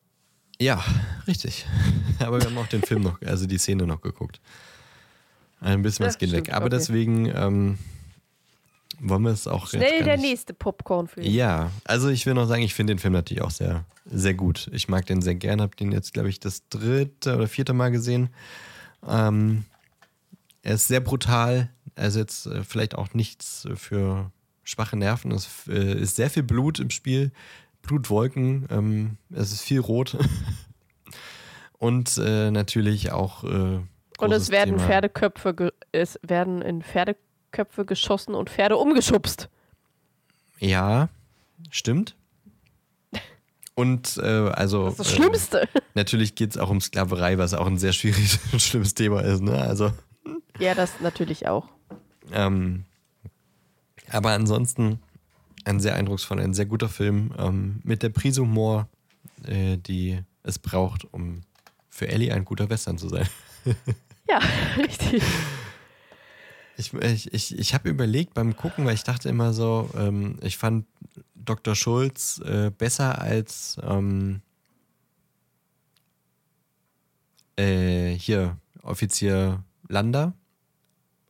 Ja, 0.59 0.83
richtig. 1.27 1.67
Aber 2.19 2.41
wir 2.41 2.47
haben 2.47 2.59
auch 2.59 2.67
den 2.67 2.83
Film 2.83 3.03
noch, 3.03 3.21
also 3.23 3.47
die 3.47 3.59
Szene 3.59 3.87
noch 3.87 4.01
geguckt. 4.01 4.41
Ein 5.61 5.83
bisschen 5.83 6.07
was 6.07 6.19
geht 6.19 6.33
weg. 6.33 6.53
Aber 6.53 6.67
okay. 6.67 6.77
deswegen 6.77 7.27
ähm, 7.35 7.79
wollen 9.01 9.23
wir 9.23 9.31
es 9.31 9.47
auch 9.47 9.69
Schnell 9.69 10.05
der 10.05 10.17
nächste 10.17 10.55
Popcorn-Film. 10.55 11.27
Ja, 11.27 11.71
also 11.85 12.09
ich 12.09 12.27
will 12.27 12.35
noch 12.35 12.47
sagen, 12.47 12.63
ich 12.63 12.75
finde 12.75 12.95
den 12.95 12.99
Film 12.99 13.15
natürlich 13.15 13.43
auch 13.43 13.51
sehr, 13.51 13.85
sehr 14.05 14.35
gut. 14.35 14.69
Ich 14.73 14.89
mag 14.89 15.07
den 15.07 15.23
sehr 15.23 15.35
gern, 15.35 15.61
habe 15.61 15.77
den 15.77 15.93
jetzt, 15.93 16.13
glaube 16.13 16.29
ich, 16.29 16.41
das 16.41 16.69
dritte 16.69 17.37
oder 17.37 17.49
vierte 17.49 17.73
Mal 17.73 17.91
gesehen. 17.91 18.31
Ähm, 19.07 19.65
er 20.63 20.75
ist 20.75 20.89
sehr 20.89 21.01
brutal, 21.01 21.71
er 21.95 22.09
ist 22.09 22.17
jetzt 22.17 22.47
äh, 22.47 22.63
vielleicht 22.63 22.95
auch 22.97 23.15
nichts 23.15 23.69
für 23.75 24.31
schwache 24.65 24.97
Nerven. 24.97 25.31
Es 25.33 25.49
äh, 25.69 25.99
ist 25.99 26.17
sehr 26.17 26.31
viel 26.31 26.43
Blut 26.43 26.81
im 26.81 26.91
Spiel, 26.91 27.33
Blutwolken, 27.83 28.67
ähm, 28.71 29.17
es 29.31 29.53
ist 29.53 29.63
viel 29.63 29.81
Rot. 29.81 30.17
Und 31.79 32.19
äh, 32.19 32.51
natürlich 32.51 33.13
auch. 33.13 33.45
Äh, 34.19 34.25
Und 34.25 34.33
es 34.33 34.51
werden 34.51 34.77
Thema- 34.77 34.87
Pferdeköpfe, 34.89 35.55
ge 35.55 35.71
es 35.93 36.19
werden 36.23 36.63
in 36.63 36.83
Pferdeköpfe 36.83 37.85
geschossen 37.85 38.35
und 38.35 38.51
Pferde 38.51 38.77
umgeschubst. 38.77 39.49
Ja, 40.59 41.09
stimmt. 41.71 42.17
Und 43.75 44.17
äh, 44.17 44.23
also. 44.51 44.85
Das 44.85 44.93
ist 44.95 45.01
das 45.01 45.13
äh, 45.13 45.17
Schlimmste. 45.17 45.69
Natürlich 45.95 46.35
geht 46.35 46.51
es 46.53 46.57
auch 46.59 46.71
um 46.71 46.81
Sklaverei, 46.81 47.37
was 47.39 47.53
auch 47.53 47.67
ein 47.67 47.77
sehr 47.79 47.93
schwieriges 47.93 48.39
und 48.53 48.63
schlimmes 48.63 48.95
Thema 48.95 49.21
ist. 49.21 49.43
Ne? 49.43 49.61
Also, 49.61 49.93
Ja, 50.59 50.75
das 50.75 51.01
natürlich 51.01 51.47
auch. 51.47 51.69
ähm, 52.33 52.85
aber 54.11 54.31
ansonsten 54.31 55.01
ein 55.65 55.81
sehr 55.81 55.95
eindrucksvoller, 55.97 56.43
ein 56.43 56.55
sehr 56.55 56.65
guter 56.67 56.89
Film 56.89 57.35
ähm, 57.39 57.81
mit 57.85 58.03
der 58.03 58.09
Prise 58.11 58.41
Humor, 58.43 58.89
äh, 59.45 59.77
die 59.77 60.21
es 60.43 60.59
braucht, 60.59 61.05
um 61.13 61.43
für 61.91 62.09
Ellie 62.09 62.33
ein 62.33 62.45
guter 62.45 62.71
Western 62.71 62.97
zu 62.99 63.09
sein. 63.09 63.29
Ja, 64.29 64.41
richtig. 64.77 65.23
Ich, 66.77 66.93
ich, 66.93 67.33
ich, 67.33 67.59
ich 67.59 67.75
habe 67.75 67.89
überlegt 67.89 68.35
beim 68.35 68.57
Gucken, 68.57 68.85
weil 68.85 68.95
ich 68.95 69.05
dachte 69.05 69.29
immer 69.29 69.53
so, 69.53 69.89
ähm, 69.97 70.39
ich 70.43 70.57
fand 70.57 70.85
Dr. 71.37 71.77
Schulz 71.77 72.41
äh, 72.45 72.71
besser 72.77 73.21
als 73.21 73.79
ähm, 73.83 74.43
äh, 77.57 78.11
hier 78.15 78.59
Offizier 78.83 79.63
Landa 79.89 80.33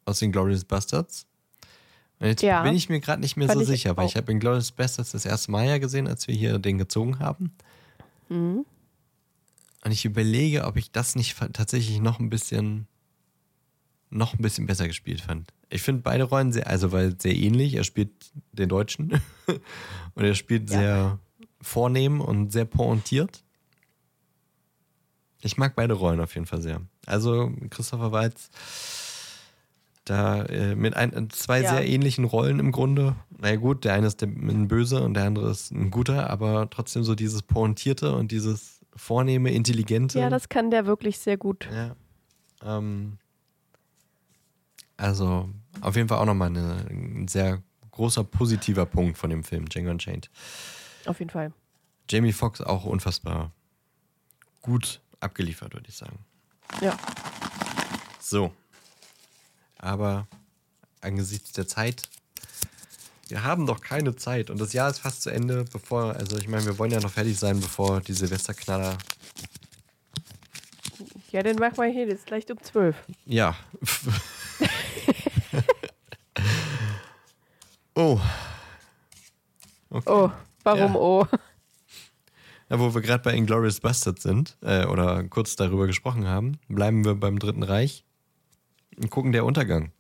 aus 0.07 0.19
den 0.21 0.33
Glorious 0.33 0.65
Bastards. 0.65 1.27
Und 2.19 2.29
jetzt 2.29 2.43
Ja. 2.43 2.63
bin 2.63 2.75
ich 2.75 2.89
mir 2.89 3.01
gerade 3.01 3.21
nicht 3.21 3.37
mehr 3.37 3.49
so 3.49 3.61
ich 3.61 3.67
sicher, 3.67 3.97
weil 3.97 4.07
auch. 4.07 4.09
ich 4.11 4.17
habe 4.17 4.33
in 4.33 4.41
Glorious 4.41 4.73
Bastards 4.73 5.13
das 5.13 5.27
erste 5.27 5.51
Mal 5.51 5.67
ja 5.67 5.79
gesehen, 5.79 6.09
als 6.09 6.27
wir 6.29 6.35
hier 6.35 6.59
den 6.59 6.79
gezogen 6.79 7.19
haben. 7.19 7.53
Mhm. 8.31 8.65
Und 9.87 9.93
ich 9.93 10.05
überlege, 10.05 10.65
ob 10.65 10.77
ich 10.77 10.91
das 10.91 11.15
nicht 11.15 11.37
tatsächlich 11.53 12.01
noch 12.01 12.19
ein 12.19 12.29
bisschen 12.29 12.89
noch 14.11 14.35
ein 14.35 14.43
bisschen 14.43 14.67
besser 14.67 14.89
gespielt 14.89 15.21
fand. 15.21 15.53
Ich 15.71 15.81
finde 15.83 16.03
beide 16.03 16.25
Rollen 16.25 16.51
sehr, 16.53 16.67
also 16.67 16.91
weil 16.91 17.15
sehr 17.21 17.37
ähnlich. 17.37 17.75
Er 17.75 17.85
spielt 17.85 18.11
den 18.51 18.69
Deutschen 18.69 19.21
und 20.17 20.25
er 20.25 20.35
spielt 20.35 20.71
Ja. 20.71 20.77
sehr 20.77 21.19
vornehm 21.61 22.21
und 22.21 22.51
sehr 22.51 22.65
pointiert. 22.65 23.45
Ich 25.41 25.57
mag 25.57 25.77
beide 25.77 25.95
Rollen 25.95 26.19
auf 26.19 26.35
jeden 26.35 26.49
Fall 26.49 26.63
sehr. 26.63 26.81
Also 27.07 27.53
Christopher 27.71 28.11
Waltz 28.11 28.51
da 30.05 30.47
äh, 30.47 30.75
mit 30.75 30.95
ein, 30.97 31.31
zwei 31.31 31.61
Ja. 31.63 31.71
sehr 31.77 31.87
ähnlichen 31.87 32.25
Rollen 32.25 32.59
im 32.59 32.73
Grunde. 32.73 33.15
Na 33.39 33.51
ja, 33.51 33.57
gut, 33.57 33.85
der 33.85 33.95
eine 33.95 34.09
ist 34.09 34.21
der, 34.21 34.27
ein 34.31 34.67
Böser 34.67 35.05
und 35.05 35.15
der 35.15 35.27
andere 35.27 35.49
ist 35.53 35.71
ein 35.71 35.93
Guter, 35.93 36.29
aber 36.29 36.69
trotzdem 36.71 37.05
so 37.05 37.15
dieses 37.15 37.43
pointierte 37.43 38.13
und 38.17 38.33
dieses 38.33 38.76
vornehme, 38.97 39.53
intelligente. 39.53 40.19
Ja, 40.19 40.31
das 40.31 40.49
kann 40.49 40.71
der 40.71 40.87
wirklich 40.87 41.19
sehr 41.19 41.37
gut. 41.37 41.69
Ja. 41.71 41.97
Ähm, 42.63 43.19
also 44.97 45.49
auf 45.81 45.97
jeden 45.97 46.09
Fall 46.09 46.19
auch 46.19 46.27
nochmal 46.27 46.49
eine, 46.49 46.87
ein 46.91 47.29
sehr 47.29 47.63
großer 47.91 48.25
positiver 48.25 48.87
Punkt 48.87 49.19
von 49.19 49.31
dem 49.31 49.45
Film 49.45 49.69
Django 49.69 49.91
Unchained. 49.91 50.31
Auf 51.07 51.19
jeden 51.19 51.31
Fall. 51.31 51.53
Jamie 52.11 52.33
Foxx 52.33 52.61
auch 52.61 52.85
unfassbar 52.85 53.53
gut 54.63 55.01
abgeliefert, 55.21 55.75
würde 55.75 55.89
ich 55.89 55.97
sagen. 55.97 56.19
Ja. 56.81 56.97
So. 58.21 58.53
Aber 59.79 60.27
angesichts 61.01 61.53
der 61.53 61.67
Zeit, 61.69 62.03
wir 63.29 63.43
haben 63.43 63.67
doch 63.67 63.81
keine 63.81 64.15
Zeit 64.17 64.51
und 64.51 64.61
das 64.61 64.73
Jahr 64.73 64.89
ist 64.91 65.01
fast 65.01 65.23
zu 65.23 65.31
Ende, 65.31 65.65
bevor, 65.73 66.15
also 66.15 66.37
ich 66.39 66.47
meine, 66.49 66.65
wir 66.65 66.79
wollen 66.79 66.93
ja 66.93 67.01
noch 67.01 67.11
fertig 67.11 67.37
sein, 67.39 67.61
bevor 67.61 68.01
die 68.01 68.13
Silvesterknaller. 68.13 68.97
Ja, 71.33 71.43
den 71.43 71.57
machen 71.57 71.77
wir 71.79 71.87
hier 71.87 72.07
jetzt 72.07 72.27
gleich 72.27 72.49
um 72.51 72.63
12. 72.63 72.95
Ja. 73.27 73.57
oh. 77.95 78.21
Okay. 79.91 80.11
Oh, 80.11 80.31
warum 80.63 80.93
Ja. 80.95 80.99
oh? 80.99 81.27
Ja, 82.69 82.81
wo 82.81 82.93
wir 82.95 83.01
gerade 83.01 83.23
bei 83.23 83.33
Inglourious 83.35 83.79
Bastards 83.81 84.25
sind, 84.25 84.57
äh, 84.61 84.87
oder 84.87 85.23
kurz 85.25 85.55
darüber 85.55 85.87
gesprochen 85.87 86.27
haben, 86.27 86.59
bleiben 86.69 87.05
wir 87.05 87.15
beim 87.15 87.39
Dritten 87.39 87.63
Reich 87.63 88.05
und 88.97 89.09
gucken 89.11 89.31
der 89.33 89.45
Untergang. 89.45 89.93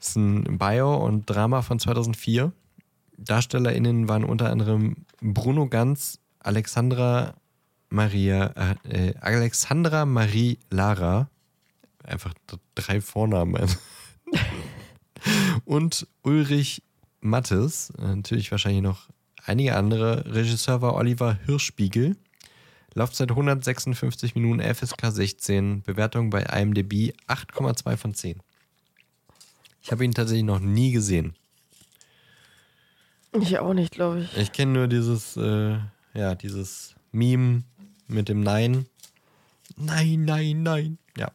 Das 0.00 0.08
ist 0.08 0.16
ein 0.16 0.58
Bio 0.58 0.96
und 0.96 1.28
Drama 1.28 1.60
von 1.60 1.78
2004. 1.78 2.52
DarstellerInnen 3.18 4.08
waren 4.08 4.24
unter 4.24 4.50
anderem 4.50 4.96
Bruno 5.20 5.68
Ganz, 5.68 6.18
Alexandra 6.38 7.34
Maria, 7.90 8.76
äh, 8.84 9.12
Alexandra 9.20 10.06
Marie 10.06 10.58
Lara, 10.70 11.28
einfach 12.02 12.32
drei 12.74 13.02
Vornamen, 13.02 13.70
und 15.66 16.06
Ulrich 16.22 16.82
Mattes, 17.20 17.92
natürlich 17.98 18.50
wahrscheinlich 18.50 18.82
noch 18.82 19.10
einige 19.44 19.76
andere. 19.76 20.24
Regisseur 20.34 20.80
war 20.80 20.94
Oliver 20.94 21.38
Hirschspiegel. 21.44 22.16
Laufzeit 22.94 23.30
156 23.30 24.34
Minuten, 24.34 24.62
FSK 24.62 25.12
16, 25.12 25.82
Bewertung 25.82 26.30
bei 26.30 26.42
IMDb 26.42 27.12
8,2 27.28 27.96
von 27.98 28.14
10. 28.14 28.40
Ich 29.82 29.92
habe 29.92 30.04
ihn 30.04 30.12
tatsächlich 30.12 30.44
noch 30.44 30.60
nie 30.60 30.92
gesehen. 30.92 31.34
Ich 33.32 33.58
auch 33.58 33.74
nicht, 33.74 33.92
glaube 33.92 34.20
ich. 34.22 34.36
Ich 34.36 34.52
kenne 34.52 34.72
nur 34.72 34.88
dieses, 34.88 35.36
äh, 35.36 35.78
ja, 36.14 36.34
dieses 36.34 36.94
Meme 37.12 37.62
mit 38.06 38.28
dem 38.28 38.40
Nein. 38.40 38.86
Nein, 39.76 40.24
nein, 40.24 40.62
nein. 40.62 40.98
Ja. 41.16 41.30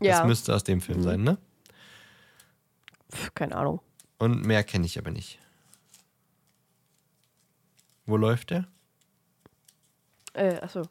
ja. 0.00 0.18
Das 0.18 0.26
müsste 0.26 0.54
aus 0.54 0.64
dem 0.64 0.80
Film 0.80 0.98
mhm. 0.98 1.02
sein, 1.02 1.22
ne? 1.22 1.38
Keine 3.34 3.56
Ahnung. 3.56 3.80
Und 4.18 4.44
mehr 4.44 4.64
kenne 4.64 4.84
ich 4.84 4.98
aber 4.98 5.10
nicht. 5.10 5.38
Wo 8.04 8.16
läuft 8.16 8.50
der? 8.50 8.66
Äh, 10.34 10.56
achso. 10.60 10.82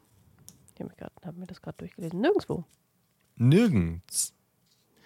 Ich 0.74 0.80
habe 0.80 1.12
hab 1.24 1.36
mir 1.36 1.46
das 1.46 1.60
gerade 1.60 1.76
durchgelesen. 1.78 2.20
Nirgendwo. 2.20 2.64
Nirgends. 3.36 4.32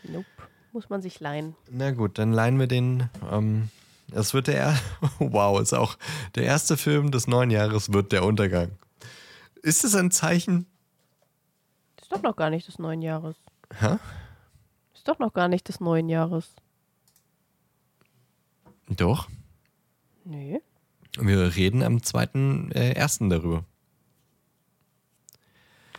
Nope. 0.05 0.27
Muss 0.73 0.89
man 0.89 1.03
sich 1.03 1.21
leihen. 1.21 1.55
Na 1.71 1.91
gut, 1.91 2.19
dann 2.19 2.33
leihen 2.33 2.59
wir 2.59 2.67
den. 2.67 3.11
Ähm, 3.31 3.69
es 4.11 4.33
wird 4.33 4.47
der. 4.47 4.75
Wow, 5.19 5.61
ist 5.61 5.75
auch 5.75 5.97
der 6.35 6.45
erste 6.45 6.77
Film 6.77 7.11
des 7.11 7.27
neuen 7.27 7.51
Jahres 7.51 7.93
wird 7.93 8.13
der 8.13 8.25
Untergang. 8.25 8.71
Ist 9.63 9.85
es 9.85 9.95
ein 9.95 10.11
Zeichen? 10.11 10.67
Ist 12.01 12.11
doch 12.11 12.23
noch 12.23 12.37
gar 12.37 12.51
nicht 12.51 12.67
des 12.69 12.79
neuen 12.79 13.03
Jahres. 13.03 13.37
Hä? 13.79 13.99
Ist 14.95 15.07
doch 15.07 15.19
noch 15.19 15.33
gar 15.33 15.49
nicht 15.49 15.69
des 15.69 15.81
neuen 15.81 16.09
Jahres. 16.09 16.55
Doch. 18.89 19.29
Nee. 20.25 20.61
Wir 21.19 21.55
reden 21.55 21.83
am 21.83 21.99
2.1. 21.99 22.75
Äh, 22.75 23.29
darüber. 23.29 23.65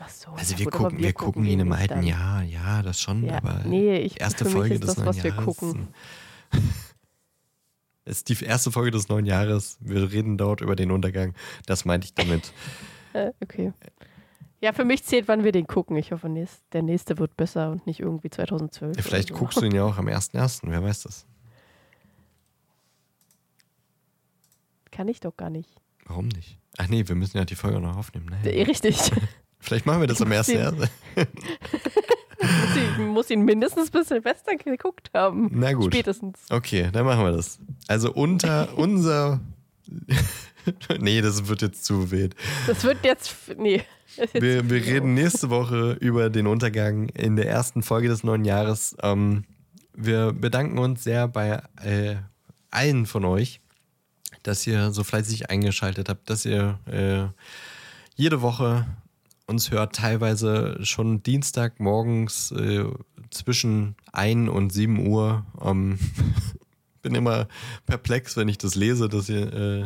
So, 0.08 0.32
also 0.32 0.58
wir, 0.58 0.66
gucken, 0.66 0.98
wir, 0.98 1.06
wir 1.06 1.14
gucken 1.14 1.46
ihn 1.46 1.60
im 1.60 1.72
alten 1.72 1.96
dann. 1.96 2.04
Jahr, 2.04 2.44
ja, 2.44 2.82
das 2.82 3.00
schon, 3.00 3.26
ja, 3.26 3.38
aber 3.38 3.62
nee, 3.66 3.98
ich, 3.98 4.20
erste 4.20 4.46
Folge 4.46 4.80
des 4.80 4.88
das, 4.88 4.98
neuen 4.98 5.08
was 5.08 5.18
Jahres. 5.18 5.36
Wir 5.36 5.44
gucken. 5.46 5.88
Es 8.06 8.18
ist 8.18 8.28
die 8.30 8.44
erste 8.44 8.70
Folge 8.70 8.92
des 8.92 9.08
neuen 9.08 9.26
Jahres. 9.26 9.78
Wir 9.80 10.12
reden 10.12 10.38
dort 10.38 10.60
über 10.60 10.76
den 10.76 10.92
Untergang. 10.92 11.34
Das 11.66 11.86
meinte 11.86 12.06
ich 12.06 12.14
damit. 12.14 12.52
Äh, 13.16 13.32
okay. 13.44 13.72
Ja, 14.60 14.74
für 14.74 14.86
mich 14.86 15.04
zählt, 15.04 15.28
wann 15.28 15.44
wir 15.44 15.52
den 15.52 15.68
gucken. 15.68 15.96
Ich 15.98 16.12
hoffe, 16.12 16.28
der 16.72 16.82
nächste 16.82 17.20
wird 17.20 17.38
besser 17.38 17.70
und 17.70 17.86
nicht 17.86 18.00
irgendwie 18.00 18.32
2012. 18.32 18.98
Ja, 18.98 19.04
vielleicht 19.04 19.30
so. 19.30 19.36
guckst 19.36 19.62
du 19.62 19.66
ihn 19.66 19.76
ja 19.76 19.84
auch 19.84 20.00
am 20.00 20.08
1.1., 20.08 20.62
wer 20.64 20.82
weiß 20.82 21.04
das. 21.04 21.28
Kann 24.90 25.08
ich 25.10 25.20
doch 25.20 25.38
gar 25.38 25.52
nicht. 25.52 25.70
Warum 26.06 26.28
nicht? 26.28 26.58
Ach 26.78 26.88
nee, 26.88 27.08
wir 27.08 27.14
müssen 27.14 27.38
ja 27.38 27.46
die 27.46 27.54
Folge 27.54 27.80
noch 27.80 27.96
aufnehmen. 27.96 28.32
Naja. 28.32 28.64
Richtig. 28.68 29.12
Vielleicht 29.64 29.86
machen 29.86 30.02
wir 30.02 30.08
das 30.08 30.22
am 30.22 30.30
1.1. 30.30 30.90
ich 32.76 32.98
muss 32.98 33.30
ihn 33.30 33.44
mindestens 33.46 33.90
bis 33.92 34.10
Silvester 34.10 34.58
geguckt 34.58 35.10
haben. 35.14 35.50
Na 35.54 35.72
gut. 35.72 35.94
Spätestens. 35.94 36.38
Okay, 36.50 36.90
dann 36.92 37.06
machen 37.06 37.24
wir 37.24 37.32
das. 37.32 37.60
Also 37.88 38.12
unter 38.12 38.68
unser. 38.78 39.40
nee, 41.00 41.22
das 41.22 41.48
wird 41.48 41.62
jetzt 41.62 41.86
zu 41.86 42.12
wild. 42.12 42.36
Das 42.68 42.84
wird 42.84 43.06
jetzt. 43.06 43.34
Nee. 43.58 43.84
wir, 44.34 44.70
wir 44.70 44.86
reden 44.86 45.14
nächste 45.14 45.50
Woche 45.50 45.94
über 45.94 46.30
den 46.30 46.46
Untergang 46.46 47.08
in 47.10 47.38
der 47.38 47.48
ersten 47.48 47.84
Folge 47.84 48.10
des 48.10 48.26
neuen 48.26 48.44
Jahres. 48.44 48.98
Ähm, 49.02 49.46
wir 49.94 50.34
bedanken 50.34 50.78
uns 50.78 51.06
sehr 51.06 51.30
bei 51.30 51.62
äh, 51.82 52.18
allen 52.70 53.06
von 53.06 53.24
euch, 53.24 53.62
dass 54.44 54.68
ihr 54.68 54.92
so 54.92 55.06
fleißig 55.06 55.50
eingeschaltet 55.50 56.10
habt, 56.10 56.30
dass 56.30 56.44
ihr 56.44 56.80
äh, 56.86 57.28
jede 58.16 58.42
Woche 58.42 58.86
uns 59.46 59.72
hört, 59.72 59.96
teilweise 59.96 60.78
schon 60.84 61.22
Dienstag 61.24 61.80
morgens 61.80 62.52
äh, 62.52 62.86
zwischen 63.30 63.96
1 64.12 64.50
und 64.50 64.72
7 64.72 65.08
Uhr. 65.08 65.46
Ähm, 65.62 66.00
bin 67.02 67.16
immer 67.16 67.48
perplex, 67.86 68.38
wenn 68.38 68.48
ich 68.48 68.58
das 68.58 68.76
lese, 68.76 69.10
dass 69.10 69.30
ihr, 69.30 69.54
äh, 69.54 69.86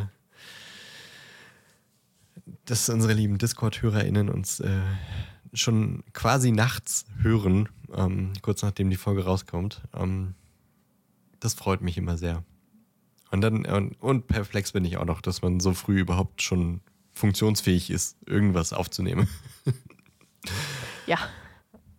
dass 2.64 2.88
unsere 2.88 3.12
lieben 3.12 3.38
Discord-HörerInnen 3.38 4.28
uns 4.28 4.60
äh, 4.60 4.80
schon 5.52 6.04
quasi 6.12 6.52
nachts 6.52 7.06
hören, 7.20 7.68
ähm, 7.92 8.32
kurz 8.42 8.62
nachdem 8.62 8.90
die 8.90 8.96
Folge 8.96 9.24
rauskommt. 9.24 9.82
Ähm, 9.94 10.34
das 11.40 11.54
freut 11.54 11.80
mich 11.80 11.98
immer 11.98 12.16
sehr. 12.16 12.44
Und 13.30 13.40
dann, 13.40 13.66
und, 13.66 14.00
und 14.00 14.26
perplex 14.26 14.72
bin 14.72 14.84
ich 14.84 14.96
auch 14.96 15.04
noch, 15.04 15.20
dass 15.20 15.42
man 15.42 15.60
so 15.60 15.74
früh 15.74 16.00
überhaupt 16.00 16.42
schon 16.42 16.80
funktionsfähig 17.18 17.90
ist, 17.90 18.16
irgendwas 18.26 18.72
aufzunehmen. 18.72 19.28
ja. 21.06 21.18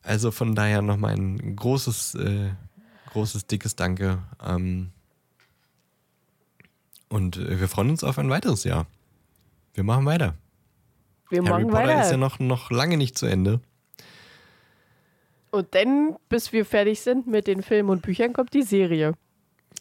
Also 0.02 0.32
von 0.32 0.56
daher 0.56 0.82
nochmal 0.82 1.14
ein 1.14 1.56
großes, 1.56 2.16
äh, 2.16 2.50
großes, 3.12 3.46
dickes 3.48 3.76
Danke. 3.76 4.24
Ähm, 4.44 4.92
und 7.10 7.38
äh, 7.38 7.60
wir 7.60 7.68
freuen 7.68 7.92
uns 7.92 8.04
auf 8.04 8.18
ein 8.18 8.30
weiteres 8.30 8.64
Jahr. 8.64 8.88
Wir 9.74 9.84
machen 9.84 10.06
weiter. 10.06 10.36
Wir 11.30 11.44
Harry 11.44 11.64
machen 11.64 11.68
Potter 11.68 11.88
weiter. 11.88 12.02
ist 12.02 12.12
ja 12.12 12.18
noch, 12.18 12.40
noch 12.40 12.72
lange 12.72 12.98
nicht 12.98 13.18
zu 13.18 13.26
Ende. 13.26 13.60
Und 15.52 15.74
dann, 15.76 16.16
bis 16.30 16.54
wir 16.54 16.66
fertig 16.66 17.02
sind 17.02 17.28
mit 17.28 17.48
den 17.48 17.64
Filmen 17.64 17.90
und 17.90 18.02
Büchern, 18.02 18.34
kommt 18.34 18.54
die 18.54 18.64
Serie. 18.64 19.14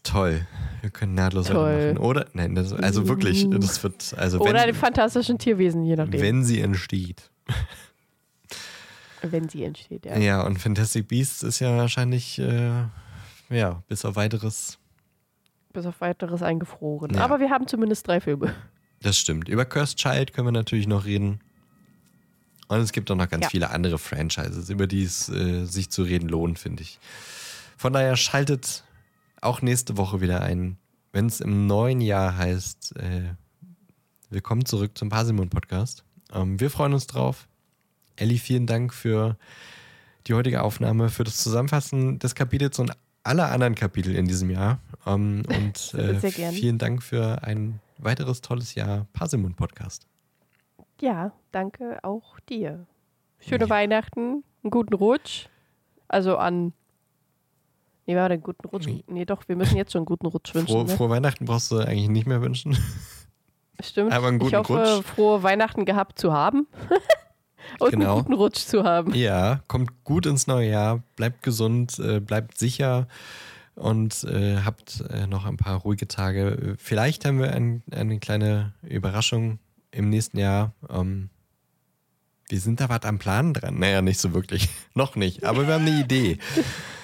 Toll. 0.03 0.47
Wir 0.81 0.91
können 0.91 1.15
nahtlos 1.15 1.49
weitermachen. 1.49 1.99
Oder? 1.99 2.27
Nein, 2.33 2.55
das, 2.55 2.73
also 2.73 3.09
wirklich, 3.09 3.47
uh. 3.47 3.51
das 3.51 3.83
wird. 3.83 4.15
Also 4.17 4.39
Oder 4.39 4.55
wenn, 4.55 4.69
die 4.69 4.75
fantastischen 4.75 5.39
Tierwesen, 5.39 5.85
je 5.85 5.97
nachdem. 5.97 6.21
Wenn 6.21 6.45
sie 6.45 6.61
entsteht. 6.61 7.31
Wenn 9.23 9.49
sie 9.49 9.65
entsteht, 9.65 10.07
ja. 10.07 10.17
Ja, 10.17 10.43
und 10.43 10.59
Fantastic 10.61 11.09
Beasts 11.09 11.43
ist 11.43 11.59
ja 11.59 11.77
wahrscheinlich, 11.77 12.39
äh, 12.39 12.71
ja, 13.51 13.83
bis 13.89 14.05
auf 14.05 14.15
weiteres. 14.17 14.79
Bis 15.73 15.87
auf 15.87 16.01
weiteres 16.01 16.43
eingefroren. 16.43 17.15
Ja. 17.15 17.25
Aber 17.25 17.41
wir 17.41 17.51
haben 17.51 17.67
zumindest 17.67 18.07
drei 18.07 18.21
Filme. 18.21 18.55
Das 19.01 19.19
stimmt. 19.19 19.49
Über 19.49 19.65
Cursed 19.65 19.99
Child 19.99 20.33
können 20.33 20.49
wir 20.49 20.53
natürlich 20.53 20.87
noch 20.87 21.05
reden. 21.05 21.41
Und 22.69 22.81
es 22.81 22.93
gibt 22.93 23.11
auch 23.11 23.17
noch 23.17 23.29
ganz 23.29 23.45
ja. 23.45 23.49
viele 23.51 23.71
andere 23.71 23.99
Franchises, 23.99 24.69
über 24.71 24.87
die 24.87 25.03
es 25.03 25.29
äh, 25.29 25.65
sich 25.65 25.91
zu 25.91 26.03
reden 26.03 26.29
lohnt, 26.29 26.59
finde 26.59 26.83
ich. 26.83 26.99
Von 27.77 27.93
daher 27.93 28.17
schaltet 28.17 28.85
auch 29.41 29.63
nächste 29.63 29.97
Woche 29.97 30.21
wieder 30.21 30.43
ein, 30.43 30.79
wenn 31.13 31.27
es 31.27 31.41
im 31.41 31.67
neuen 31.67 32.01
Jahr 32.01 32.37
heißt, 32.37 32.97
äh, 32.97 33.35
willkommen 34.31 34.65
zurück 34.65 34.97
zum 34.97 35.09
Parsimon 35.09 35.49
Podcast. 35.49 36.05
Ähm, 36.33 36.61
wir 36.61 36.71
freuen 36.71 36.93
uns 36.93 37.07
drauf. 37.07 37.49
Elli, 38.17 38.39
vielen 38.39 38.67
Dank 38.67 38.93
für 38.93 39.37
die 40.27 40.35
heutige 40.35 40.63
Aufnahme, 40.63 41.09
für 41.09 41.25
das 41.25 41.39
Zusammenfassen 41.39 42.19
des 42.19 42.35
Kapitels 42.35 42.79
und 42.79 42.93
aller 43.23 43.51
anderen 43.51 43.75
Kapitel 43.75 44.15
in 44.15 44.27
diesem 44.27 44.51
Jahr. 44.51 44.81
Ähm, 45.07 45.43
und 45.49 45.95
äh, 45.99 46.15
vielen 46.53 46.79
Dank 46.79 47.03
für 47.03 47.43
ein 47.45 47.81
weiteres 47.99 48.41
tolles 48.41 48.75
Jahr 48.75 49.07
Parsimon 49.13 49.55
Podcast. 49.55 50.07
Ja, 51.01 51.33
danke 51.53 51.99
auch 52.03 52.41
dir. 52.41 52.87
Schöne 53.39 53.65
ja. 53.65 53.71
Weihnachten, 53.71 54.43
einen 54.63 54.71
guten 54.71 54.95
Rutsch. 54.95 55.47
Also 56.09 56.37
an 56.37 56.73
Nee, 58.09 58.17
war 58.17 58.31
den 58.31 58.41
guten 58.41 58.67
Rutsch. 58.67 58.89
Nee, 59.07 59.27
doch, 59.27 59.47
wir 59.49 59.55
müssen 59.55 59.77
jetzt 59.77 59.93
schon 59.93 59.99
einen 59.99 60.07
guten 60.07 60.27
Rutsch 60.29 60.55
wünschen. 60.55 60.73
Frohe, 60.73 60.85
ne? 60.87 60.97
frohe 60.97 61.11
Weihnachten 61.11 61.45
brauchst 61.45 61.71
du 61.71 61.77
eigentlich 61.77 62.09
nicht 62.09 62.27
mehr 62.27 62.41
wünschen. 62.41 62.75
Stimmt. 63.81 64.13
Aber 64.13 64.29
einen 64.29 64.39
guten 64.39 64.55
ich 64.55 64.57
hoffe, 64.57 64.97
Rutsch. 64.97 65.05
frohe 65.05 65.43
Weihnachten 65.43 65.85
gehabt 65.85 66.19
zu 66.19 66.33
haben. 66.33 66.67
Und 67.79 67.91
genau. 67.91 68.15
einen 68.15 68.23
guten 68.23 68.33
Rutsch 68.33 68.61
zu 68.61 68.83
haben. 68.85 69.15
Ja, 69.15 69.61
kommt 69.69 70.05
gut 70.05 70.25
ins 70.25 70.47
neue 70.47 70.71
Jahr, 70.71 71.03
bleibt 71.17 71.43
gesund, 71.43 71.99
äh, 71.99 72.19
bleibt 72.19 72.57
sicher 72.57 73.09
und 73.75 74.25
äh, 74.25 74.63
habt 74.65 75.05
äh, 75.11 75.27
noch 75.27 75.45
ein 75.45 75.59
paar 75.59 75.77
ruhige 75.77 76.09
Tage. 76.09 76.77
Vielleicht 76.79 77.27
haben 77.27 77.39
wir 77.39 77.53
ein, 77.53 77.83
eine 77.91 78.19
kleine 78.21 78.73
Überraschung 78.81 79.59
im 79.91 80.09
nächsten 80.09 80.39
Jahr. 80.39 80.73
Ähm, 80.89 81.29
wir 82.49 82.61
sind 82.61 82.81
da 82.81 82.89
was 82.89 83.03
am 83.03 83.19
Plan 83.19 83.53
dran. 83.53 83.79
Naja, 83.79 84.03
nicht 84.03 84.21
so 84.21 84.33
wirklich. 84.33 84.69
Noch 84.95 85.17
nicht, 85.17 85.45
aber 85.45 85.67
wir 85.67 85.75
haben 85.75 85.87
eine 85.87 86.01
Idee. 86.01 86.39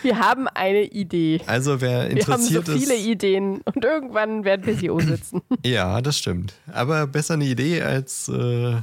Wir 0.02 0.18
haben 0.18 0.48
eine 0.48 0.82
Idee. 0.82 1.40
Also 1.46 1.80
wer 1.80 2.10
interessiert 2.10 2.28
ist. 2.28 2.50
Wir 2.50 2.58
haben 2.58 2.78
so 2.78 2.78
viele 2.78 2.94
ist, 2.94 3.06
Ideen 3.06 3.62
und 3.62 3.86
irgendwann 3.86 4.44
werden 4.44 4.66
wir 4.66 4.76
sie 4.76 4.90
umsetzen. 4.90 5.40
ja, 5.64 6.02
das 6.02 6.18
stimmt. 6.18 6.52
Aber 6.70 7.06
besser 7.06 7.32
eine 7.32 7.46
Idee 7.46 7.80
als 7.80 8.28
äh, 8.28 8.82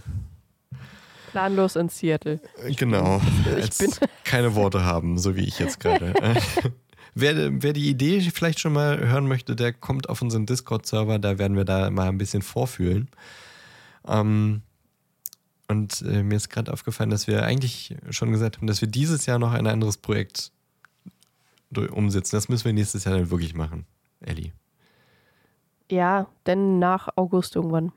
planlos 1.30 1.76
in 1.76 1.90
Seattle. 1.90 2.40
Ich 2.68 2.76
genau. 2.76 3.22
Bin, 3.44 3.54
als 3.54 4.00
keine 4.24 4.56
Worte 4.56 4.84
haben, 4.84 5.20
so 5.20 5.36
wie 5.36 5.46
ich 5.46 5.60
jetzt 5.60 5.80
gerade. 5.80 6.16
wer, 7.14 7.36
wer 7.62 7.74
die 7.74 7.88
Idee 7.88 8.20
vielleicht 8.22 8.60
schon 8.60 8.74
mal 8.74 9.08
hören 9.08 9.28
möchte, 9.28 9.56
der 9.56 9.74
kommt 9.74 10.10
auf 10.10 10.24
unseren 10.24 10.48
Discord-Server, 10.48 11.20
da 11.20 11.38
werden 11.38 11.56
wir 11.56 11.66
da 11.66 11.92
mal 11.92 12.08
ein 12.08 12.18
bisschen 12.18 12.42
vorfühlen. 12.42 13.10
Ähm, 14.08 14.64
und 15.72 16.02
äh, 16.03 16.22
mir 16.22 16.35
ist 16.35 16.49
gerade 16.49 16.72
aufgefallen, 16.72 17.10
dass 17.10 17.27
wir 17.27 17.43
eigentlich 17.43 17.95
schon 18.10 18.31
gesagt 18.31 18.57
haben, 18.57 18.68
dass 18.68 18.81
wir 18.81 18.88
dieses 18.88 19.26
Jahr 19.26 19.39
noch 19.39 19.53
ein 19.53 19.65
anderes 19.65 19.98
Projekt 19.98 20.52
umsetzen. 21.76 22.35
Das 22.35 22.49
müssen 22.49 22.65
wir 22.65 22.73
nächstes 22.73 23.06
Jahr 23.06 23.18
dann 23.18 23.31
wirklich 23.31 23.56
machen, 23.56 23.85
Ellie. 24.19 24.52
Ja, 25.89 26.27
denn 26.45 26.80
nach 26.80 27.10
August 27.15 27.56
irgendwann. 27.56 27.91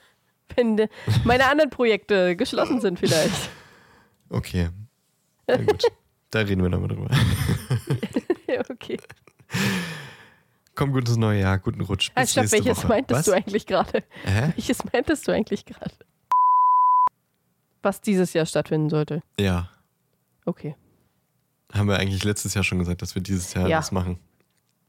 Wenn 0.56 0.88
meine 1.24 1.48
anderen 1.48 1.70
Projekte 1.70 2.36
geschlossen 2.36 2.80
sind, 2.80 2.98
vielleicht. 2.98 3.50
Okay. 4.32 4.68
Na 5.48 5.56
gut. 5.56 5.82
da 6.30 6.38
reden 6.38 6.62
wir 6.62 6.68
nochmal 6.68 6.86
drüber. 6.86 7.10
okay. 8.70 8.96
Komm, 10.76 10.92
gutes 10.92 11.16
neues 11.16 11.42
Jahr, 11.42 11.58
guten 11.58 11.80
Rutsch. 11.80 12.12
Bis 12.14 12.30
stopp, 12.30 12.52
welches 12.52 12.78
Woche. 12.78 12.86
meintest 12.86 13.18
Was? 13.18 13.24
du 13.26 13.32
eigentlich 13.32 13.66
gerade? 13.66 14.04
Welches 14.54 14.84
meintest 14.92 15.26
du 15.26 15.32
eigentlich 15.32 15.64
gerade? 15.64 15.90
Was 17.82 18.00
dieses 18.00 18.32
Jahr 18.32 18.46
stattfinden 18.46 18.90
sollte. 18.90 19.22
Ja. 19.38 19.70
Okay. 20.44 20.74
Haben 21.72 21.88
wir 21.88 21.98
eigentlich 21.98 22.24
letztes 22.24 22.54
Jahr 22.54 22.64
schon 22.64 22.78
gesagt, 22.78 23.02
dass 23.02 23.14
wir 23.14 23.22
dieses 23.22 23.54
Jahr 23.54 23.68
ja. 23.68 23.78
das 23.78 23.92
machen. 23.92 24.18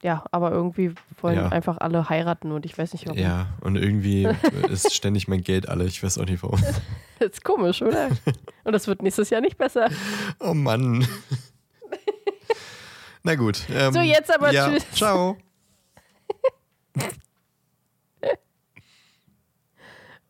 Ja, 0.04 0.24
aber 0.32 0.52
irgendwie 0.52 0.94
wollen 1.22 1.36
ja. 1.36 1.50
einfach 1.50 1.78
alle 1.78 2.10
heiraten 2.10 2.52
und 2.52 2.66
ich 2.66 2.76
weiß 2.76 2.94
nicht 2.94 3.06
warum. 3.06 3.20
Ja, 3.20 3.50
und 3.62 3.76
irgendwie 3.76 4.28
ist 4.70 4.94
ständig 4.96 5.28
mein 5.28 5.44
Geld 5.44 5.70
alle. 5.70 5.86
Ich 5.86 6.02
weiß 6.02 6.18
auch 6.18 6.26
nicht 6.26 6.42
warum. 6.42 6.60
Das 7.20 7.30
ist 7.34 7.44
komisch, 7.44 7.82
oder? 7.84 8.10
Und 8.64 8.74
das 8.74 8.88
wird 8.88 9.02
nächstes 9.02 9.32
Jahr 9.32 9.42
nicht 9.42 9.58
besser. 9.58 9.90
Oh 10.40 10.54
Mann. 10.54 11.08
Na 13.24 13.36
gut. 13.36 13.62
Ähm, 13.70 13.94
so, 13.94 14.02
jetzt 14.02 14.34
aber 14.34 14.52
ja, 14.52 14.70
tschüss. 14.70 14.86
Ciao. 14.92 15.38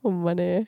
oh 0.01 0.11
Mann, 0.11 0.38
ey. 0.38 0.67